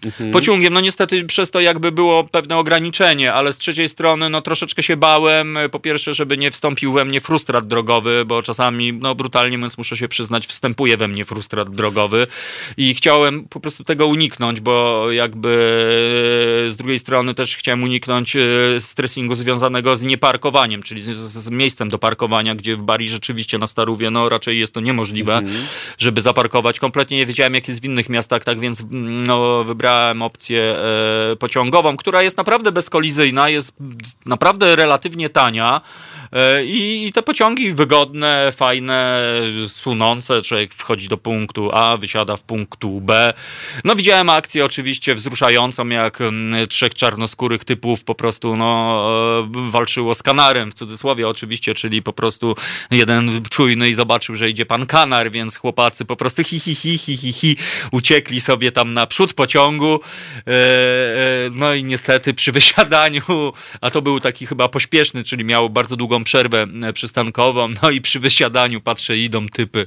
Mhm. 0.05 0.31
Pociągiem, 0.31 0.75
no 0.75 0.81
niestety 0.81 1.25
przez 1.25 1.51
to 1.51 1.61
jakby 1.61 1.93
było 1.93 2.25
pewne 2.25 2.57
ograniczenie, 2.57 3.33
ale 3.33 3.53
z 3.53 3.59
trzeciej 3.59 3.89
strony 3.89 4.29
no 4.29 4.41
troszeczkę 4.41 4.83
się 4.83 4.97
bałem, 4.97 5.59
po 5.73 5.81
pierwsze, 5.81 6.15
żeby 6.15 6.39
nie 6.39 6.51
wstąpił 6.51 6.93
we 6.93 7.05
mnie 7.05 7.21
frustrat 7.21 7.67
drogowy, 7.67 8.25
bo 8.25 8.43
czasami, 8.43 8.93
no 8.93 9.15
brutalnie 9.15 9.59
mówiąc 9.59 9.79
muszę 9.79 9.97
się 9.97 10.09
przyznać, 10.09 10.47
wstępuje 10.47 10.97
we 10.97 11.09
mnie 11.09 11.25
frustrat 11.25 11.75
drogowy 11.75 12.27
i 12.77 12.95
chciałem 12.95 13.45
po 13.49 13.61
prostu 13.61 13.85
tego 13.85 14.07
uniknąć, 14.07 14.61
bo 14.61 15.07
jakby 15.13 15.49
z 16.69 16.77
drugiej 16.77 16.99
strony 16.99 17.35
też 17.35 17.57
chciałem 17.57 17.83
uniknąć 17.83 18.37
e, 18.37 18.41
stressingu 18.79 19.35
związanego 19.35 19.97
z 19.97 20.03
nieparkowaniem, 20.03 20.83
czyli 20.83 21.03
z, 21.03 21.17
z 21.17 21.51
miejscem 21.51 21.89
do 21.89 21.99
parkowania, 21.99 22.55
gdzie 22.55 22.77
w 22.77 22.83
Bari 22.83 23.09
rzeczywiście 23.09 23.59
na 23.59 23.67
Starówie, 23.67 24.11
no 24.11 24.29
raczej 24.29 24.59
jest 24.59 24.75
to 24.75 24.81
niemożliwe, 24.81 25.37
mhm. 25.37 25.65
żeby 25.99 26.21
zaparkować. 26.21 26.81
Kompletnie 26.81 27.17
nie 27.17 27.27
wiedziałem, 27.27 27.55
jak 27.55 27.69
jest 27.69 27.83
w 27.83 27.85
innych 27.85 28.09
miastach, 28.09 28.45
tak 28.45 28.61
więc 28.61 28.81
mm, 28.81 29.27
no 29.27 29.65
wybrałem 29.65 29.94
wybrałem 29.95 30.23
opcję 30.23 30.77
e, 31.33 31.37
pociągową, 31.37 31.97
która 31.97 32.23
jest 32.23 32.37
naprawdę 32.37 32.73
bezkolizyjna, 32.73 33.49
jest 33.49 33.73
naprawdę 34.27 34.77
relatywnie 34.77 35.29
tania. 35.29 35.81
E, 36.33 36.65
I, 36.65 37.07
I, 37.07 37.13
te 37.13 37.23
pociągi 37.23 37.73
wygodne, 37.73 38.53
fajne, 38.53 39.21
sunące. 39.67 40.43
Człowiek 40.43 40.75
wchodzi 40.75 41.09
do 41.09 41.17
punktu 41.17 41.71
A, 41.73 41.97
wysiada 41.97 42.37
w 42.37 42.43
punktu 42.43 43.01
B. 43.01 43.35
No 43.85 43.95
widziałem 43.95 44.31
akcję 44.31 44.65
oczywiście 44.65 45.15
wzruszającą, 45.15 45.89
jak 45.89 46.19
trzech 46.69 46.95
czarnoskórych 46.95 47.65
typów 47.65 48.05
po 48.05 48.15
prostu 48.15 48.57
no, 48.57 49.05
e, 49.41 49.71
walczyło 49.71 50.15
z 50.15 50.23
kanarem, 50.23 50.71
w 50.71 50.75
cudzysłowie 50.75 51.29
oczywiście, 51.29 51.75
czyli 51.75 52.03
po 52.03 52.13
prostu 52.13 52.57
jeden 52.91 53.43
czujny 53.51 53.89
i 53.89 53.95
zobaczył, 53.95 54.37
że 54.37 54.51
idzie 54.51 54.67
pan 54.67 54.87
kanar, 54.87 55.31
więc 55.31 55.57
chłopacy 55.57 56.05
po 56.05 56.17
prostu 56.17 56.45
hi, 56.45 56.61
hi, 56.61 56.75
hi, 56.75 56.99
hi, 56.99 57.17
hi, 57.17 57.33
hi 57.33 57.57
uciekli 57.93 58.41
sobie 58.41 58.73
tam 58.73 58.95
naprzód 58.95 59.35
pociągu. 59.35 60.01
E, 60.47 60.53
no 61.53 61.75
i 61.75 61.85
niestety 61.85 62.35
przy 62.35 62.53
wysiadaniu, 62.53 63.23
a 63.81 63.91
to 63.91 64.03
był 64.03 64.21
taki 64.21 64.47
chyba 64.47 64.69
pośpieszny, 64.69 65.25
czyli 65.25 65.45
miał 65.45 65.71
bardzo 65.71 65.97
długą 66.15 66.25
przerwę 66.25 66.67
e, 66.83 66.93
przystankową, 66.93 67.69
no 67.83 67.91
i 67.91 68.01
przy 68.01 68.21
wysiadaniu 68.21 68.81
patrzę, 68.81 69.19
idą 69.19 69.49
typy 69.49 69.87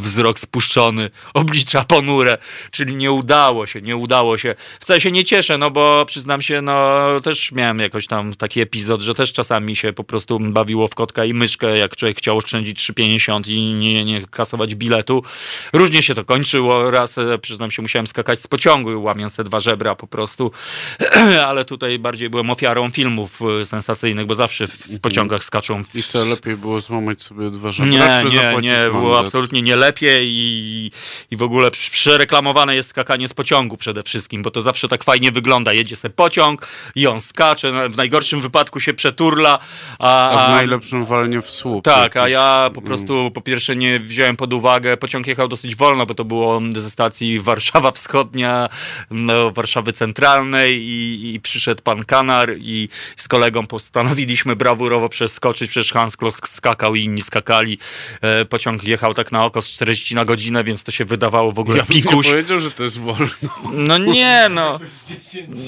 wzrok 0.00 0.38
spuszczony, 0.38 1.10
oblicza 1.34 1.84
ponure, 1.84 2.38
czyli 2.70 2.96
nie 2.96 3.12
udało 3.12 3.66
się, 3.66 3.82
nie 3.82 3.96
udało 3.96 4.38
się. 4.38 4.54
Wcale 4.80 5.00
się 5.00 5.12
nie 5.12 5.24
cieszę, 5.24 5.58
no 5.58 5.70
bo 5.70 6.06
przyznam 6.06 6.42
się, 6.42 6.62
no 6.62 7.02
też 7.22 7.52
miałem 7.52 7.78
jakoś 7.78 8.06
tam 8.06 8.32
taki 8.32 8.60
epizod, 8.60 9.00
że 9.00 9.14
też 9.14 9.32
czasami 9.32 9.76
się 9.76 9.92
po 9.92 10.04
prostu 10.04 10.38
bawiło 10.40 10.88
w 10.88 10.94
kotka 10.94 11.24
i 11.24 11.34
myszkę, 11.34 11.78
jak 11.78 11.96
człowiek 11.96 12.18
chciał 12.18 12.38
oszczędzić 12.38 12.78
3,50 12.78 13.48
i 13.48 13.72
nie, 13.72 14.04
nie 14.04 14.26
kasować 14.26 14.74
biletu. 14.74 15.22
Różnie 15.72 16.02
się 16.02 16.14
to 16.14 16.24
kończyło. 16.24 16.90
Raz, 16.90 17.18
e, 17.18 17.38
przyznam 17.38 17.70
się, 17.70 17.82
musiałem 17.82 18.06
skakać 18.06 18.40
z 18.40 18.46
pociągu, 18.46 19.02
łamiąc 19.02 19.36
te 19.36 19.44
dwa 19.44 19.60
żebra 19.60 19.94
po 19.94 20.06
prostu, 20.06 20.50
ale 21.48 21.64
tutaj 21.64 21.98
bardziej 21.98 22.30
byłem 22.30 22.50
ofiarą 22.50 22.90
filmów 22.90 23.40
e, 23.60 23.66
sensacyjnych, 23.66 24.26
bo 24.26 24.34
zawsze 24.34 24.66
w 24.66 25.00
pociągach 25.00 25.44
skaczą. 25.44 25.82
I 25.94 26.02
co, 26.02 26.24
lepiej 26.24 26.56
było 26.56 26.80
złamać 26.80 27.22
sobie 27.22 27.50
dwa 27.50 27.72
żebra, 27.72 28.22
Nie, 28.22 28.30
nie, 28.30 28.56
nie, 28.62 28.90
było 28.92 29.18
absolutnie 29.18 29.51
absolutnie 29.52 29.62
nie 29.62 29.76
lepiej 29.76 30.28
i, 30.30 30.90
i 31.30 31.36
w 31.36 31.42
ogóle 31.42 31.70
przereklamowane 31.70 32.74
jest 32.74 32.88
skakanie 32.88 33.28
z 33.28 33.34
pociągu 33.34 33.76
przede 33.76 34.02
wszystkim, 34.02 34.42
bo 34.42 34.50
to 34.50 34.60
zawsze 34.60 34.88
tak 34.88 35.04
fajnie 35.04 35.32
wygląda. 35.32 35.72
Jedzie 35.72 35.96
se 35.96 36.10
pociąg 36.10 36.68
i 36.94 37.06
on 37.06 37.20
skacze, 37.20 37.88
w 37.88 37.96
najgorszym 37.96 38.40
wypadku 38.40 38.80
się 38.80 38.94
przeturla. 38.94 39.58
A, 39.98 40.30
a 40.30 40.48
w 40.48 40.50
najlepszym 40.50 41.04
walnie 41.04 41.42
w 41.42 41.50
słup. 41.50 41.84
Tak, 41.84 42.16
a 42.16 42.28
ja 42.28 42.70
po 42.74 42.82
prostu 42.82 43.30
po 43.30 43.40
pierwsze 43.40 43.76
nie 43.76 44.00
wziąłem 44.00 44.36
pod 44.36 44.52
uwagę, 44.52 44.96
pociąg 44.96 45.26
jechał 45.26 45.48
dosyć 45.48 45.76
wolno, 45.76 46.06
bo 46.06 46.14
to 46.14 46.24
było 46.24 46.60
ze 46.70 46.90
stacji 46.90 47.40
Warszawa 47.40 47.90
Wschodnia 47.92 48.68
do 49.10 49.50
Warszawy 49.50 49.92
Centralnej 49.92 50.82
i, 50.82 51.34
i 51.34 51.40
przyszedł 51.40 51.82
pan 51.82 52.04
Kanar 52.04 52.50
i 52.58 52.88
z 53.16 53.28
kolegą 53.28 53.66
postanowiliśmy 53.66 54.56
brawurowo 54.56 55.08
przeskoczyć, 55.08 55.70
przecież 55.70 55.92
Hans 55.92 56.16
Kloss 56.16 56.40
skakał 56.46 56.94
i 56.94 57.04
inni 57.04 57.22
skakali. 57.22 57.78
E, 58.20 58.44
pociąg 58.44 58.84
jechał 58.84 59.14
tak 59.14 59.32
na 59.32 59.41
oko 59.44 59.62
z 59.62 59.68
40 59.68 60.14
na 60.14 60.24
godzinę, 60.24 60.64
więc 60.64 60.82
to 60.82 60.92
się 60.92 61.04
wydawało 61.04 61.52
w 61.52 61.58
ogóle 61.58 61.78
ja 61.78 61.84
pikuś. 61.84 62.26
nie 62.26 62.32
powiedział, 62.32 62.60
że 62.60 62.70
to 62.70 62.82
jest 62.82 62.98
wolno. 62.98 63.26
No 63.72 63.98
nie, 63.98 64.46
no. 64.50 64.80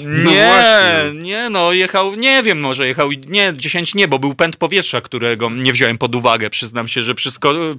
no 0.05 0.31
nie, 0.31 0.63
nie, 1.13 1.49
no 1.49 1.73
jechał, 1.73 2.15
nie 2.15 2.43
wiem, 2.43 2.59
może 2.59 2.87
jechał, 2.87 3.11
nie, 3.11 3.53
10 3.55 3.95
nie, 3.95 4.07
bo 4.07 4.19
był 4.19 4.35
pęd 4.35 4.57
powietrza, 4.57 5.01
którego 5.01 5.49
nie 5.49 5.73
wziąłem 5.73 5.97
pod 5.97 6.15
uwagę. 6.15 6.49
Przyznam 6.49 6.87
się, 6.87 7.03
że 7.03 7.15
przy, 7.15 7.29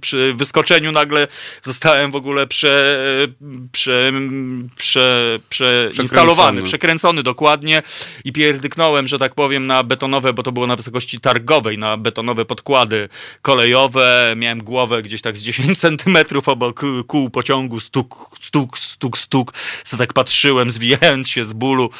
przy 0.00 0.34
wyskoczeniu 0.34 0.92
nagle 0.92 1.28
zostałem 1.62 2.10
w 2.10 2.16
ogóle 2.16 2.46
prze, 2.46 2.96
prze, 3.72 4.12
prze, 4.78 5.38
przeinstalowany, 5.48 6.62
przekręcony 6.62 7.22
dokładnie 7.22 7.82
i 8.24 8.32
pierdyknąłem, 8.32 9.08
że 9.08 9.18
tak 9.18 9.34
powiem, 9.34 9.66
na 9.66 9.82
betonowe, 9.82 10.32
bo 10.32 10.42
to 10.42 10.52
było 10.52 10.66
na 10.66 10.76
wysokości 10.76 11.20
targowej, 11.20 11.78
na 11.78 11.96
betonowe 11.96 12.44
podkłady 12.44 13.08
kolejowe. 13.42 14.34
Miałem 14.36 14.64
głowę 14.64 15.02
gdzieś 15.02 15.22
tak 15.22 15.36
z 15.36 15.42
10 15.42 15.78
centymetrów 15.86 16.48
obok 16.48 16.82
kół 17.06 17.30
pociągu, 17.30 17.80
stuk, 17.80 18.30
stuk, 18.40 18.78
stuk, 18.78 19.18
stuk. 19.18 19.52
Co 19.84 19.96
tak 19.96 20.12
patrzyłem, 20.12 20.70
zwijając 20.70 21.28
się 21.28 21.44
z 21.44 21.52
bólu. 21.52 21.90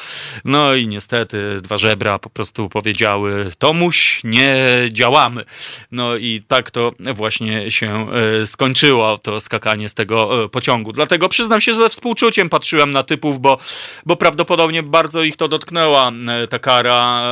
No 0.45 0.75
i 0.75 0.87
niestety 0.87 1.61
dwa 1.61 1.77
żebra 1.77 2.19
po 2.19 2.29
prostu 2.29 2.69
powiedziały, 2.69 3.51
Tomuś, 3.59 4.21
nie 4.23 4.65
działamy. 4.91 5.45
No 5.91 6.15
i 6.15 6.41
tak 6.47 6.71
to 6.71 6.91
właśnie 7.13 7.71
się 7.71 8.07
e, 8.11 8.47
skończyło, 8.47 9.17
to 9.17 9.39
skakanie 9.39 9.89
z 9.89 9.93
tego 9.93 10.43
e, 10.43 10.49
pociągu. 10.49 10.93
Dlatego 10.93 11.29
przyznam 11.29 11.61
się, 11.61 11.71
że 11.71 11.77
ze 11.77 11.89
współczuciem 11.89 12.49
patrzyłem 12.49 12.91
na 12.91 13.03
typów, 13.03 13.39
bo, 13.39 13.57
bo 14.05 14.15
prawdopodobnie 14.15 14.83
bardzo 14.83 15.23
ich 15.23 15.35
to 15.35 15.47
dotknęła 15.47 16.11
e, 16.11 16.47
ta 16.47 16.59
kara. 16.59 17.23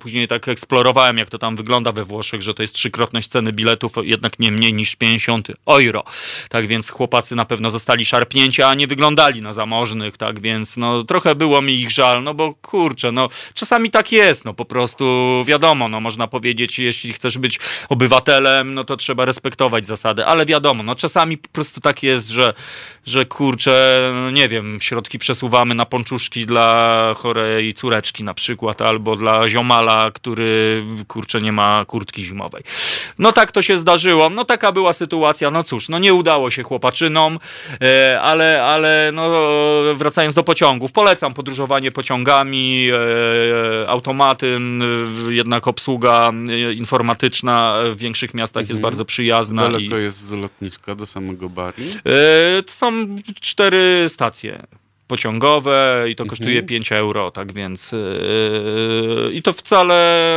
Później 0.00 0.28
tak 0.28 0.48
eksplorowałem, 0.48 1.18
jak 1.18 1.30
to 1.30 1.38
tam 1.38 1.56
wygląda 1.56 1.92
we 1.92 2.04
Włoszech, 2.04 2.42
że 2.42 2.54
to 2.54 2.62
jest 2.62 2.74
trzykrotność 2.74 3.28
ceny 3.28 3.52
biletów, 3.52 3.92
jednak 4.02 4.38
nie 4.38 4.50
mniej 4.52 4.72
niż 4.74 4.96
50 4.96 5.48
euro. 5.66 6.04
Tak 6.48 6.66
więc 6.66 6.90
chłopacy 6.90 7.36
na 7.36 7.44
pewno 7.44 7.70
zostali 7.70 8.04
szarpnięci, 8.04 8.62
a 8.62 8.74
nie 8.74 8.86
wyglądali 8.86 9.42
na 9.42 9.52
zamożnych, 9.52 10.16
tak 10.16 10.40
więc 10.40 10.76
no 10.76 11.04
trochę 11.04 11.34
było 11.34 11.62
mi 11.62 11.80
ich 11.80 11.90
żal, 11.90 12.22
no 12.22 12.34
bo 12.34 12.54
kurczę, 12.54 13.12
no 13.12 13.28
czasami 13.54 13.90
tak 13.90 14.12
jest, 14.12 14.44
no 14.44 14.54
po 14.54 14.64
prostu 14.64 15.04
wiadomo, 15.46 15.88
no 15.88 16.00
można 16.00 16.26
powiedzieć, 16.28 16.78
jeśli 16.78 17.12
chcesz 17.12 17.38
być 17.38 17.58
obywatelem, 17.88 18.74
no 18.74 18.84
to 18.84 18.96
trzeba 18.96 19.24
respektować 19.24 19.86
zasady, 19.86 20.26
ale 20.26 20.46
wiadomo, 20.46 20.82
no 20.82 20.94
czasami 20.94 21.38
po 21.38 21.48
prostu 21.48 21.80
tak 21.80 22.02
jest, 22.02 22.28
że, 22.28 22.54
że 23.06 23.26
kurczę, 23.26 24.10
no 24.14 24.30
nie 24.30 24.48
wiem, 24.48 24.78
środki 24.80 25.18
przesuwamy 25.18 25.74
na 25.74 25.86
ponczuszki 25.86 26.46
dla 26.46 27.14
chorej 27.16 27.74
córeczki 27.74 28.24
na 28.24 28.34
przykład, 28.34 28.82
albo 28.82 29.16
dla 29.16 29.48
ziomala, 29.48 30.10
który 30.10 30.82
kurczę 31.08 31.40
nie 31.40 31.52
ma 31.52 31.84
kurtki 31.84 32.24
zimowej. 32.24 32.62
No 33.18 33.32
tak 33.32 33.52
to 33.52 33.62
się 33.62 33.76
zdarzyło, 33.76 34.30
no 34.30 34.44
taka 34.44 34.72
była 34.72 34.92
sytuacja, 34.92 35.50
no 35.52 35.64
cóż, 35.64 35.88
no 35.88 35.98
nie 35.98 36.14
udało 36.14 36.50
się 36.50 36.62
chłopaczynom, 36.62 37.38
e, 37.82 38.20
ale, 38.20 38.64
ale 38.64 39.10
no 39.14 39.30
wracając 39.94 40.34
do 40.34 40.42
pociągów, 40.42 40.92
polecam 40.92 41.34
podróżowanie 41.34 41.92
pociągami, 41.92 42.88
e, 42.90 43.88
automaty, 43.88 44.58
jednak 45.28 45.68
obsługa 45.68 46.32
e, 46.48 46.72
informatyczna 46.72 47.76
w 47.90 47.96
większych 47.96 48.34
miastach 48.34 48.60
mhm. 48.60 48.74
jest 48.74 48.82
bardzo 48.82 49.04
przyjazna. 49.04 49.62
Daleko 49.62 49.98
i... 49.98 50.02
jest 50.02 50.18
z 50.18 50.32
lotniska 50.32 50.94
do 50.94 51.06
samego 51.06 51.48
Bari? 51.48 51.84
To 52.66 52.72
są 52.72 52.92
cztery 53.40 54.06
stacje 54.08 54.66
pociągowe 55.12 56.06
i 56.10 56.14
to 56.14 56.26
kosztuje 56.26 56.50
mhm. 56.50 56.66
5 56.66 56.92
euro, 56.92 57.30
tak 57.30 57.52
więc 57.52 57.92
yy, 57.92 59.30
i 59.32 59.42
to 59.42 59.52
wcale 59.52 60.32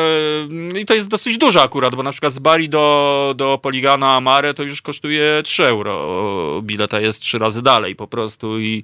i 0.82 0.86
to 0.86 0.94
jest 0.94 1.08
dosyć 1.08 1.38
dużo 1.38 1.62
akurat, 1.62 1.96
bo 1.96 2.04
na 2.04 2.12
przykład 2.12 2.34
z 2.34 2.40
Bari 2.40 2.70
do, 2.70 3.34
do 3.38 3.60
Poligana 3.62 4.16
Amare 4.16 4.54
to 4.54 4.64
już 4.64 4.82
kosztuje 4.82 5.42
3 5.44 5.66
euro. 5.66 6.62
Bileta 6.62 7.00
jest 7.00 7.22
trzy 7.22 7.38
razy 7.38 7.62
dalej 7.62 7.96
po 7.96 8.08
prostu 8.08 8.60
i 8.60 8.84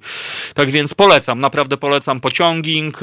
tak 0.54 0.70
więc 0.70 0.94
polecam, 0.94 1.38
naprawdę 1.38 1.76
polecam 1.76 2.20
pociąging. 2.20 3.00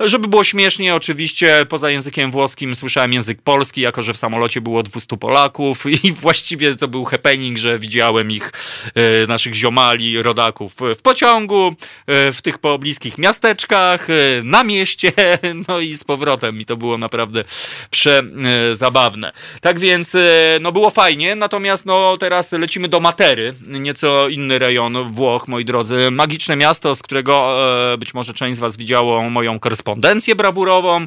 Żeby 0.00 0.28
było 0.28 0.44
śmiesznie, 0.44 0.94
oczywiście 0.94 1.66
poza 1.68 1.90
językiem 1.90 2.30
włoskim 2.30 2.74
słyszałem 2.74 3.12
język 3.12 3.42
polski, 3.42 3.80
jako 3.80 4.02
że 4.02 4.12
w 4.12 4.16
samolocie 4.16 4.60
było 4.60 4.82
200 4.82 5.16
Polaków 5.16 5.84
i 6.04 6.12
właściwie 6.12 6.74
to 6.74 6.88
był 6.88 7.04
happening, 7.04 7.58
że 7.58 7.78
widziałem 7.78 8.30
ich, 8.30 8.52
yy, 8.94 9.26
naszych 9.28 9.54
ziomali, 9.54 10.22
rodaków 10.22 10.74
w 10.98 11.02
pociągu, 11.02 11.74
yy, 12.06 12.14
w 12.32 12.42
tych 12.42 12.58
pobliskich 12.58 13.18
miasteczkach, 13.18 14.10
e, 14.10 14.14
na 14.44 14.64
mieście, 14.64 15.12
no 15.68 15.80
i 15.80 15.94
z 15.94 16.04
powrotem. 16.04 16.60
I 16.60 16.64
to 16.64 16.76
było 16.76 16.98
naprawdę 16.98 17.44
przezabawne. 17.90 19.32
Tak 19.60 19.78
więc, 19.78 20.14
e, 20.14 20.58
no 20.60 20.72
było 20.72 20.90
fajnie, 20.90 21.36
natomiast 21.36 21.86
no 21.86 22.16
teraz 22.16 22.52
lecimy 22.52 22.88
do 22.88 23.00
Matery, 23.00 23.54
nieco 23.66 24.28
inny 24.28 24.58
rejon 24.58 25.12
Włoch, 25.12 25.48
moi 25.48 25.64
drodzy. 25.64 26.10
Magiczne 26.10 26.56
miasto, 26.56 26.94
z 26.94 27.02
którego 27.02 27.58
e, 27.92 27.98
być 27.98 28.14
może 28.14 28.34
część 28.34 28.56
z 28.56 28.60
was 28.60 28.76
widziało 28.76 29.30
moją 29.30 29.58
korespondencję 29.58 30.34
brawurową, 30.34 31.06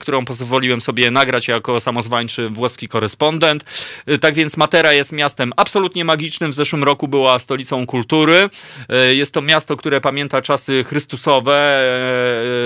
którą 0.00 0.24
pozwoliłem 0.24 0.80
sobie 0.80 1.10
nagrać 1.10 1.48
jako 1.48 1.80
samozwańczy 1.80 2.48
włoski 2.48 2.88
korespondent. 2.88 3.64
Tak 4.20 4.34
więc 4.34 4.56
Matera 4.56 4.92
jest 4.92 5.12
miastem 5.12 5.52
absolutnie 5.56 6.04
magicznym. 6.04 6.50
W 6.50 6.54
zeszłym 6.54 6.84
roku 6.84 7.08
była 7.08 7.38
stolicą 7.38 7.86
kultury. 7.86 8.50
Jest 9.10 9.34
to 9.34 9.42
miasto, 9.42 9.76
które 9.76 10.00
pamięta 10.00 10.41
czasy 10.42 10.84
chrystusowe, 10.84 11.56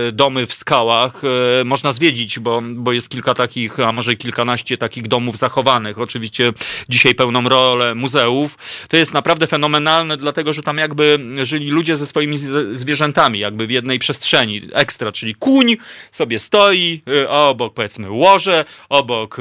e, 0.09 0.13
domy 0.13 0.47
w 0.47 0.55
skałach. 0.55 1.23
E, 1.61 1.65
można 1.65 1.93
zwiedzić, 1.93 2.39
bo, 2.39 2.63
bo 2.75 2.93
jest 2.93 3.09
kilka 3.09 3.35
takich, 3.35 3.81
a 3.81 3.93
może 3.93 4.17
kilkanaście 4.17 4.77
takich 4.77 5.09
domów 5.09 5.37
zachowanych. 5.37 5.99
Oczywiście 5.99 6.53
dzisiaj 6.89 7.15
pełną 7.15 7.49
rolę 7.49 7.95
muzeów. 7.95 8.59
To 8.89 8.97
jest 8.97 9.15
naprawdę 9.15 9.47
fenomenalne, 9.47 10.17
dlatego 10.17 10.53
że 10.53 10.63
tam 10.63 10.79
jakby 10.79 11.19
żyli 11.43 11.71
ludzie 11.71 11.97
ze 11.97 12.07
swoimi 12.07 12.39
zwierzętami, 12.73 13.39
jakby 13.39 13.67
w 13.67 13.71
jednej 13.71 13.99
przestrzeni. 13.99 14.61
Ekstra, 14.73 15.13
czyli 15.13 15.35
kuń 15.35 15.77
sobie 16.11 16.39
stoi, 16.39 17.03
e, 17.25 17.31
a 17.31 17.45
obok 17.47 17.75
powiedzmy 17.75 18.11
łoże, 18.11 18.65
obok 18.89 19.37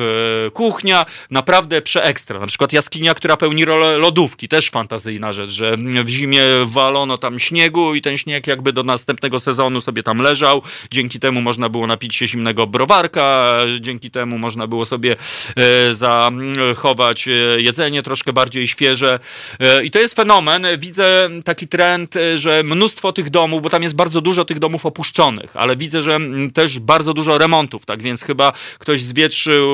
kuchnia. 0.53 1.05
Naprawdę 1.31 1.81
przeekstra. 1.81 2.39
Na 2.39 2.47
przykład 2.47 2.73
jaskinia, 2.73 3.13
która 3.13 3.37
pełni 3.37 3.65
rolę 3.65 3.97
lodówki. 3.97 4.47
Też 4.47 4.69
fantazyjna 4.69 5.33
rzecz, 5.33 5.49
że 5.49 5.75
w 5.77 6.09
zimie 6.09 6.41
walono 6.65 7.17
tam 7.17 7.39
śniegu 7.39 7.95
i 7.95 8.01
ten 8.01 8.14
śnieg 8.17 8.47
jakby 8.47 8.73
do 8.73 8.83
następnego 8.83 9.39
sezonu 9.39 9.81
sobie 9.81 10.03
tam 10.03 10.17
leżał. 10.17 10.61
Dzięki 10.91 11.19
temu 11.19 11.41
można 11.41 11.69
było 11.69 11.87
napić 11.87 12.15
się 12.15 12.27
zimnego 12.27 12.67
browarka, 12.67 13.57
dzięki 13.79 14.11
temu 14.11 14.37
można 14.37 14.67
było 14.67 14.85
sobie 14.85 15.15
e, 15.55 15.95
zachować 15.95 17.27
e, 17.27 17.31
jedzenie 17.57 18.03
troszkę 18.03 18.33
bardziej 18.33 18.67
świeże. 18.67 19.19
E, 19.59 19.83
I 19.83 19.91
to 19.91 19.99
jest 19.99 20.15
fenomen. 20.15 20.67
Widzę 20.77 21.29
taki 21.45 21.67
trend, 21.67 22.15
że 22.35 22.63
mnóstwo 22.63 23.11
tych 23.11 23.29
domów, 23.29 23.61
bo 23.61 23.69
tam 23.69 23.83
jest 23.83 23.95
bardzo 23.95 24.21
dużo 24.21 24.45
tych 24.45 24.59
domów 24.59 24.85
opuszczonych, 24.85 25.57
ale 25.57 25.75
widzę, 25.75 26.03
że 26.03 26.19
też 26.53 26.79
bardzo 26.79 27.13
dużo 27.13 27.37
remontów, 27.37 27.85
tak 27.85 28.01
więc 28.01 28.23
chyba 28.23 28.51
ktoś 28.79 29.01
zwietrzył 29.01 29.67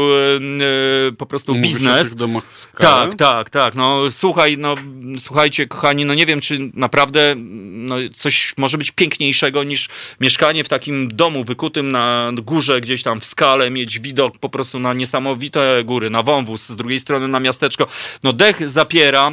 po 1.18 1.26
prostu 1.26 1.56
Mówisz 1.56 1.74
biznes. 1.74 2.02
O 2.02 2.10
tych 2.10 2.16
domach 2.16 2.52
w 2.54 2.60
skale? 2.60 3.08
Tak, 3.08 3.16
tak, 3.16 3.50
tak. 3.50 3.76
No 3.76 4.12
słuchaj, 4.12 4.58
no 4.58 4.76
słuchajcie 5.18 5.68
kochani, 5.68 6.06
no 6.06 6.14
nie 6.14 6.26
wiem, 6.26 6.42
czy 6.42 6.72
naprawdę 6.74 7.36
no, 7.38 7.96
coś 8.14 8.31
może 8.58 8.78
być 8.78 8.92
piękniejszego 8.92 9.64
niż 9.64 9.90
mieszkanie 10.20 10.64
w 10.64 10.70
takim 10.70 11.08
domu 11.08 11.44
wykutym 11.44 11.92
na 11.92 12.32
górze, 12.42 12.82
gdzieś 12.82 13.04
tam 13.04 13.20
w 13.20 13.26
skale, 13.26 13.72
mieć 13.72 14.00
widok 14.00 14.38
po 14.38 14.50
prostu 14.50 14.80
na 14.80 14.94
niesamowite 14.94 15.84
góry, 15.84 16.10
na 16.10 16.24
wąwóz, 16.24 16.70
z 16.70 16.76
drugiej 16.76 17.00
strony 17.00 17.28
na 17.28 17.40
miasteczko. 17.40 17.88
No 18.24 18.34
dech 18.34 18.70
zapiera 18.70 19.32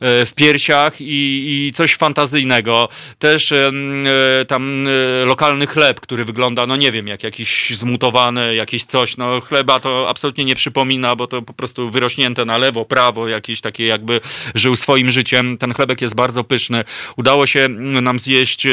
e, 0.00 0.26
w 0.26 0.32
piersiach 0.34 1.00
i, 1.00 1.66
i 1.66 1.72
coś 1.72 1.94
fantazyjnego. 1.94 2.88
Też 3.18 3.52
e, 3.52 3.72
tam 4.48 4.84
e, 4.88 5.24
lokalny 5.24 5.66
chleb, 5.66 6.00
który 6.00 6.24
wygląda, 6.24 6.66
no 6.66 6.76
nie 6.76 6.92
wiem, 6.92 7.06
jak 7.08 7.22
jakiś 7.22 7.70
zmutowany, 7.70 8.54
jakieś 8.54 8.84
coś. 8.84 9.16
No 9.16 9.40
chleba 9.40 9.80
to 9.80 10.08
absolutnie 10.08 10.44
nie 10.44 10.54
przypomina, 10.54 11.16
bo 11.16 11.26
to 11.26 11.42
po 11.42 11.52
prostu 11.52 11.90
wyrośnięte 11.90 12.44
na 12.44 12.58
lewo, 12.58 12.84
prawo, 12.84 13.28
jakieś 13.28 13.60
takie 13.60 13.84
jakby 13.86 14.20
żył 14.54 14.76
swoim 14.76 15.10
życiem. 15.10 15.58
Ten 15.58 15.74
chlebek 15.74 16.00
jest 16.00 16.14
bardzo 16.14 16.44
pyszny. 16.44 16.84
Udało 17.16 17.46
się 17.46 17.68
nam 17.78 18.18
zjeść 18.18 18.39
zjeść 18.40 18.66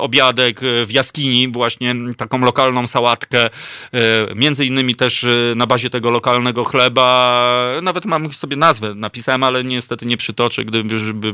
obiadek 0.00 0.60
w 0.86 0.88
jaskini, 0.90 1.48
właśnie 1.48 1.94
taką 2.16 2.40
lokalną 2.40 2.86
sałatkę, 2.86 3.50
między 4.36 4.66
innymi 4.66 4.94
też 4.94 5.26
na 5.56 5.66
bazie 5.66 5.90
tego 5.90 6.10
lokalnego 6.10 6.64
chleba, 6.64 7.80
nawet 7.82 8.06
mam 8.06 8.32
sobie 8.32 8.56
nazwę 8.56 8.94
napisałem, 8.94 9.42
ale 9.42 9.64
niestety 9.64 10.06
nie 10.06 10.16
przytoczę, 10.16 10.64
gdybym 10.64 11.20
by, 11.20 11.32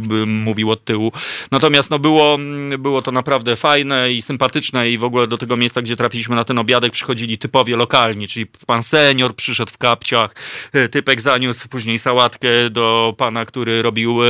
by, 0.00 0.26
mówił 0.26 0.70
od 0.70 0.84
tyłu. 0.84 1.12
Natomiast 1.50 1.90
no 1.90 1.98
było, 1.98 2.38
było 2.78 3.02
to 3.02 3.12
naprawdę 3.12 3.56
fajne 3.56 4.12
i 4.12 4.22
sympatyczne 4.22 4.90
i 4.90 4.98
w 4.98 5.04
ogóle 5.04 5.26
do 5.26 5.38
tego 5.38 5.56
miejsca, 5.56 5.82
gdzie 5.82 5.96
trafiliśmy 5.96 6.36
na 6.36 6.44
ten 6.44 6.58
obiadek, 6.58 6.92
przychodzili 6.92 7.38
typowie 7.38 7.76
lokalni, 7.76 8.28
czyli 8.28 8.46
pan 8.66 8.82
senior 8.82 9.34
przyszedł 9.36 9.72
w 9.72 9.78
kapciach, 9.78 10.34
e, 10.72 10.88
typek 10.88 11.20
zaniósł 11.20 11.68
później 11.68 11.98
sałatkę 11.98 12.70
do 12.70 13.14
pana, 13.18 13.44
który 13.44 13.82
robił 13.82 14.24
e, 14.24 14.26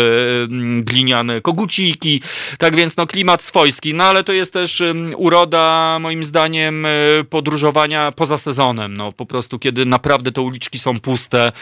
gliniane 0.75 1.41
koguciki, 1.41 2.23
tak 2.59 2.77
więc 2.77 2.97
no 3.01 3.07
klimat 3.07 3.43
swojski, 3.43 3.95
no 3.95 4.05
ale 4.05 4.25
to 4.25 4.33
jest 4.33 4.53
też 4.53 4.83
uroda 5.17 5.99
moim 6.01 6.25
zdaniem 6.25 6.87
e, 6.87 6.91
podróżowania 7.31 8.13
poza 8.13 8.39
sezonem, 8.39 8.97
no 8.97 9.13
po 9.13 9.27
prostu 9.27 9.59
kiedy 9.59 9.87
naprawdę 9.87 10.33
te 10.33 10.41
uliczki 10.41 10.79
są 10.79 11.01
puste, 11.01 11.53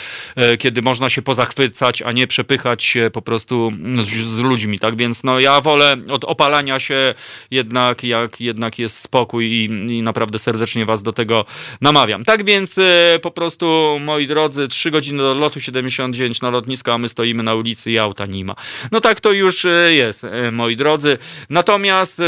kiedy 0.58 0.82
można 0.82 1.10
się 1.10 1.22
pozachwycać, 1.22 2.02
a 2.02 2.12
nie 2.12 2.26
przepychać 2.26 2.84
się 2.84 3.10
po 3.12 3.22
prostu 3.22 3.72
z, 4.00 4.06
z 4.08 4.38
ludźmi, 4.38 4.78
tak 4.78 4.96
więc 4.96 5.24
no 5.24 5.40
ja 5.40 5.60
wolę 5.60 5.96
od 6.08 6.24
opalania 6.24 6.80
się 6.80 7.14
jednak, 7.50 8.04
jak 8.04 8.40
jednak 8.40 8.78
jest 8.78 8.98
spokój 8.98 9.46
i, 9.46 9.64
i 9.90 10.02
naprawdę 10.02 10.38
serdecznie 10.38 10.84
was 10.84 11.02
do 11.02 11.12
tego 11.12 11.44
namawiam. 11.80 12.24
Tak 12.24 12.44
więc 12.44 12.78
e, 12.78 13.18
po 13.22 13.30
prostu, 13.30 13.98
moi 14.00 14.26
drodzy, 14.26 14.68
3 14.68 14.90
godziny 14.90 15.18
do 15.18 15.34
lotu 15.34 15.60
79 15.60 16.40
na 16.40 16.50
lotnisko, 16.50 16.94
a 16.94 16.98
my 16.98 17.08
stoimy 17.08 17.42
na 17.42 17.54
ulicy 17.54 17.90
i 17.90 17.98
auta 17.98 18.26
nie 18.26 18.44
ma. 18.44 18.54
No 18.92 19.00
tak 19.00 19.20
to 19.20 19.32
już 19.32 19.66
jest, 19.88 20.26
moi 20.52 20.76
drodzy. 20.76 21.18
Natomiast 21.48 22.20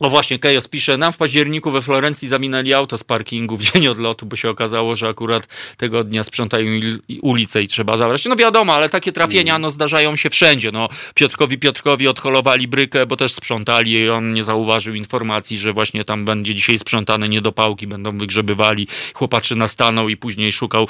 o 0.00 0.10
właśnie, 0.10 0.38
Kejos 0.38 0.68
pisze, 0.68 0.98
nam 0.98 1.12
w 1.12 1.16
październiku 1.16 1.70
we 1.70 1.82
Florencji 1.82 2.28
zaminęli 2.28 2.74
auto 2.74 2.98
z 2.98 3.04
parkingu 3.04 3.56
w 3.56 3.62
dzień 3.62 3.88
odlotu, 3.88 4.26
bo 4.26 4.36
się 4.36 4.50
okazało, 4.50 4.96
że 4.96 5.08
akurat 5.08 5.48
tego 5.76 6.04
dnia 6.04 6.24
sprzątają 6.24 6.80
ulicę 7.22 7.62
i 7.62 7.68
trzeba 7.68 7.96
zabrać. 7.96 8.24
No 8.24 8.36
wiadomo, 8.36 8.74
ale 8.74 8.88
takie 8.88 9.12
trafienia 9.12 9.58
no, 9.58 9.70
zdarzają 9.70 10.16
się 10.16 10.30
wszędzie. 10.30 10.72
No, 10.72 10.88
Piotrkowi 11.14 11.58
Piotrkowi 11.58 12.08
odholowali 12.08 12.68
brykę, 12.68 13.06
bo 13.06 13.16
też 13.16 13.34
sprzątali 13.34 13.92
i 13.92 14.10
on 14.10 14.32
nie 14.32 14.44
zauważył 14.44 14.94
informacji, 14.94 15.58
że 15.58 15.72
właśnie 15.72 16.04
tam 16.04 16.24
będzie 16.24 16.54
dzisiaj 16.54 16.78
sprzątane 16.78 17.28
niedopałki, 17.28 17.86
będą 17.86 18.18
wygrzebywali. 18.18 18.88
Chłopaczyna 19.14 19.68
stanął 19.68 20.08
i 20.08 20.16
później 20.16 20.52
szukał 20.52 20.88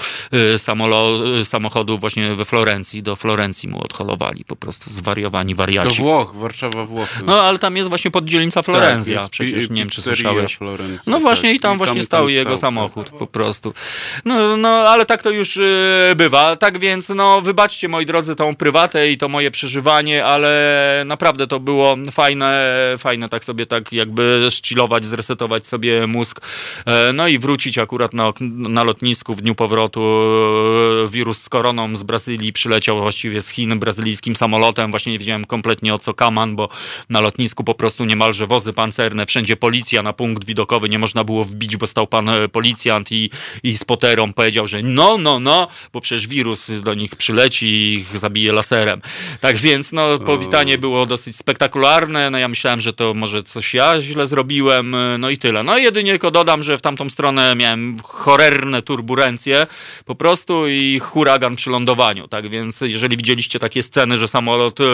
y, 0.55 0.59
samolo, 0.59 1.27
y, 1.41 1.45
samochodu 1.45 1.99
właśnie 1.99 2.35
we 2.35 2.45
Florencji. 2.45 3.03
Do 3.03 3.17
Florencji 3.17 3.69
mu 3.69 3.85
odholowali, 3.85 4.45
po 4.45 4.57
prostu 4.57 4.91
zwariowani 4.91 5.55
wariaci. 5.55 5.99
Do 5.99 6.05
Włoch, 6.05 6.35
Warszawa, 6.35 6.85
Włochy. 6.85 7.23
No 7.27 7.43
ale 7.43 7.59
tam 7.59 7.77
jest 7.77 7.89
właśnie 7.89 8.11
poddzielnica 8.11 8.63
Florencji. 8.63 8.96
Tak 8.97 9.05
Florenzja, 9.05 9.23
tak, 9.23 9.31
przecież 9.31 9.71
nie 9.71 9.77
wiem, 9.77 9.91
czy 9.91 10.03
słyszałeś. 10.03 10.57
Florencja, 10.57 11.13
no 11.13 11.21
właśnie 11.21 11.49
tak. 11.49 11.57
i 11.57 11.61
tam 11.61 11.75
I 11.75 11.79
właśnie 11.79 11.95
tam, 11.95 12.05
stał 12.05 12.27
tam 12.27 12.31
jego 12.31 12.51
stał, 12.51 12.59
samochód 12.59 13.11
tak. 13.11 13.19
po 13.19 13.27
prostu. 13.27 13.75
No, 14.25 14.57
no 14.57 14.69
ale 14.69 15.07
tak 15.07 15.23
to 15.23 15.31
już 15.31 15.57
y, 15.57 16.13
bywa. 16.17 16.57
Tak 16.57 16.79
więc 16.79 17.09
no 17.09 17.41
wybaczcie 17.41 17.89
moi 17.89 18.07
drodzy 18.07 18.37
tą 18.37 18.55
prywatę 18.55 19.11
i 19.11 19.19
to 19.19 19.29
moje 19.29 19.51
przeżywanie, 19.51 20.25
ale 20.25 21.03
naprawdę 21.07 21.47
to 21.47 21.61
było 21.61 21.97
fajne, 22.13 22.77
fajne 22.99 23.29
tak 23.29 23.45
sobie 23.45 23.67
tak 23.67 23.93
jakby 23.93 24.47
szcilować, 24.51 25.07
zresetować 25.07 25.67
sobie 25.67 26.07
mózg, 26.07 26.41
e, 26.87 27.13
no 27.13 27.29
i 27.29 27.39
wrócić 27.39 27.79
akurat 27.79 28.15
na, 28.15 28.33
na 28.41 28.85
lotnisku 28.85 29.35
w 29.35 29.43
dniu 29.43 29.55
powrotu. 29.55 30.01
E, 31.05 31.09
wirus 31.09 31.43
z 31.43 31.49
koroną 31.49 31.97
z 31.97 32.03
Brazylii 32.03 32.53
przyleciał 32.53 33.01
właściwie 33.01 33.43
z 33.43 33.49
Chin 33.49 33.79
brazylijskim 33.79 34.37
samolotem. 34.37 34.91
Właśnie 34.91 35.13
nie 35.13 35.19
wiedziałem 35.19 35.45
kompletnie 35.45 35.95
o 35.95 35.99
co 35.99 36.15
kaman, 36.15 36.57
bo 36.57 36.69
na 37.11 37.21
lotnisku 37.21 37.65
po 37.65 37.75
prostu 37.75 38.05
niemalże 38.05 38.47
wozy 38.47 38.73
pan 38.73 38.86
pancerne, 38.87 39.27
wszędzie 39.27 39.57
policja, 39.57 40.03
na 40.03 40.13
punkt 40.13 40.45
widokowy 40.45 40.89
nie 40.89 40.99
można 40.99 41.25
było 41.25 41.45
wbić, 41.45 41.77
bo 41.77 41.87
stał 41.87 42.07
pan 42.07 42.29
e, 42.29 42.49
policjant 42.49 43.13
i, 43.13 43.31
i 43.63 43.77
z 43.77 43.85
poterą 43.85 44.33
powiedział, 44.33 44.67
że 44.67 44.83
no, 44.83 45.19
no, 45.19 45.41
no, 45.41 45.69
bo 45.93 46.01
przecież 46.01 46.27
wirus 46.27 46.71
do 46.83 46.95
nich 46.95 47.17
przyleci 47.17 47.67
i 47.67 47.95
ich 47.95 48.19
zabije 48.19 48.53
laserem. 48.53 49.01
Tak 49.41 49.57
więc, 49.57 49.93
no, 49.93 50.19
powitanie 50.19 50.79
było 50.79 51.07
dosyć 51.07 51.37
spektakularne, 51.37 52.31
no 52.31 52.39
ja 52.39 52.49
myślałem, 52.49 52.81
że 52.81 52.93
to 52.93 53.15
może 53.15 53.43
coś 53.43 53.75
ja 53.75 54.01
źle 54.01 54.27
zrobiłem, 54.27 54.95
e, 54.95 55.19
no 55.19 55.31
i 55.31 55.39
tyle. 55.39 55.63
No 55.63 55.79
jedynie 55.79 56.13
tylko 56.13 56.31
dodam, 56.31 56.63
że 56.63 56.79
w 56.79 56.83
tamtą 56.83 57.11
stronę 57.11 57.55
miałem 57.57 57.97
horrerne 58.05 58.83
turbulencje 58.83 59.67
po 60.05 60.15
prostu 60.15 60.69
i 60.69 60.99
huragan 60.99 61.57
przy 61.57 61.71
lądowaniu, 61.71 62.29
tak 62.29 62.51
więc 62.51 62.81
jeżeli 62.81 63.17
widzieliście 63.17 63.59
takie 63.59 63.83
sceny, 63.83 64.19
że 64.19 64.29
samolot 64.29 64.81
e, 64.81 64.85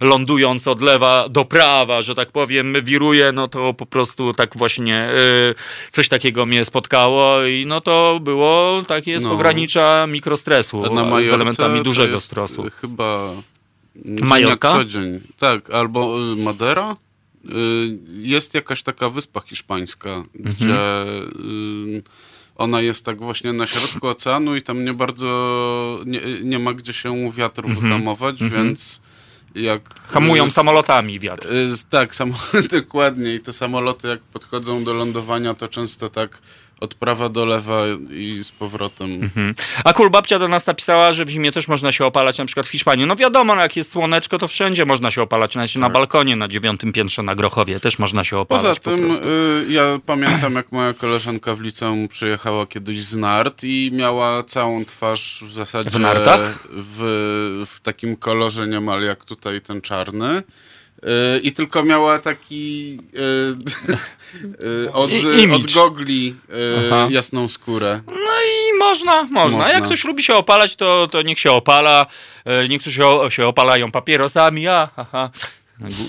lądując 0.00 0.68
od 0.68 0.82
lewa 0.82 1.28
do 1.28 1.44
prawa, 1.44 2.02
że 2.02 2.14
tak 2.14 2.32
powiem, 2.32 2.76
wiruje 2.82 3.31
no 3.32 3.48
to 3.48 3.74
po 3.74 3.86
prostu 3.86 4.32
tak 4.32 4.56
właśnie 4.56 5.10
y, 5.50 5.54
coś 5.92 6.08
takiego 6.08 6.46
mnie 6.46 6.64
spotkało 6.64 7.44
i 7.44 7.66
no 7.66 7.80
to 7.80 8.20
było 8.22 8.82
takie 8.88 9.20
z 9.20 9.22
no. 9.22 9.30
pogranicza 9.30 10.06
mikrostresu 10.06 10.82
z 11.22 11.32
elementami 11.32 11.82
dużego 11.82 12.20
stresu. 12.20 12.64
Chyba 12.80 13.30
Majorka? 14.04 14.72
co 14.72 14.84
dzień. 14.84 15.20
Tak, 15.38 15.70
albo 15.70 16.32
y, 16.32 16.36
Madera. 16.36 16.96
Y, 17.44 17.48
jest 18.18 18.54
jakaś 18.54 18.82
taka 18.82 19.10
wyspa 19.10 19.40
hiszpańska, 19.40 20.10
mhm. 20.10 20.54
gdzie 20.54 20.76
ona 22.56 22.80
jest 22.80 23.04
tak 23.04 23.18
właśnie 23.18 23.52
na 23.52 23.66
środku 23.66 24.08
oceanu 24.08 24.56
i 24.56 24.62
tam 24.62 24.84
nie 24.84 24.94
bardzo 24.94 26.00
nie, 26.06 26.20
nie 26.42 26.58
ma 26.58 26.74
gdzie 26.74 26.92
się 26.92 27.32
wiatr 27.32 27.64
mhm. 27.64 27.80
wyhamować, 27.80 28.42
mhm. 28.42 28.64
więc 28.64 29.00
jak... 29.54 30.00
Hamują 30.08 30.50
samolotami 30.50 31.18
wiatr. 31.18 31.48
Tak, 31.90 32.14
sam, 32.14 32.32
dokładnie. 32.80 33.34
I 33.34 33.40
te 33.40 33.52
samoloty 33.52 34.08
jak 34.08 34.20
podchodzą 34.20 34.84
do 34.84 34.94
lądowania, 34.94 35.54
to 35.54 35.68
często 35.68 36.08
tak 36.08 36.38
od 36.82 36.94
prawa 36.94 37.28
do 37.28 37.44
lewa 37.44 37.82
i 38.10 38.40
z 38.44 38.50
powrotem. 38.50 39.12
Mhm. 39.12 39.54
A 39.84 39.92
Kulbabcia 39.92 40.38
do 40.38 40.48
nas 40.48 40.66
napisała, 40.66 41.12
że 41.12 41.24
w 41.24 41.28
zimie 41.28 41.52
też 41.52 41.68
można 41.68 41.92
się 41.92 42.06
opalać, 42.06 42.38
na 42.38 42.44
przykład 42.44 42.66
w 42.66 42.70
Hiszpanii. 42.70 43.06
No 43.06 43.16
wiadomo, 43.16 43.54
no 43.54 43.62
jak 43.62 43.76
jest 43.76 43.90
słoneczko, 43.90 44.38
to 44.38 44.48
wszędzie 44.48 44.84
można 44.84 45.10
się 45.10 45.22
opalać. 45.22 45.54
Nawet 45.54 45.72
tak. 45.72 45.80
na 45.80 45.90
balkonie 45.90 46.36
na 46.36 46.48
dziewiątym 46.48 46.92
piętrze 46.92 47.22
na 47.22 47.34
Grochowie 47.34 47.80
też 47.80 47.98
można 47.98 48.24
się 48.24 48.38
opalać. 48.38 48.62
Poza 48.62 48.96
tym 48.96 49.18
po 49.18 49.28
y, 49.28 49.72
ja 49.72 49.82
pamiętam, 50.06 50.54
jak 50.54 50.72
moja 50.72 50.94
koleżanka 50.94 51.54
w 51.54 51.60
liceum 51.60 52.08
przyjechała 52.08 52.66
kiedyś 52.66 53.04
z 53.04 53.16
nart 53.16 53.64
i 53.64 53.90
miała 53.92 54.42
całą 54.42 54.84
twarz 54.84 55.44
w 55.46 55.52
zasadzie 55.52 55.90
w, 55.90 56.54
w, 56.72 57.66
w 57.66 57.80
takim 57.80 58.16
kolorze 58.16 58.68
niemal 58.68 59.02
jak 59.02 59.24
tutaj 59.24 59.60
ten 59.60 59.80
czarny. 59.80 60.42
I 61.42 61.52
tylko 61.52 61.84
miała 61.84 62.18
taki 62.18 62.98
y, 64.84 64.92
od, 64.92 65.10
od 65.54 65.72
gogli 65.72 66.34
Aha. 66.86 67.08
jasną 67.10 67.48
skórę. 67.48 68.00
No 68.06 68.12
i 68.14 68.78
można, 68.78 69.22
można. 69.22 69.58
można. 69.58 69.72
Jak 69.72 69.84
ktoś 69.84 70.04
lubi 70.04 70.22
się 70.22 70.34
opalać, 70.34 70.76
to, 70.76 71.08
to 71.10 71.22
niech 71.22 71.40
się 71.40 71.52
opala. 71.52 72.06
Niektórzy 72.68 73.02
się 73.28 73.46
opalają 73.46 73.90
papierosami, 73.90 74.68
a, 74.68 74.88
aha. 74.96 75.30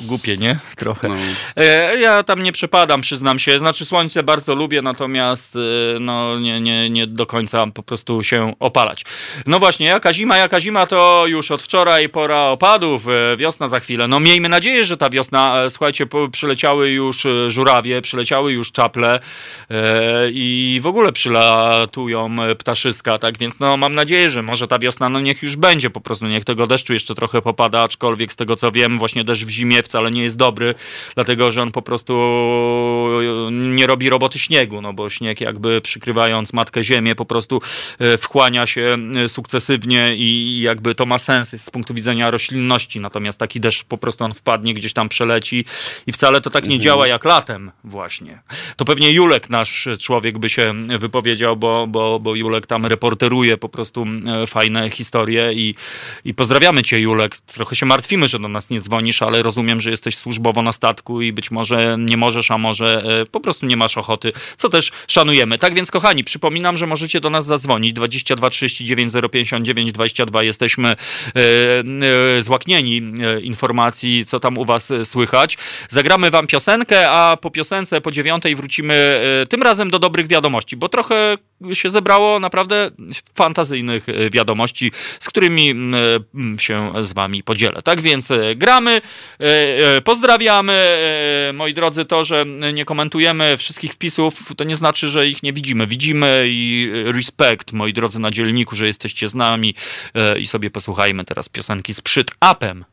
Głupie, 0.06 0.38
nie? 0.38 0.60
Trochę. 0.78 1.10
No. 1.10 1.16
E, 1.56 1.98
ja 2.00 2.24
tam 2.24 2.44
nie 2.44 2.52
przepadam, 2.52 3.02
przyznam 3.02 3.40
się. 3.40 3.60
Znaczy 3.60 3.86
słońce 3.86 4.24
bardzo 4.24 4.56
lubię, 4.56 4.82
natomiast 4.82 5.56
e, 5.56 6.00
no, 6.00 6.40
nie, 6.40 6.62
nie, 6.62 6.90
nie 6.90 7.08
do 7.08 7.26
końca 7.26 7.68
po 7.68 7.84
prostu 7.84 8.24
się 8.24 8.54
opalać. 8.60 9.06
No 9.46 9.60
właśnie, 9.60 9.88
jaka 9.88 10.14
zima, 10.14 10.38
jaka 10.38 10.62
zima, 10.62 10.86
to 10.86 11.24
już 11.28 11.52
od 11.52 11.64
wczoraj 11.64 12.10
pora 12.10 12.42
opadów, 12.42 13.08
e, 13.08 13.38
wiosna 13.38 13.68
za 13.68 13.80
chwilę. 13.80 14.08
No 14.08 14.20
miejmy 14.20 14.50
nadzieję, 14.50 14.86
że 14.86 14.98
ta 14.98 15.10
wiosna, 15.10 15.70
słuchajcie, 15.70 16.08
przyleciały 16.32 16.90
już 16.90 17.28
żurawie, 17.48 18.02
przyleciały 18.02 18.52
już 18.52 18.72
czaple 18.72 19.20
i 20.32 20.80
w 20.84 20.88
ogóle 20.88 21.12
przylatują 21.12 22.36
ptaszyska, 22.58 23.20
tak 23.20 23.38
więc 23.38 23.60
no 23.60 23.78
mam 23.78 23.96
nadzieję, 23.96 24.30
że 24.30 24.44
może 24.44 24.68
ta 24.68 24.80
wiosna, 24.80 25.10
no 25.10 25.20
niech 25.20 25.44
już 25.44 25.56
będzie 25.56 25.90
po 25.90 26.02
prostu, 26.02 26.28
niech 26.28 26.46
tego 26.46 26.68
deszczu 26.68 26.94
jeszcze 26.94 27.16
trochę 27.16 27.42
popada, 27.42 27.82
aczkolwiek 27.82 28.34
z 28.34 28.36
tego 28.36 28.56
co 28.56 28.72
wiem, 28.72 29.00
właśnie 29.00 29.24
deszcz 29.24 29.44
w 29.44 29.50
zimie 29.50 29.63
zimie 29.64 29.84
wcale 29.84 30.12
nie 30.12 30.24
jest 30.24 30.38
dobry, 30.38 30.76
dlatego 31.16 31.52
że 31.52 31.62
on 31.62 31.72
po 31.72 31.82
prostu 31.82 32.14
nie 33.52 33.88
robi 33.88 34.10
roboty 34.10 34.40
śniegu, 34.40 34.82
no 34.82 34.94
bo 34.94 35.10
śnieg 35.10 35.42
jakby 35.42 35.82
przykrywając 35.82 36.54
matkę 36.54 36.84
ziemię 36.84 37.16
po 37.16 37.26
prostu 37.26 37.62
e, 38.00 38.18
wchłania 38.18 38.68
się 38.68 38.98
e, 39.16 39.30
sukcesywnie 39.30 40.16
i 40.16 40.60
jakby 40.62 40.96
to 40.96 41.06
ma 41.06 41.20
sens 41.20 41.50
z 41.62 41.70
punktu 41.70 41.94
widzenia 41.94 42.32
roślinności, 42.32 43.00
natomiast 43.00 43.40
taki 43.40 43.60
deszcz 43.60 43.84
po 43.84 43.98
prostu 43.98 44.24
on 44.24 44.34
wpadnie, 44.34 44.74
gdzieś 44.74 44.94
tam 44.94 45.10
przeleci 45.10 45.66
i 46.08 46.12
wcale 46.12 46.42
to 46.42 46.50
tak 46.50 46.64
nie 46.64 46.76
mhm. 46.76 46.82
działa 46.82 47.08
jak 47.08 47.26
latem 47.26 47.72
właśnie. 47.84 48.42
To 48.76 48.86
pewnie 48.86 49.12
Julek, 49.12 49.50
nasz 49.50 49.88
człowiek 50.00 50.40
by 50.40 50.50
się 50.50 50.74
wypowiedział, 51.00 51.58
bo, 51.58 51.88
bo, 51.88 52.20
bo 52.20 52.36
Julek 52.36 52.68
tam 52.68 52.86
reporteruje 52.86 53.58
po 53.58 53.70
prostu 53.70 54.06
e, 54.44 54.48
fajne 54.48 54.90
historie 54.90 55.54
i, 55.54 55.76
i 56.26 56.34
pozdrawiamy 56.34 56.84
cię 56.84 57.00
Julek. 57.00 57.38
Trochę 57.38 57.76
się 57.76 57.86
martwimy, 57.86 58.28
że 58.28 58.40
do 58.40 58.48
nas 58.48 58.70
nie 58.70 58.80
dzwonisz, 58.80 59.22
ale 59.22 59.43
rozumiem, 59.44 59.82
że 59.82 59.92
jesteś 59.92 60.18
służbowo 60.18 60.62
na 60.62 60.72
statku 60.72 61.22
i 61.22 61.34
być 61.34 61.52
może 61.52 61.98
nie 62.00 62.18
możesz, 62.18 62.52
a 62.52 62.58
może 62.58 63.04
po 63.32 63.40
prostu 63.40 63.66
nie 63.66 63.78
masz 63.78 63.98
ochoty, 63.98 64.32
co 64.58 64.70
też 64.70 64.92
szanujemy. 65.08 65.58
Tak 65.58 65.74
więc, 65.74 65.92
kochani, 65.92 66.24
przypominam, 66.24 66.78
że 66.78 66.88
możecie 66.88 67.22
do 67.22 67.30
nas 67.30 67.46
zadzwonić 67.46 67.94
22 67.94 68.50
39 68.50 69.14
059 69.32 69.92
22. 69.92 70.44
Jesteśmy 70.44 70.96
złaknieni 72.40 73.02
informacji, 73.42 74.26
co 74.26 74.40
tam 74.40 74.58
u 74.58 74.66
was 74.66 74.94
słychać. 75.04 75.58
Zagramy 75.90 76.32
wam 76.32 76.48
piosenkę, 76.48 77.10
a 77.10 77.38
po 77.38 77.52
piosence 77.52 78.02
po 78.02 78.12
dziewiątej 78.12 78.56
wrócimy 78.56 79.22
tym 79.50 79.64
razem 79.64 79.90
do 79.90 80.00
dobrych 80.00 80.28
wiadomości, 80.28 80.78
bo 80.78 80.90
trochę 80.90 81.38
się 81.74 81.90
zebrało 81.90 82.40
naprawdę 82.40 82.92
fantazyjnych 83.36 84.10
e, 84.10 84.30
wiadomości, 84.30 84.92
z 85.20 85.28
którymi 85.28 85.72
e, 85.72 86.60
się 86.60 86.94
z 87.02 87.14
wami 87.14 87.44
podzielę. 87.44 87.82
Tak 87.82 88.02
więc 88.02 88.32
e, 88.32 88.56
gramy, 88.56 89.02
pozdrawiamy. 90.04 90.74
Moi 91.54 91.74
drodzy, 91.74 92.06
to, 92.06 92.24
że 92.24 92.46
nie 92.74 92.86
komentujemy 92.86 93.58
wszystkich 93.58 93.94
wpisów, 93.94 94.56
to 94.58 94.64
nie 94.64 94.76
znaczy, 94.76 95.10
że 95.10 95.28
ich 95.28 95.44
nie 95.44 95.54
widzimy. 95.54 95.88
Widzimy 95.88 96.46
i 96.48 96.92
respekt, 97.06 97.74
moi 97.74 97.94
drodzy, 97.94 98.20
na 98.20 98.32
dzielniku, 98.32 98.76
że 98.76 98.88
jesteście 98.88 99.28
z 99.28 99.36
nami 99.36 99.76
i 100.40 100.48
sobie 100.48 100.70
posłuchajmy 100.70 101.26
teraz 101.26 101.50
piosenki 101.50 101.94
z 101.94 102.02
przyd 102.02 102.32
apem. 102.40 102.86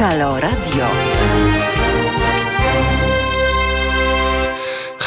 Halo 0.00 0.38
Radio. 0.38 1.07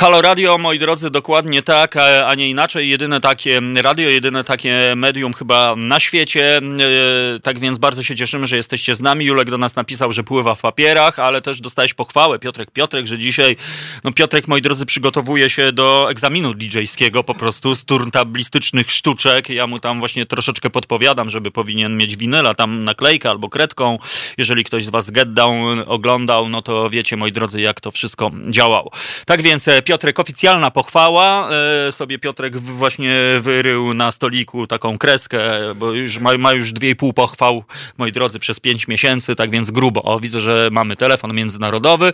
Halo 0.01 0.21
Radio, 0.21 0.57
moi 0.57 0.79
drodzy, 0.79 1.09
dokładnie 1.09 1.63
tak, 1.63 1.97
a 1.97 2.35
nie 2.35 2.49
inaczej. 2.49 2.89
Jedyne 2.89 3.21
takie 3.21 3.61
radio, 3.81 4.09
jedyne 4.09 4.43
takie 4.43 4.93
medium 4.95 5.33
chyba 5.33 5.75
na 5.75 5.99
świecie. 5.99 6.57
E, 6.57 7.39
tak 7.39 7.59
więc 7.59 7.77
bardzo 7.77 8.03
się 8.03 8.15
cieszymy, 8.15 8.47
że 8.47 8.55
jesteście 8.55 8.95
z 8.95 9.01
nami. 9.01 9.25
Julek 9.25 9.49
do 9.49 9.57
nas 9.57 9.75
napisał, 9.75 10.13
że 10.13 10.23
pływa 10.23 10.55
w 10.55 10.61
papierach, 10.61 11.19
ale 11.19 11.41
też 11.41 11.61
dostałeś 11.61 11.93
pochwałę, 11.93 12.39
Piotrek 12.39 12.71
Piotrek, 12.71 13.07
że 13.07 13.17
dzisiaj, 13.17 13.55
no 14.03 14.11
Piotrek, 14.11 14.47
moi 14.47 14.61
drodzy, 14.61 14.85
przygotowuje 14.85 15.49
się 15.49 15.71
do 15.71 16.07
egzaminu 16.11 16.53
DJ-skiego 16.53 17.23
po 17.23 17.35
prostu 17.35 17.75
z 17.75 17.85
turntablistycznych 17.85 18.91
sztuczek. 18.91 19.49
Ja 19.49 19.67
mu 19.67 19.79
tam 19.79 19.99
właśnie 19.99 20.25
troszeczkę 20.25 20.69
podpowiadam, 20.69 21.29
żeby 21.29 21.51
powinien 21.51 21.97
mieć 21.97 22.15
winyla, 22.15 22.53
tam 22.53 22.83
naklejkę 22.83 23.29
albo 23.29 23.49
kredką. 23.49 23.97
Jeżeli 24.37 24.63
ktoś 24.63 24.85
z 24.85 24.89
was 24.89 25.11
Get 25.11 25.33
Down 25.33 25.83
oglądał, 25.87 26.49
no 26.49 26.61
to 26.61 26.89
wiecie, 26.89 27.17
moi 27.17 27.31
drodzy, 27.31 27.61
jak 27.61 27.81
to 27.81 27.91
wszystko 27.91 28.31
działało. 28.49 28.91
Tak 29.25 29.41
więc 29.41 29.67
e, 29.67 29.81
Piotrek, 29.91 30.19
oficjalna 30.19 30.71
pochwała. 30.71 31.49
E, 31.87 31.91
sobie 31.91 32.19
Piotrek 32.19 32.57
właśnie 32.57 33.13
wyrył 33.39 33.93
na 33.93 34.11
stoliku 34.11 34.67
taką 34.67 34.97
kreskę, 34.97 35.41
bo 35.75 35.91
już 35.91 36.19
ma, 36.19 36.37
ma 36.37 36.53
już 36.53 36.73
dwie 36.73 36.89
i 36.89 36.95
pół 36.95 37.13
pochwał, 37.13 37.63
moi 37.97 38.11
drodzy, 38.11 38.39
przez 38.39 38.59
pięć 38.59 38.87
miesięcy, 38.87 39.35
tak 39.35 39.51
więc 39.51 39.71
grubo. 39.71 40.03
O, 40.03 40.19
widzę, 40.19 40.41
że 40.41 40.69
mamy 40.71 40.95
telefon 40.95 41.33
międzynarodowy. 41.33 42.13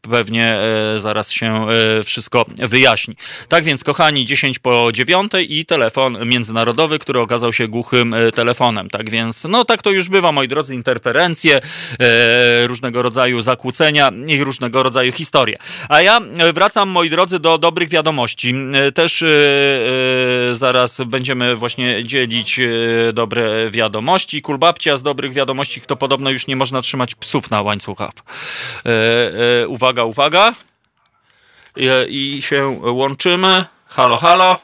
Pewnie 0.00 0.52
e, 0.52 0.98
zaraz 0.98 1.30
się 1.30 1.66
e, 1.68 2.02
wszystko 2.02 2.44
wyjaśni. 2.58 3.16
Tak 3.48 3.64
więc, 3.64 3.84
kochani, 3.84 4.24
10 4.24 4.58
po 4.58 4.92
dziewiątej 4.92 5.58
i 5.58 5.66
telefon 5.66 6.18
międzynarodowy, 6.28 6.98
który 6.98 7.20
okazał 7.20 7.52
się 7.52 7.68
głuchym 7.68 8.14
telefonem. 8.34 8.90
Tak 8.90 9.10
więc, 9.10 9.44
no 9.44 9.64
tak 9.64 9.82
to 9.82 9.90
już 9.90 10.08
bywa, 10.08 10.32
moi 10.32 10.48
drodzy, 10.48 10.74
interferencje, 10.74 11.60
różnego 12.66 13.02
rodzaju 13.02 13.42
zakłócenia 13.42 14.10
i 14.26 14.44
różnego 14.44 14.82
rodzaju 14.82 15.12
historie. 15.12 15.58
A 15.88 16.00
ja 16.00 16.20
wracam 16.52 16.69
wracam, 16.70 16.88
moi 16.88 17.10
drodzy, 17.10 17.38
do 17.38 17.58
dobrych 17.58 17.88
wiadomości. 17.88 18.54
E, 18.74 18.92
też 18.92 19.20
yy, 19.20 20.56
zaraz 20.56 21.00
będziemy 21.06 21.56
właśnie 21.56 22.04
dzielić 22.04 22.60
dobre 23.12 23.70
wiadomości. 23.70 24.42
Kulbabcia 24.42 24.96
z 24.96 25.02
dobrych 25.02 25.32
wiadomości, 25.32 25.80
to 25.80 25.96
podobno 25.96 26.30
już 26.30 26.46
nie 26.46 26.56
można 26.56 26.82
trzymać 26.82 27.14
psów 27.14 27.50
na 27.50 27.62
łańcuchach. 27.62 28.10
Uwaga, 29.68 30.04
uwaga. 30.04 30.54
I 32.08 32.42
się 32.42 32.78
łączymy. 32.82 33.64
Halo, 33.86 34.16
halo. 34.16 34.56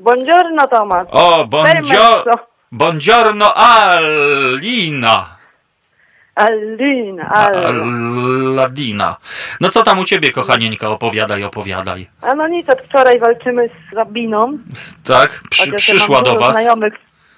Buongiorno, 0.00 0.68
Tomasz. 0.68 1.08
O, 1.10 1.44
buongiorno. 1.44 2.34
Buongiorno, 2.72 3.54
Alina. 3.54 5.35
Alina, 6.36 7.28
Alladina. 7.28 9.16
No 9.60 9.68
co 9.68 9.82
tam 9.82 9.98
u 9.98 10.04
ciebie, 10.04 10.30
kochanieńka, 10.32 10.88
opowiadaj, 10.88 11.44
opowiadaj. 11.44 12.06
A 12.22 12.34
no 12.34 12.48
nic, 12.48 12.68
od 12.68 12.80
wczoraj 12.80 13.18
walczymy 13.18 13.68
z 13.68 13.94
Sabiną. 13.94 14.58
Tak? 15.04 15.40
Przy, 15.50 15.72
przyszła 15.72 16.22
do 16.22 16.38
was? 16.38 16.52
Znajomych, 16.52 16.94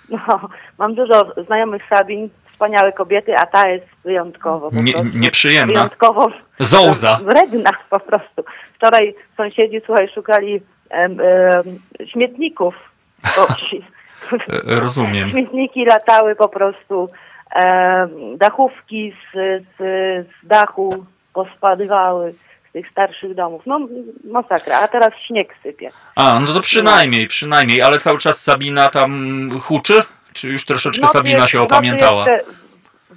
no, 0.08 0.18
mam 0.78 0.94
dużo 0.94 1.32
znajomych 1.46 1.82
Sabin, 1.88 2.28
wspaniałe 2.52 2.92
kobiety, 2.92 3.36
a 3.36 3.46
ta 3.46 3.68
jest 3.68 3.86
wyjątkowo. 4.04 4.70
Nie, 4.72 4.92
nieprzyjemna. 5.14 5.74
Wyjątkowo. 5.74 6.30
Zołza. 6.58 7.20
Wredna 7.24 7.70
po 7.90 8.00
prostu. 8.00 8.44
Wczoraj 8.74 9.14
sąsiedzi, 9.36 9.80
słuchaj, 9.86 10.08
szukali 10.14 10.60
em, 10.90 11.20
em, 11.20 11.78
śmietników. 12.06 12.74
Bo, 13.36 13.46
Rozumiem. 14.64 15.30
Śmietniki 15.30 15.84
latały 15.84 16.36
po 16.36 16.48
prostu 16.48 17.08
dachówki 18.36 19.12
z, 19.12 19.36
z, 19.62 19.78
z 20.26 20.46
dachu 20.46 21.06
pospadywały 21.34 22.32
z 22.32 22.72
tych 22.72 22.90
starszych 22.90 23.34
domów. 23.34 23.62
No 23.66 23.80
masakra, 24.24 24.80
a 24.80 24.88
teraz 24.88 25.14
śnieg 25.26 25.54
sypie. 25.62 25.90
A, 26.16 26.40
no 26.40 26.46
to 26.46 26.60
przynajmniej, 26.60 27.26
przynajmniej, 27.26 27.82
ale 27.82 27.98
cały 27.98 28.18
czas 28.18 28.42
Sabina 28.42 28.88
tam 28.88 29.50
huczy? 29.60 30.02
Czy 30.32 30.48
już 30.48 30.64
troszeczkę 30.64 31.06
Sabina 31.06 31.46
się 31.46 31.60
opamiętała? 31.60 32.26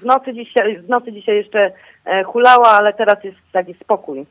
w 0.01 0.05
nocy 0.05 0.33
dzisiaj, 0.33 0.77
w 0.77 0.89
nocy 0.89 1.13
dzisiaj 1.13 1.35
jeszcze 1.35 1.71
e, 2.05 2.23
hulała, 2.23 2.71
ale 2.71 2.93
teraz 2.93 3.23
jest 3.23 3.37
taki 3.51 3.73
spokój. 3.73 4.25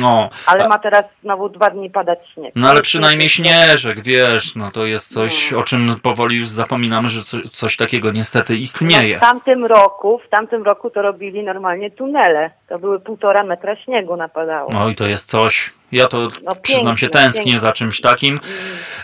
No, 0.00 0.28
ale 0.46 0.68
ma 0.68 0.78
teraz 0.78 1.04
znowu 1.22 1.48
dwa 1.48 1.70
dni 1.70 1.90
padać 1.90 2.18
śnieg. 2.34 2.52
No 2.56 2.68
ale 2.68 2.80
przynajmniej 2.80 3.28
śnieżek, 3.28 4.02
wiesz, 4.02 4.54
no 4.54 4.70
to 4.70 4.86
jest 4.86 5.12
coś, 5.12 5.50
no. 5.50 5.58
o 5.58 5.62
czym 5.62 5.96
powoli 6.02 6.36
już 6.36 6.48
zapominamy, 6.48 7.08
że 7.08 7.22
co, 7.22 7.36
coś 7.52 7.76
takiego 7.76 8.12
niestety 8.12 8.56
istnieje. 8.56 9.14
No, 9.14 9.18
w 9.18 9.20
tamtym 9.20 9.64
roku, 9.64 10.20
w 10.26 10.28
tamtym 10.28 10.62
roku 10.62 10.90
to 10.90 11.02
robili 11.02 11.42
normalnie 11.42 11.90
tunele. 11.90 12.50
To 12.68 12.78
były 12.78 13.00
półtora 13.00 13.44
metra 13.44 13.76
śniegu 13.76 14.16
napadało. 14.16 14.70
No 14.72 14.88
i 14.88 14.94
to 14.94 15.06
jest 15.06 15.28
coś, 15.28 15.72
ja 15.92 16.06
to 16.06 16.28
no, 16.42 16.54
przyznam 16.62 16.96
się 16.96 17.08
tęsknię 17.08 17.44
pięknie. 17.44 17.58
za 17.58 17.72
czymś 17.72 18.00
takim. 18.00 18.40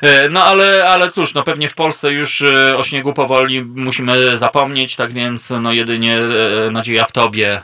E, 0.02 0.28
no 0.28 0.44
ale, 0.44 0.84
ale 0.84 1.08
cóż, 1.08 1.34
no 1.34 1.42
pewnie 1.42 1.68
w 1.68 1.74
Polsce 1.74 2.12
już 2.12 2.42
e, 2.42 2.76
o 2.76 2.82
śniegu 2.82 3.12
powoli 3.12 3.64
musimy 3.64 4.36
zapomnieć, 4.36 4.96
tak 4.96 5.12
więc 5.12 5.50
no 5.62 5.72
jedynie 5.72 6.18
e, 6.18 6.70
nadzieja 6.70 7.04
w 7.04 7.12
tobie, 7.12 7.60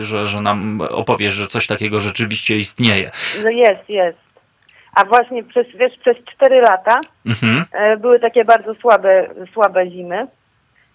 że, 0.00 0.26
że 0.26 0.40
nam 0.40 0.80
opowiesz, 0.80 1.34
że 1.34 1.46
coś 1.46 1.66
takiego 1.66 2.00
rzeczywiście 2.00 2.56
istnieje. 2.56 3.10
No 3.44 3.50
jest, 3.50 3.88
jest. 3.88 4.18
A 4.94 5.04
właśnie 5.04 5.44
przez, 5.44 5.66
wiesz, 5.74 5.92
przez 6.00 6.16
4 6.34 6.60
lata 6.60 6.96
mhm. 7.26 7.64
były 8.00 8.20
takie 8.20 8.44
bardzo 8.44 8.74
słabe, 8.74 9.28
słabe 9.52 9.90
zimy 9.90 10.26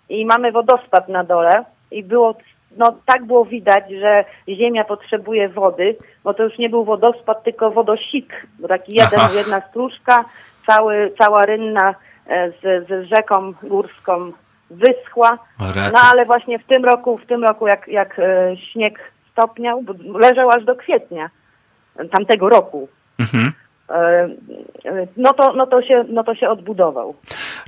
i 0.09 0.25
mamy 0.25 0.51
wodospad 0.51 1.09
na 1.09 1.23
dole 1.23 1.65
i 1.91 2.03
było 2.03 2.37
no 2.77 2.97
tak 3.05 3.25
było 3.25 3.45
widać, 3.45 3.83
że 3.91 4.25
ziemia 4.49 4.83
potrzebuje 4.83 5.49
wody, 5.49 5.95
bo 6.23 6.33
to 6.33 6.43
już 6.43 6.57
nie 6.57 6.69
był 6.69 6.85
wodospad, 6.85 7.43
tylko 7.43 7.71
wodosik, 7.71 8.47
bo 8.59 8.67
taki 8.67 8.95
jeden, 8.95 9.19
jedna 9.35 9.61
stróżka, 9.69 10.25
cały, 10.67 11.11
cała 11.21 11.45
rynna 11.45 11.95
e, 12.27 12.51
z, 12.51 12.87
z 12.87 13.09
rzeką 13.09 13.53
górską 13.63 14.31
wyschła. 14.69 15.37
No 15.93 15.99
ale 16.11 16.25
właśnie 16.25 16.59
w 16.59 16.63
tym 16.63 16.85
roku, 16.85 17.17
w 17.17 17.25
tym 17.25 17.43
roku 17.43 17.67
jak, 17.67 17.87
jak 17.87 18.19
e, 18.19 18.57
śnieg 18.57 19.11
stopniał, 19.31 19.83
leżał 20.19 20.51
aż 20.51 20.65
do 20.65 20.75
kwietnia 20.75 21.29
tamtego 22.11 22.49
roku. 22.49 22.87
Mhm. 23.19 23.51
E, 23.89 24.29
no 25.17 25.33
to, 25.33 25.53
no, 25.53 25.67
to 25.67 25.81
się, 25.81 26.05
no 26.09 26.23
to 26.23 26.35
się 26.35 26.49
odbudował. 26.49 27.15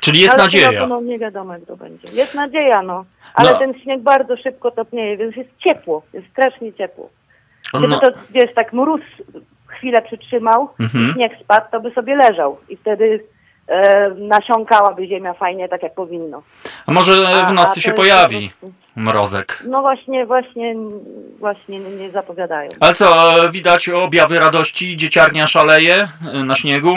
Czyli 0.01 0.21
jest 0.21 0.33
ale 0.33 0.43
nadzieja. 0.43 0.71
No, 0.71 0.87
no 0.87 1.01
nie 1.01 1.19
wiadomo 1.19 1.53
jak 1.53 1.65
to 1.65 1.77
będzie. 1.77 2.07
Jest 2.13 2.35
nadzieja, 2.35 2.81
no. 2.81 3.05
Ale 3.33 3.51
no. 3.51 3.59
ten 3.59 3.73
śnieg 3.73 4.01
bardzo 4.01 4.37
szybko 4.37 4.71
topnieje, 4.71 5.17
więc 5.17 5.35
jest 5.35 5.49
ciepło, 5.57 6.01
jest 6.13 6.27
strasznie 6.27 6.73
ciepło. 6.73 7.09
Gdyby 7.73 7.87
no. 7.87 7.99
to, 7.99 8.11
wiesz, 8.29 8.53
tak 8.55 8.73
mróz 8.73 9.01
chwilę 9.67 10.01
przytrzymał, 10.01 10.69
mhm. 10.79 11.13
śnieg 11.13 11.31
spadł, 11.43 11.65
to 11.71 11.79
by 11.79 11.91
sobie 11.91 12.15
leżał 12.15 12.57
i 12.69 12.77
wtedy 12.77 13.23
e, 13.67 14.09
nasiąkałaby 14.09 15.07
ziemia 15.07 15.33
fajnie, 15.33 15.69
tak 15.69 15.83
jak 15.83 15.93
powinno. 15.93 16.43
A 16.85 16.91
może 16.91 17.11
w 17.45 17.53
nocy 17.53 17.73
a, 17.77 17.81
się 17.81 17.91
pojawi 17.91 18.51
mrozek? 18.97 19.63
No 19.67 19.81
właśnie, 19.81 20.25
właśnie, 20.25 20.75
właśnie 21.39 21.79
nie 21.79 22.11
zapowiadają. 22.11 22.69
Ale 22.79 22.93
co, 22.93 23.35
widać 23.51 23.89
objawy 23.89 24.39
radości? 24.39 24.97
Dzieciarnia 24.97 25.47
szaleje 25.47 26.07
na 26.43 26.55
śniegu? 26.55 26.95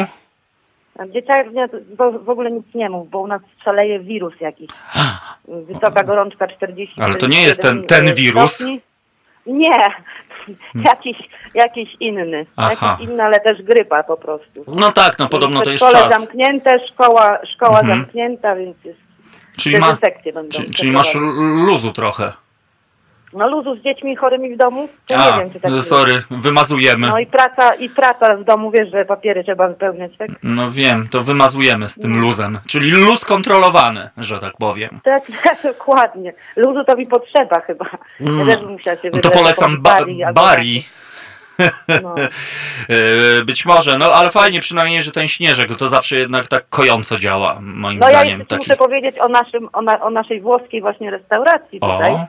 Dzieciarnia 1.09 1.66
w 2.24 2.28
ogóle 2.28 2.51
nic 2.51 2.66
nie 2.74 2.90
mów, 2.90 3.10
bo 3.10 3.18
u 3.18 3.27
nas 3.27 3.43
szaleje 3.64 4.01
wirus 4.01 4.35
jakiś. 4.40 4.70
Wysoka 5.48 6.05
gorączka 6.05 6.48
40 6.48 7.01
Ale 7.02 7.14
to 7.14 7.27
nie 7.27 7.43
jest 7.43 7.62
ten, 7.62 7.82
ten 7.82 8.14
wirus? 8.14 8.64
Nie, 9.47 9.82
jakiś, 10.90 11.16
jakiś 11.55 11.97
inny. 12.01 12.47
Aha. 12.56 12.70
Jakiś 12.70 13.09
inny, 13.09 13.22
ale 13.22 13.40
też 13.40 13.62
grypa 13.62 14.02
po 14.02 14.16
prostu. 14.16 14.64
No 14.77 14.93
tak, 14.93 15.18
no 15.18 15.28
podobno 15.28 15.62
to 15.62 15.70
jest 15.70 15.85
szkole 15.85 16.02
czas. 16.02 16.12
zamknięte, 16.12 16.78
szkoła, 16.89 17.39
szkoła 17.55 17.81
mhm. 17.81 17.98
zamknięta, 17.98 18.56
więc 18.56 18.77
jest 18.85 19.10
czyli, 19.61 19.78
ma, 19.78 19.97
czyli, 20.51 20.74
czyli 20.74 20.93
masz 20.93 21.15
luzu 21.66 21.93
trochę. 21.93 22.32
No 23.32 23.49
luzu 23.49 23.77
z 23.77 23.82
dziećmi 23.82 24.16
chorymi 24.16 24.55
w 24.55 24.57
domu? 24.57 24.89
To 25.07 25.16
A, 25.16 25.31
nie 25.31 25.43
wiem, 25.43 25.53
czy 25.53 25.61
tak 25.61 25.73
sorry, 25.82 26.12
jest. 26.12 26.27
wymazujemy. 26.31 27.09
No 27.09 27.19
i 27.19 27.27
praca, 27.27 27.74
i 27.74 27.89
praca 27.89 28.37
w 28.37 28.45
domu, 28.45 28.70
wiesz, 28.70 28.91
że 28.91 29.05
papiery 29.05 29.45
trzeba 29.45 29.69
wypełniać, 29.69 30.12
tak? 30.19 30.31
No 30.43 30.70
wiem, 30.70 31.09
to 31.11 31.20
wymazujemy 31.20 31.89
z 31.89 31.95
tym 31.95 32.16
no. 32.16 32.20
luzem. 32.20 32.59
Czyli 32.66 32.91
luz 32.91 33.24
kontrolowany, 33.24 34.11
że 34.16 34.39
tak 34.39 34.53
powiem. 34.59 35.01
Tak, 35.03 35.23
tak 35.45 35.62
dokładnie. 35.62 36.32
Luzu 36.57 36.85
to 36.85 36.97
mi 36.97 37.07
potrzeba 37.07 37.61
chyba. 37.61 37.87
Ja 38.20 38.31
mm. 38.31 38.47
też 38.49 38.62
musiała 38.62 38.97
się 38.97 39.11
no 39.12 39.20
To 39.20 39.31
polecam 39.31 39.82
ba 39.82 39.97
Bari. 40.35 40.85
No. 42.03 42.15
E, 42.89 43.45
być 43.45 43.65
może, 43.66 43.99
no 43.99 44.12
ale 44.12 44.31
fajnie 44.31 44.61
przynajmniej, 44.61 45.03
że 45.03 45.11
ten 45.11 45.28
śnieżek 45.28 45.77
to 45.78 45.89
zawsze 45.89 46.16
jednak 46.16 46.47
tak 46.47 46.69
kojąco 46.69 47.16
działa, 47.16 47.59
moim 47.61 47.99
no, 47.99 48.07
zdaniem. 48.07 48.39
No 48.39 48.39
ja 48.39 48.47
taki... 48.47 48.69
muszę 48.69 48.77
powiedzieć 48.77 49.19
o, 49.19 49.28
naszym, 49.28 49.69
o, 49.73 49.82
na, 49.82 50.01
o 50.01 50.11
naszej 50.11 50.41
włoskiej 50.41 50.81
właśnie 50.81 51.11
restauracji 51.11 51.81
tutaj. 51.81 52.12
O 52.12 52.27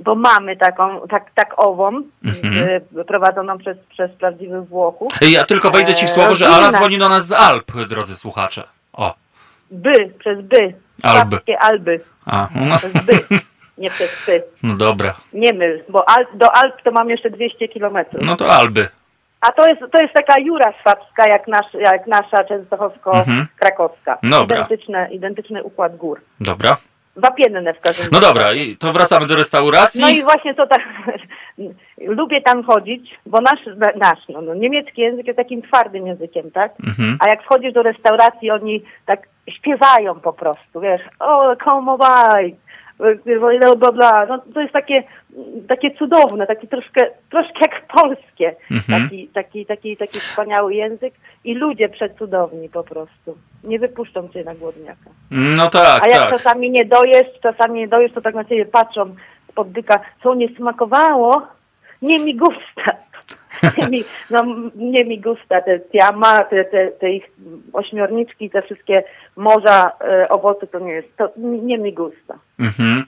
bo 0.00 0.14
mamy 0.14 0.56
taką, 0.56 1.00
tak, 1.08 1.30
tak 1.34 1.54
ową, 1.56 2.02
mhm. 2.24 2.68
Y, 2.98 3.04
prowadzoną 3.04 3.58
przez, 3.58 3.78
przez 3.90 4.10
prawdziwych 4.10 4.68
Włochów. 4.68 5.12
Ja 5.20 5.44
tylko 5.44 5.70
wejdę 5.70 5.94
ci 5.94 6.06
w 6.06 6.10
słowo, 6.10 6.34
że 6.34 6.48
Ala 6.48 6.72
dzwoni 6.72 6.98
do 6.98 7.08
nas 7.08 7.26
z 7.26 7.32
Alp, 7.32 7.72
drodzy 7.88 8.16
słuchacze. 8.16 8.64
O. 8.92 9.14
By, 9.70 10.12
przez 10.18 10.40
by. 10.40 10.74
Alby. 11.02 11.40
Alby. 11.58 12.00
A, 12.26 12.48
no. 12.54 12.76
Przez 12.76 12.92
by, 12.92 13.12
nie 13.78 13.90
przez 13.90 14.24
ty. 14.26 14.42
No 14.62 14.76
dobra. 14.76 15.14
Nie 15.32 15.52
myl, 15.52 15.84
bo 15.88 16.08
Alp, 16.08 16.28
do 16.34 16.54
Alp 16.54 16.82
to 16.82 16.90
mam 16.90 17.10
jeszcze 17.10 17.30
200 17.30 17.68
kilometrów. 17.68 18.24
No 18.26 18.36
to 18.36 18.50
Alby. 18.50 18.88
A 19.40 19.52
to 19.52 19.66
jest, 19.68 19.80
to 19.92 20.00
jest 20.00 20.14
taka 20.14 20.40
jura 20.40 20.72
swabska, 20.80 21.28
jak, 21.28 21.48
nasz, 21.48 21.74
jak 21.74 22.06
nasza 22.06 22.44
częstochowsko-krakowska. 22.44 24.18
Mhm. 24.22 24.44
Identyczne, 24.44 25.08
identyczny 25.10 25.62
układ 25.62 25.96
gór. 25.96 26.20
Dobra 26.40 26.76
wapienne 27.18 27.74
w 27.74 27.80
każdym 27.80 28.08
No 28.12 28.20
dobra, 28.20 28.52
i 28.52 28.76
to 28.76 28.92
wracamy 28.92 29.26
do 29.26 29.36
restauracji. 29.36 30.00
No 30.00 30.08
i 30.08 30.22
właśnie 30.22 30.54
to 30.54 30.66
tak, 30.66 30.82
lubię 32.18 32.40
tam 32.42 32.64
chodzić, 32.64 33.18
bo 33.26 33.40
nasz, 33.40 33.60
nasz 33.96 34.18
no, 34.28 34.40
no, 34.42 34.54
niemiecki 34.54 35.00
język 35.00 35.26
jest 35.26 35.36
takim 35.36 35.62
twardym 35.62 36.06
językiem, 36.06 36.50
tak? 36.50 36.72
Mhm. 36.86 37.16
A 37.20 37.28
jak 37.28 37.42
wchodzisz 37.42 37.72
do 37.72 37.82
restauracji, 37.82 38.50
oni 38.50 38.82
tak 39.06 39.28
śpiewają 39.48 40.20
po 40.20 40.32
prostu, 40.32 40.80
wiesz, 40.80 41.02
o, 41.20 41.56
come 41.64 41.96
by, 41.98 42.56
bla, 43.76 43.92
bla, 43.92 44.20
no 44.28 44.38
to 44.54 44.60
jest 44.60 44.72
takie, 44.72 45.02
takie 45.68 45.90
cudowne, 45.90 46.46
takie 46.46 46.66
troszkę, 46.66 47.06
troszkę 47.30 47.58
jak 47.60 47.86
polskie, 47.86 48.56
mhm. 48.70 49.02
taki, 49.02 49.28
taki, 49.28 49.66
taki, 49.66 49.96
taki 49.96 50.20
wspaniały 50.20 50.74
język 50.74 51.14
i 51.44 51.54
ludzie 51.54 51.88
przecudowni 51.88 52.68
po 52.68 52.84
prostu. 52.84 53.38
Nie 53.64 53.78
wypuszczą 53.78 54.28
cię 54.28 54.44
na 54.44 54.54
głodniaka. 54.54 55.10
No 55.30 55.68
tak, 55.68 56.02
A 56.04 56.08
jak 56.08 56.18
tak. 56.18 56.30
czasami 56.30 56.70
nie 56.70 56.84
dojesz, 56.84 57.26
czasami 57.42 57.80
nie 57.80 57.88
dojesz, 57.88 58.12
to 58.12 58.20
tak 58.20 58.34
na 58.34 58.44
ciebie 58.44 58.66
patrzą 58.66 59.14
spod 59.48 59.72
dyka, 59.72 60.00
co 60.22 60.34
nie 60.34 60.48
smakowało, 60.48 61.42
nie 62.02 62.18
mi 62.18 62.36
gusta. 62.36 63.07
no, 64.30 64.44
nie 64.74 65.04
mi 65.04 65.20
gusta 65.20 65.60
te 65.60 65.80
tiama, 65.80 66.44
te, 66.44 66.64
te, 66.64 66.88
te 67.00 67.10
ich 67.10 67.24
ośmiorniczki, 67.72 68.50
te 68.50 68.62
wszystkie 68.62 69.02
morza, 69.36 69.92
e, 70.00 70.28
owoce, 70.28 70.66
to 70.66 70.78
nie 70.78 70.92
jest, 70.92 71.16
to 71.16 71.32
nie 71.36 71.78
mi 71.78 71.92
gusta. 71.92 72.38
Mhm. 72.58 73.04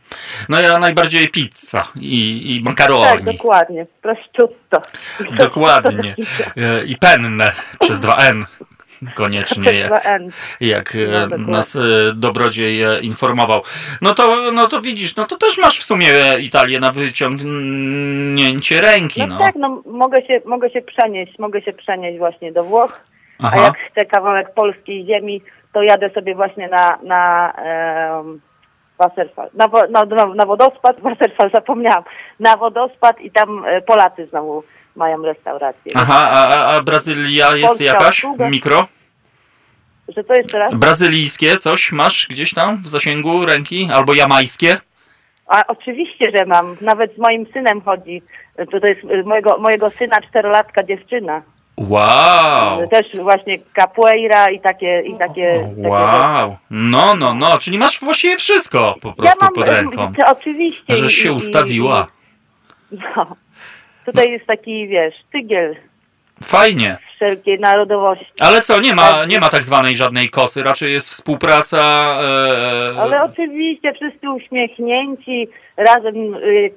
No 0.49 0.61
ja 0.61 0.79
najbardziej 0.79 1.29
pizza 1.29 1.89
i, 2.01 2.57
i 2.57 2.63
makaroni. 2.63 3.03
Tak, 3.03 3.23
dokładnie. 3.23 3.87
Prosciutto. 4.03 4.83
Dokładnie. 5.31 6.15
E, 6.57 6.85
I 6.85 6.97
penne 6.97 7.53
przez 7.81 8.01
dwa 8.01 8.17
N 8.17 8.45
koniecznie, 9.15 9.73
jak, 9.73 10.09
jak 10.61 10.95
e, 10.95 11.27
no, 11.39 11.53
nas 11.53 11.77
e, 11.77 11.81
dobrodziej 12.15 12.83
informował. 13.03 13.63
No 14.03 14.15
to, 14.15 14.53
no 14.53 14.67
to 14.67 14.81
widzisz, 14.81 15.17
no 15.17 15.25
to 15.25 15.37
też 15.37 15.59
masz 15.59 15.79
w 15.79 15.83
sumie 15.83 16.09
Italię 16.41 16.81
na 16.81 16.91
wyciągnięcie 16.93 18.81
ręki. 18.81 19.21
No, 19.21 19.27
no. 19.27 19.39
tak, 19.39 19.55
no 19.55 19.83
mogę 19.87 20.27
się, 20.27 20.41
mogę 20.45 20.71
się 20.71 20.83
przenieść, 20.83 21.39
mogę 21.39 21.63
się 21.63 21.73
przenieść 21.73 22.19
właśnie 22.19 22.53
do 22.53 22.65
Włoch, 22.65 23.01
Aha. 23.39 23.57
a 23.59 23.63
jak 23.63 23.79
chcę 23.91 24.07
kawałek 24.07 24.55
polskiej 24.55 25.07
ziemi, 25.07 25.43
to 25.73 25.83
jadę 25.83 26.11
sobie 26.11 26.35
właśnie 26.35 26.69
na, 26.69 26.99
na 27.03 27.53
um, 28.17 28.41
Wasserfall, 28.99 29.51
na, 29.55 29.69
na, 29.91 30.27
na, 30.35 30.47
wodospad, 30.47 31.01
Wasserfall 31.07 31.51
zapomniałam, 31.51 32.05
na 32.41 32.57
wodospad 32.57 33.21
i 33.21 33.31
tam 33.31 33.65
e, 33.65 33.81
Polacy 33.81 34.27
znowu 34.27 34.63
mają 34.97 35.23
restaurację. 35.23 35.93
Aha, 35.95 36.31
a, 36.31 36.67
a 36.67 36.83
Brazylia 36.83 37.57
jest 37.57 37.67
Polska 37.67 37.85
jakaś? 37.85 38.27
Mikro? 38.51 38.87
Że 40.17 40.25
to 40.25 40.35
jest 40.35 40.51
teraz? 40.51 40.75
Brazylijskie 40.75 41.57
coś 41.57 41.93
masz 41.93 42.27
gdzieś 42.31 42.55
tam 42.55 42.77
w 42.77 42.89
zasięgu 42.89 43.47
ręki? 43.47 43.89
Albo 43.93 44.15
jamańskie? 44.15 44.77
A 45.47 45.67
oczywiście, 45.67 46.31
że 46.35 46.47
mam. 46.47 46.77
Nawet 46.81 47.15
z 47.15 47.19
moim 47.19 47.47
synem 47.53 47.81
chodzi. 47.81 48.23
To, 48.57 48.81
to 48.81 48.87
jest 48.87 49.01
mojego, 49.25 49.59
mojego 49.59 49.91
syna 49.99 50.21
czterolatka 50.29 50.83
dziewczyna. 50.83 51.43
Wow! 51.77 52.89
Też 52.89 53.07
właśnie 53.17 53.59
capoeira 53.77 54.51
i 54.51 54.61
takie... 54.61 55.03
I 55.07 55.19
takie 55.19 55.69
wow! 55.77 56.57
no, 56.71 57.15
no, 57.15 57.35
no, 57.35 57.59
czyli 57.59 57.79
masz 57.79 58.01
właściwie 58.01 58.37
wszystko 58.37 58.95
po 59.01 59.13
prostu 59.13 59.25
ja 59.25 59.47
mam, 59.47 59.55
pod 59.55 59.69
ręką. 59.69 60.13
To 60.15 60.23
oczywiście. 60.39 60.97
Żeś 60.97 61.15
się 61.15 61.29
i, 61.29 61.33
ustawiła. 61.33 62.07
I, 62.93 62.99
no. 63.17 63.37
Tutaj 64.11 64.27
no. 64.27 64.33
jest 64.33 64.47
taki, 64.47 64.89
wiesz, 64.89 65.15
tygiel. 65.33 65.77
Fajnie. 66.43 66.97
Wszelkiej 67.15 67.59
narodowości. 67.59 68.33
Ale 68.41 68.61
co, 68.61 68.81
nie 68.81 68.95
ma, 68.95 69.25
nie 69.29 69.41
ma 69.41 69.49
tak 69.49 69.63
zwanej 69.63 69.95
żadnej 69.95 70.29
kosy, 70.29 70.63
raczej 70.63 70.93
jest 70.93 71.09
współpraca. 71.09 71.77
E... 71.77 73.01
Ale 73.01 73.23
oczywiście 73.23 73.93
wszyscy 73.93 74.31
uśmiechnięci, 74.31 75.49
razem, 75.77 76.15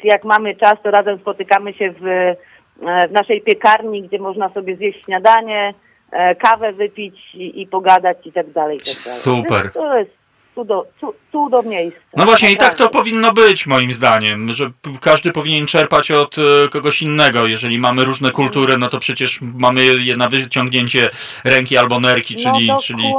jak 0.04 0.24
mamy 0.24 0.56
czas, 0.56 0.74
to 0.84 0.92
razem 0.92 1.20
spotykamy 1.20 1.74
się 1.74 1.94
w 2.02 2.36
E, 2.82 3.08
w 3.08 3.12
naszej 3.12 3.42
piekarni, 3.42 4.04
gdzie 4.04 4.20
można 4.20 4.50
sobie 4.50 4.76
zjeść 4.76 5.06
śniadanie, 5.06 5.74
e, 6.12 6.36
kawę 6.36 6.74
wypić 6.74 7.36
i, 7.36 7.62
i 7.62 7.68
pogadać 7.68 8.18
i 8.26 8.32
tak 8.32 8.52
dalej. 8.52 8.78
I 8.78 8.80
tak 8.80 9.04
dalej. 9.06 9.20
Super. 9.20 9.72
To 9.72 9.98
jest 9.98 10.12
cudo, 10.56 10.86
cudo 11.32 11.64
miejsce. 11.64 12.00
No 12.18 12.26
właśnie 12.26 12.52
i 12.52 12.58
tak 12.58 12.74
to 12.74 12.90
powinno 12.90 13.34
być 13.34 13.68
moim 13.68 13.94
zdaniem, 13.94 14.52
że 14.52 14.72
każdy 15.02 15.32
powinien 15.32 15.66
czerpać 15.66 16.12
od 16.12 16.36
e, 16.38 16.70
kogoś 16.70 17.02
innego. 17.02 17.48
Jeżeli 17.48 17.80
mamy 17.80 18.06
różne 18.06 18.32
kultury, 18.32 18.78
no 18.78 18.90
to 18.90 19.00
przecież 19.00 19.40
mamy 19.42 19.84
je 19.84 20.16
na 20.16 20.30
wyciągnięcie 20.30 21.10
ręki 21.44 21.78
albo 21.78 22.00
nerki, 22.00 22.36
czyli, 22.36 22.68
no 22.68 22.78
czyli, 22.78 23.14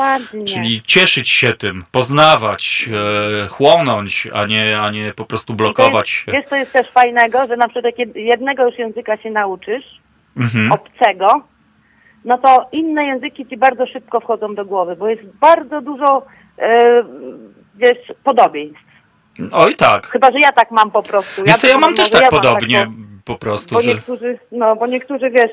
czyli 0.46 0.82
cieszyć 0.82 1.30
się 1.30 1.52
tym, 1.52 1.82
poznawać, 1.92 2.88
e, 3.44 3.48
chłonąć, 3.48 4.28
a 4.34 4.46
nie, 4.46 4.80
a 4.80 4.90
nie 4.90 5.12
po 5.16 5.24
prostu 5.24 5.54
blokować. 5.54 6.24
Wiesz, 6.28 6.44
to 6.48 6.56
jest 6.56 6.72
też 6.72 6.90
fajnego, 6.90 7.46
że 7.46 7.56
na 7.56 7.68
przykład 7.68 7.98
jak 7.98 8.16
jednego 8.16 8.66
już 8.66 8.78
języka 8.78 9.16
się 9.16 9.30
nauczysz, 9.30 9.84
mhm. 10.36 10.72
obcego, 10.72 11.44
no 12.24 12.38
to 12.38 12.68
inne 12.72 13.04
języki 13.06 13.46
ci 13.46 13.56
bardzo 13.56 13.86
szybko 13.86 14.20
wchodzą 14.20 14.54
do 14.54 14.64
głowy, 14.64 14.96
bo 14.96 15.08
jest 15.08 15.22
bardzo 15.40 15.80
dużo 15.80 16.22
wiesz, 17.74 17.98
podobieństw. 18.24 18.94
Oj 19.52 19.74
tak. 19.74 20.06
Chyba, 20.06 20.32
że 20.32 20.40
ja 20.40 20.52
tak 20.52 20.70
mam 20.70 20.90
po 20.90 21.02
prostu. 21.02 21.42
Wiesz 21.44 21.62
ja, 21.62 21.70
ja 21.70 21.78
mam 21.78 21.94
też 21.94 22.10
tak 22.10 22.22
ja 22.22 22.28
podobnie 22.28 22.78
tak 22.78 22.88
po, 23.24 23.32
po, 23.32 23.38
prostu. 23.38 23.74
Bo 23.74 23.80
że... 23.80 23.94
niektórzy, 23.94 24.38
no, 24.52 24.76
bo 24.76 24.86
niektórzy, 24.86 25.30
wiesz, 25.30 25.50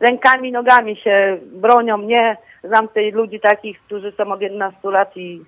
rękami, 0.00 0.52
nogami 0.52 0.96
się 0.96 1.38
bronią. 1.52 1.98
Nie 1.98 2.36
znam 2.64 2.88
tej 2.88 3.12
ludzi 3.12 3.40
takich, 3.40 3.80
którzy 3.80 4.12
są 4.12 4.32
od 4.32 4.40
11 4.40 4.78
lat 4.84 5.16
i 5.16 5.44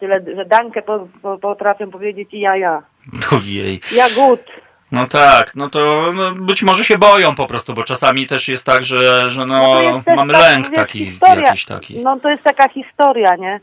tyle, 0.00 0.20
że 0.36 0.44
dankę 0.44 0.82
po, 0.82 1.08
po, 1.22 1.38
potrafią 1.38 1.90
powiedzieć 1.90 2.28
i 2.32 2.40
ja, 2.40 2.56
ja. 2.56 2.82
Ojej. 3.32 3.80
Ja 3.96 4.04
gut. 4.16 4.40
No 4.92 5.06
tak, 5.06 5.54
no 5.54 5.70
to 5.70 6.12
no, 6.14 6.32
być 6.32 6.62
może 6.62 6.84
się 6.84 6.98
boją 6.98 7.34
po 7.34 7.46
prostu, 7.46 7.74
bo 7.74 7.82
czasami 7.82 8.26
też 8.26 8.48
jest 8.48 8.66
tak, 8.66 8.82
że, 8.82 9.30
że 9.30 9.46
no, 9.46 9.82
no 10.06 10.16
mamy 10.16 10.32
lęk 10.32 10.70
taki, 10.70 11.06
historia. 11.06 11.46
jakiś 11.46 11.64
taki. 11.64 12.02
No 12.02 12.20
to 12.20 12.28
jest 12.28 12.42
taka 12.42 12.68
historia, 12.68 13.36
nie? 13.36 13.60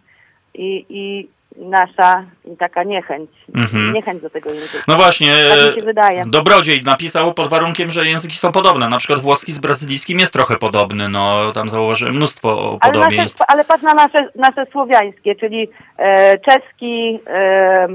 I, 0.59 0.85
i 0.89 1.27
nasza 1.55 2.23
taka 2.59 2.83
niechęć. 2.83 3.29
Mhm. 3.55 3.93
Niechęć 3.93 4.21
do 4.21 4.29
tego 4.29 4.49
języka. 4.49 4.83
No 4.87 4.95
właśnie, 4.95 5.33
tak 5.49 5.75
mi 5.75 5.81
się 5.81 5.85
wydaje. 5.85 6.23
Dobrodziej 6.27 6.81
napisał 6.81 7.33
pod 7.33 7.49
warunkiem, 7.49 7.89
że 7.89 8.05
języki 8.05 8.35
są 8.35 8.51
podobne. 8.51 8.89
Na 8.89 8.97
przykład 8.97 9.19
włoski 9.19 9.51
z 9.51 9.59
brazylijskim 9.59 10.19
jest 10.19 10.33
trochę 10.33 10.55
podobny. 10.57 11.09
No, 11.09 11.51
tam 11.51 11.69
zauważyłem 11.69 12.15
mnóstwo 12.15 12.77
ale 12.81 12.93
podobieństw. 12.93 13.39
Nasze, 13.39 13.51
ale 13.51 13.65
patrz 13.65 13.83
na 13.83 13.93
nasze, 13.93 14.29
nasze 14.35 14.65
słowiańskie, 14.71 15.35
czyli 15.35 15.69
e, 15.97 16.37
czeski, 16.37 17.19
e, 17.27 17.87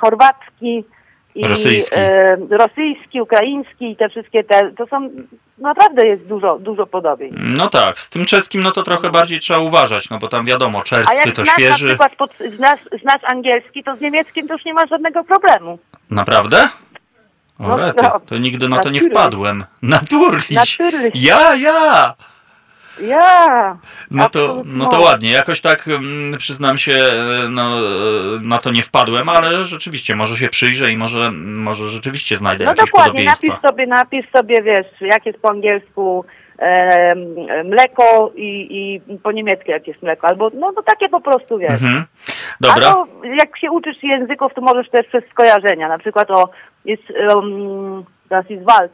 chorwacki, 0.00 0.84
i 1.34 1.44
rosyjski. 1.44 1.96
E, 1.98 2.36
rosyjski, 2.50 3.20
ukraiński 3.20 3.90
i 3.90 3.96
te 3.96 4.08
wszystkie 4.08 4.44
te, 4.44 4.72
to 4.72 4.86
są 4.86 5.10
naprawdę 5.58 6.06
jest 6.06 6.22
dużo, 6.22 6.58
dużo 6.58 6.86
podobieństw. 6.86 7.40
No 7.42 7.68
tak, 7.68 7.98
z 7.98 8.08
tym 8.08 8.24
czeskim 8.24 8.62
no 8.62 8.70
to 8.70 8.82
trochę 8.82 9.10
bardziej 9.10 9.38
trzeba 9.38 9.60
uważać, 9.60 10.10
no 10.10 10.18
bo 10.18 10.28
tam 10.28 10.46
wiadomo, 10.46 10.82
czeskie 10.82 11.32
to 11.32 11.44
znasz 11.44 11.54
świeży. 11.54 11.84
na 11.84 11.88
przykład 11.88 12.16
pod, 12.16 12.30
znasz, 12.56 12.80
znasz 13.02 13.24
angielski, 13.24 13.84
to 13.84 13.96
z 13.96 14.00
niemieckim 14.00 14.48
to 14.48 14.54
już 14.54 14.64
nie 14.64 14.74
ma 14.74 14.86
żadnego 14.86 15.24
problemu. 15.24 15.78
Naprawdę? 16.10 16.68
O, 17.58 17.76
rety, 17.76 18.02
no, 18.02 18.20
to 18.20 18.38
nigdy 18.38 18.68
na 18.68 18.78
to 18.78 18.90
nie 18.90 19.00
wpadłem. 19.00 19.64
Naturliś. 19.82 20.78
Ja, 21.14 21.54
ja. 21.54 22.14
Ja. 23.00 23.76
No 24.10 24.28
to, 24.28 24.62
no 24.64 24.86
to 24.86 25.00
ładnie. 25.00 25.32
Jakoś 25.32 25.60
tak 25.60 25.88
mm, 25.88 26.38
przyznam 26.38 26.78
się, 26.78 26.92
e, 26.92 27.48
no, 27.48 27.62
e, 27.62 28.40
na 28.42 28.58
to 28.58 28.70
nie 28.70 28.82
wpadłem, 28.82 29.28
ale 29.28 29.64
rzeczywiście 29.64 30.16
może 30.16 30.36
się 30.36 30.48
przyjrzę 30.48 30.92
i 30.92 30.96
może, 30.96 31.30
może 31.32 31.88
rzeczywiście 31.88 32.36
znajdę 32.36 32.64
no 32.64 32.70
jakieś 32.70 32.90
dokładnie, 32.90 33.24
napisz 33.24 33.60
sobie, 33.60 33.86
napisz 33.86 34.30
sobie, 34.36 34.62
wiesz, 34.62 34.86
jak 35.00 35.26
jest 35.26 35.38
po 35.38 35.50
angielsku 35.50 36.24
e, 36.58 37.14
mleko 37.64 38.32
i, 38.34 39.00
i 39.08 39.18
po 39.18 39.32
niemiecku 39.32 39.70
jak 39.70 39.86
jest 39.86 40.02
mleko, 40.02 40.26
albo 40.26 40.50
no, 40.54 40.72
no 40.76 40.82
takie 40.82 41.08
po 41.08 41.20
prostu, 41.20 41.58
wiesz. 41.58 41.82
Mhm. 41.82 42.04
Dobra. 42.60 42.86
Albo 42.86 43.06
jak 43.24 43.58
się 43.58 43.70
uczysz 43.70 44.02
języków, 44.02 44.54
to 44.54 44.60
możesz 44.60 44.90
też 44.90 45.06
przez 45.06 45.24
skojarzenia, 45.30 45.88
na 45.88 45.98
przykład 45.98 46.30
o, 46.30 46.48
jest, 46.84 47.02
um, 47.34 48.04
das 48.28 48.50
ist 48.50 48.64
Wald, 48.64 48.92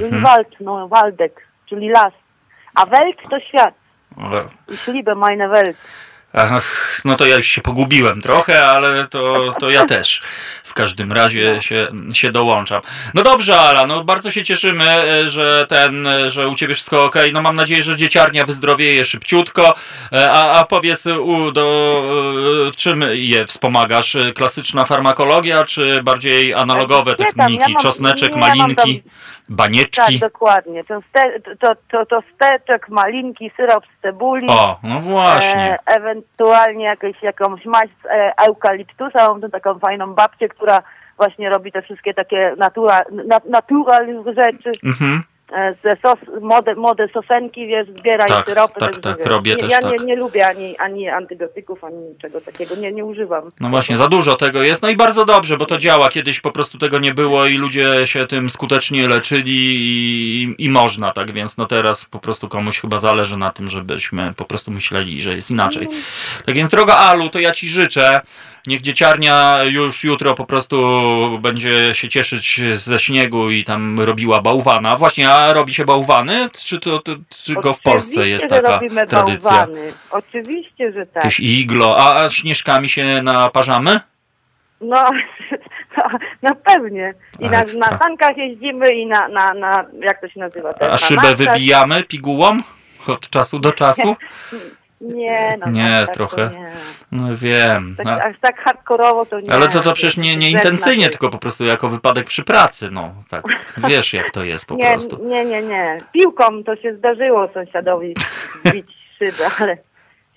mhm. 0.00 0.22
Wald, 0.22 0.48
no, 0.60 0.88
Waldek, 0.88 1.46
czyli 1.68 1.88
las. 1.88 2.12
A 2.74 2.84
Welt 2.90 3.18
to 3.30 3.40
świat. 3.40 3.74
Ich 4.68 4.86
liebe 4.86 5.14
meine 5.14 5.50
Welt. 5.50 5.76
Ach, 6.32 7.00
no 7.04 7.16
to 7.16 7.26
ja 7.26 7.36
już 7.36 7.46
się 7.46 7.60
pogubiłem 7.60 8.20
trochę, 8.20 8.66
ale 8.66 9.06
to, 9.06 9.48
to 9.60 9.70
ja 9.70 9.84
też 9.84 10.22
w 10.62 10.74
każdym 10.74 11.12
razie 11.12 11.62
się, 11.62 11.88
się 12.12 12.30
dołączam. 12.30 12.80
No 13.14 13.22
dobrze, 13.22 13.60
Ala, 13.60 13.86
no 13.86 14.04
bardzo 14.04 14.30
się 14.30 14.42
cieszymy, 14.42 14.84
że 15.28 15.66
ten, 15.68 16.08
że 16.26 16.48
u 16.48 16.54
ciebie 16.54 16.74
wszystko 16.74 17.04
ok. 17.04 17.14
No 17.32 17.42
mam 17.42 17.56
nadzieję, 17.56 17.82
że 17.82 17.96
dzieciarnia 17.96 18.44
wyzdrowieje 18.44 19.04
szybciutko. 19.04 19.74
A, 20.32 20.60
a 20.60 20.64
powiedz, 20.64 21.06
u, 21.06 21.50
do, 21.50 22.70
czym 22.76 23.04
je 23.12 23.46
wspomagasz? 23.46 24.16
Klasyczna 24.34 24.84
farmakologia, 24.84 25.64
czy 25.64 26.02
bardziej 26.02 26.54
analogowe 26.54 27.14
techniki? 27.14 27.74
Czosneczek, 27.82 28.36
malinki? 28.36 29.02
Banieczki. 29.48 30.20
Tak, 30.20 30.30
dokładnie. 30.30 30.84
To, 30.84 31.00
to, 31.60 31.74
to, 31.90 32.06
to 32.06 32.22
steczek, 32.34 32.88
malinki, 32.88 33.50
syrop 33.56 33.84
z 33.98 34.02
cebuli. 34.02 34.46
O, 34.48 34.78
no 34.82 35.00
właśnie. 35.00 35.78
E, 35.86 36.19
ewentualnie 36.20 36.84
jakieś, 36.84 37.22
jakąś 37.22 37.64
maść 37.64 37.92
z 38.02 38.06
e, 38.06 38.32
eukaliptusa. 38.36 39.28
Mam 39.28 39.50
taką 39.50 39.78
fajną 39.78 40.14
babcię, 40.14 40.48
która 40.48 40.82
właśnie 41.16 41.50
robi 41.50 41.72
te 41.72 41.82
wszystkie 41.82 42.14
takie 42.14 42.54
natura, 42.58 43.04
na, 43.26 43.40
natural 43.48 44.06
rzeczy. 44.26 44.70
Mhm. 44.84 45.22
E, 45.52 45.74
ze 45.84 45.96
sos, 46.02 46.18
mode, 46.40 46.74
mode 46.74 47.08
sosenki, 47.08 47.66
wiesz, 47.66 47.88
zbieraj 47.98 48.28
tak, 48.28 48.48
syropy. 48.48 48.80
Tak, 48.80 48.98
tak, 48.98 49.26
robię 49.26 49.50
nie, 49.50 49.56
też 49.56 49.72
Ja 49.72 49.78
tak. 49.78 50.00
nie, 50.00 50.06
nie 50.06 50.16
lubię 50.16 50.46
ani, 50.46 50.78
ani 50.78 51.08
antybiotyków, 51.08 51.84
ani 51.84 51.96
niczego 51.96 52.40
takiego, 52.40 52.74
nie, 52.74 52.92
nie 52.92 53.04
używam. 53.04 53.52
No 53.60 53.68
właśnie, 53.68 53.96
za 53.96 54.08
dużo 54.08 54.34
tego 54.34 54.62
jest, 54.62 54.82
no 54.82 54.88
i 54.88 54.96
bardzo 54.96 55.24
dobrze, 55.24 55.56
bo 55.56 55.66
to 55.66 55.78
działa. 55.78 56.08
Kiedyś 56.08 56.40
po 56.40 56.52
prostu 56.52 56.78
tego 56.78 56.98
nie 56.98 57.14
było 57.14 57.46
i 57.46 57.56
ludzie 57.56 58.06
się 58.06 58.26
tym 58.26 58.48
skutecznie 58.48 59.08
leczyli 59.08 59.76
i, 59.76 60.54
i 60.58 60.68
można, 60.68 61.12
tak 61.12 61.32
więc 61.32 61.56
no 61.56 61.64
teraz 61.64 62.04
po 62.04 62.18
prostu 62.18 62.48
komuś 62.48 62.80
chyba 62.80 62.98
zależy 62.98 63.36
na 63.36 63.50
tym, 63.50 63.68
żebyśmy 63.68 64.32
po 64.36 64.44
prostu 64.44 64.70
myśleli, 64.70 65.20
że 65.20 65.34
jest 65.34 65.50
inaczej. 65.50 65.82
Mm. 65.82 65.98
Tak 66.46 66.54
więc 66.54 66.70
droga 66.70 66.94
Alu, 66.94 67.28
to 67.28 67.38
ja 67.38 67.52
Ci 67.52 67.68
życzę, 67.68 68.20
Niech 68.66 68.80
dzieciarnia 68.80 69.58
już 69.64 70.04
jutro 70.04 70.34
po 70.34 70.46
prostu 70.46 70.78
będzie 71.42 71.94
się 71.94 72.08
cieszyć 72.08 72.60
ze 72.74 72.98
śniegu 72.98 73.50
i 73.50 73.64
tam 73.64 74.00
robiła 74.00 74.40
bałwana. 74.42 74.96
Właśnie, 74.96 75.30
a 75.30 75.52
robi 75.52 75.74
się 75.74 75.84
bałwany? 75.84 76.48
Czy, 76.64 76.80
to, 76.80 76.98
to, 76.98 77.12
czy 77.44 77.54
go 77.54 77.72
w 77.72 77.80
Polsce 77.80 78.28
jest 78.28 78.48
taka 78.48 78.80
tradycja? 79.08 79.50
Bałwany. 79.50 79.92
Oczywiście, 80.10 80.92
że 80.92 81.06
tak. 81.06 81.24
Jakieś 81.24 81.40
iglo. 81.40 81.96
A, 81.98 82.24
a 82.24 82.28
śnieżkami 82.28 82.88
się 82.88 83.22
naparzamy? 83.22 84.00
No, 84.82 85.10
no 86.42 86.54
pewnie. 86.54 87.14
I 87.40 87.44
na, 87.44 87.64
na 87.78 87.98
tankach 87.98 88.36
jeździmy 88.36 88.94
i 88.94 89.06
na, 89.06 89.28
na, 89.28 89.54
na 89.54 89.84
jak 90.02 90.20
to 90.20 90.28
się 90.28 90.40
nazywa? 90.40 90.74
a 90.90 90.98
szybę 90.98 91.34
wybijamy 91.34 92.02
pigułą 92.02 92.58
od 93.08 93.30
czasu 93.30 93.58
do 93.58 93.72
czasu? 93.72 94.16
Nie, 95.00 95.56
no 95.60 95.70
nie, 95.70 95.84
tak, 95.84 96.06
tak 96.06 96.14
trochę. 96.14 96.50
Nie. 96.50 96.70
No 97.12 97.36
wiem. 97.36 97.94
Tak, 97.96 98.06
no. 98.06 98.12
Aż 98.12 98.40
tak 98.40 98.60
hardkorowo 98.60 99.26
to 99.26 99.40
nie. 99.40 99.52
Ale 99.52 99.68
to, 99.68 99.80
to 99.80 99.92
przecież 99.92 100.16
nie, 100.16 100.36
nie 100.36 100.50
intencyjnie, 100.50 101.10
tylko 101.10 101.30
po 101.30 101.38
prostu 101.38 101.64
jako 101.64 101.88
wypadek 101.88 102.26
przy 102.26 102.44
pracy, 102.44 102.88
no 102.92 103.14
tak. 103.30 103.42
Wiesz 103.88 104.12
jak 104.12 104.30
to 104.30 104.44
jest 104.44 104.66
po 104.66 104.74
nie, 104.74 104.86
prostu. 104.86 105.24
Nie, 105.24 105.44
nie, 105.44 105.62
nie. 105.62 105.98
Piłką 106.12 106.64
to 106.64 106.76
się 106.76 106.94
zdarzyło 106.94 107.48
sąsiadowi 107.54 108.14
bić 108.72 108.86
szybę, 109.18 109.50
ale 109.58 109.78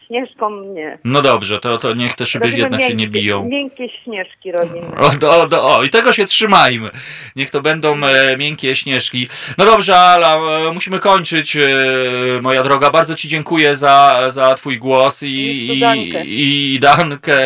śnieżką 0.08 0.62
nie. 0.62 0.98
No 1.04 1.22
dobrze, 1.22 1.60
to, 1.60 1.78
to 1.78 1.94
niech 1.94 2.16
te 2.16 2.26
szyby 2.26 2.48
jednak 2.48 2.72
miękkie, 2.72 2.88
się 2.88 2.96
nie 2.96 3.08
biją. 3.08 3.46
Miękkie 3.46 3.90
śnieżki 3.90 4.52
robimy. 4.52 4.88
O, 5.28 5.58
o, 5.62 5.78
o, 5.78 5.84
i 5.84 5.90
tego 5.90 6.14
się 6.14 6.26
trzymajmy. 6.26 6.90
Niech 7.36 7.50
to 7.50 7.62
będą 7.62 7.96
e, 7.96 8.38
miękkie 8.38 8.76
śnieżki. 8.76 9.28
No 9.58 9.66
dobrze, 9.66 9.96
Ala, 9.96 10.36
e, 10.36 10.72
musimy 10.74 11.00
kończyć, 11.00 11.56
e, 11.56 11.62
moja 12.42 12.64
droga. 12.64 12.90
Bardzo 12.90 13.16
Ci 13.16 13.28
dziękuję 13.28 13.76
za, 13.76 14.22
za 14.28 14.56
Twój 14.56 14.78
głos 14.78 15.24
i, 15.24 15.28
i, 15.28 15.84
i, 16.26 16.76
i 16.76 16.80
dankę, 16.80 17.38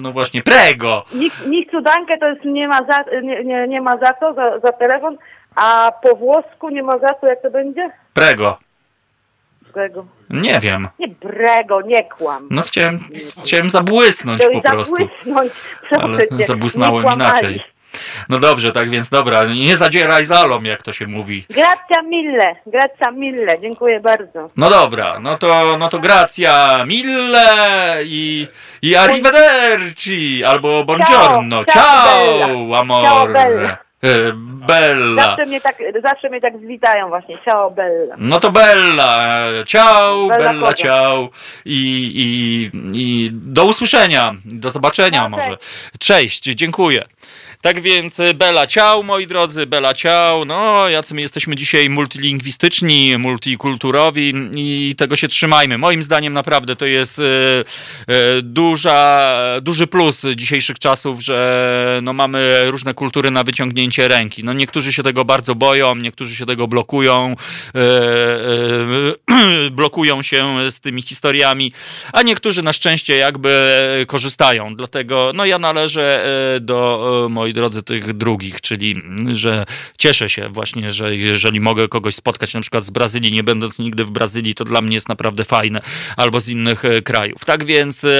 no 0.00 0.12
właśnie, 0.12 0.42
prego. 0.42 1.04
Niech, 1.14 1.46
niech 1.46 1.70
cudankę 1.70 2.18
to 2.18 2.26
jest 2.26 2.44
nie 2.44 2.68
ma 2.68 2.84
za, 2.84 3.04
nie, 3.22 3.44
nie, 3.44 3.68
nie 3.68 3.80
ma 3.80 3.98
za 3.98 4.12
to, 4.12 4.34
za, 4.34 4.58
za 4.58 4.72
telefon, 4.72 5.16
a 5.56 5.92
po 6.02 6.16
włosku 6.16 6.70
nie 6.70 6.82
ma 6.82 6.98
za 6.98 7.14
to, 7.14 7.26
jak 7.26 7.42
to 7.42 7.50
będzie? 7.50 7.90
Prego. 8.14 8.58
Brego. 9.72 10.06
Nie 10.30 10.60
wiem. 10.60 10.88
Nie 10.98 11.08
brego, 11.08 11.80
nie 11.80 12.04
kłam. 12.04 12.48
No 12.50 12.62
chciałem, 12.62 12.98
chciałem 13.44 13.70
zabłysnąć 13.70 14.42
po 14.52 14.60
prostu. 14.60 14.96
Zabłysnąć, 14.96 15.52
ale 15.90 16.26
zabłysnąłem 16.46 17.14
inaczej. 17.14 17.62
No 18.28 18.38
dobrze, 18.38 18.72
tak 18.72 18.90
więc 18.90 19.08
dobra, 19.08 19.44
nie 19.44 19.76
zadzieraj 19.76 20.24
zalom, 20.24 20.64
jak 20.64 20.82
to 20.82 20.92
się 20.92 21.06
mówi. 21.06 21.46
Gracia 21.50 22.02
mille, 22.02 22.56
gracia 22.66 23.10
mille, 23.10 23.60
dziękuję 23.60 24.00
bardzo. 24.00 24.48
No 24.56 24.70
dobra, 24.70 25.16
no 25.20 25.38
to, 25.38 25.76
no 25.78 25.88
to 25.88 25.98
gracia 25.98 26.84
mille 26.86 27.44
i, 28.04 28.48
i 28.82 28.96
arrivederci, 28.96 30.44
albo 30.44 30.84
buongiorno, 30.84 31.64
ciao, 31.64 31.74
ciao, 31.74 32.38
ciao 32.38 32.78
amore. 32.78 33.32
Ciao, 33.32 33.89
Bella. 34.66 35.22
Zawsze 35.22 35.46
mnie, 35.46 35.60
tak, 35.60 35.76
zawsze 36.02 36.30
mnie 36.30 36.40
tak 36.40 36.58
zwitają 36.58 37.08
właśnie. 37.08 37.38
Ciao, 37.44 37.70
Bella. 37.70 38.14
No 38.18 38.40
to 38.40 38.50
Bella. 38.50 39.28
Ciao, 39.66 40.28
Bella, 40.28 40.52
Bella 40.52 40.74
ciao. 40.74 41.28
I, 41.64 42.12
i, 42.14 42.70
I 42.94 43.30
do 43.32 43.64
usłyszenia. 43.64 44.34
Do 44.44 44.70
zobaczenia 44.70 45.22
no, 45.22 45.28
może. 45.28 45.56
Cześć, 45.98 46.42
dziękuję. 46.42 47.04
Tak 47.62 47.80
więc 47.80 48.20
e, 48.20 48.34
Bela 48.34 48.66
Ciał, 48.66 49.02
moi 49.02 49.26
drodzy, 49.26 49.66
Bela 49.66 49.94
Ciał, 49.94 50.44
no 50.44 50.88
jacy 50.88 51.14
my 51.14 51.20
jesteśmy 51.20 51.56
dzisiaj 51.56 51.90
multilingwistyczni, 51.90 53.18
multikulturowi 53.18 54.34
i 54.56 54.94
tego 54.96 55.16
się 55.16 55.28
trzymajmy. 55.28 55.78
Moim 55.78 56.02
zdaniem 56.02 56.32
naprawdę 56.32 56.76
to 56.76 56.86
jest 56.86 57.18
e, 57.18 57.22
e, 57.22 58.42
duża, 58.42 59.32
duży 59.62 59.86
plus 59.86 60.22
dzisiejszych 60.36 60.78
czasów, 60.78 61.22
że 61.22 62.00
no, 62.02 62.12
mamy 62.12 62.70
różne 62.70 62.94
kultury 62.94 63.30
na 63.30 63.44
wyciągnięcie 63.44 64.08
ręki. 64.08 64.44
No 64.44 64.52
niektórzy 64.52 64.92
się 64.92 65.02
tego 65.02 65.24
bardzo 65.24 65.54
boją, 65.54 65.96
niektórzy 65.96 66.36
się 66.36 66.46
tego 66.46 66.68
blokują, 66.68 67.34
blokują 69.70 70.22
się 70.22 70.70
z 70.70 70.80
tymi 70.80 71.02
historiami, 71.02 71.72
a 72.12 72.22
niektórzy 72.22 72.62
na 72.62 72.72
szczęście 72.72 73.16
jakby 73.16 73.50
korzystają. 74.06 74.76
Dlatego 74.76 75.32
no 75.34 75.44
ja 75.44 75.58
należę 75.58 76.24
do 76.60 77.26
moich 77.30 77.49
moi 77.50 77.54
drodzy, 77.54 77.82
tych 77.82 78.12
drugich, 78.12 78.60
czyli 78.60 79.02
że 79.32 79.66
cieszę 79.98 80.28
się 80.28 80.48
właśnie, 80.48 80.90
że 80.90 81.16
jeżeli 81.16 81.60
mogę 81.60 81.88
kogoś 81.88 82.14
spotkać 82.14 82.54
na 82.54 82.60
przykład 82.60 82.84
z 82.84 82.90
Brazylii, 82.90 83.32
nie 83.32 83.42
będąc 83.42 83.78
nigdy 83.78 84.04
w 84.04 84.10
Brazylii, 84.10 84.54
to 84.54 84.64
dla 84.64 84.80
mnie 84.80 84.94
jest 84.94 85.08
naprawdę 85.08 85.44
fajne, 85.44 85.80
albo 86.16 86.40
z 86.40 86.48
innych 86.48 86.84
e, 86.84 87.02
krajów. 87.02 87.44
Tak 87.44 87.64
więc 87.64 88.04
e, 88.04 88.10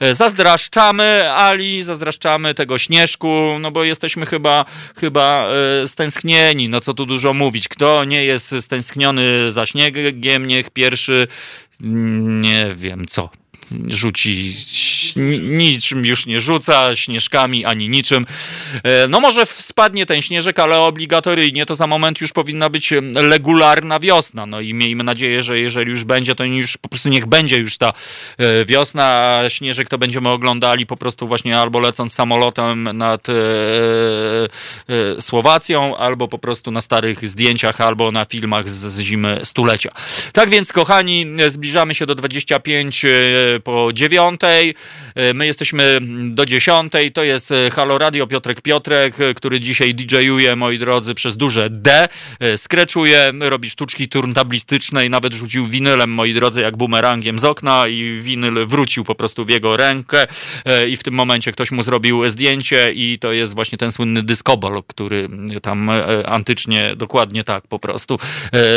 e, 0.00 0.14
zazdraszczamy 0.14 1.32
Ali, 1.32 1.82
zazdraszczamy 1.82 2.54
tego 2.54 2.78
Śnieżku, 2.78 3.56
no 3.60 3.70
bo 3.70 3.84
jesteśmy 3.84 4.26
chyba, 4.26 4.64
chyba 4.96 5.48
stęsknieni, 5.86 6.68
no 6.68 6.80
co 6.80 6.94
tu 6.94 7.06
dużo 7.06 7.34
mówić. 7.34 7.68
Kto 7.68 8.04
nie 8.04 8.24
jest 8.24 8.54
stęskniony 8.60 9.52
za 9.52 9.66
śniegiem, 9.66 10.46
niech 10.46 10.70
pierwszy 10.70 11.28
nie 11.80 12.74
wiem 12.74 13.06
co 13.06 13.30
rzuci 13.88 14.56
niczym 15.42 16.06
już 16.06 16.26
nie 16.26 16.40
rzuca, 16.40 16.96
śnieżkami 16.96 17.64
ani 17.64 17.88
niczym. 17.88 18.26
E, 18.82 19.08
no 19.08 19.20
może 19.20 19.46
spadnie 19.46 20.06
ten 20.06 20.22
śnieżek, 20.22 20.58
ale 20.58 20.80
obligatoryjnie 20.80 21.66
to 21.66 21.74
za 21.74 21.86
moment 21.86 22.20
już 22.20 22.32
powinna 22.32 22.70
być 22.70 22.92
regularna 23.14 24.00
wiosna. 24.00 24.46
No 24.46 24.60
i 24.60 24.74
miejmy 24.74 25.04
nadzieję, 25.04 25.42
że 25.42 25.58
jeżeli 25.58 25.90
już 25.90 26.04
będzie, 26.04 26.34
to 26.34 26.44
już 26.44 26.76
po 26.76 26.88
prostu 26.88 27.08
niech 27.08 27.26
będzie 27.26 27.58
już 27.58 27.78
ta 27.78 27.92
e, 28.38 28.64
wiosna, 28.64 29.40
śnieżek 29.48 29.88
to 29.88 29.98
będziemy 29.98 30.28
oglądali 30.28 30.86
po 30.86 30.96
prostu 30.96 31.28
właśnie 31.28 31.58
albo 31.58 31.80
lecąc 31.80 32.14
samolotem 32.14 32.88
nad 32.94 33.28
e, 33.28 33.32
Słowacją, 35.20 35.96
albo 35.96 36.28
po 36.28 36.38
prostu 36.38 36.70
na 36.70 36.80
starych 36.80 37.28
zdjęciach, 37.28 37.80
albo 37.80 38.12
na 38.12 38.24
filmach 38.24 38.68
z 38.68 39.00
zimy 39.00 39.40
stulecia. 39.44 39.90
Tak 40.32 40.50
więc, 40.50 40.72
kochani, 40.72 41.26
zbliżamy 41.48 41.94
się 41.94 42.06
do 42.06 42.14
25 42.14 43.06
po 43.64 43.92
dziewiątej. 43.92 44.74
My 45.34 45.46
jesteśmy 45.46 45.98
do 46.30 46.46
dziesiątej. 46.46 47.12
To 47.12 47.22
jest 47.22 47.52
Halo 47.72 47.98
Radio 47.98 48.26
Piotrek 48.26 48.60
Piotrek, 48.60 49.16
który 49.36 49.60
dzisiaj 49.60 49.94
DJ-uje, 49.94 50.56
moi 50.56 50.78
drodzy, 50.78 51.14
przez 51.14 51.36
duże 51.36 51.70
D. 51.70 52.08
Skreczuje, 52.56 53.32
robi 53.40 53.70
sztuczki 53.70 54.08
turntablistyczne 54.08 55.06
i 55.06 55.10
nawet 55.10 55.34
rzucił 55.34 55.66
winylem, 55.66 56.10
moi 56.10 56.34
drodzy, 56.34 56.60
jak 56.60 56.76
bumerangiem 56.76 57.38
z 57.38 57.44
okna 57.44 57.88
i 57.88 58.20
winyl 58.22 58.66
wrócił 58.66 59.04
po 59.04 59.14
prostu 59.14 59.44
w 59.44 59.48
jego 59.48 59.76
rękę 59.76 60.26
i 60.88 60.96
w 60.96 61.02
tym 61.02 61.14
momencie 61.14 61.52
ktoś 61.52 61.70
mu 61.70 61.82
zrobił 61.82 62.28
zdjęcie 62.28 62.92
i 62.92 63.18
to 63.18 63.32
jest 63.32 63.54
właśnie 63.54 63.78
ten 63.78 63.92
słynny 63.92 64.22
dyskobol, 64.22 64.82
który 64.86 65.28
tam 65.62 65.90
antycznie 66.24 66.96
dokładnie 66.96 67.44
tak 67.44 67.66
po 67.66 67.78
prostu 67.78 68.18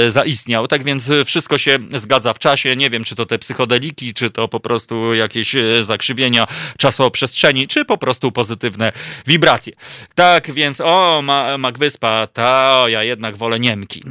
zaistniał. 0.08 0.68
Tak 0.68 0.84
więc 0.84 1.10
wszystko 1.26 1.58
się 1.58 1.78
zgadza 1.96 2.34
w 2.34 2.40
czasie. 2.40 2.76
Nie 2.76 2.90
wiem, 2.90 3.04
czy 3.04 3.16
to 3.16 3.26
te 3.26 3.40
psychodeliki, 3.40 4.14
czy 4.14 4.30
to 4.30 4.48
po 4.48 4.60
prostu 4.60 4.71
jakieś 5.14 5.56
e, 5.56 5.84
zakrzywienia 5.84 6.46
czasoprzestrzeni, 6.78 7.68
czy 7.68 7.86
po 7.86 7.98
prostu 7.98 8.32
pozytywne 8.32 8.92
wibracje. 9.28 9.74
Tak 10.16 10.52
więc, 10.52 10.82
o, 10.82 11.22
Ma 11.24 11.58
Magwyspa, 11.58 12.28
ta, 12.28 12.86
ja 12.88 13.04
jednak 13.04 13.38
wolę 13.38 13.60
Niemki. 13.60 14.02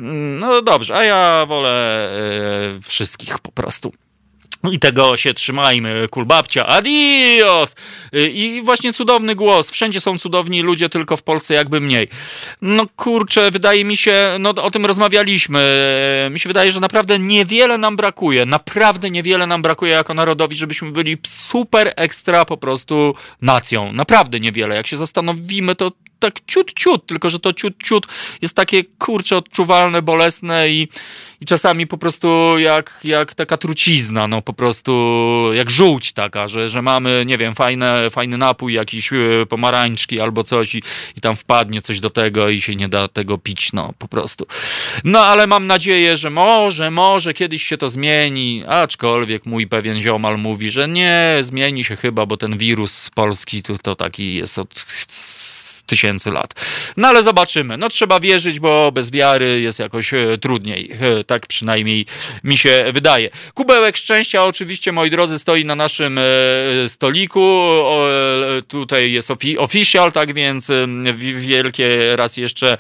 No 0.41 0.63
dobrze, 0.63 0.95
a 0.95 1.05
ja 1.05 1.47
wolę 1.47 2.09
e, 2.77 2.81
wszystkich 2.83 3.39
po 3.39 3.53
prostu. 3.53 3.93
I 4.73 4.79
tego 4.79 5.17
się 5.17 5.35
trzymajmy. 5.35 6.09
Kulbabcia, 6.11 6.67
adios! 6.67 7.77
I 8.13 8.61
właśnie 8.65 8.93
cudowny 8.93 9.35
głos. 9.35 9.71
Wszędzie 9.71 10.01
są 10.01 10.19
cudowni 10.19 10.63
ludzie, 10.63 10.89
tylko 10.89 11.17
w 11.17 11.23
Polsce 11.23 11.55
jakby 11.55 11.81
mniej. 11.81 12.09
No 12.63 12.87
kurczę, 12.97 13.51
wydaje 13.51 13.85
mi 13.85 13.97
się, 13.97 14.37
no 14.41 14.51
o 14.51 14.71
tym 14.71 14.87
rozmawialiśmy. 14.87 15.61
Mi 16.31 16.41
się 16.41 16.49
wydaje, 16.49 16.73
że 16.73 16.81
naprawdę 16.81 17.19
niewiele 17.19 17.79
nam 17.79 17.97
brakuje. 17.97 18.47
Naprawdę 18.47 19.11
niewiele 19.11 19.47
nam 19.47 19.63
brakuje 19.63 19.93
jako 19.93 20.15
narodowi, 20.15 20.57
żebyśmy 20.57 20.93
byli 20.93 21.19
super 21.27 21.93
ekstra 21.97 22.45
po 22.45 22.57
prostu 22.57 23.15
nacją. 23.43 23.93
Naprawdę 23.93 24.41
niewiele. 24.41 24.77
Jak 24.77 24.87
się 24.87 24.97
zastanowimy, 24.97 25.75
to 25.75 25.91
tak 26.21 26.35
ciut, 26.47 26.73
ciut, 26.75 27.07
tylko 27.07 27.31
że 27.31 27.41
to 27.41 27.53
ciut, 27.53 27.75
ciut 27.85 28.07
jest 28.43 28.57
takie 28.57 28.85
kurcze 28.85 29.37
odczuwalne, 29.37 30.03
bolesne 30.03 30.71
i, 30.71 30.89
i 31.41 31.47
czasami 31.47 31.87
po 31.87 31.99
prostu 31.99 32.59
jak, 32.59 33.01
jak 33.05 33.35
taka 33.35 33.57
trucizna, 33.57 34.27
no 34.29 34.43
po 34.43 34.53
prostu 34.53 34.93
jak 35.55 35.71
żółć 35.71 36.13
taka, 36.13 36.49
że, 36.49 36.69
że 36.69 36.83
mamy, 36.83 37.25
nie 37.27 37.39
wiem, 37.39 37.55
fajne, 37.55 38.11
fajny 38.11 38.39
napój, 38.39 38.73
jakiś 38.73 39.13
e, 39.13 39.17
pomarańczki 39.49 40.21
albo 40.21 40.45
coś 40.45 40.75
i, 40.75 40.83
i 41.17 41.21
tam 41.21 41.37
wpadnie 41.37 41.83
coś 41.83 42.01
do 42.01 42.11
tego 42.11 42.49
i 42.49 42.61
się 42.61 42.77
nie 42.77 42.89
da 42.89 43.09
tego 43.09 43.39
pić, 43.39 43.73
no 43.73 43.93
po 43.99 44.09
prostu. 44.09 44.47
No 45.05 45.21
ale 45.21 45.47
mam 45.47 45.67
nadzieję, 45.67 46.17
że 46.17 46.31
może, 46.31 46.91
może 46.91 47.35
kiedyś 47.35 47.63
się 47.63 47.77
to 47.77 47.89
zmieni, 47.89 48.65
aczkolwiek 48.69 49.47
mój 49.47 49.67
pewien 49.67 50.01
ziomal 50.01 50.39
mówi, 50.39 50.71
że 50.71 50.89
nie, 50.89 51.39
zmieni 51.41 51.85
się 51.85 51.97
chyba, 51.97 52.27
bo 52.27 52.37
ten 52.37 52.59
wirus 52.59 52.93
z 52.93 53.11
Polski 53.11 53.63
to, 53.63 53.79
to 53.79 53.95
taki 53.95 54.35
jest 54.35 54.59
od 54.59 54.87
tysięcy 55.91 56.31
lat. 56.31 56.55
No 56.97 57.09
ale 57.09 57.23
zobaczymy. 57.23 57.77
No 57.77 57.89
trzeba 57.89 58.21
wierzyć, 58.21 58.61
bo 58.61 58.93
bez 58.93 59.11
wiary 59.11 59.61
jest 59.61 59.79
jakoś 59.79 60.15
e, 60.15 60.39
trudniej. 60.39 60.91
E, 61.01 61.25
tak 61.25 61.47
przynajmniej 61.47 62.07
mi 62.45 62.59
się 62.59 62.85
wydaje. 62.93 63.31
Kubełek 63.55 63.97
szczęścia 63.97 64.45
oczywiście, 64.45 64.93
moi 64.93 65.11
drodzy, 65.11 65.39
stoi 65.39 65.65
na 65.65 65.75
naszym 65.75 66.19
e, 66.19 66.23
stoliku. 66.89 67.61
Tutaj 68.69 69.13
jest 69.13 69.31
official, 69.59 70.13
tak 70.13 70.35
więc 70.35 70.69
wielkie 71.35 72.17
raz 72.17 72.37
jeszcze 72.37 72.77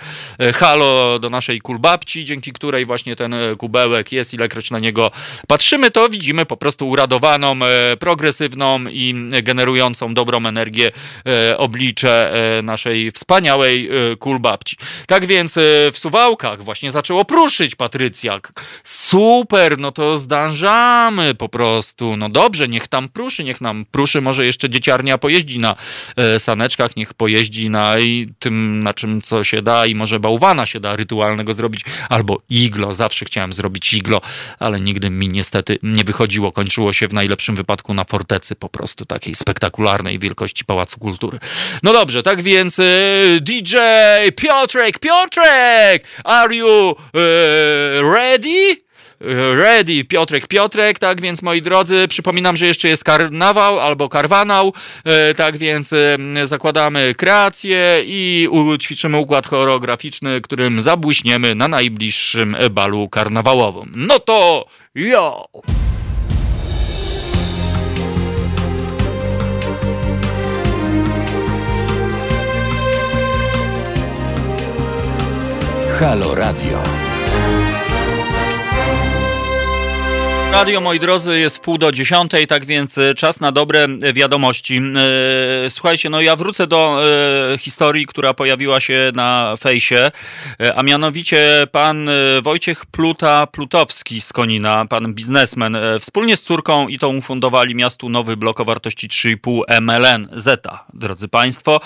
halo 0.55 1.19
do 1.19 1.31
naszej 1.31 1.61
kulbabci, 1.61 2.25
dzięki 2.25 2.53
której 2.53 2.87
właśnie 2.87 3.17
ten 3.17 3.35
kubełek 3.59 4.13
jest. 4.13 4.35
Ilekroć 4.35 4.71
na 4.71 4.79
niego 4.79 5.11
patrzymy, 5.49 5.91
to 5.91 6.09
widzimy 6.09 6.47
po 6.47 6.57
prostu 6.57 6.89
uradowaną, 6.89 7.59
progresywną 8.01 8.81
i 8.91 9.15
generującą 9.43 10.15
dobrą 10.15 10.47
energię 10.47 10.91
oblicze 11.57 12.33
naszej 12.63 13.00
wspaniałej 13.15 13.89
e, 14.13 14.17
kulbabci. 14.17 14.77
Tak 15.07 15.27
więc 15.27 15.57
e, 15.57 15.61
w 15.93 15.99
Suwałkach 15.99 16.63
właśnie 16.63 16.93
zaczęło 16.93 17.25
pruszyć 17.25 17.75
Patrycjak. 17.75 18.53
Super, 18.85 19.79
no 19.79 19.91
to 19.91 20.17
zdążamy 20.17 21.35
po 21.35 21.49
prostu. 21.49 22.17
No 22.17 22.29
dobrze, 22.29 22.69
niech 22.69 22.89
tam 22.89 23.09
pruszy, 23.09 23.45
niech 23.45 23.61
nam 23.61 23.85
pruszy. 23.91 24.21
Może 24.21 24.47
jeszcze 24.47 24.71
dzieciarnia 24.71 25.19
pojeździ 25.19 25.59
na 25.59 25.77
e, 26.17 26.41
saneczkach, 26.41 26.97
niech 26.97 27.15
pojeździ 27.15 27.71
na 27.71 27.97
tym, 28.39 28.83
na 28.83 28.95
czym 28.95 29.23
co 29.23 29.45
się 29.45 29.63
da 29.63 29.87
i 29.87 29.95
może 29.95 30.21
bałwana 30.21 30.67
się 30.67 30.81
da 30.81 30.97
rytualnego 30.97 31.55
zrobić, 31.55 31.85
albo 32.09 32.39
iglo. 32.51 32.93
Zawsze 32.95 33.25
chciałem 33.25 33.53
zrobić 33.53 33.95
iglo, 33.95 34.21
ale 34.59 34.81
nigdy 34.81 35.11
mi 35.11 35.29
niestety 35.29 35.79
nie 35.83 36.05
wychodziło. 36.05 36.53
Kończyło 36.53 36.93
się 36.93 37.09
w 37.09 37.13
najlepszym 37.13 37.57
wypadku 37.57 37.95
na 37.95 38.05
fortecy 38.05 38.57
po 38.57 38.69
prostu 38.69 39.05
takiej 39.05 39.35
spektakularnej 39.35 40.19
wielkości 40.19 40.65
Pałacu 40.65 40.99
Kultury. 40.99 41.39
No 41.83 41.93
dobrze, 41.93 42.23
tak 42.23 42.43
więc 42.43 42.81
DJ 43.41 43.77
Piotrek, 44.37 44.99
Piotrek, 44.99 46.05
are 46.25 46.55
you 46.55 46.95
ready? 48.15 48.77
ready, 49.55 50.05
Piotrek, 50.05 50.47
Piotrek, 50.47 50.99
tak 50.99 51.21
więc 51.21 51.43
moi 51.43 51.63
drodzy, 51.63 52.09
przypominam, 52.09 52.57
że 52.57 52.67
jeszcze 52.67 52.89
jest 52.89 53.05
karnawał 53.05 53.81
albo 53.81 54.09
karwanał, 54.09 54.75
tak 55.37 55.59
więc 55.59 55.95
zakładamy 56.45 57.15
kreację 57.15 57.99
i 58.05 58.49
ćwiczymy 58.81 59.19
układ 59.19 59.47
choreograficzny, 59.47 60.41
którym 60.41 60.81
zabłyśniemy 60.81 61.55
na 61.55 61.69
najbliższym 61.69 62.57
balu 62.71 63.09
karnawałowym. 63.09 63.93
No 63.97 64.19
to 64.19 64.67
yo! 64.95 65.47
Halo 76.01 76.35
Radio. 76.35 77.10
Radio, 80.53 80.81
moi 80.81 80.99
drodzy, 80.99 81.39
jest 81.39 81.61
pół 81.61 81.79
do 81.79 81.93
dziesiątej, 81.93 82.47
tak 82.47 82.65
więc 82.65 82.99
e, 82.99 83.15
czas 83.15 83.41
na 83.41 83.53
dobre 83.53 83.87
wiadomości. 84.13 84.81
E, 85.67 85.71
słuchajcie, 85.71 86.11
no 86.11 86.21
ja 86.21 86.37
wrócę 86.37 86.67
do 86.67 87.01
e, 87.53 87.59
historii, 87.59 88.07
która 88.07 88.35
pojawiła 88.35 88.81
się 88.81 89.13
na 89.15 89.55
fejsie, 89.61 90.11
a 90.77 90.83
mianowicie 90.83 91.67
pan 91.73 92.11
Wojciech 92.43 92.87
Pluta-Plutowski 92.87 94.21
z 94.21 94.33
Konina, 94.33 94.85
pan 94.89 95.15
biznesmen, 95.15 95.77
wspólnie 96.01 96.37
z 96.37 96.43
córką 96.43 96.89
i 96.89 96.99
to 96.99 97.09
ufundowali 97.09 97.75
miastu 97.75 98.09
nowy 98.09 98.37
blok 98.37 98.61
o 98.61 98.65
wartości 98.65 99.09
3,5 99.09 99.81
MLN 99.81 100.29
Zeta, 100.33 100.85
drodzy 100.95 101.29
państwo. 101.29 101.81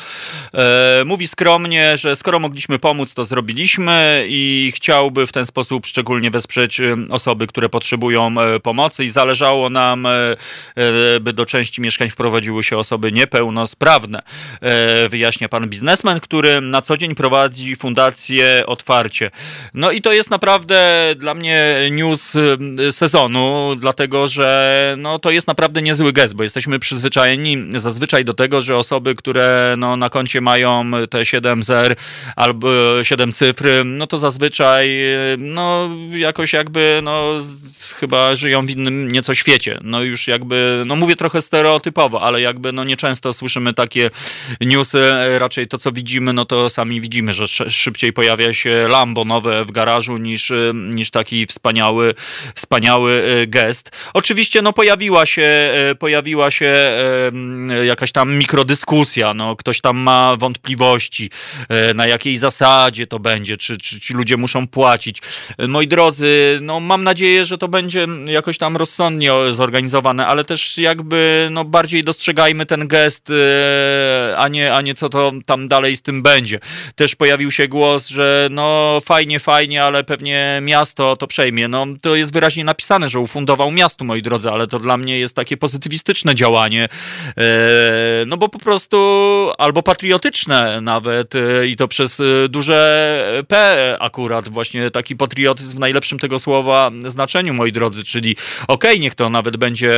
Mówi 1.04 1.28
skromnie, 1.28 1.96
że 1.96 2.16
skoro 2.16 2.38
mogliśmy 2.38 2.78
pomóc, 2.78 3.14
to 3.14 3.24
zrobiliśmy 3.24 4.26
i 4.28 4.72
chciałby 4.74 5.26
w 5.26 5.32
ten 5.32 5.46
sposób 5.46 5.86
szczególnie 5.86 6.30
wesprzeć 6.30 6.80
osoby, 7.10 7.46
które 7.46 7.68
potrzebują 7.68 8.34
pomocy 8.60 9.04
i 9.04 9.08
zależało 9.08 9.70
nam, 9.70 10.06
e, 10.06 10.10
e, 10.76 11.20
by 11.20 11.32
do 11.32 11.46
części 11.46 11.80
mieszkań 11.80 12.10
wprowadziły 12.10 12.64
się 12.64 12.78
osoby 12.78 13.12
niepełnosprawne. 13.12 14.22
E, 14.60 15.08
wyjaśnia 15.08 15.48
pan 15.48 15.68
biznesmen, 15.68 16.20
który 16.20 16.60
na 16.60 16.82
co 16.82 16.96
dzień 16.96 17.14
prowadzi 17.14 17.76
fundację 17.76 18.64
Otwarcie. 18.66 19.30
No 19.74 19.90
i 19.90 20.02
to 20.02 20.12
jest 20.12 20.30
naprawdę 20.30 21.08
dla 21.16 21.34
mnie 21.34 21.88
news 21.90 22.36
sezonu, 22.90 23.74
dlatego 23.78 24.28
że 24.28 24.94
no, 24.98 25.18
to 25.18 25.30
jest 25.30 25.46
naprawdę 25.46 25.82
niezły 25.82 26.12
gest, 26.12 26.34
bo 26.34 26.42
jesteśmy 26.42 26.78
przyzwyczajeni 26.78 27.58
zazwyczaj 27.76 28.24
do 28.24 28.34
tego, 28.34 28.60
że 28.60 28.76
osoby, 28.76 29.14
które 29.14 29.74
no, 29.78 29.96
na 29.96 30.10
koncie 30.10 30.40
mają 30.40 30.90
te 31.10 31.26
7 31.26 31.62
zer 31.62 31.96
albo 32.36 32.68
7 33.04 33.32
cyfr, 33.32 33.64
no 33.84 34.06
to 34.06 34.18
zazwyczaj 34.18 35.00
no, 35.38 35.90
jakoś 36.16 36.52
jakby 36.52 37.00
no, 37.02 37.40
chyba 38.00 38.34
żyją 38.44 38.66
w 38.66 38.70
innym 38.70 39.08
nieco 39.08 39.34
świecie. 39.34 39.78
No 39.82 40.02
już 40.02 40.28
jakby, 40.28 40.82
no 40.86 40.96
mówię 40.96 41.16
trochę 41.16 41.42
stereotypowo, 41.42 42.22
ale 42.22 42.40
jakby 42.40 42.72
no 42.72 42.84
nieczęsto 42.84 43.32
słyszymy 43.32 43.74
takie 43.74 44.10
newsy, 44.60 45.12
raczej 45.38 45.68
to 45.68 45.78
co 45.78 45.92
widzimy, 45.92 46.32
no 46.32 46.44
to 46.44 46.70
sami 46.70 47.00
widzimy, 47.00 47.32
że 47.32 47.48
szybciej 47.68 48.12
pojawia 48.12 48.52
się 48.52 48.88
Lambo 48.88 49.24
nowe 49.24 49.64
w 49.64 49.70
garażu 49.70 50.16
niż, 50.16 50.52
niż 50.74 51.10
taki 51.10 51.46
wspaniały, 51.46 52.14
wspaniały 52.54 53.22
e, 53.42 53.46
gest. 53.46 53.90
Oczywiście 54.14 54.62
no 54.62 54.72
pojawiła 54.72 55.26
się, 55.26 55.42
e, 55.42 55.94
pojawiła 55.94 56.50
się 56.50 56.74
jakaś 57.84 58.12
tam 58.12 58.36
mikrodyskusja, 58.36 59.34
no 59.34 59.56
ktoś 59.56 59.80
tam 59.80 59.96
ma 59.96 60.36
wątpliwości, 60.36 61.30
e, 61.68 61.94
na 61.94 62.06
jakiej 62.06 62.36
zasadzie 62.36 63.06
to 63.06 63.18
będzie, 63.18 63.56
czy, 63.56 63.78
czy 63.78 64.00
ci 64.00 64.14
ludzie 64.14 64.36
muszą 64.36 64.68
płacić. 64.68 65.18
Moi 65.68 65.88
drodzy, 65.88 66.58
no 66.62 66.80
mam 66.80 67.04
nadzieję, 67.04 67.44
że 67.44 67.58
to 67.58 67.68
będzie 67.68 68.06
jakoś 68.34 68.58
tam 68.58 68.76
rozsądnie 68.76 69.30
zorganizowane, 69.50 70.26
ale 70.26 70.44
też 70.44 70.78
jakby 70.78 71.48
no, 71.50 71.64
bardziej 71.64 72.04
dostrzegajmy 72.04 72.66
ten 72.66 72.88
gest, 72.88 73.32
a 74.36 74.48
nie, 74.48 74.74
a 74.74 74.80
nie 74.80 74.94
co 74.94 75.08
to 75.08 75.32
tam 75.46 75.68
dalej 75.68 75.96
z 75.96 76.02
tym 76.02 76.22
będzie. 76.22 76.60
Też 76.94 77.16
pojawił 77.16 77.50
się 77.50 77.68
głos, 77.68 78.08
że 78.08 78.48
no 78.50 78.98
fajnie, 79.04 79.40
fajnie, 79.40 79.84
ale 79.84 80.04
pewnie 80.04 80.58
miasto 80.62 81.16
to 81.16 81.26
przejmie. 81.26 81.68
No 81.68 81.86
to 82.02 82.16
jest 82.16 82.32
wyraźnie 82.32 82.64
napisane, 82.64 83.08
że 83.08 83.20
ufundował 83.20 83.70
miastu, 83.70 84.04
moi 84.04 84.22
drodzy, 84.22 84.50
ale 84.50 84.66
to 84.66 84.78
dla 84.78 84.96
mnie 84.96 85.18
jest 85.18 85.36
takie 85.36 85.56
pozytywistyczne 85.56 86.34
działanie, 86.34 86.88
no 88.26 88.36
bo 88.36 88.48
po 88.48 88.58
prostu 88.58 88.96
albo 89.58 89.82
patriotyczne 89.82 90.80
nawet 90.80 91.32
i 91.66 91.76
to 91.76 91.88
przez 91.88 92.22
duże 92.48 93.44
P 93.48 93.96
akurat, 94.00 94.48
właśnie 94.48 94.90
taki 94.90 95.16
patriotyzm 95.16 95.76
w 95.76 95.80
najlepszym 95.80 96.18
tego 96.18 96.38
słowa 96.38 96.90
znaczeniu, 97.06 97.54
moi 97.54 97.72
drodzy, 97.72 98.04
czyli 98.04 98.23
okej, 98.32 98.90
okay, 98.90 98.98
niech 98.98 99.14
to 99.14 99.30
nawet 99.30 99.56
będzie 99.56 99.92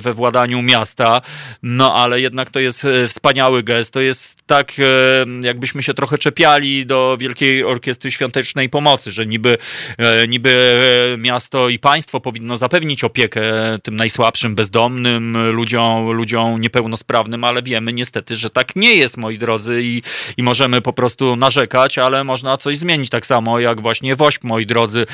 we 0.00 0.12
władaniu 0.12 0.62
miasta, 0.62 1.20
no 1.62 1.94
ale 1.94 2.20
jednak 2.20 2.50
to 2.50 2.60
jest 2.60 2.84
e, 2.84 3.08
wspaniały 3.08 3.62
gest, 3.62 3.92
to 3.92 4.00
jest 4.00 4.36
tak, 4.46 4.72
e, 4.78 4.82
jakbyśmy 5.42 5.82
się 5.82 5.94
trochę 5.94 6.18
czepiali 6.18 6.86
do 6.86 7.16
Wielkiej 7.20 7.64
Orkiestry 7.64 8.10
Świątecznej 8.10 8.68
Pomocy, 8.68 9.12
że 9.12 9.26
niby, 9.26 9.58
e, 9.98 10.28
niby 10.28 10.56
miasto 11.18 11.68
i 11.68 11.78
państwo 11.78 12.20
powinno 12.20 12.56
zapewnić 12.56 13.04
opiekę 13.04 13.42
tym 13.82 13.96
najsłabszym, 13.96 14.54
bezdomnym, 14.54 15.52
ludziom, 15.52 16.10
ludziom 16.10 16.60
niepełnosprawnym, 16.60 17.44
ale 17.44 17.62
wiemy 17.62 17.92
niestety, 17.92 18.36
że 18.36 18.50
tak 18.50 18.76
nie 18.76 18.94
jest, 18.94 19.16
moi 19.16 19.38
drodzy, 19.38 19.82
i, 19.82 20.02
i 20.36 20.42
możemy 20.42 20.80
po 20.80 20.92
prostu 20.92 21.36
narzekać, 21.36 21.98
ale 21.98 22.24
można 22.24 22.56
coś 22.56 22.78
zmienić, 22.78 23.10
tak 23.10 23.26
samo 23.26 23.60
jak 23.60 23.80
właśnie 23.80 24.16
WOŚP, 24.16 24.44
moi 24.44 24.66
drodzy, 24.66 25.06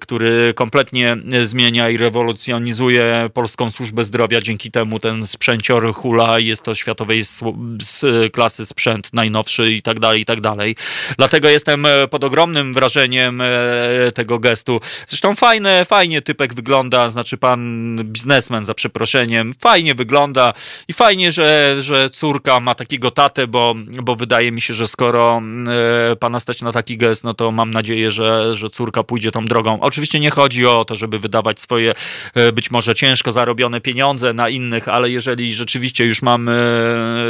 który 0.00 0.54
kompletnie 0.54 1.16
zmienia 1.42 1.77
i 1.78 1.96
rewolucjonizuje 1.96 3.30
polską 3.34 3.70
służbę 3.70 4.04
zdrowia. 4.04 4.40
Dzięki 4.40 4.70
temu 4.70 4.98
ten 4.98 5.26
sprzęcior 5.26 5.94
hula 5.94 6.38
jest 6.38 6.62
to 6.62 6.74
światowej 6.74 7.22
klasy 8.32 8.66
sprzęt 8.66 9.10
najnowszy 9.12 9.72
i 9.72 9.82
tak 9.82 10.00
dalej, 10.00 10.20
i 10.20 10.24
tak 10.24 10.40
dalej. 10.40 10.76
Dlatego 11.18 11.48
jestem 11.48 11.86
e, 11.86 12.08
pod 12.08 12.24
ogromnym 12.24 12.74
wrażeniem 12.74 13.40
e, 13.40 13.46
tego 14.14 14.38
gestu. 14.38 14.80
Zresztą 15.08 15.34
fajne, 15.34 15.84
fajnie 15.84 16.22
typek 16.22 16.54
wygląda, 16.54 17.10
znaczy 17.10 17.36
pan 17.36 17.58
biznesmen 18.04 18.64
za 18.64 18.74
przeproszeniem, 18.74 19.54
fajnie 19.60 19.94
wygląda 19.94 20.52
i 20.88 20.92
fajnie, 20.92 21.32
że, 21.32 21.76
że 21.80 22.10
córka 22.10 22.60
ma 22.60 22.74
takiego 22.74 23.10
tatę, 23.10 23.46
bo, 23.46 23.74
bo 24.02 24.14
wydaje 24.14 24.52
mi 24.52 24.60
się, 24.60 24.74
że 24.74 24.88
skoro 24.88 25.42
e, 26.12 26.16
pana 26.16 26.40
stać 26.40 26.62
na 26.62 26.72
taki 26.72 26.96
gest, 26.96 27.24
no 27.24 27.34
to 27.34 27.52
mam 27.52 27.70
nadzieję, 27.70 28.10
że, 28.10 28.54
że 28.54 28.70
córka 28.70 29.02
pójdzie 29.02 29.30
tą 29.30 29.44
drogą. 29.44 29.80
Oczywiście 29.80 30.20
nie 30.20 30.30
chodzi 30.30 30.66
o 30.66 30.84
to, 30.84 30.96
żeby 30.96 31.18
wydawać 31.18 31.60
swoje 31.68 31.94
e, 32.34 32.52
być 32.52 32.70
może 32.70 32.94
ciężko 32.94 33.32
zarobione 33.32 33.80
pieniądze 33.80 34.32
na 34.32 34.48
innych, 34.48 34.88
ale 34.88 35.10
jeżeli 35.10 35.54
rzeczywiście 35.54 36.04
już 36.04 36.22
mamy 36.22 36.52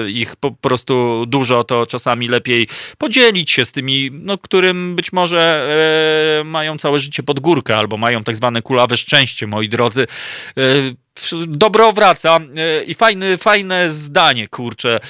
e, 0.06 0.10
ich 0.10 0.36
po 0.36 0.50
prostu 0.50 1.24
dużo, 1.26 1.64
to 1.64 1.86
czasami 1.86 2.28
lepiej 2.28 2.68
podzielić 2.98 3.50
się 3.50 3.64
z 3.64 3.72
tymi, 3.72 4.10
no, 4.12 4.38
którym 4.38 4.96
być 4.96 5.12
może 5.12 5.68
e, 6.40 6.44
mają 6.44 6.78
całe 6.78 6.98
życie 6.98 7.22
pod 7.22 7.40
górkę 7.40 7.76
albo 7.76 7.96
mają 7.96 8.24
tak 8.24 8.36
zwane 8.36 8.62
kulawe 8.62 8.96
szczęście, 8.96 9.46
moi 9.46 9.68
drodzy 9.68 10.06
dobro 11.46 11.92
wraca 11.92 12.38
i 12.86 12.94
fajny, 12.94 13.36
fajne 13.36 13.92
zdanie, 13.92 14.48
kurczę, 14.48 15.00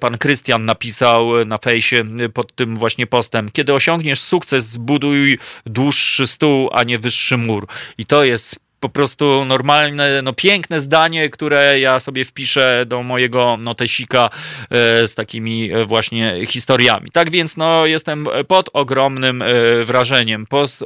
pan 0.00 0.18
Krystian 0.18 0.64
napisał 0.64 1.44
na 1.44 1.58
fejsie 1.58 2.04
pod 2.34 2.54
tym 2.54 2.76
właśnie 2.76 3.06
postem. 3.06 3.50
Kiedy 3.52 3.74
osiągniesz 3.74 4.20
sukces, 4.20 4.66
zbuduj 4.66 5.38
dłuższy 5.66 6.26
stół, 6.26 6.70
a 6.72 6.84
nie 6.84 6.98
wyższy 6.98 7.36
mur. 7.36 7.66
I 7.98 8.06
to 8.06 8.24
jest 8.24 8.69
po 8.80 8.88
prostu 8.88 9.44
normalne, 9.44 10.22
no 10.22 10.32
piękne 10.32 10.80
zdanie, 10.80 11.30
które 11.30 11.80
ja 11.80 12.00
sobie 12.00 12.24
wpiszę 12.24 12.84
do 12.86 13.02
mojego 13.02 13.56
notesika 13.64 14.30
e, 14.70 15.08
z 15.08 15.14
takimi 15.14 15.72
e, 15.72 15.84
właśnie 15.84 16.46
historiami. 16.46 17.10
Tak 17.10 17.30
więc 17.30 17.56
no 17.56 17.86
jestem 17.86 18.26
pod 18.48 18.70
ogromnym 18.72 19.42
e, 19.42 19.46
wrażeniem, 19.84 20.46
pod 20.46 20.78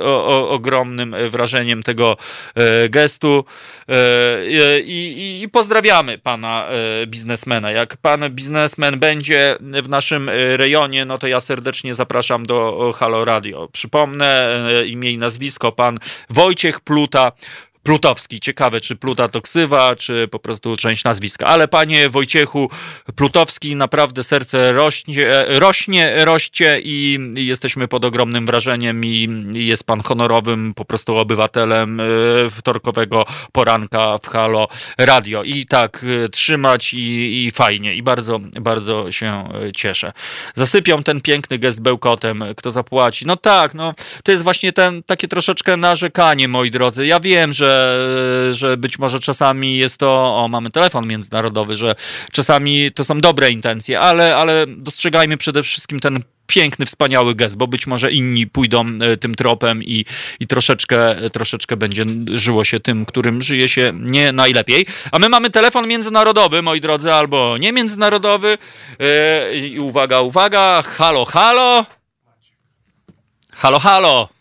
ogromnym 0.48 1.16
wrażeniem 1.28 1.82
tego 1.82 2.16
gestu 2.88 3.44
i, 4.84 5.40
i 5.42 5.48
pozdrawiamy 5.48 6.18
pana 6.18 6.68
biznesmena. 7.06 7.70
Jak 7.72 7.96
pan 7.96 8.30
biznesmen 8.30 8.98
będzie 8.98 9.56
w 9.82 9.88
naszym 9.88 10.30
rejonie, 10.56 11.04
no 11.04 11.18
to 11.18 11.26
ja 11.26 11.40
serdecznie 11.40 11.94
zapraszam 11.94 12.46
do 12.46 12.92
Halo 12.96 13.24
Radio. 13.24 13.68
Przypomnę 13.72 14.60
imię 14.86 15.10
i 15.12 15.18
nazwisko, 15.18 15.72
pan 15.72 15.98
Wojciech 16.30 16.80
Pluta, 16.80 17.32
Plutowski. 17.84 18.40
Ciekawe, 18.40 18.80
czy 18.80 18.96
Pluta 18.96 19.28
to 19.28 19.40
ksywa, 19.40 19.96
czy 19.96 20.28
po 20.30 20.38
prostu 20.38 20.76
część 20.76 21.04
nazwiska. 21.04 21.46
Ale 21.46 21.68
panie 21.68 22.08
Wojciechu 22.08 22.70
Plutowski, 23.16 23.76
naprawdę 23.76 24.24
serce 24.24 24.72
rośnie, 24.72 25.44
rośnie 25.48 26.24
roście 26.24 26.80
i 26.80 27.18
jesteśmy 27.34 27.88
pod 27.88 28.04
ogromnym 28.04 28.46
wrażeniem 28.46 29.04
i 29.04 29.28
jest 29.54 29.84
pan 29.84 30.02
honorowym 30.02 30.74
po 30.74 30.84
prostu 30.84 31.16
obywatelem 31.16 32.00
e, 32.00 32.04
wtorkowego 32.50 33.24
poranka 33.52 34.18
w 34.22 34.26
Halo 34.26 34.68
Radio. 34.98 35.42
I 35.42 35.66
tak 35.66 36.04
e, 36.24 36.28
trzymać 36.28 36.94
i, 36.94 37.46
i 37.46 37.50
fajnie. 37.50 37.94
I 37.94 38.02
bardzo, 38.02 38.40
bardzo 38.60 39.12
się 39.12 39.48
e, 39.54 39.72
cieszę. 39.72 40.12
Zasypią 40.54 41.02
ten 41.02 41.20
piękny 41.20 41.58
gest 41.58 41.82
bełkotem. 41.82 42.44
Kto 42.56 42.70
zapłaci? 42.70 43.26
No 43.26 43.36
tak, 43.36 43.74
no 43.74 43.94
to 44.22 44.32
jest 44.32 44.44
właśnie 44.44 44.72
ten, 44.72 45.02
takie 45.02 45.28
troszeczkę 45.28 45.76
narzekanie, 45.76 46.48
moi 46.48 46.70
drodzy. 46.70 47.06
Ja 47.06 47.20
wiem, 47.20 47.52
że 47.52 47.73
że, 48.50 48.76
być 48.76 48.98
może 48.98 49.20
czasami 49.20 49.78
jest 49.78 49.98
to, 49.98 50.36
o 50.36 50.48
mamy 50.48 50.70
telefon 50.70 51.06
międzynarodowy, 51.06 51.76
że 51.76 51.94
czasami 52.32 52.92
to 52.92 53.04
są 53.04 53.18
dobre 53.18 53.50
intencje, 53.50 54.00
ale, 54.00 54.36
ale 54.36 54.66
dostrzegajmy 54.66 55.36
przede 55.36 55.62
wszystkim 55.62 56.00
ten 56.00 56.22
piękny, 56.46 56.86
wspaniały 56.86 57.34
gest, 57.34 57.56
bo 57.56 57.66
być 57.66 57.86
może 57.86 58.12
inni 58.12 58.46
pójdą 58.46 58.86
e, 59.00 59.16
tym 59.16 59.34
tropem 59.34 59.82
i, 59.82 60.04
i 60.40 60.46
troszeczkę, 60.46 61.16
troszeczkę 61.32 61.76
będzie 61.76 62.04
żyło 62.32 62.64
się 62.64 62.80
tym, 62.80 63.04
którym 63.04 63.42
żyje 63.42 63.68
się 63.68 63.92
nie 64.00 64.32
najlepiej. 64.32 64.86
A 65.12 65.18
my 65.18 65.28
mamy 65.28 65.50
telefon 65.50 65.88
międzynarodowy, 65.88 66.62
moi 66.62 66.80
drodzy, 66.80 67.12
albo 67.12 67.58
nie 67.58 67.72
międzynarodowy. 67.72 68.58
E, 69.00 69.54
I 69.54 69.78
uwaga, 69.78 70.20
uwaga, 70.20 70.82
halo, 70.82 71.24
halo. 71.24 71.86
Halo, 73.52 73.78
halo. 73.78 74.33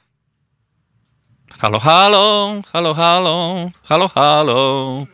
Halo, 1.64 1.80
halo, 1.80 2.62
halo, 2.74 2.94
halo, 2.94 3.72
halo, 3.84 4.08
halo. 4.10 5.08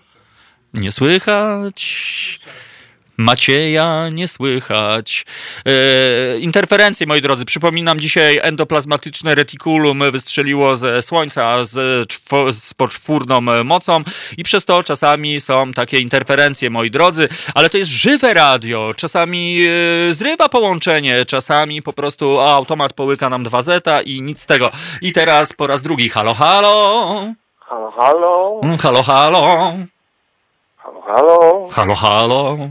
Nie 0.73 0.91
słychać. 0.91 2.39
Macieja 3.19 4.09
nie 4.09 4.27
słychać. 4.27 5.25
E, 5.65 6.39
interferencje, 6.39 7.07
moi 7.07 7.21
drodzy. 7.21 7.45
Przypominam, 7.45 7.99
dzisiaj 7.99 8.39
endoplazmatyczne 8.43 9.35
retikulum 9.35 10.11
wystrzeliło 10.11 10.75
ze 10.75 11.01
Słońca 11.01 11.63
z, 11.63 12.07
z 12.51 12.73
poczwórną 12.73 13.41
mocą 13.63 14.03
i 14.37 14.43
przez 14.43 14.65
to 14.65 14.83
czasami 14.83 15.41
są 15.41 15.73
takie 15.73 15.97
interferencje, 15.97 16.69
moi 16.69 16.91
drodzy. 16.91 17.29
Ale 17.55 17.69
to 17.69 17.77
jest 17.77 17.89
żywe 17.89 18.33
radio. 18.33 18.93
Czasami 18.95 19.65
e, 20.09 20.13
zrywa 20.13 20.49
połączenie, 20.49 21.25
czasami 21.25 21.81
po 21.81 21.93
prostu 21.93 22.37
o, 22.37 22.53
automat 22.53 22.93
połyka 22.93 23.29
nam 23.29 23.43
dwa 23.43 23.61
zeta 23.61 24.01
i 24.01 24.21
nic 24.21 24.41
z 24.41 24.45
tego. 24.45 24.71
I 25.01 25.11
teraz 25.11 25.53
po 25.53 25.67
raz 25.67 25.81
drugi. 25.81 26.09
Halo, 26.09 26.33
halo. 26.33 27.33
Halo, 27.59 27.91
halo. 27.91 28.61
Halo, 28.81 29.03
halo. 29.03 29.73
Halo, 30.77 31.01
halo. 31.01 31.69
Halo, 31.71 31.95
halo. 31.95 32.69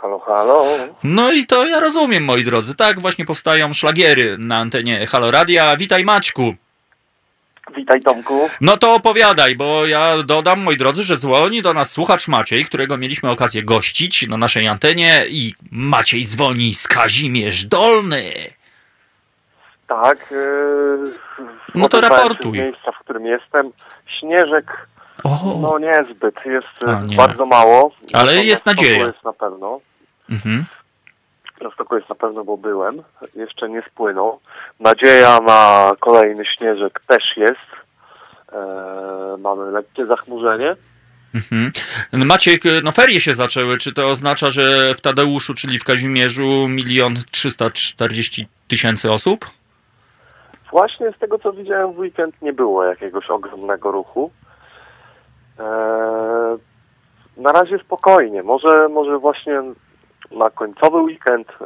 Halo, 0.00 0.18
halo. 0.18 0.64
No 1.04 1.32
i 1.32 1.46
to 1.46 1.66
ja 1.66 1.80
rozumiem, 1.80 2.24
moi 2.24 2.44
drodzy. 2.44 2.74
Tak 2.74 3.00
właśnie 3.00 3.24
powstają 3.24 3.72
szlagiery 3.72 4.36
na 4.38 4.56
antenie 4.56 5.06
Halo 5.06 5.30
Radia. 5.30 5.76
Witaj 5.76 6.04
Maćku. 6.04 6.54
Witaj 7.76 8.00
Tomku. 8.00 8.48
No 8.60 8.76
to 8.76 8.94
opowiadaj, 8.94 9.56
bo 9.56 9.86
ja 9.86 10.22
dodam, 10.22 10.60
moi 10.62 10.76
drodzy, 10.76 11.02
że 11.02 11.16
dzwoni 11.16 11.62
do 11.62 11.74
nas 11.74 11.90
słuchacz 11.90 12.28
Maciej, 12.28 12.64
którego 12.64 12.96
mieliśmy 12.96 13.30
okazję 13.30 13.62
gościć 13.62 14.28
na 14.28 14.36
naszej 14.36 14.68
antenie 14.68 15.24
i 15.28 15.54
Maciej 15.72 16.26
dzwoni 16.26 16.74
z 16.74 16.88
Kazimierz 16.88 17.64
Dolny. 17.64 18.32
Tak. 19.88 20.30
Yy, 20.30 21.12
no 21.74 21.88
to 21.88 22.00
raportuj. 22.00 22.58
Z 22.58 22.62
miejsca, 22.62 22.92
w 22.92 22.98
którym 22.98 23.26
jestem, 23.26 23.70
śnieżek 24.06 24.86
o. 25.24 25.58
no 25.62 25.78
niezbyt, 25.78 26.46
jest 26.46 26.84
A, 26.86 27.00
nie. 27.00 27.16
bardzo 27.16 27.46
mało. 27.46 27.92
Ale 28.12 28.44
jest 28.44 28.66
nadzieja. 28.66 29.06
jest 29.06 29.24
na 29.24 29.32
pewno. 29.32 29.80
Mhm. 30.30 30.64
Na 31.60 31.70
stoku 31.70 31.96
jest 31.96 32.08
na 32.08 32.14
pewno, 32.14 32.44
bo 32.44 32.56
byłem. 32.56 33.02
Jeszcze 33.34 33.68
nie 33.68 33.82
spłynął. 33.82 34.40
Nadzieja 34.80 35.40
na 35.40 35.92
kolejny 36.00 36.44
śnieżek 36.44 37.00
też 37.06 37.36
jest. 37.36 37.70
Eee, 38.52 39.38
mamy 39.38 39.70
lekkie 39.70 40.06
zachmurzenie. 40.06 40.76
Mhm. 41.34 41.72
Maciek, 42.12 42.62
no 42.82 42.92
ferie 42.92 43.20
się 43.20 43.34
zaczęły. 43.34 43.78
Czy 43.78 43.92
to 43.92 44.06
oznacza, 44.06 44.50
że 44.50 44.94
w 44.94 45.00
Tadeuszu, 45.00 45.54
czyli 45.54 45.78
w 45.78 45.84
Kazimierzu, 45.84 46.68
milion 46.68 47.14
trzysta 47.30 47.70
czterdzieści 47.70 48.48
tysięcy 48.68 49.10
osób? 49.10 49.46
Właśnie 50.70 51.12
z 51.12 51.18
tego, 51.18 51.38
co 51.38 51.52
widziałem 51.52 51.92
w 51.92 51.98
weekend, 51.98 52.42
nie 52.42 52.52
było 52.52 52.84
jakiegoś 52.84 53.30
ogromnego 53.30 53.90
ruchu. 53.92 54.30
na 57.36 57.52
razie 57.52 57.78
spokojnie. 57.78 58.42
Może, 58.42 58.88
może 58.88 59.18
właśnie 59.18 59.62
na 60.30 60.50
końcowy 60.50 60.98
weekend 60.98 61.48
e, 61.60 61.64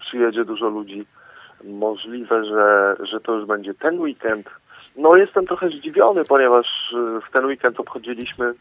przyjedzie 0.00 0.44
dużo 0.44 0.68
ludzi. 0.68 1.06
Możliwe, 1.64 2.44
że, 2.44 2.96
że 3.06 3.20
to 3.20 3.32
już 3.32 3.46
będzie 3.46 3.74
ten 3.74 4.00
weekend. 4.00 4.50
No 4.96 5.16
jestem 5.16 5.46
trochę 5.46 5.68
zdziwiony, 5.68 6.24
ponieważ 6.24 6.66
e, 6.94 7.20
w 7.28 7.32
ten 7.32 7.44
weekend 7.44 7.80
obchodziliśmy 7.80 8.54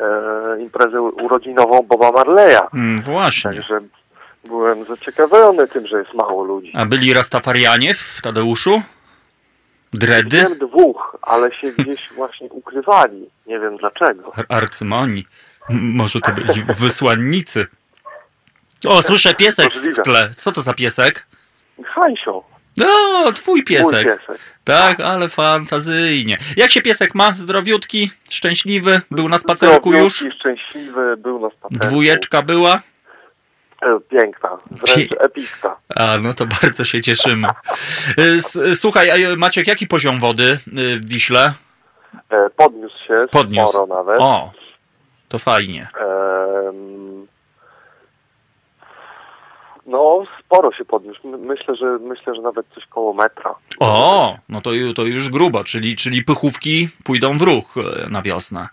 e, 0.00 0.60
imprezę 0.60 1.02
urodzinową 1.02 1.82
Boba 1.82 2.12
Marleya. 2.12 2.60
Mm, 2.74 3.02
właśnie. 3.02 3.50
Także 3.50 3.80
byłem 4.48 4.84
zaciekawiony 4.84 5.68
tym, 5.68 5.86
że 5.86 5.98
jest 5.98 6.14
mało 6.14 6.44
ludzi. 6.44 6.72
A 6.76 6.86
byli 6.86 7.14
Rastafarianie 7.14 7.94
w 7.94 8.20
Tadeuszu? 8.22 8.82
Dredy? 9.92 10.36
Wiem 10.36 10.58
dwóch, 10.58 11.16
ale 11.22 11.54
się 11.54 11.72
gdzieś 11.72 12.08
właśnie 12.16 12.48
ukrywali. 12.48 13.30
Nie 13.46 13.60
wiem 13.60 13.76
dlaczego. 13.76 14.32
Arcymoni. 14.48 15.26
Może 15.70 16.20
to 16.20 16.32
byli 16.32 16.62
wysłannicy. 16.78 17.66
O, 18.88 19.02
słyszę 19.02 19.34
piesek 19.34 19.74
Możliwe. 19.74 20.02
w 20.02 20.04
tle. 20.04 20.30
Co 20.36 20.52
to 20.52 20.62
za 20.62 20.72
piesek? 20.72 21.26
Hańsio. 21.84 22.44
No, 22.76 23.32
twój 23.32 23.64
piesek. 23.64 24.04
Piesek. 24.06 24.38
Tak, 24.64 25.00
ale 25.00 25.28
fantazyjnie. 25.28 26.38
Jak 26.56 26.70
się 26.70 26.82
piesek 26.82 27.14
ma? 27.14 27.32
Zdrowiutki? 27.32 28.10
Szczęśliwy? 28.30 29.00
Był 29.10 29.28
na 29.28 29.38
spacerku 29.38 29.92
już? 29.92 30.24
szczęśliwy, 30.38 31.16
był 31.16 31.40
na 31.40 31.50
spacerku. 31.50 31.86
Dwójeczka 31.88 32.42
była? 32.42 32.80
E, 33.82 34.00
piękna, 34.10 34.50
wręcz 34.70 35.12
epicka. 35.20 35.76
A, 35.96 36.16
no 36.22 36.34
to 36.34 36.46
bardzo 36.62 36.84
się 36.84 37.00
cieszymy. 37.00 37.48
E, 38.68 38.74
słuchaj, 38.74 39.36
Maciek, 39.36 39.66
jaki 39.66 39.86
poziom 39.86 40.18
wody 40.20 40.44
e, 40.52 40.56
w 40.96 41.08
Wiśle? 41.08 41.52
Podniósł 42.56 42.98
się, 43.08 43.26
Podniósł. 43.30 43.72
sporo 43.72 43.86
nawet. 43.86 44.20
O, 44.22 44.52
to 45.28 45.38
fajnie. 45.38 45.88
No, 49.86 50.22
sporo 50.40 50.72
się 50.72 50.84
podniósł. 50.84 51.28
Myślę, 51.38 51.76
że 51.76 51.98
myślę, 51.98 52.34
że 52.34 52.42
nawet 52.42 52.66
coś 52.74 52.86
koło 52.86 53.14
metra. 53.14 53.54
O, 53.80 54.36
no 54.48 54.60
to, 54.60 54.70
to 54.94 55.02
już 55.02 55.28
grubo, 55.28 55.64
czyli, 55.64 55.96
czyli 55.96 56.24
pychówki 56.24 56.88
pójdą 57.04 57.38
w 57.38 57.42
ruch 57.42 57.74
e, 57.76 58.10
na 58.10 58.22
wiosnę, 58.22 58.68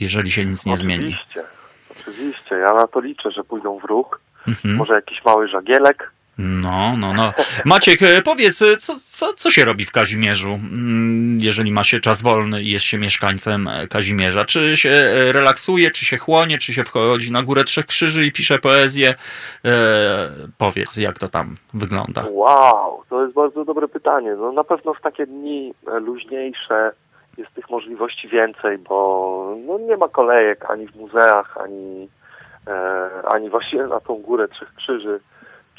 jeżeli 0.00 0.30
się 0.30 0.44
nic 0.44 0.66
nie 0.66 0.72
oczywiście, 0.72 0.96
zmieni. 0.96 1.14
Oczywiście, 1.14 1.44
oczywiście. 1.90 2.54
Ja 2.54 2.74
na 2.74 2.86
to 2.86 3.00
liczę, 3.00 3.30
że 3.30 3.44
pójdą 3.44 3.78
w 3.78 3.84
ruch. 3.84 4.20
Mhm. 4.48 4.76
Może 4.76 4.94
jakiś 4.94 5.24
mały 5.24 5.48
żagielek. 5.48 6.13
No, 6.38 6.96
no, 6.96 7.12
no. 7.12 7.32
Maciek, 7.64 8.02
e, 8.02 8.22
powiedz, 8.22 8.62
e, 8.62 8.76
co, 8.76 8.94
co, 9.04 9.32
co 9.32 9.50
się 9.50 9.64
robi 9.64 9.84
w 9.84 9.92
Kazimierzu, 9.92 10.48
mm, 10.48 11.38
jeżeli 11.40 11.72
ma 11.72 11.84
się 11.84 12.00
czas 12.00 12.22
wolny 12.22 12.62
i 12.62 12.70
jest 12.70 12.84
się 12.84 12.98
mieszkańcem 12.98 13.68
e, 13.68 13.86
Kazimierza? 13.88 14.44
Czy 14.44 14.76
się 14.76 14.92
relaksuje, 15.32 15.90
czy 15.90 16.04
się 16.04 16.16
chłonie, 16.16 16.58
czy 16.58 16.72
się 16.72 16.84
wchodzi 16.84 17.32
na 17.32 17.42
Górę 17.42 17.64
Trzech 17.64 17.86
Krzyży 17.86 18.26
i 18.26 18.32
pisze 18.32 18.58
poezję? 18.58 19.14
E, 19.64 20.30
powiedz, 20.58 20.96
jak 20.96 21.18
to 21.18 21.28
tam 21.28 21.56
wygląda? 21.74 22.24
Wow, 22.30 23.02
to 23.10 23.22
jest 23.22 23.34
bardzo 23.34 23.64
dobre 23.64 23.88
pytanie. 23.88 24.34
No, 24.34 24.52
na 24.52 24.64
pewno 24.64 24.94
w 24.94 25.00
takie 25.00 25.26
dni 25.26 25.74
luźniejsze 26.00 26.92
jest 27.38 27.54
tych 27.54 27.70
możliwości 27.70 28.28
więcej, 28.28 28.78
bo 28.78 29.56
no, 29.66 29.78
nie 29.78 29.96
ma 29.96 30.08
kolejek 30.08 30.70
ani 30.70 30.86
w 30.86 30.96
muzeach, 30.96 31.58
ani, 31.58 32.08
e, 32.66 33.10
ani 33.24 33.50
właśnie 33.50 33.82
na 33.82 34.00
tą 34.00 34.14
Górę 34.14 34.48
Trzech 34.48 34.74
Krzyży 34.74 35.20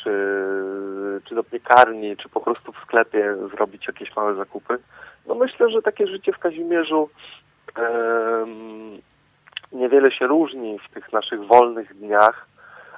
czy, 0.05 1.21
czy 1.25 1.35
do 1.35 1.43
piekarni, 1.43 2.17
czy 2.17 2.29
po 2.29 2.41
prostu 2.41 2.71
w 2.71 2.77
sklepie 2.83 3.35
zrobić 3.55 3.87
jakieś 3.87 4.15
małe 4.15 4.35
zakupy. 4.35 4.77
No 5.27 5.35
myślę, 5.35 5.69
że 5.69 5.81
takie 5.81 6.07
życie 6.07 6.33
w 6.33 6.39
Kazimierzu 6.39 7.09
um, 7.77 9.01
niewiele 9.71 10.11
się 10.11 10.27
różni 10.27 10.79
w 10.79 10.93
tych 10.93 11.13
naszych 11.13 11.45
wolnych 11.45 11.95
dniach 11.95 12.47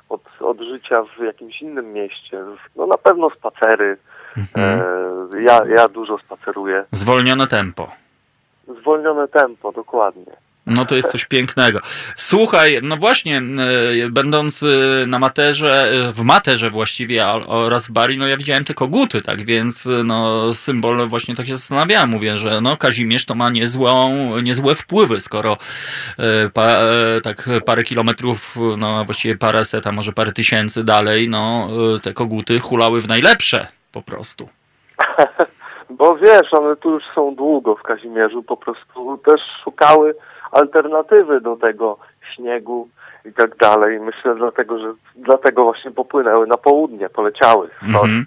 od, 0.10 0.22
od 0.40 0.62
życia 0.62 0.96
w 1.18 1.24
jakimś 1.24 1.62
innym 1.62 1.94
mieście. 1.94 2.44
No 2.76 2.88
na 2.88 2.98
pewno 2.98 3.30
spacery. 3.30 3.98
Mhm. 4.38 4.82
E, 5.34 5.42
ja, 5.42 5.60
ja 5.66 5.88
dużo 5.88 6.18
spaceruję. 6.18 6.86
Zwolnione 6.92 7.48
tempo. 7.48 7.88
Zwolnione 8.82 9.28
tempo, 9.28 9.72
dokładnie. 9.72 10.47
No 10.68 10.85
to 10.85 10.95
jest 10.95 11.11
coś 11.11 11.26
pięknego. 11.26 11.80
Słuchaj, 12.15 12.80
no 12.84 12.98
właśnie, 12.98 13.38
e, 13.38 14.10
będąc 14.10 14.64
e, 14.64 14.68
na 15.07 15.19
materze, 15.19 15.91
e, 15.91 16.11
w 16.11 16.23
materze 16.23 16.69
właściwie 16.69 17.27
oraz 17.48 17.88
w 17.88 17.91
Bari, 17.91 18.18
no 18.18 18.27
ja 18.27 18.38
widziałem 18.38 18.65
te 18.65 18.73
koguty, 18.73 19.22
tak 19.22 19.45
więc 19.45 19.89
no 20.06 20.53
symbol 20.53 21.07
właśnie 21.07 21.35
tak 21.35 21.48
się 21.48 21.56
zastanawiałem, 21.56 22.10
mówię, 22.10 22.38
że 22.38 22.61
no 22.61 22.77
Kazimierz 22.77 23.26
to 23.26 23.35
ma 23.35 23.49
niezłą, 23.49 24.11
niezłe 24.41 24.76
wpływy, 24.76 25.19
skoro 25.19 25.57
pa, 26.53 26.77
tak 27.23 27.49
parę 27.65 27.84
kilometrów, 27.84 28.56
no 28.77 29.06
właściwie 29.06 29.38
parę 29.38 29.65
set, 29.65 29.88
a 29.88 29.91
może 29.91 30.11
parę 30.11 30.31
tysięcy 30.31 30.84
dalej, 30.84 31.30
no 31.30 31.69
te 32.03 32.14
koguty 32.14 32.60
hulały 32.60 33.02
w 33.02 33.07
najlepsze 33.07 33.68
po 33.91 34.02
prostu. 34.02 34.49
Bo 35.89 36.15
wiesz, 36.15 36.53
one 36.53 36.76
tu 36.76 36.89
już 36.89 37.03
są 37.15 37.35
długo 37.35 37.76
w 37.76 37.84
Kazimierzu, 37.84 38.44
po 38.44 38.57
prostu 38.57 39.18
też 39.26 39.41
szukały 39.64 40.15
alternatywy 40.52 41.41
do 41.41 41.56
tego 41.56 41.98
śniegu 42.36 42.90
i 43.30 43.34
tak 43.34 43.57
dalej. 43.57 43.99
Myślę 43.99 44.36
dlatego, 44.36 44.80
że 44.80 44.94
dlatego 45.15 45.64
właśnie 45.64 45.91
popłynęły 45.91 46.48
na 46.48 46.57
południe, 46.57 47.10
poleciały. 47.10 47.69
Mm-hmm. 47.84 48.24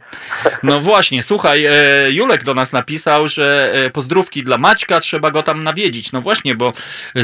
No 0.63 0.81
właśnie, 0.91 1.23
słuchaj, 1.23 1.65
e, 1.65 1.73
Julek 2.11 2.45
do 2.45 2.55
nas 2.55 2.73
napisał, 2.73 3.29
że 3.29 3.73
e, 3.75 3.91
pozdrówki 3.91 4.43
dla 4.43 4.59
Maćka, 4.59 5.01
trzeba 5.01 5.31
go 5.31 5.43
tam 5.43 5.63
nawiedzić. 5.63 6.13
No 6.13 6.21
właśnie, 6.21 6.55
bo 6.55 6.73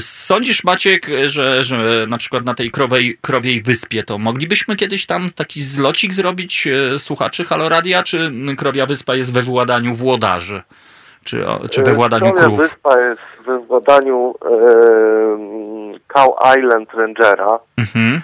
sądzisz 0.00 0.64
Maciek, 0.64 1.06
że, 1.24 1.64
że 1.64 2.06
na 2.08 2.18
przykład 2.18 2.44
na 2.44 2.54
tej 2.54 2.70
krowej, 2.70 3.18
krowiej 3.20 3.62
wyspie 3.62 4.02
to 4.02 4.18
moglibyśmy 4.18 4.76
kiedyś 4.76 5.06
tam 5.06 5.30
taki 5.34 5.62
zlocik 5.62 6.12
zrobić 6.12 6.66
e, 6.66 6.98
słuchaczy 6.98 7.44
Haloradia, 7.44 8.02
czy 8.02 8.32
Krowia 8.58 8.86
Wyspa 8.86 9.14
jest 9.14 9.32
we 9.32 9.42
władaniu 9.42 9.94
włodarzy? 9.94 10.62
Czy, 11.26 11.44
czy 11.70 11.82
we 11.82 11.92
władaniu 11.92 12.32
Krowia 12.32 12.42
krów? 12.42 12.58
Wyspa 12.58 13.00
jest 13.00 13.20
we 13.46 13.58
władaniu 13.58 14.34
e, 14.44 15.98
Cow 16.06 16.28
Island 16.58 16.94
Rangera. 16.94 17.58
Mhm. 17.78 18.20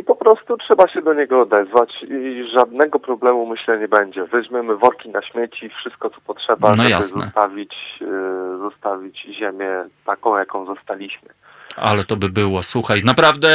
I 0.00 0.02
po 0.02 0.14
prostu 0.14 0.56
trzeba 0.56 0.88
się 0.88 1.02
do 1.02 1.14
niego 1.14 1.40
odezwać 1.40 2.02
i 2.02 2.44
żadnego 2.54 2.98
problemu 2.98 3.46
myślę 3.46 3.78
nie 3.78 3.88
będzie. 3.88 4.24
Weźmiemy 4.24 4.76
worki 4.76 5.08
na 5.08 5.22
śmieci, 5.22 5.68
wszystko 5.68 6.10
co 6.10 6.20
potrzeba, 6.26 6.68
no 6.68 6.76
żeby 6.76 6.90
jasne. 6.90 7.24
zostawić, 7.24 7.74
e, 8.02 8.58
zostawić 8.58 9.26
ziemię 9.38 9.84
taką, 10.04 10.36
jaką 10.36 10.66
zostaliśmy. 10.66 11.28
Ale 11.76 12.04
to 12.04 12.16
by 12.16 12.28
było, 12.28 12.62
słuchaj, 12.62 13.02
naprawdę 13.04 13.50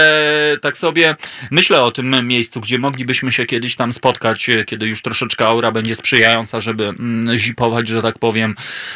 tak 0.62 0.78
sobie 0.78 1.16
myślę 1.52 1.82
o 1.82 1.92
tym 1.92 2.28
miejscu, 2.28 2.62
gdzie 2.62 2.80
moglibyśmy 2.80 3.32
się 3.32 3.46
kiedyś 3.46 3.76
tam 3.76 3.94
spotkać, 3.94 4.50
kiedy 4.66 4.88
już 4.88 5.02
troszeczkę 5.02 5.48
aura 5.48 5.72
będzie 5.72 5.96
sprzyjająca, 5.96 6.60
żeby 6.60 6.84
mm, 6.84 7.38
zipować, 7.38 7.88
że 7.88 8.02
tak 8.02 8.20
powiem, 8.20 8.56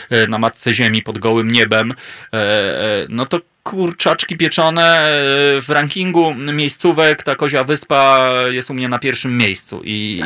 e, 0.10 0.28
na 0.28 0.38
matce 0.38 0.74
ziemi 0.74 1.02
pod 1.02 1.20
gołym 1.20 1.52
niebem. 1.52 1.92
E, 1.92 2.36
e, 2.36 3.06
no 3.10 3.26
to 3.26 3.40
kurczaczki 3.64 4.38
pieczone 4.38 5.12
w 5.62 5.66
rankingu 5.70 6.34
miejscówek 6.34 7.24
ta 7.24 7.36
Kozia 7.36 7.64
Wyspa 7.64 8.30
jest 8.50 8.70
u 8.70 8.74
mnie 8.74 8.90
na 8.90 9.00
pierwszym 9.00 9.38
miejscu 9.38 9.82
i, 9.84 10.24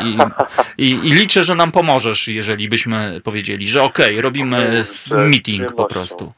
i, 0.77 0.89
i 0.89 1.13
liczę, 1.13 1.43
że 1.43 1.55
nam 1.55 1.71
pomożesz, 1.71 2.27
jeżeli 2.27 2.69
byśmy 2.69 3.21
powiedzieli, 3.23 3.67
że 3.67 3.83
okej, 3.83 4.05
okay, 4.05 4.21
robimy 4.21 4.83
meeting 5.13 5.73
po 5.75 5.85
prostu. 5.85 6.33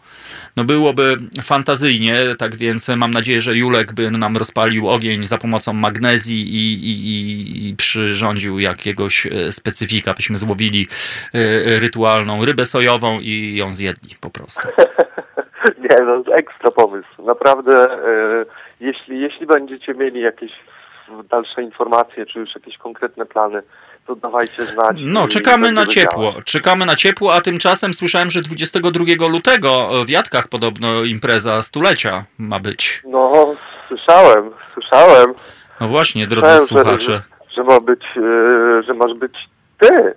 No 0.57 0.63
byłoby 0.63 1.17
fantazyjnie, 1.43 2.15
tak 2.39 2.55
więc 2.55 2.89
mam 2.89 3.11
nadzieję, 3.11 3.41
że 3.41 3.55
Julek 3.55 3.93
by 3.93 4.11
nam 4.11 4.37
rozpalił 4.37 4.89
ogień 4.89 5.23
za 5.23 5.37
pomocą 5.37 5.73
magnezji 5.73 6.41
i, 6.41 6.73
i, 6.89 7.69
i 7.69 7.75
przyrządził 7.75 8.59
jakiegoś 8.59 9.25
e, 9.25 9.51
specyfika, 9.51 10.13
byśmy 10.13 10.37
złowili 10.37 10.87
e, 11.33 11.79
rytualną 11.79 12.45
rybę 12.45 12.65
sojową 12.65 13.19
i 13.19 13.55
ją 13.55 13.71
zjedli 13.71 14.15
po 14.21 14.29
prostu. 14.29 14.67
Nie, 15.89 16.05
no 16.05 16.35
ekstra 16.35 16.71
pomysł. 16.71 17.25
Naprawdę, 17.25 17.73
e, 17.73 18.45
jeśli, 18.79 19.19
jeśli 19.19 19.45
będziecie 19.45 19.93
mieli 19.93 20.21
jakieś 20.21 20.51
dalsze 21.29 21.63
informacje, 21.63 22.25
czy 22.25 22.39
już 22.39 22.55
jakieś 22.55 22.77
konkretne 22.77 23.25
plany, 23.25 23.61
to 24.07 24.15
dawajcie 24.15 24.65
znać. 24.65 24.97
No, 24.99 25.27
czekamy 25.27 25.71
na 25.71 25.85
ciepło. 25.85 26.33
Czekamy 26.45 26.85
na 26.85 26.95
ciepło, 26.95 27.33
a 27.33 27.41
tymczasem 27.41 27.93
słyszałem, 27.93 28.29
że 28.29 28.41
22 28.41 29.27
lutego 29.27 29.89
w 30.05 30.09
Jadkach 30.09 30.47
podobno 30.47 31.03
impreza 31.03 31.61
stulecia 31.61 32.23
ma 32.37 32.59
być. 32.59 33.01
No, 33.05 33.55
słyszałem, 33.87 34.51
słyszałem. 34.73 35.33
No 35.81 35.87
właśnie, 35.87 36.27
drodzy 36.27 36.47
słyszałem, 36.47 36.67
słuchacze. 36.67 37.21
Że, 37.49 37.55
że, 37.55 37.63
ma 37.63 37.79
być, 37.79 38.03
e, 38.17 38.83
że 38.83 38.93
masz 38.93 39.13
być 39.13 39.33
ty. 39.79 40.15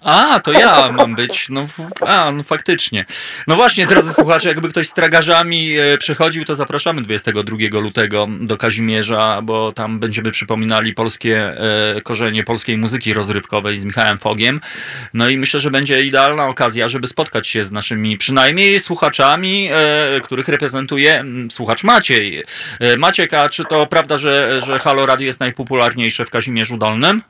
A, 0.00 0.40
to 0.40 0.52
ja 0.52 0.92
mam 0.92 1.14
być. 1.14 1.46
No, 1.48 1.66
a, 2.00 2.32
no 2.32 2.42
faktycznie. 2.42 3.04
No 3.46 3.56
właśnie, 3.56 3.86
drodzy 3.86 4.12
słuchacze, 4.12 4.48
jakby 4.48 4.68
ktoś 4.68 4.88
z 4.88 4.92
tragarzami 4.92 5.78
e, 5.78 5.98
przechodził, 5.98 6.44
to 6.44 6.54
zapraszamy 6.54 7.02
22 7.02 7.56
lutego 7.80 8.28
do 8.40 8.56
Kazimierza, 8.56 9.42
bo 9.42 9.72
tam 9.72 9.98
będziemy 9.98 10.30
przypominali 10.30 10.94
polskie 10.94 11.54
e, 11.96 12.00
korzenie 12.00 12.44
polskiej 12.44 12.78
muzyki 12.78 13.14
rozrywkowej 13.14 13.78
z 13.78 13.84
Michałem 13.84 14.18
Fogiem. 14.18 14.60
No 15.14 15.28
i 15.28 15.38
myślę, 15.38 15.60
że 15.60 15.70
będzie 15.70 16.04
idealna 16.04 16.46
okazja, 16.46 16.88
żeby 16.88 17.06
spotkać 17.06 17.48
się 17.48 17.64
z 17.64 17.72
naszymi 17.72 18.18
przynajmniej 18.18 18.80
słuchaczami, 18.80 19.68
e, 19.72 20.20
których 20.20 20.48
reprezentuje 20.48 21.24
słuchacz 21.50 21.84
Maciej. 21.84 22.44
Maciek, 22.98 23.34
a 23.34 23.48
czy 23.48 23.64
to 23.64 23.86
prawda, 23.86 24.18
że, 24.18 24.60
że 24.66 24.78
Halo 24.78 25.06
Radio 25.06 25.26
jest 25.26 25.40
najpopularniejsze 25.40 26.24
w 26.24 26.30
Kazimierzu 26.30 26.76
Dolnym? 26.76 27.22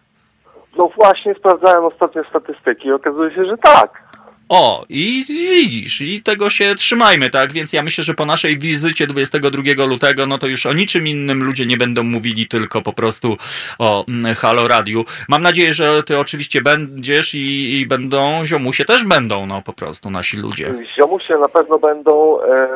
No 0.76 0.90
właśnie 0.96 1.34
sprawdzałem 1.34 1.84
ostatnio 1.84 2.24
statystyki 2.24 2.88
i 2.88 2.92
okazuje 2.92 3.34
się, 3.34 3.44
że 3.44 3.56
tak. 3.58 4.10
O, 4.52 4.84
i 4.88 5.24
widzisz, 5.28 6.00
i 6.00 6.22
tego 6.22 6.50
się 6.50 6.74
trzymajmy, 6.74 7.30
tak? 7.30 7.52
Więc 7.52 7.72
ja 7.72 7.82
myślę, 7.82 8.04
że 8.04 8.14
po 8.14 8.26
naszej 8.26 8.58
wizycie 8.58 9.06
22 9.06 9.84
lutego, 9.86 10.26
no 10.26 10.38
to 10.38 10.46
już 10.46 10.66
o 10.66 10.72
niczym 10.72 11.06
innym 11.06 11.44
ludzie 11.44 11.66
nie 11.66 11.76
będą 11.76 12.02
mówili, 12.02 12.46
tylko 12.46 12.82
po 12.82 12.92
prostu 12.92 13.36
o 13.78 14.04
mm, 14.08 14.34
Halo 14.34 14.68
Radiu. 14.68 15.04
Mam 15.28 15.42
nadzieję, 15.42 15.72
że 15.72 16.02
ty 16.02 16.18
oczywiście 16.18 16.62
będziesz 16.62 17.34
i, 17.34 17.80
i 17.80 17.86
będą, 17.86 18.46
ziomusie 18.46 18.84
też 18.84 19.04
będą, 19.04 19.46
no 19.46 19.62
po 19.62 19.72
prostu 19.72 20.10
nasi 20.10 20.36
ludzie. 20.36 20.74
Ziomusie 20.96 21.38
na 21.38 21.48
pewno 21.48 21.78
będą, 21.78 22.42
e, 22.42 22.68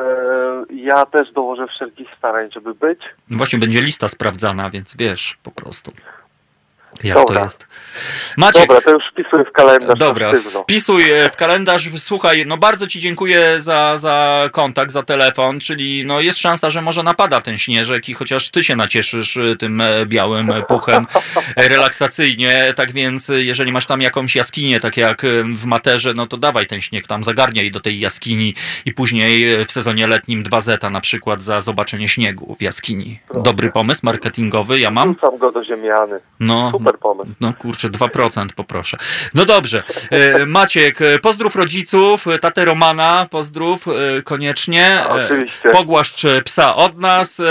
ja 0.69 1.05
też 1.05 1.31
dołożę 1.31 1.67
wszelkich 1.67 2.07
starań, 2.17 2.49
żeby 2.51 2.73
być. 2.73 2.99
Właśnie 3.29 3.59
będzie 3.59 3.81
lista 3.81 4.07
sprawdzana, 4.07 4.69
więc 4.69 4.97
wiesz, 4.97 5.37
po 5.43 5.51
prostu. 5.51 5.91
Jak 7.03 7.17
Dobra. 7.17 7.35
to 7.35 7.43
jest? 7.43 7.67
Maciek, 8.37 8.67
Dobra, 8.67 8.81
to 8.81 8.91
już 8.91 9.03
wpisuję 9.11 9.45
w 9.45 9.51
kalendarz. 9.51 9.99
Dobra, 9.99 10.31
wpisuj 10.63 11.11
e, 11.11 11.29
w 11.29 11.35
kalendarz. 11.35 11.89
Słuchaj, 11.97 12.45
no 12.47 12.57
bardzo 12.57 12.87
Ci 12.87 12.99
dziękuję 12.99 13.61
za, 13.61 13.97
za 13.97 14.49
kontakt, 14.51 14.91
za 14.91 15.03
telefon, 15.03 15.59
czyli 15.59 16.05
no 16.05 16.21
jest 16.21 16.37
szansa, 16.37 16.69
że 16.69 16.81
może 16.81 17.03
napada 17.03 17.41
ten 17.41 17.57
śnieżek 17.57 18.09
i 18.09 18.13
chociaż 18.13 18.49
Ty 18.49 18.63
się 18.63 18.75
nacieszysz 18.75 19.37
e, 19.37 19.55
tym 19.55 19.81
e, 19.81 20.05
białym 20.05 20.53
puchem 20.67 21.05
relaksacyjnie, 21.57 22.73
tak 22.75 22.91
więc 22.91 23.31
jeżeli 23.35 23.71
masz 23.71 23.85
tam 23.85 24.01
jakąś 24.01 24.35
jaskinię, 24.35 24.79
tak 24.79 24.97
jak 24.97 25.21
w 25.55 25.65
Materze, 25.65 26.13
no 26.13 26.27
to 26.27 26.37
dawaj 26.37 26.67
ten 26.67 26.81
śnieg 26.81 27.07
tam, 27.07 27.23
zagarniaj 27.23 27.71
do 27.71 27.79
tej 27.79 27.99
jaskini 27.99 28.55
i 28.85 28.93
później 28.93 29.65
w 29.65 29.71
sezonie 29.71 30.07
letnim 30.07 30.43
2 30.43 30.61
zeta 30.61 30.89
na 30.89 31.01
przykład 31.01 31.41
za 31.41 31.61
zobaczenie 31.61 32.07
śniegu 32.07 32.55
w 32.59 32.61
jaskini. 32.61 33.19
Dobry 33.33 33.71
pomysł 33.71 34.01
marketingowy, 34.03 34.79
ja 34.79 34.91
mam. 34.91 35.13
Wrzucam 35.13 35.37
go 35.37 35.51
do 35.51 35.63
ziemiany. 35.63 36.19
No, 36.39 36.71
Super 36.85 36.99
pomysł. 36.99 37.31
No 37.41 37.53
kurczę, 37.53 37.89
2% 37.89 38.47
poproszę. 38.55 38.97
No 39.33 39.45
dobrze. 39.45 39.83
E, 40.11 40.45
Maciek, 40.45 41.01
e, 41.01 41.19
pozdrów 41.19 41.55
rodziców, 41.55 42.27
e, 42.27 42.39
tatę 42.39 42.65
Romana, 42.65 43.27
pozdrów 43.31 43.85
koniecznie. 44.23 45.03
Oczywiście. 45.09 45.69
Pogłaszcz 45.69 46.25
psa 46.43 46.75
od 46.75 46.99
nas 46.99 47.41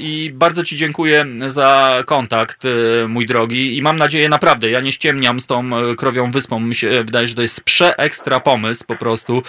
i 0.00 0.30
bardzo 0.34 0.64
Ci 0.64 0.76
dziękuję 0.76 1.26
za 1.46 2.02
kontakt, 2.06 2.62
mój 3.08 3.26
drogi. 3.26 3.76
I 3.76 3.82
mam 3.82 3.96
nadzieję, 3.96 4.28
naprawdę, 4.28 4.70
ja 4.70 4.80
nie 4.80 4.92
ściemniam 4.92 5.40
z 5.40 5.46
tą 5.46 5.70
krowią 5.96 6.30
wyspą. 6.30 6.60
Mi 6.60 6.74
się 6.74 6.90
wydaje, 6.90 7.26
że 7.26 7.34
to 7.34 7.42
jest 7.42 7.60
przeekstra 7.60 8.40
pomysł 8.40 8.84
po 8.86 8.96
prostu. 8.96 9.42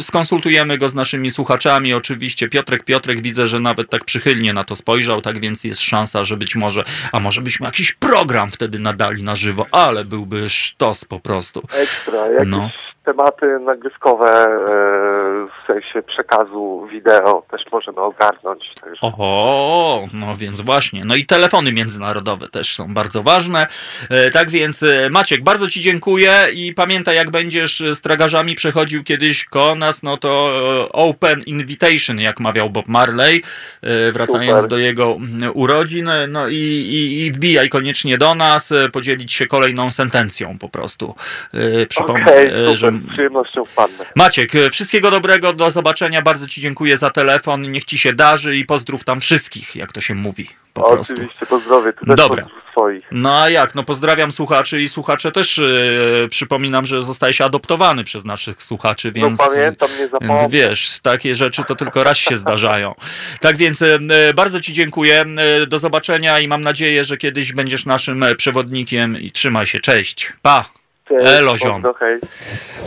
Skonsultujemy 0.00 0.78
go 0.78 0.88
z 0.88 0.94
naszymi 0.94 1.30
słuchaczami. 1.30 1.94
Oczywiście 1.94 2.48
Piotrek, 2.48 2.84
Piotrek 2.84 3.22
widzę, 3.22 3.48
że 3.48 3.60
nawet 3.60 3.90
tak 3.90 4.04
przychylnie 4.04 4.52
na 4.52 4.64
to 4.64 4.74
spojrzał, 4.74 5.20
tak 5.20 5.40
więc 5.40 5.64
jest 5.64 5.80
szansa, 5.80 6.24
że 6.24 6.36
być 6.36 6.56
może, 6.56 6.84
a 7.12 7.20
może 7.20 7.40
byśmy 7.42 7.66
jakiś 7.66 7.92
program 7.92 8.35
program 8.36 8.50
wtedy 8.50 8.78
nadali 8.78 9.22
na 9.22 9.36
żywo, 9.36 9.66
ale 9.72 10.04
byłby 10.04 10.48
sztos 10.48 11.04
po 11.04 11.20
prostu. 11.20 11.60
Ekstra, 11.82 12.26
jakieś 12.26 12.48
no. 12.50 12.70
tematy 13.04 13.58
nagrywkowe 13.58 14.46
e, 15.96 16.02
sensie 16.02 16.16
przekazu 16.16 16.88
wideo 16.92 17.42
też 17.50 17.62
możemy 17.72 18.00
ogarnąć. 18.00 18.72
Także. 18.80 19.00
Oho, 19.00 20.04
no 20.12 20.36
więc 20.36 20.60
właśnie. 20.60 21.04
No 21.04 21.16
i 21.16 21.26
telefony 21.26 21.72
międzynarodowe 21.72 22.48
też 22.48 22.74
są 22.74 22.94
bardzo 22.94 23.22
ważne. 23.22 23.66
E, 24.10 24.30
tak 24.30 24.50
więc 24.50 24.82
e, 24.82 25.10
Maciek, 25.10 25.42
bardzo 25.42 25.68
Ci 25.68 25.80
dziękuję 25.80 26.46
i 26.52 26.74
pamiętaj, 26.74 27.16
jak 27.16 27.30
będziesz 27.30 27.82
z 27.92 28.00
tragarzami 28.00 28.54
przechodził 28.54 29.04
kiedyś 29.04 29.44
ko 29.44 29.74
nas, 29.74 30.02
no 30.02 30.16
to 30.16 30.46
open 30.92 31.42
invitation, 31.42 32.20
jak 32.20 32.40
mawiał 32.40 32.70
Bob 32.70 32.88
Marley, 32.88 33.42
wracając 34.12 34.62
Super. 34.62 34.70
do 34.70 34.78
jego 34.78 35.18
urodzin. 35.54 36.10
No 36.28 36.48
i, 36.48 36.54
i, 36.54 37.26
i 37.26 37.32
wbijaj 37.32 37.68
koniecznie 37.68 38.18
do 38.18 38.34
nas, 38.34 38.72
e, 38.72 38.88
podzielić 38.88 39.32
się 39.32 39.46
kolejną 39.46 39.90
sentencją 39.90 40.58
po 40.58 40.68
prostu. 40.68 41.14
E, 41.54 41.86
przypomnę, 41.86 42.22
okay, 42.22 42.76
że... 42.76 42.90
Z 42.90 43.12
przyjemnością 43.12 43.64
wpadnę. 43.64 44.04
Maciek, 44.16 44.54
e, 44.54 44.70
wszystkiego 44.70 45.10
dobrego, 45.10 45.52
do 45.52 45.70
zobaczenia, 45.70 45.85
bardzo 46.22 46.46
Ci 46.46 46.60
dziękuję 46.60 46.96
za 46.96 47.10
telefon, 47.10 47.62
niech 47.62 47.84
Ci 47.84 47.98
się 47.98 48.12
darzy 48.12 48.56
i 48.56 48.64
pozdrów 48.64 49.04
tam 49.04 49.20
wszystkich, 49.20 49.76
jak 49.76 49.92
to 49.92 50.00
się 50.00 50.14
mówi. 50.14 50.48
Po 50.74 50.84
Oczywiście, 50.84 51.14
prostu. 51.14 51.46
pozdrowię. 51.46 51.92
Ty 51.92 52.14
Dobra. 52.14 52.46
Swoich. 52.72 53.04
No 53.10 53.42
a 53.42 53.50
jak? 53.50 53.74
No 53.74 53.82
pozdrawiam 53.82 54.32
słuchaczy 54.32 54.82
i 54.82 54.88
słuchacze 54.88 55.32
też 55.32 55.58
yy, 55.58 56.28
przypominam, 56.30 56.86
że 56.86 57.02
zostałeś 57.02 57.40
adoptowany 57.40 58.04
przez 58.04 58.24
naszych 58.24 58.62
słuchaczy, 58.62 59.12
no, 59.16 59.26
więc, 59.26 59.38
no, 59.38 59.46
pamiętam, 59.46 59.88
nie 59.98 60.08
zapomnę. 60.08 60.38
więc 60.38 60.52
wiesz, 60.52 60.98
takie 61.02 61.34
rzeczy 61.34 61.62
to 61.68 61.74
tylko 61.74 62.04
raz 62.04 62.16
się 62.18 62.36
zdarzają. 62.36 62.94
Tak 63.40 63.56
więc 63.56 63.80
yy, 63.80 63.98
bardzo 64.34 64.60
Ci 64.60 64.72
dziękuję, 64.72 65.24
yy, 65.58 65.66
do 65.66 65.78
zobaczenia 65.78 66.40
i 66.40 66.48
mam 66.48 66.60
nadzieję, 66.60 67.04
że 67.04 67.16
kiedyś 67.16 67.52
będziesz 67.52 67.86
naszym 67.86 68.24
przewodnikiem 68.36 69.20
i 69.20 69.30
trzymaj 69.30 69.66
się, 69.66 69.80
cześć, 69.80 70.32
pa! 70.42 70.64
Elo, 71.10 71.58
ziom. 71.58 71.82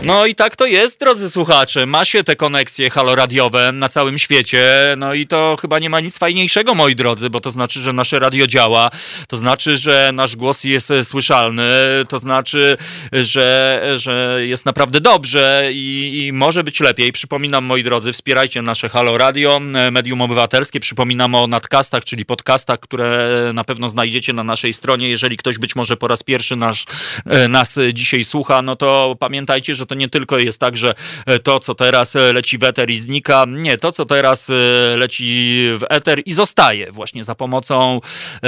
No 0.02 0.26
i 0.26 0.36
tak 0.36 0.56
to 0.56 0.66
jest, 0.66 1.00
drodzy 1.00 1.30
słuchacze. 1.30 1.86
Ma 1.86 2.06
się 2.06 2.24
te 2.24 2.36
koneksje 2.36 2.90
haloradiowe 2.90 3.72
na 3.72 3.90
całym 3.90 4.18
świecie. 4.18 4.64
No 4.98 5.14
i 5.14 5.28
to 5.28 5.56
chyba 5.62 5.80
nie 5.80 5.90
ma 5.90 6.00
nic 6.00 6.18
fajniejszego, 6.18 6.76
moi 6.76 6.96
drodzy, 6.96 7.30
bo 7.30 7.42
to 7.42 7.52
znaczy, 7.52 7.80
że 7.80 7.94
nasze 7.94 8.20
radio 8.20 8.48
działa. 8.48 8.90
To 9.28 9.38
znaczy, 9.38 9.78
że 9.78 10.12
nasz 10.14 10.36
głos 10.36 10.64
jest 10.64 10.92
e, 10.92 11.04
słyszalny. 11.04 11.70
To 12.10 12.20
znaczy, 12.20 12.78
że, 13.12 13.82
że 13.96 14.40
jest 14.40 14.66
naprawdę 14.66 15.02
dobrze 15.02 15.70
i, 15.72 16.26
i 16.26 16.34
może 16.34 16.64
być 16.64 16.80
lepiej. 16.80 17.12
Przypominam, 17.12 17.66
moi 17.66 17.84
drodzy, 17.84 18.14
wspierajcie 18.14 18.62
nasze 18.62 18.90
Halo 18.90 19.18
Radio, 19.18 19.62
e, 19.76 19.92
medium 19.92 20.22
obywatelskie. 20.22 20.80
Przypominam 20.80 21.36
o 21.36 21.48
nadcastach, 21.48 22.04
czyli 22.04 22.26
podcastach, 22.26 22.80
które 22.80 23.52
na 23.54 23.64
pewno 23.64 23.90
znajdziecie 23.90 24.34
na 24.34 24.44
naszej 24.44 24.74
stronie. 24.74 25.10
Jeżeli 25.10 25.38
ktoś 25.38 25.58
być 25.58 25.76
może 25.76 25.98
po 25.98 26.08
raz 26.08 26.24
pierwszy 26.24 26.56
nasz, 26.56 26.86
e, 27.26 27.48
nas 27.48 27.80
dzisiaj 27.94 28.09
dzisiaj 28.10 28.24
słucha, 28.24 28.62
no 28.62 28.76
to 28.76 29.16
pamiętajcie, 29.20 29.76
że 29.76 29.86
to 29.86 29.96
nie 29.96 30.10
tylko 30.10 30.38
jest 30.38 30.60
tak, 30.60 30.78
że 30.78 30.94
e, 31.26 31.40
to, 31.40 31.60
co 31.60 31.76
teraz 31.76 32.16
e, 32.16 32.34
leci 32.34 32.58
w 32.58 32.64
eter 32.64 32.90
i 32.90 33.00
znika. 33.00 33.46
Nie, 33.48 33.78
to, 33.78 33.92
co 33.92 34.06
teraz 34.06 34.50
e, 34.50 34.54
leci 34.98 35.56
w 35.78 35.84
eter 35.90 36.22
i 36.26 36.34
zostaje 36.34 36.92
właśnie 36.92 37.24
za 37.24 37.36
pomocą 37.36 38.02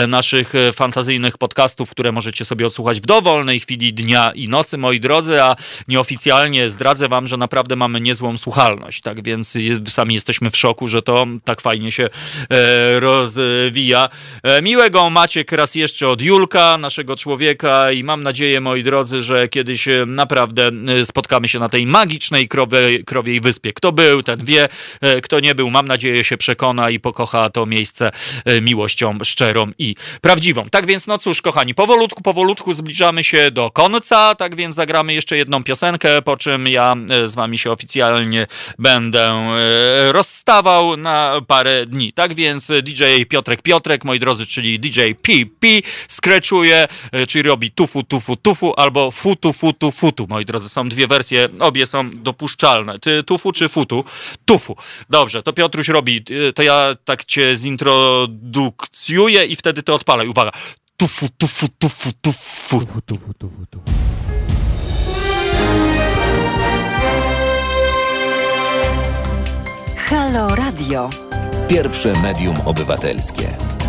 naszych 0.07 0.53
fantazyjnych 0.73 1.37
podcastów, 1.37 1.89
które 1.89 2.11
możecie 2.11 2.45
sobie 2.45 2.65
odsłuchać 2.65 3.01
w 3.01 3.05
dowolnej 3.05 3.59
chwili 3.59 3.93
dnia 3.93 4.31
i 4.35 4.49
nocy, 4.49 4.77
moi 4.77 4.99
drodzy, 4.99 5.41
a 5.41 5.55
nieoficjalnie 5.87 6.69
zdradzę 6.69 7.07
wam, 7.07 7.27
że 7.27 7.37
naprawdę 7.37 7.75
mamy 7.75 8.01
niezłą 8.01 8.37
słuchalność, 8.37 9.01
tak 9.01 9.23
więc 9.23 9.57
sami 9.87 10.13
jesteśmy 10.13 10.49
w 10.49 10.57
szoku, 10.57 10.87
że 10.87 11.01
to 11.01 11.25
tak 11.43 11.61
fajnie 11.61 11.91
się 11.91 12.09
rozwija. 12.99 14.09
Miłego 14.61 15.09
Maciek 15.09 15.51
raz 15.51 15.75
jeszcze 15.75 16.07
od 16.07 16.21
Julka, 16.21 16.77
naszego 16.77 17.15
człowieka 17.15 17.91
i 17.91 18.03
mam 18.03 18.23
nadzieję, 18.23 18.61
moi 18.61 18.83
drodzy, 18.83 19.21
że 19.23 19.47
kiedyś 19.51 19.87
e, 19.87 20.05
naprawdę 20.07 20.69
e, 20.87 21.05
spotkamy 21.05 21.47
się 21.47 21.59
na 21.59 21.69
tej 21.69 21.85
magicznej 21.85 22.47
krowej, 22.47 23.03
krowiej 23.03 23.41
wyspie. 23.41 23.73
Kto 23.73 23.91
był, 23.91 24.23
ten 24.23 24.45
wie, 24.45 24.69
e, 25.01 25.21
kto 25.21 25.39
nie 25.39 25.55
był, 25.55 25.69
mam 25.69 25.87
nadzieję 25.87 26.23
się 26.23 26.37
przekona 26.37 26.89
i 26.89 26.99
pokocha 26.99 27.49
to 27.49 27.65
miejsce 27.65 28.11
miłością 28.61 29.17
szczerą 29.23 29.71
i 29.77 29.95
prawdziwą. 30.21 30.69
Tak 30.69 30.85
więc, 30.85 31.07
no 31.07 31.17
cóż, 31.17 31.41
kochani, 31.41 31.75
powolutku, 31.75 32.21
powolutku 32.21 32.73
zbliżamy 32.73 33.23
się 33.23 33.51
do 33.51 33.71
końca, 33.71 34.35
tak 34.35 34.55
więc 34.55 34.75
zagramy 34.75 35.13
jeszcze 35.13 35.37
jedną 35.37 35.63
piosenkę, 35.63 36.21
po 36.21 36.37
czym 36.37 36.67
ja 36.67 36.95
z 37.25 37.35
wami 37.35 37.57
się 37.57 37.71
oficjalnie 37.71 38.47
będę 38.79 39.31
rozstawał 40.11 40.97
na 40.97 41.41
parę 41.47 41.85
dni. 41.85 42.13
Tak 42.13 42.33
więc 42.33 42.71
DJ 42.83 43.03
Piotrek 43.29 43.61
Piotrek, 43.61 44.05
moi 44.05 44.19
drodzy, 44.19 44.45
czyli 44.45 44.79
DJ 44.79 44.99
PP, 45.21 45.67
skreczuje, 46.07 46.87
czyli 47.27 47.41
robi 47.49 47.71
tufu, 47.71 48.03
tufu, 48.03 48.35
tufu 48.35 48.73
albo 48.77 49.11
futu, 49.11 49.40
futu, 49.41 49.53
futu, 49.53 49.91
futu. 49.91 50.27
Moi 50.29 50.45
drodzy, 50.45 50.69
są 50.69 50.89
dwie 50.89 51.07
wersje, 51.07 51.47
obie 51.59 51.87
są 51.87 52.09
dopuszczalne. 52.13 52.99
Ty 52.99 53.23
tufu 53.23 53.51
czy 53.51 53.69
futu? 53.69 54.03
Tufu. 54.45 54.75
Dobrze, 55.09 55.43
to 55.43 55.53
Piotruś 55.53 55.87
robi, 55.87 56.23
y, 56.31 56.53
to 56.53 56.63
ja 56.63 56.95
tak 57.05 57.25
cię 57.25 57.55
zintrodukcjuję 57.55 59.45
i 59.45 59.55
wtedy 59.55 59.83
ty 59.83 59.93
odpalaj. 59.93 60.27
Uwaga. 60.27 60.51
Tufu, 60.97 61.27
tufu, 61.37 61.67
tufu, 61.79 62.09
tufu. 62.21 62.79
Tufu, 62.79 63.01
tufu, 63.01 63.33
tufu, 63.33 63.65
tufu. 63.69 63.91
Halo 70.09 70.55
Radio. 70.55 71.09
Pierwsze 71.67 72.13
medium 72.21 72.55
obywatelskie. 72.65 73.80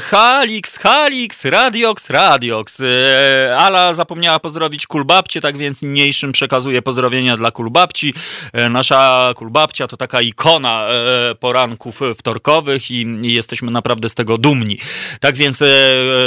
Halix, 0.00 0.78
Halix, 0.78 1.44
Radiox, 1.44 2.10
Radiox. 2.10 2.80
E, 2.80 3.56
Ala 3.56 3.94
zapomniała 3.94 4.38
pozdrowić 4.38 4.86
kulbabcie, 4.86 5.40
tak 5.40 5.58
więc 5.58 5.82
niniejszym 5.82 6.32
przekazuję 6.32 6.82
pozdrowienia 6.82 7.36
dla 7.36 7.50
kulbabci. 7.50 8.14
E, 8.52 8.68
nasza 8.68 9.32
kulbabcia 9.36 9.86
to 9.86 9.96
taka 9.96 10.20
ikona 10.20 10.86
poranków 11.40 12.00
wtorkowych 12.18 12.90
i 12.90 13.06
jesteśmy 13.22 13.70
naprawdę 13.70 14.08
z 14.08 14.14
tego 14.14 14.38
dumni. 14.38 14.78
Tak 15.20 15.36
więc 15.36 15.62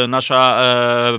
nasza 0.08 0.62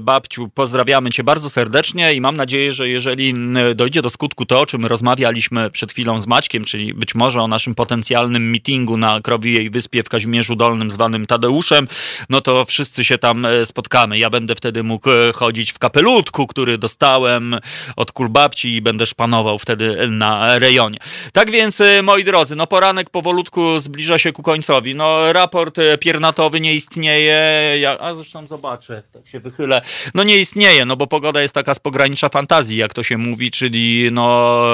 babciu, 0.00 0.48
pozdrawiamy 0.48 1.10
cię 1.10 1.24
bardzo 1.24 1.50
serdecznie 1.50 2.14
i 2.14 2.20
mam 2.20 2.36
nadzieję, 2.36 2.72
że 2.72 2.88
jeżeli 2.88 3.34
dojdzie 3.74 4.02
do 4.02 4.10
skutku 4.10 4.46
to, 4.46 4.60
o 4.60 4.66
czym 4.66 4.86
rozmawialiśmy 4.86 5.70
przed 5.70 5.92
chwilą 5.92 6.20
z 6.20 6.26
Maćkiem, 6.26 6.64
czyli 6.64 6.94
być 6.94 7.14
może 7.14 7.42
o 7.42 7.48
naszym 7.48 7.74
potencjalnym 7.74 8.50
meetingu 8.50 8.96
na 8.96 9.20
Krowiej 9.20 9.70
Wyspie 9.70 10.02
w 10.02 10.08
Kazimierzu 10.08 10.56
Dolnym 10.56 10.90
zwanym 10.90 11.26
Tadeuszem, 11.26 11.88
no 12.30 12.40
to 12.40 12.64
wszyscy 12.64 13.04
się 13.04 13.18
tam 13.18 13.46
e, 13.46 13.66
spotkamy. 13.66 14.18
Ja 14.18 14.30
będę 14.30 14.54
wtedy 14.54 14.82
mógł 14.82 15.10
e, 15.10 15.32
chodzić 15.32 15.72
w 15.72 15.78
kapelutku, 15.78 16.46
który 16.46 16.78
dostałem 16.78 17.56
od 17.96 18.12
kulbabci 18.12 18.74
i 18.74 18.82
będę 18.82 19.06
szpanował 19.06 19.58
wtedy 19.58 20.08
na 20.10 20.58
rejonie. 20.58 20.98
Tak 21.32 21.50
więc, 21.50 21.80
e, 21.80 22.02
moi 22.02 22.24
drodzy, 22.24 22.56
no 22.56 22.66
poranek 22.66 23.10
powolutku 23.10 23.78
zbliża 23.78 24.18
się 24.18 24.32
ku 24.32 24.42
końcowi. 24.42 24.94
No 24.94 25.32
raport 25.32 25.76
piernatowy 26.00 26.60
nie 26.60 26.74
istnieje, 26.74 27.38
ja, 27.80 27.98
a 27.98 28.14
zresztą 28.14 28.46
zobaczę, 28.46 29.02
tak 29.12 29.28
się 29.28 29.40
wychylę. 29.40 29.82
No 30.14 30.22
nie 30.22 30.36
istnieje, 30.36 30.84
no 30.84 30.96
bo 30.96 31.06
pogoda 31.06 31.42
jest 31.42 31.54
taka 31.54 31.74
z 31.74 31.78
pogranicza 31.78 32.28
fantazji, 32.28 32.78
jak 32.78 32.94
to 32.94 33.02
się 33.02 33.18
mówi, 33.18 33.50
czyli 33.50 34.08
no 34.12 34.64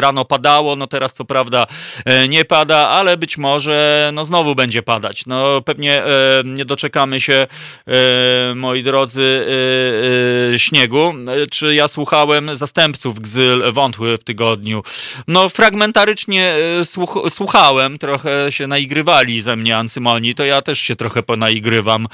rano 0.00 0.24
padało, 0.24 0.76
no 0.76 0.86
teraz 0.86 1.12
co 1.12 1.24
prawda 1.24 1.66
nie 2.28 2.44
pada, 2.44 2.88
ale 2.88 3.16
być 3.16 3.38
może 3.38 4.10
no 4.14 4.24
znowu 4.24 4.54
będzie 4.54 4.82
padać. 4.82 5.26
No 5.26 5.62
pewnie 5.62 6.02
nie 6.44 6.64
doczekamy 6.64 6.87
się, 7.18 7.46
e, 7.86 8.54
moi 8.54 8.82
drodzy, 8.82 9.46
e, 10.50 10.54
e, 10.54 10.58
śniegu. 10.58 11.14
Czy 11.50 11.74
ja 11.74 11.88
słuchałem 11.88 12.56
zastępców 12.56 13.20
Gzyl 13.20 13.72
Wątły 13.72 14.16
w 14.16 14.24
tygodniu? 14.24 14.82
No, 15.28 15.48
fragmentarycznie 15.48 16.54
słuch 16.84 17.18
słuchałem, 17.28 17.98
trochę 17.98 18.52
się 18.52 18.66
naigrywali 18.66 19.40
ze 19.40 19.56
mnie 19.56 19.76
Ancymoni, 19.76 20.34
to 20.34 20.44
ja 20.44 20.62
też 20.62 20.78
się 20.78 20.96
trochę 20.96 21.22
ponaigrywam, 21.22 22.06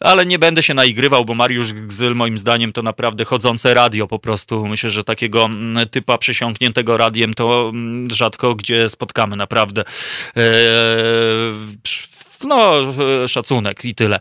ale 0.00 0.26
nie 0.26 0.38
będę 0.38 0.62
się 0.62 0.74
naigrywał, 0.74 1.24
bo 1.24 1.34
Mariusz 1.34 1.72
Gzyl 1.72 2.14
moim 2.14 2.38
zdaniem 2.38 2.72
to 2.72 2.82
naprawdę 2.82 3.24
chodzące 3.24 3.74
radio 3.74 4.06
po 4.06 4.18
prostu. 4.18 4.66
Myślę, 4.66 4.90
że 4.90 5.04
takiego 5.04 5.50
typa 5.90 6.18
przesiąkniętego 6.18 6.96
radiem 6.96 7.34
to 7.34 7.72
rzadko 8.12 8.54
gdzie 8.54 8.88
spotkamy 8.88 9.36
naprawdę. 9.36 9.84
Eee, 10.36 10.42
no, 12.44 12.80
e, 13.24 13.28
szacunek 13.28 13.84
i 13.84 13.94
tyle. 13.94 14.16
E, 14.16 14.20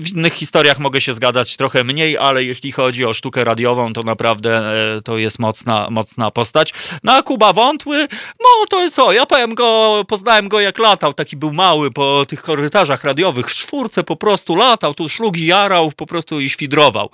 w 0.00 0.12
innych 0.16 0.32
historiach 0.32 0.78
mogę 0.78 1.00
się 1.00 1.12
zgadzać 1.12 1.56
trochę 1.56 1.84
mniej, 1.84 2.18
ale 2.18 2.44
jeśli 2.44 2.72
chodzi 2.72 3.04
o 3.04 3.14
sztukę 3.14 3.44
radiową, 3.44 3.92
to 3.92 4.02
naprawdę 4.02 4.58
e, 4.96 5.00
to 5.02 5.18
jest 5.18 5.38
mocna, 5.38 5.88
mocna 5.90 6.30
postać. 6.30 6.72
No 7.04 7.12
a 7.12 7.22
Kuba 7.22 7.52
Wątły, 7.52 8.08
no 8.40 8.66
to 8.70 8.90
co, 8.90 9.12
ja 9.12 9.26
powiem 9.26 9.54
go, 9.54 10.02
poznałem 10.08 10.48
go 10.48 10.60
jak 10.60 10.78
latał, 10.78 11.12
taki 11.12 11.36
był 11.36 11.52
mały 11.52 11.90
po 11.90 12.26
tych 12.28 12.42
korytarzach 12.42 13.04
radiowych, 13.04 13.46
w 13.46 13.54
czwórce 13.54 14.04
po 14.04 14.16
prostu 14.16 14.56
latał, 14.56 14.94
tu 14.94 15.08
szlugi 15.08 15.46
jarał 15.46 15.92
po 15.96 16.06
prostu 16.06 16.40
i 16.40 16.50
świdrował. 16.50 17.10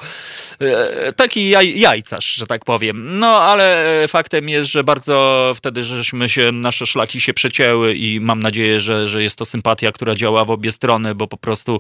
Taki 1.17 1.49
jaj, 1.49 1.81
jajcarz, 1.81 2.35
że 2.35 2.47
tak 2.47 2.65
powiem. 2.65 3.19
No 3.19 3.43
ale 3.43 3.87
faktem 4.09 4.49
jest, 4.49 4.69
że 4.69 4.85
bardzo 4.85 5.53
wtedy 5.57 5.85
żeśmy 5.85 6.29
się, 6.29 6.53
nasze 6.53 6.87
szlaki 6.87 7.21
się 7.21 7.35
przecięły 7.35 7.95
i 7.95 8.21
mam 8.21 8.41
nadzieję, 8.41 8.81
że, 8.81 9.09
że 9.09 9.23
jest 9.23 9.37
to 9.37 9.45
sympatia, 9.45 9.93
która 9.93 10.12
która 10.13 10.31
działa 10.31 10.45
w 10.45 10.51
obie 10.51 10.73
strony, 10.73 11.15
bo 11.15 11.29
po 11.29 11.37
prostu 11.37 11.79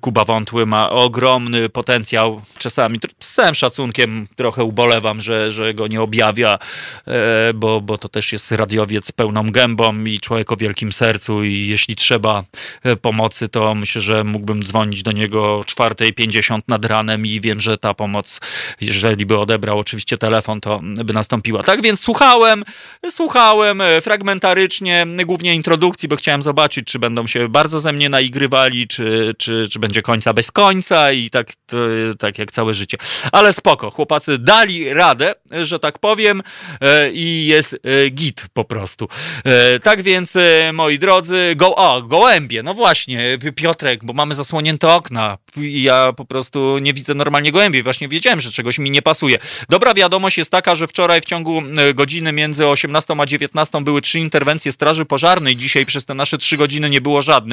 Kuba 0.00 0.24
Wątły 0.24 0.66
ma 0.66 0.90
ogromny 0.90 1.68
potencjał. 1.68 2.42
Czasami 2.58 2.98
z 3.20 3.34
całym 3.34 3.54
szacunkiem 3.54 4.26
trochę 4.36 4.64
ubolewam, 4.64 5.22
że, 5.22 5.52
że 5.52 5.74
go 5.74 5.86
nie 5.86 6.02
objawia, 6.02 6.58
e, 7.06 7.54
bo, 7.54 7.80
bo 7.80 7.98
to 7.98 8.08
też 8.08 8.32
jest 8.32 8.52
radiowiec 8.52 9.12
pełną 9.12 9.50
gębą 9.50 10.04
i 10.04 10.20
człowiek 10.20 10.52
o 10.52 10.56
wielkim 10.56 10.92
sercu 10.92 11.44
i 11.44 11.66
jeśli 11.66 11.96
trzeba 11.96 12.44
e, 12.82 12.96
pomocy, 12.96 13.48
to 13.48 13.74
myślę, 13.74 14.02
że 14.02 14.24
mógłbym 14.24 14.62
dzwonić 14.62 15.02
do 15.02 15.12
niego 15.12 15.60
4.50 15.60 16.60
nad 16.68 16.84
ranem 16.84 17.26
i 17.26 17.40
wiem, 17.40 17.60
że 17.60 17.78
ta 17.78 17.94
pomoc, 17.94 18.40
jeżeli 18.80 19.26
by 19.26 19.38
odebrał 19.38 19.78
oczywiście 19.78 20.18
telefon, 20.18 20.60
to 20.60 20.80
by 20.82 21.12
nastąpiła. 21.12 21.62
Tak 21.62 21.82
więc 21.82 22.00
słuchałem, 22.00 22.64
słuchałem 23.10 23.80
e, 23.80 24.00
fragmentarycznie, 24.00 25.06
głównie 25.26 25.54
introdukcji, 25.54 26.08
bo 26.08 26.16
chciałem 26.16 26.42
zobaczyć, 26.42 26.86
czy 26.86 26.98
będą 26.98 27.26
się 27.26 27.48
bardzo 27.48 27.61
bardzo 27.62 27.80
ze 27.80 27.92
mnie 27.92 28.08
naigrywali, 28.08 28.88
czy, 28.88 29.34
czy, 29.38 29.68
czy 29.72 29.78
będzie 29.78 30.02
końca 30.02 30.32
bez 30.32 30.50
końca 30.50 31.12
i 31.12 31.30
tak, 31.30 31.54
to, 31.66 31.76
tak 32.18 32.38
jak 32.38 32.52
całe 32.52 32.74
życie. 32.74 32.98
Ale 33.32 33.52
spoko, 33.52 33.90
chłopacy 33.90 34.38
dali 34.38 34.94
radę, 34.94 35.34
że 35.62 35.78
tak 35.78 35.98
powiem 35.98 36.42
e, 36.80 37.12
i 37.12 37.46
jest 37.46 37.74
e, 37.74 38.10
git 38.10 38.46
po 38.52 38.64
prostu. 38.64 39.08
E, 39.44 39.80
tak 39.80 40.02
więc, 40.02 40.38
moi 40.72 40.98
drodzy, 40.98 41.52
go, 41.56 41.76
o, 41.76 42.02
gołębie, 42.02 42.62
no 42.62 42.74
właśnie, 42.74 43.38
Piotrek, 43.54 44.04
bo 44.04 44.12
mamy 44.12 44.34
zasłonięte 44.34 44.88
okna 44.88 45.38
ja 45.56 46.12
po 46.12 46.24
prostu 46.24 46.78
nie 46.78 46.92
widzę 46.92 47.14
normalnie 47.14 47.52
gołębi. 47.52 47.82
Właśnie 47.82 48.08
wiedziałem, 48.08 48.40
że 48.40 48.50
czegoś 48.52 48.78
mi 48.78 48.90
nie 48.90 49.02
pasuje. 49.02 49.38
Dobra 49.68 49.94
wiadomość 49.94 50.38
jest 50.38 50.50
taka, 50.50 50.74
że 50.74 50.86
wczoraj 50.86 51.20
w 51.20 51.24
ciągu 51.24 51.62
godziny 51.94 52.32
między 52.32 52.66
18 52.66 53.14
a 53.18 53.26
19 53.26 53.84
były 53.84 54.00
trzy 54.00 54.18
interwencje 54.18 54.72
Straży 54.72 55.04
Pożarnej. 55.04 55.56
Dzisiaj 55.56 55.86
przez 55.86 56.06
te 56.06 56.14
nasze 56.14 56.38
trzy 56.38 56.56
godziny 56.56 56.90
nie 56.90 57.00
było 57.00 57.22
żadnej 57.22 57.51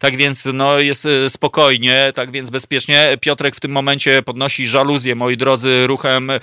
tak 0.00 0.16
więc 0.16 0.44
no 0.54 0.78
jest 0.78 1.06
e, 1.06 1.30
spokojnie, 1.30 2.12
tak 2.14 2.30
więc 2.30 2.50
bezpiecznie. 2.50 3.18
Piotrek 3.20 3.56
w 3.56 3.60
tym 3.60 3.70
momencie 3.70 4.22
podnosi 4.22 4.66
żaluzję, 4.66 5.14
moi 5.14 5.36
drodzy, 5.36 5.86
ruchem 5.86 6.30
e, 6.30 6.40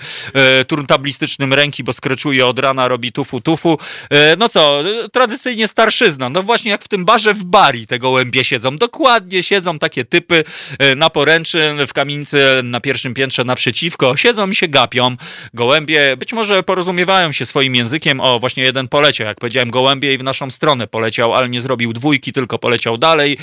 turntablistycznym 0.64 1.52
ręki, 1.52 1.84
bo 1.84 1.92
skreczuje 1.92 2.46
od 2.46 2.58
rana, 2.58 2.88
robi 2.88 3.12
tufu 3.12 3.40
tufu. 3.40 3.78
E, 4.10 4.36
no 4.36 4.48
co, 4.48 4.82
tradycyjnie 5.12 5.68
starszyzna, 5.68 6.28
no 6.28 6.42
właśnie 6.42 6.70
jak 6.70 6.84
w 6.84 6.88
tym 6.88 7.04
barze 7.04 7.34
w 7.34 7.44
Bari 7.44 7.86
te 7.86 7.98
gołębie 7.98 8.44
siedzą, 8.44 8.76
dokładnie 8.76 9.42
siedzą 9.42 9.78
takie 9.78 10.04
typy 10.04 10.44
e, 10.78 10.94
na 10.94 11.10
poręczy, 11.10 11.74
w 11.86 11.92
kamienicy 11.92 12.60
na 12.64 12.80
pierwszym 12.80 13.14
piętrze 13.14 13.44
naprzeciwko, 13.44 14.16
siedzą 14.16 14.50
i 14.50 14.54
się 14.54 14.68
gapią. 14.68 15.16
Gołębie 15.54 16.16
być 16.16 16.32
może 16.32 16.62
porozumiewają 16.62 17.32
się 17.32 17.46
swoim 17.46 17.74
językiem, 17.74 18.20
o 18.20 18.38
właśnie 18.38 18.62
jeden 18.62 18.88
poleciał, 18.88 19.26
jak 19.26 19.38
powiedziałem 19.38 19.70
gołębie 19.70 20.14
i 20.14 20.18
w 20.18 20.22
naszą 20.22 20.50
stronę 20.50 20.86
poleciał, 20.86 21.34
ale 21.34 21.48
nie 21.48 21.60
zrobił 21.60 21.92
dwójki, 21.92 22.32
tylko 22.32 22.58
poleciał 22.58 22.87
dalej, 22.96 23.38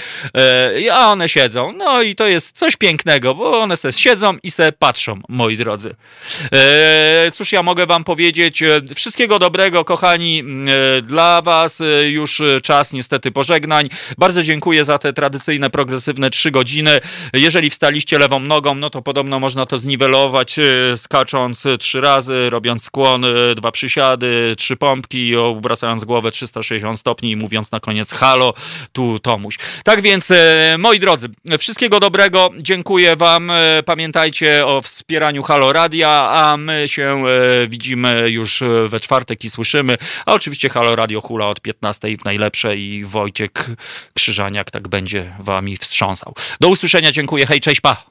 e, 0.85 0.93
a 0.93 1.11
one 1.11 1.29
siedzą. 1.29 1.73
No 1.77 2.01
i 2.01 2.15
to 2.15 2.27
jest 2.27 2.57
coś 2.57 2.75
pięknego, 2.75 3.35
bo 3.35 3.61
one 3.61 3.77
se 3.77 3.93
siedzą 3.93 4.37
i 4.43 4.51
se 4.51 4.71
patrzą, 4.71 5.19
moi 5.29 5.57
drodzy. 5.57 5.95
E, 6.51 7.31
cóż 7.33 7.51
ja 7.51 7.63
mogę 7.63 7.85
wam 7.85 8.03
powiedzieć? 8.03 8.61
E, 8.61 8.81
wszystkiego 8.95 9.39
dobrego, 9.39 9.85
kochani, 9.85 10.43
dla 11.03 11.41
was. 11.41 11.81
Już 12.05 12.41
czas 12.63 12.93
niestety 12.93 13.31
pożegnań. 13.31 13.89
Bardzo 14.17 14.43
dziękuję 14.43 14.85
za 14.85 14.97
te 14.97 15.13
tradycyjne, 15.13 15.69
progresywne 15.69 16.29
trzy 16.29 16.51
godziny. 16.51 16.99
Jeżeli 17.33 17.69
wstaliście 17.69 18.19
lewą 18.19 18.39
nogą, 18.39 18.75
no 18.75 18.89
to 18.89 19.01
podobno 19.01 19.39
można 19.39 19.65
to 19.65 19.77
zniwelować 19.77 20.55
skacząc 20.97 21.63
trzy 21.79 22.01
razy, 22.01 22.49
robiąc 22.49 22.83
skłon, 22.83 23.25
dwa 23.55 23.71
przysiady, 23.71 24.55
trzy 24.57 24.75
pompki 24.75 25.35
obracając 25.35 26.05
głowę 26.05 26.31
360 26.31 26.99
stopni 26.99 27.31
i 27.31 27.35
mówiąc 27.35 27.71
na 27.71 27.79
koniec 27.79 28.11
halo, 28.11 28.53
tu 28.93 29.19
Tomu. 29.35 29.49
Tak 29.83 30.01
więc, 30.01 30.31
e, 30.31 30.75
moi 30.79 30.99
drodzy, 30.99 31.29
wszystkiego 31.59 31.99
dobrego. 31.99 32.49
Dziękuję 32.57 33.15
Wam. 33.15 33.51
E, 33.51 33.83
pamiętajcie 33.85 34.65
o 34.65 34.81
wspieraniu 34.81 35.43
Halo 35.43 35.73
Radia, 35.73 36.09
a 36.09 36.57
my 36.57 36.83
się 36.87 37.23
e, 37.27 37.67
widzimy 37.67 38.29
już 38.29 38.63
we 38.87 38.99
czwartek 38.99 39.45
i 39.45 39.49
słyszymy. 39.49 39.95
A 40.25 40.33
oczywiście 40.33 40.69
Halo 40.69 40.95
Radio 40.95 41.21
hula 41.21 41.47
od 41.47 41.61
15 41.61 42.17
w 42.17 42.25
najlepsze 42.25 42.77
i 42.77 43.03
Wojciech 43.03 43.51
Krzyżaniak 44.13 44.71
tak 44.71 44.87
będzie 44.87 45.33
Wami 45.39 45.77
wstrząsał. 45.77 46.33
Do 46.59 46.67
usłyszenia, 46.67 47.11
dziękuję. 47.11 47.45
Hej, 47.45 47.61
cześć, 47.61 47.81
pa! 47.81 48.03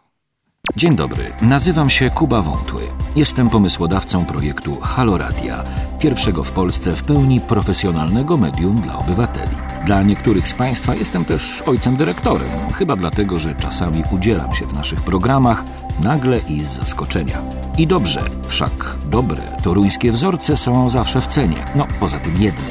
Dzień 0.76 0.96
dobry, 0.96 1.32
nazywam 1.42 1.90
się 1.90 2.10
Kuba 2.10 2.42
Wątły. 2.42 2.82
Jestem 3.16 3.50
pomysłodawcą 3.50 4.24
projektu 4.24 4.80
Halo 4.80 5.18
Radia, 5.18 5.64
pierwszego 6.00 6.44
w 6.44 6.50
Polsce 6.50 6.92
w 6.92 7.02
pełni 7.02 7.40
profesjonalnego 7.40 8.36
medium 8.36 8.76
dla 8.76 8.98
obywateli. 8.98 9.73
Dla 9.84 10.02
niektórych 10.02 10.48
z 10.48 10.54
Państwa 10.54 10.94
jestem 10.94 11.24
też 11.24 11.62
ojcem 11.62 11.96
dyrektorem, 11.96 12.48
chyba 12.74 12.96
dlatego, 12.96 13.40
że 13.40 13.54
czasami 13.54 14.02
udzielam 14.10 14.54
się 14.54 14.66
w 14.66 14.72
naszych 14.72 15.02
programach 15.02 15.64
nagle 16.00 16.40
i 16.48 16.60
z 16.60 16.68
zaskoczenia. 16.68 17.42
I 17.78 17.86
dobrze, 17.86 18.22
wszak 18.48 18.96
dobre 19.06 19.42
toruńskie 19.62 20.12
wzorce 20.12 20.56
są 20.56 20.90
zawsze 20.90 21.20
w 21.20 21.26
cenie, 21.26 21.64
no 21.76 21.86
poza 22.00 22.18
tym 22.18 22.42
jednym. 22.42 22.70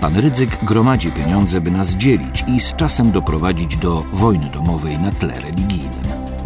Pan 0.00 0.16
Rydzyk 0.16 0.64
gromadzi 0.64 1.10
pieniądze, 1.10 1.60
by 1.60 1.70
nas 1.70 1.90
dzielić 1.90 2.44
i 2.46 2.60
z 2.60 2.74
czasem 2.76 3.10
doprowadzić 3.10 3.76
do 3.76 4.04
wojny 4.12 4.50
domowej 4.50 4.98
na 4.98 5.12
tle 5.12 5.40
religijnym. 5.40 6.04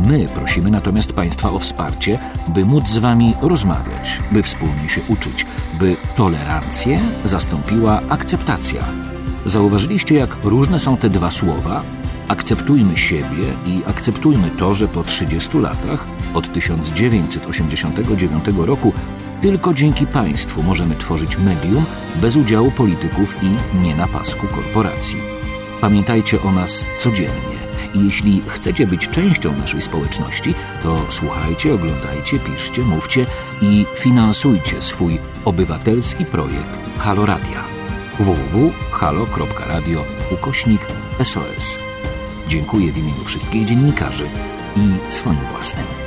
My 0.08 0.28
prosimy 0.28 0.70
natomiast 0.70 1.12
Państwa 1.12 1.50
o 1.50 1.58
wsparcie, 1.58 2.18
by 2.48 2.64
móc 2.64 2.88
z 2.88 2.98
Wami 2.98 3.34
rozmawiać, 3.42 4.20
by 4.32 4.42
wspólnie 4.42 4.88
się 4.88 5.00
uczyć, 5.08 5.46
by 5.80 5.96
tolerancję 6.16 7.00
zastąpiła 7.24 8.00
akceptacja. 8.08 9.11
Zauważyliście, 9.46 10.14
jak 10.14 10.36
różne 10.44 10.78
są 10.78 10.96
te 10.96 11.10
dwa 11.10 11.30
słowa? 11.30 11.82
Akceptujmy 12.28 12.96
siebie 12.96 13.54
i 13.66 13.82
akceptujmy 13.86 14.50
to, 14.50 14.74
że 14.74 14.88
po 14.88 15.04
30 15.04 15.58
latach, 15.58 16.06
od 16.34 16.52
1989 16.52 18.44
roku, 18.56 18.92
tylko 19.40 19.74
dzięki 19.74 20.06
państwu 20.06 20.62
możemy 20.62 20.94
tworzyć 20.94 21.38
medium 21.38 21.84
bez 22.16 22.36
udziału 22.36 22.70
polityków 22.70 23.34
i 23.42 23.78
nie 23.82 23.96
na 23.96 24.08
pasku 24.08 24.46
korporacji. 24.46 25.18
Pamiętajcie 25.80 26.42
o 26.42 26.52
nas 26.52 26.86
codziennie. 26.98 27.62
I 27.94 28.04
jeśli 28.04 28.42
chcecie 28.46 28.86
być 28.86 29.08
częścią 29.08 29.58
naszej 29.58 29.82
społeczności, 29.82 30.54
to 30.82 30.98
słuchajcie, 31.10 31.74
oglądajcie, 31.74 32.38
piszcie, 32.38 32.82
mówcie 32.82 33.26
i 33.62 33.86
finansujcie 33.94 34.82
swój 34.82 35.18
obywatelski 35.44 36.24
projekt 36.24 36.98
Halo 36.98 37.26
Radia. 37.26 37.81
www.halo.radio 38.18 40.04
ukośnik 40.30 40.86
SOS. 41.24 41.78
Dziękuję 42.48 42.92
w 42.92 42.98
imieniu 42.98 43.24
wszystkich 43.24 43.64
dziennikarzy 43.64 44.24
i 44.76 45.12
swoim 45.12 45.40
własnym. 45.52 46.01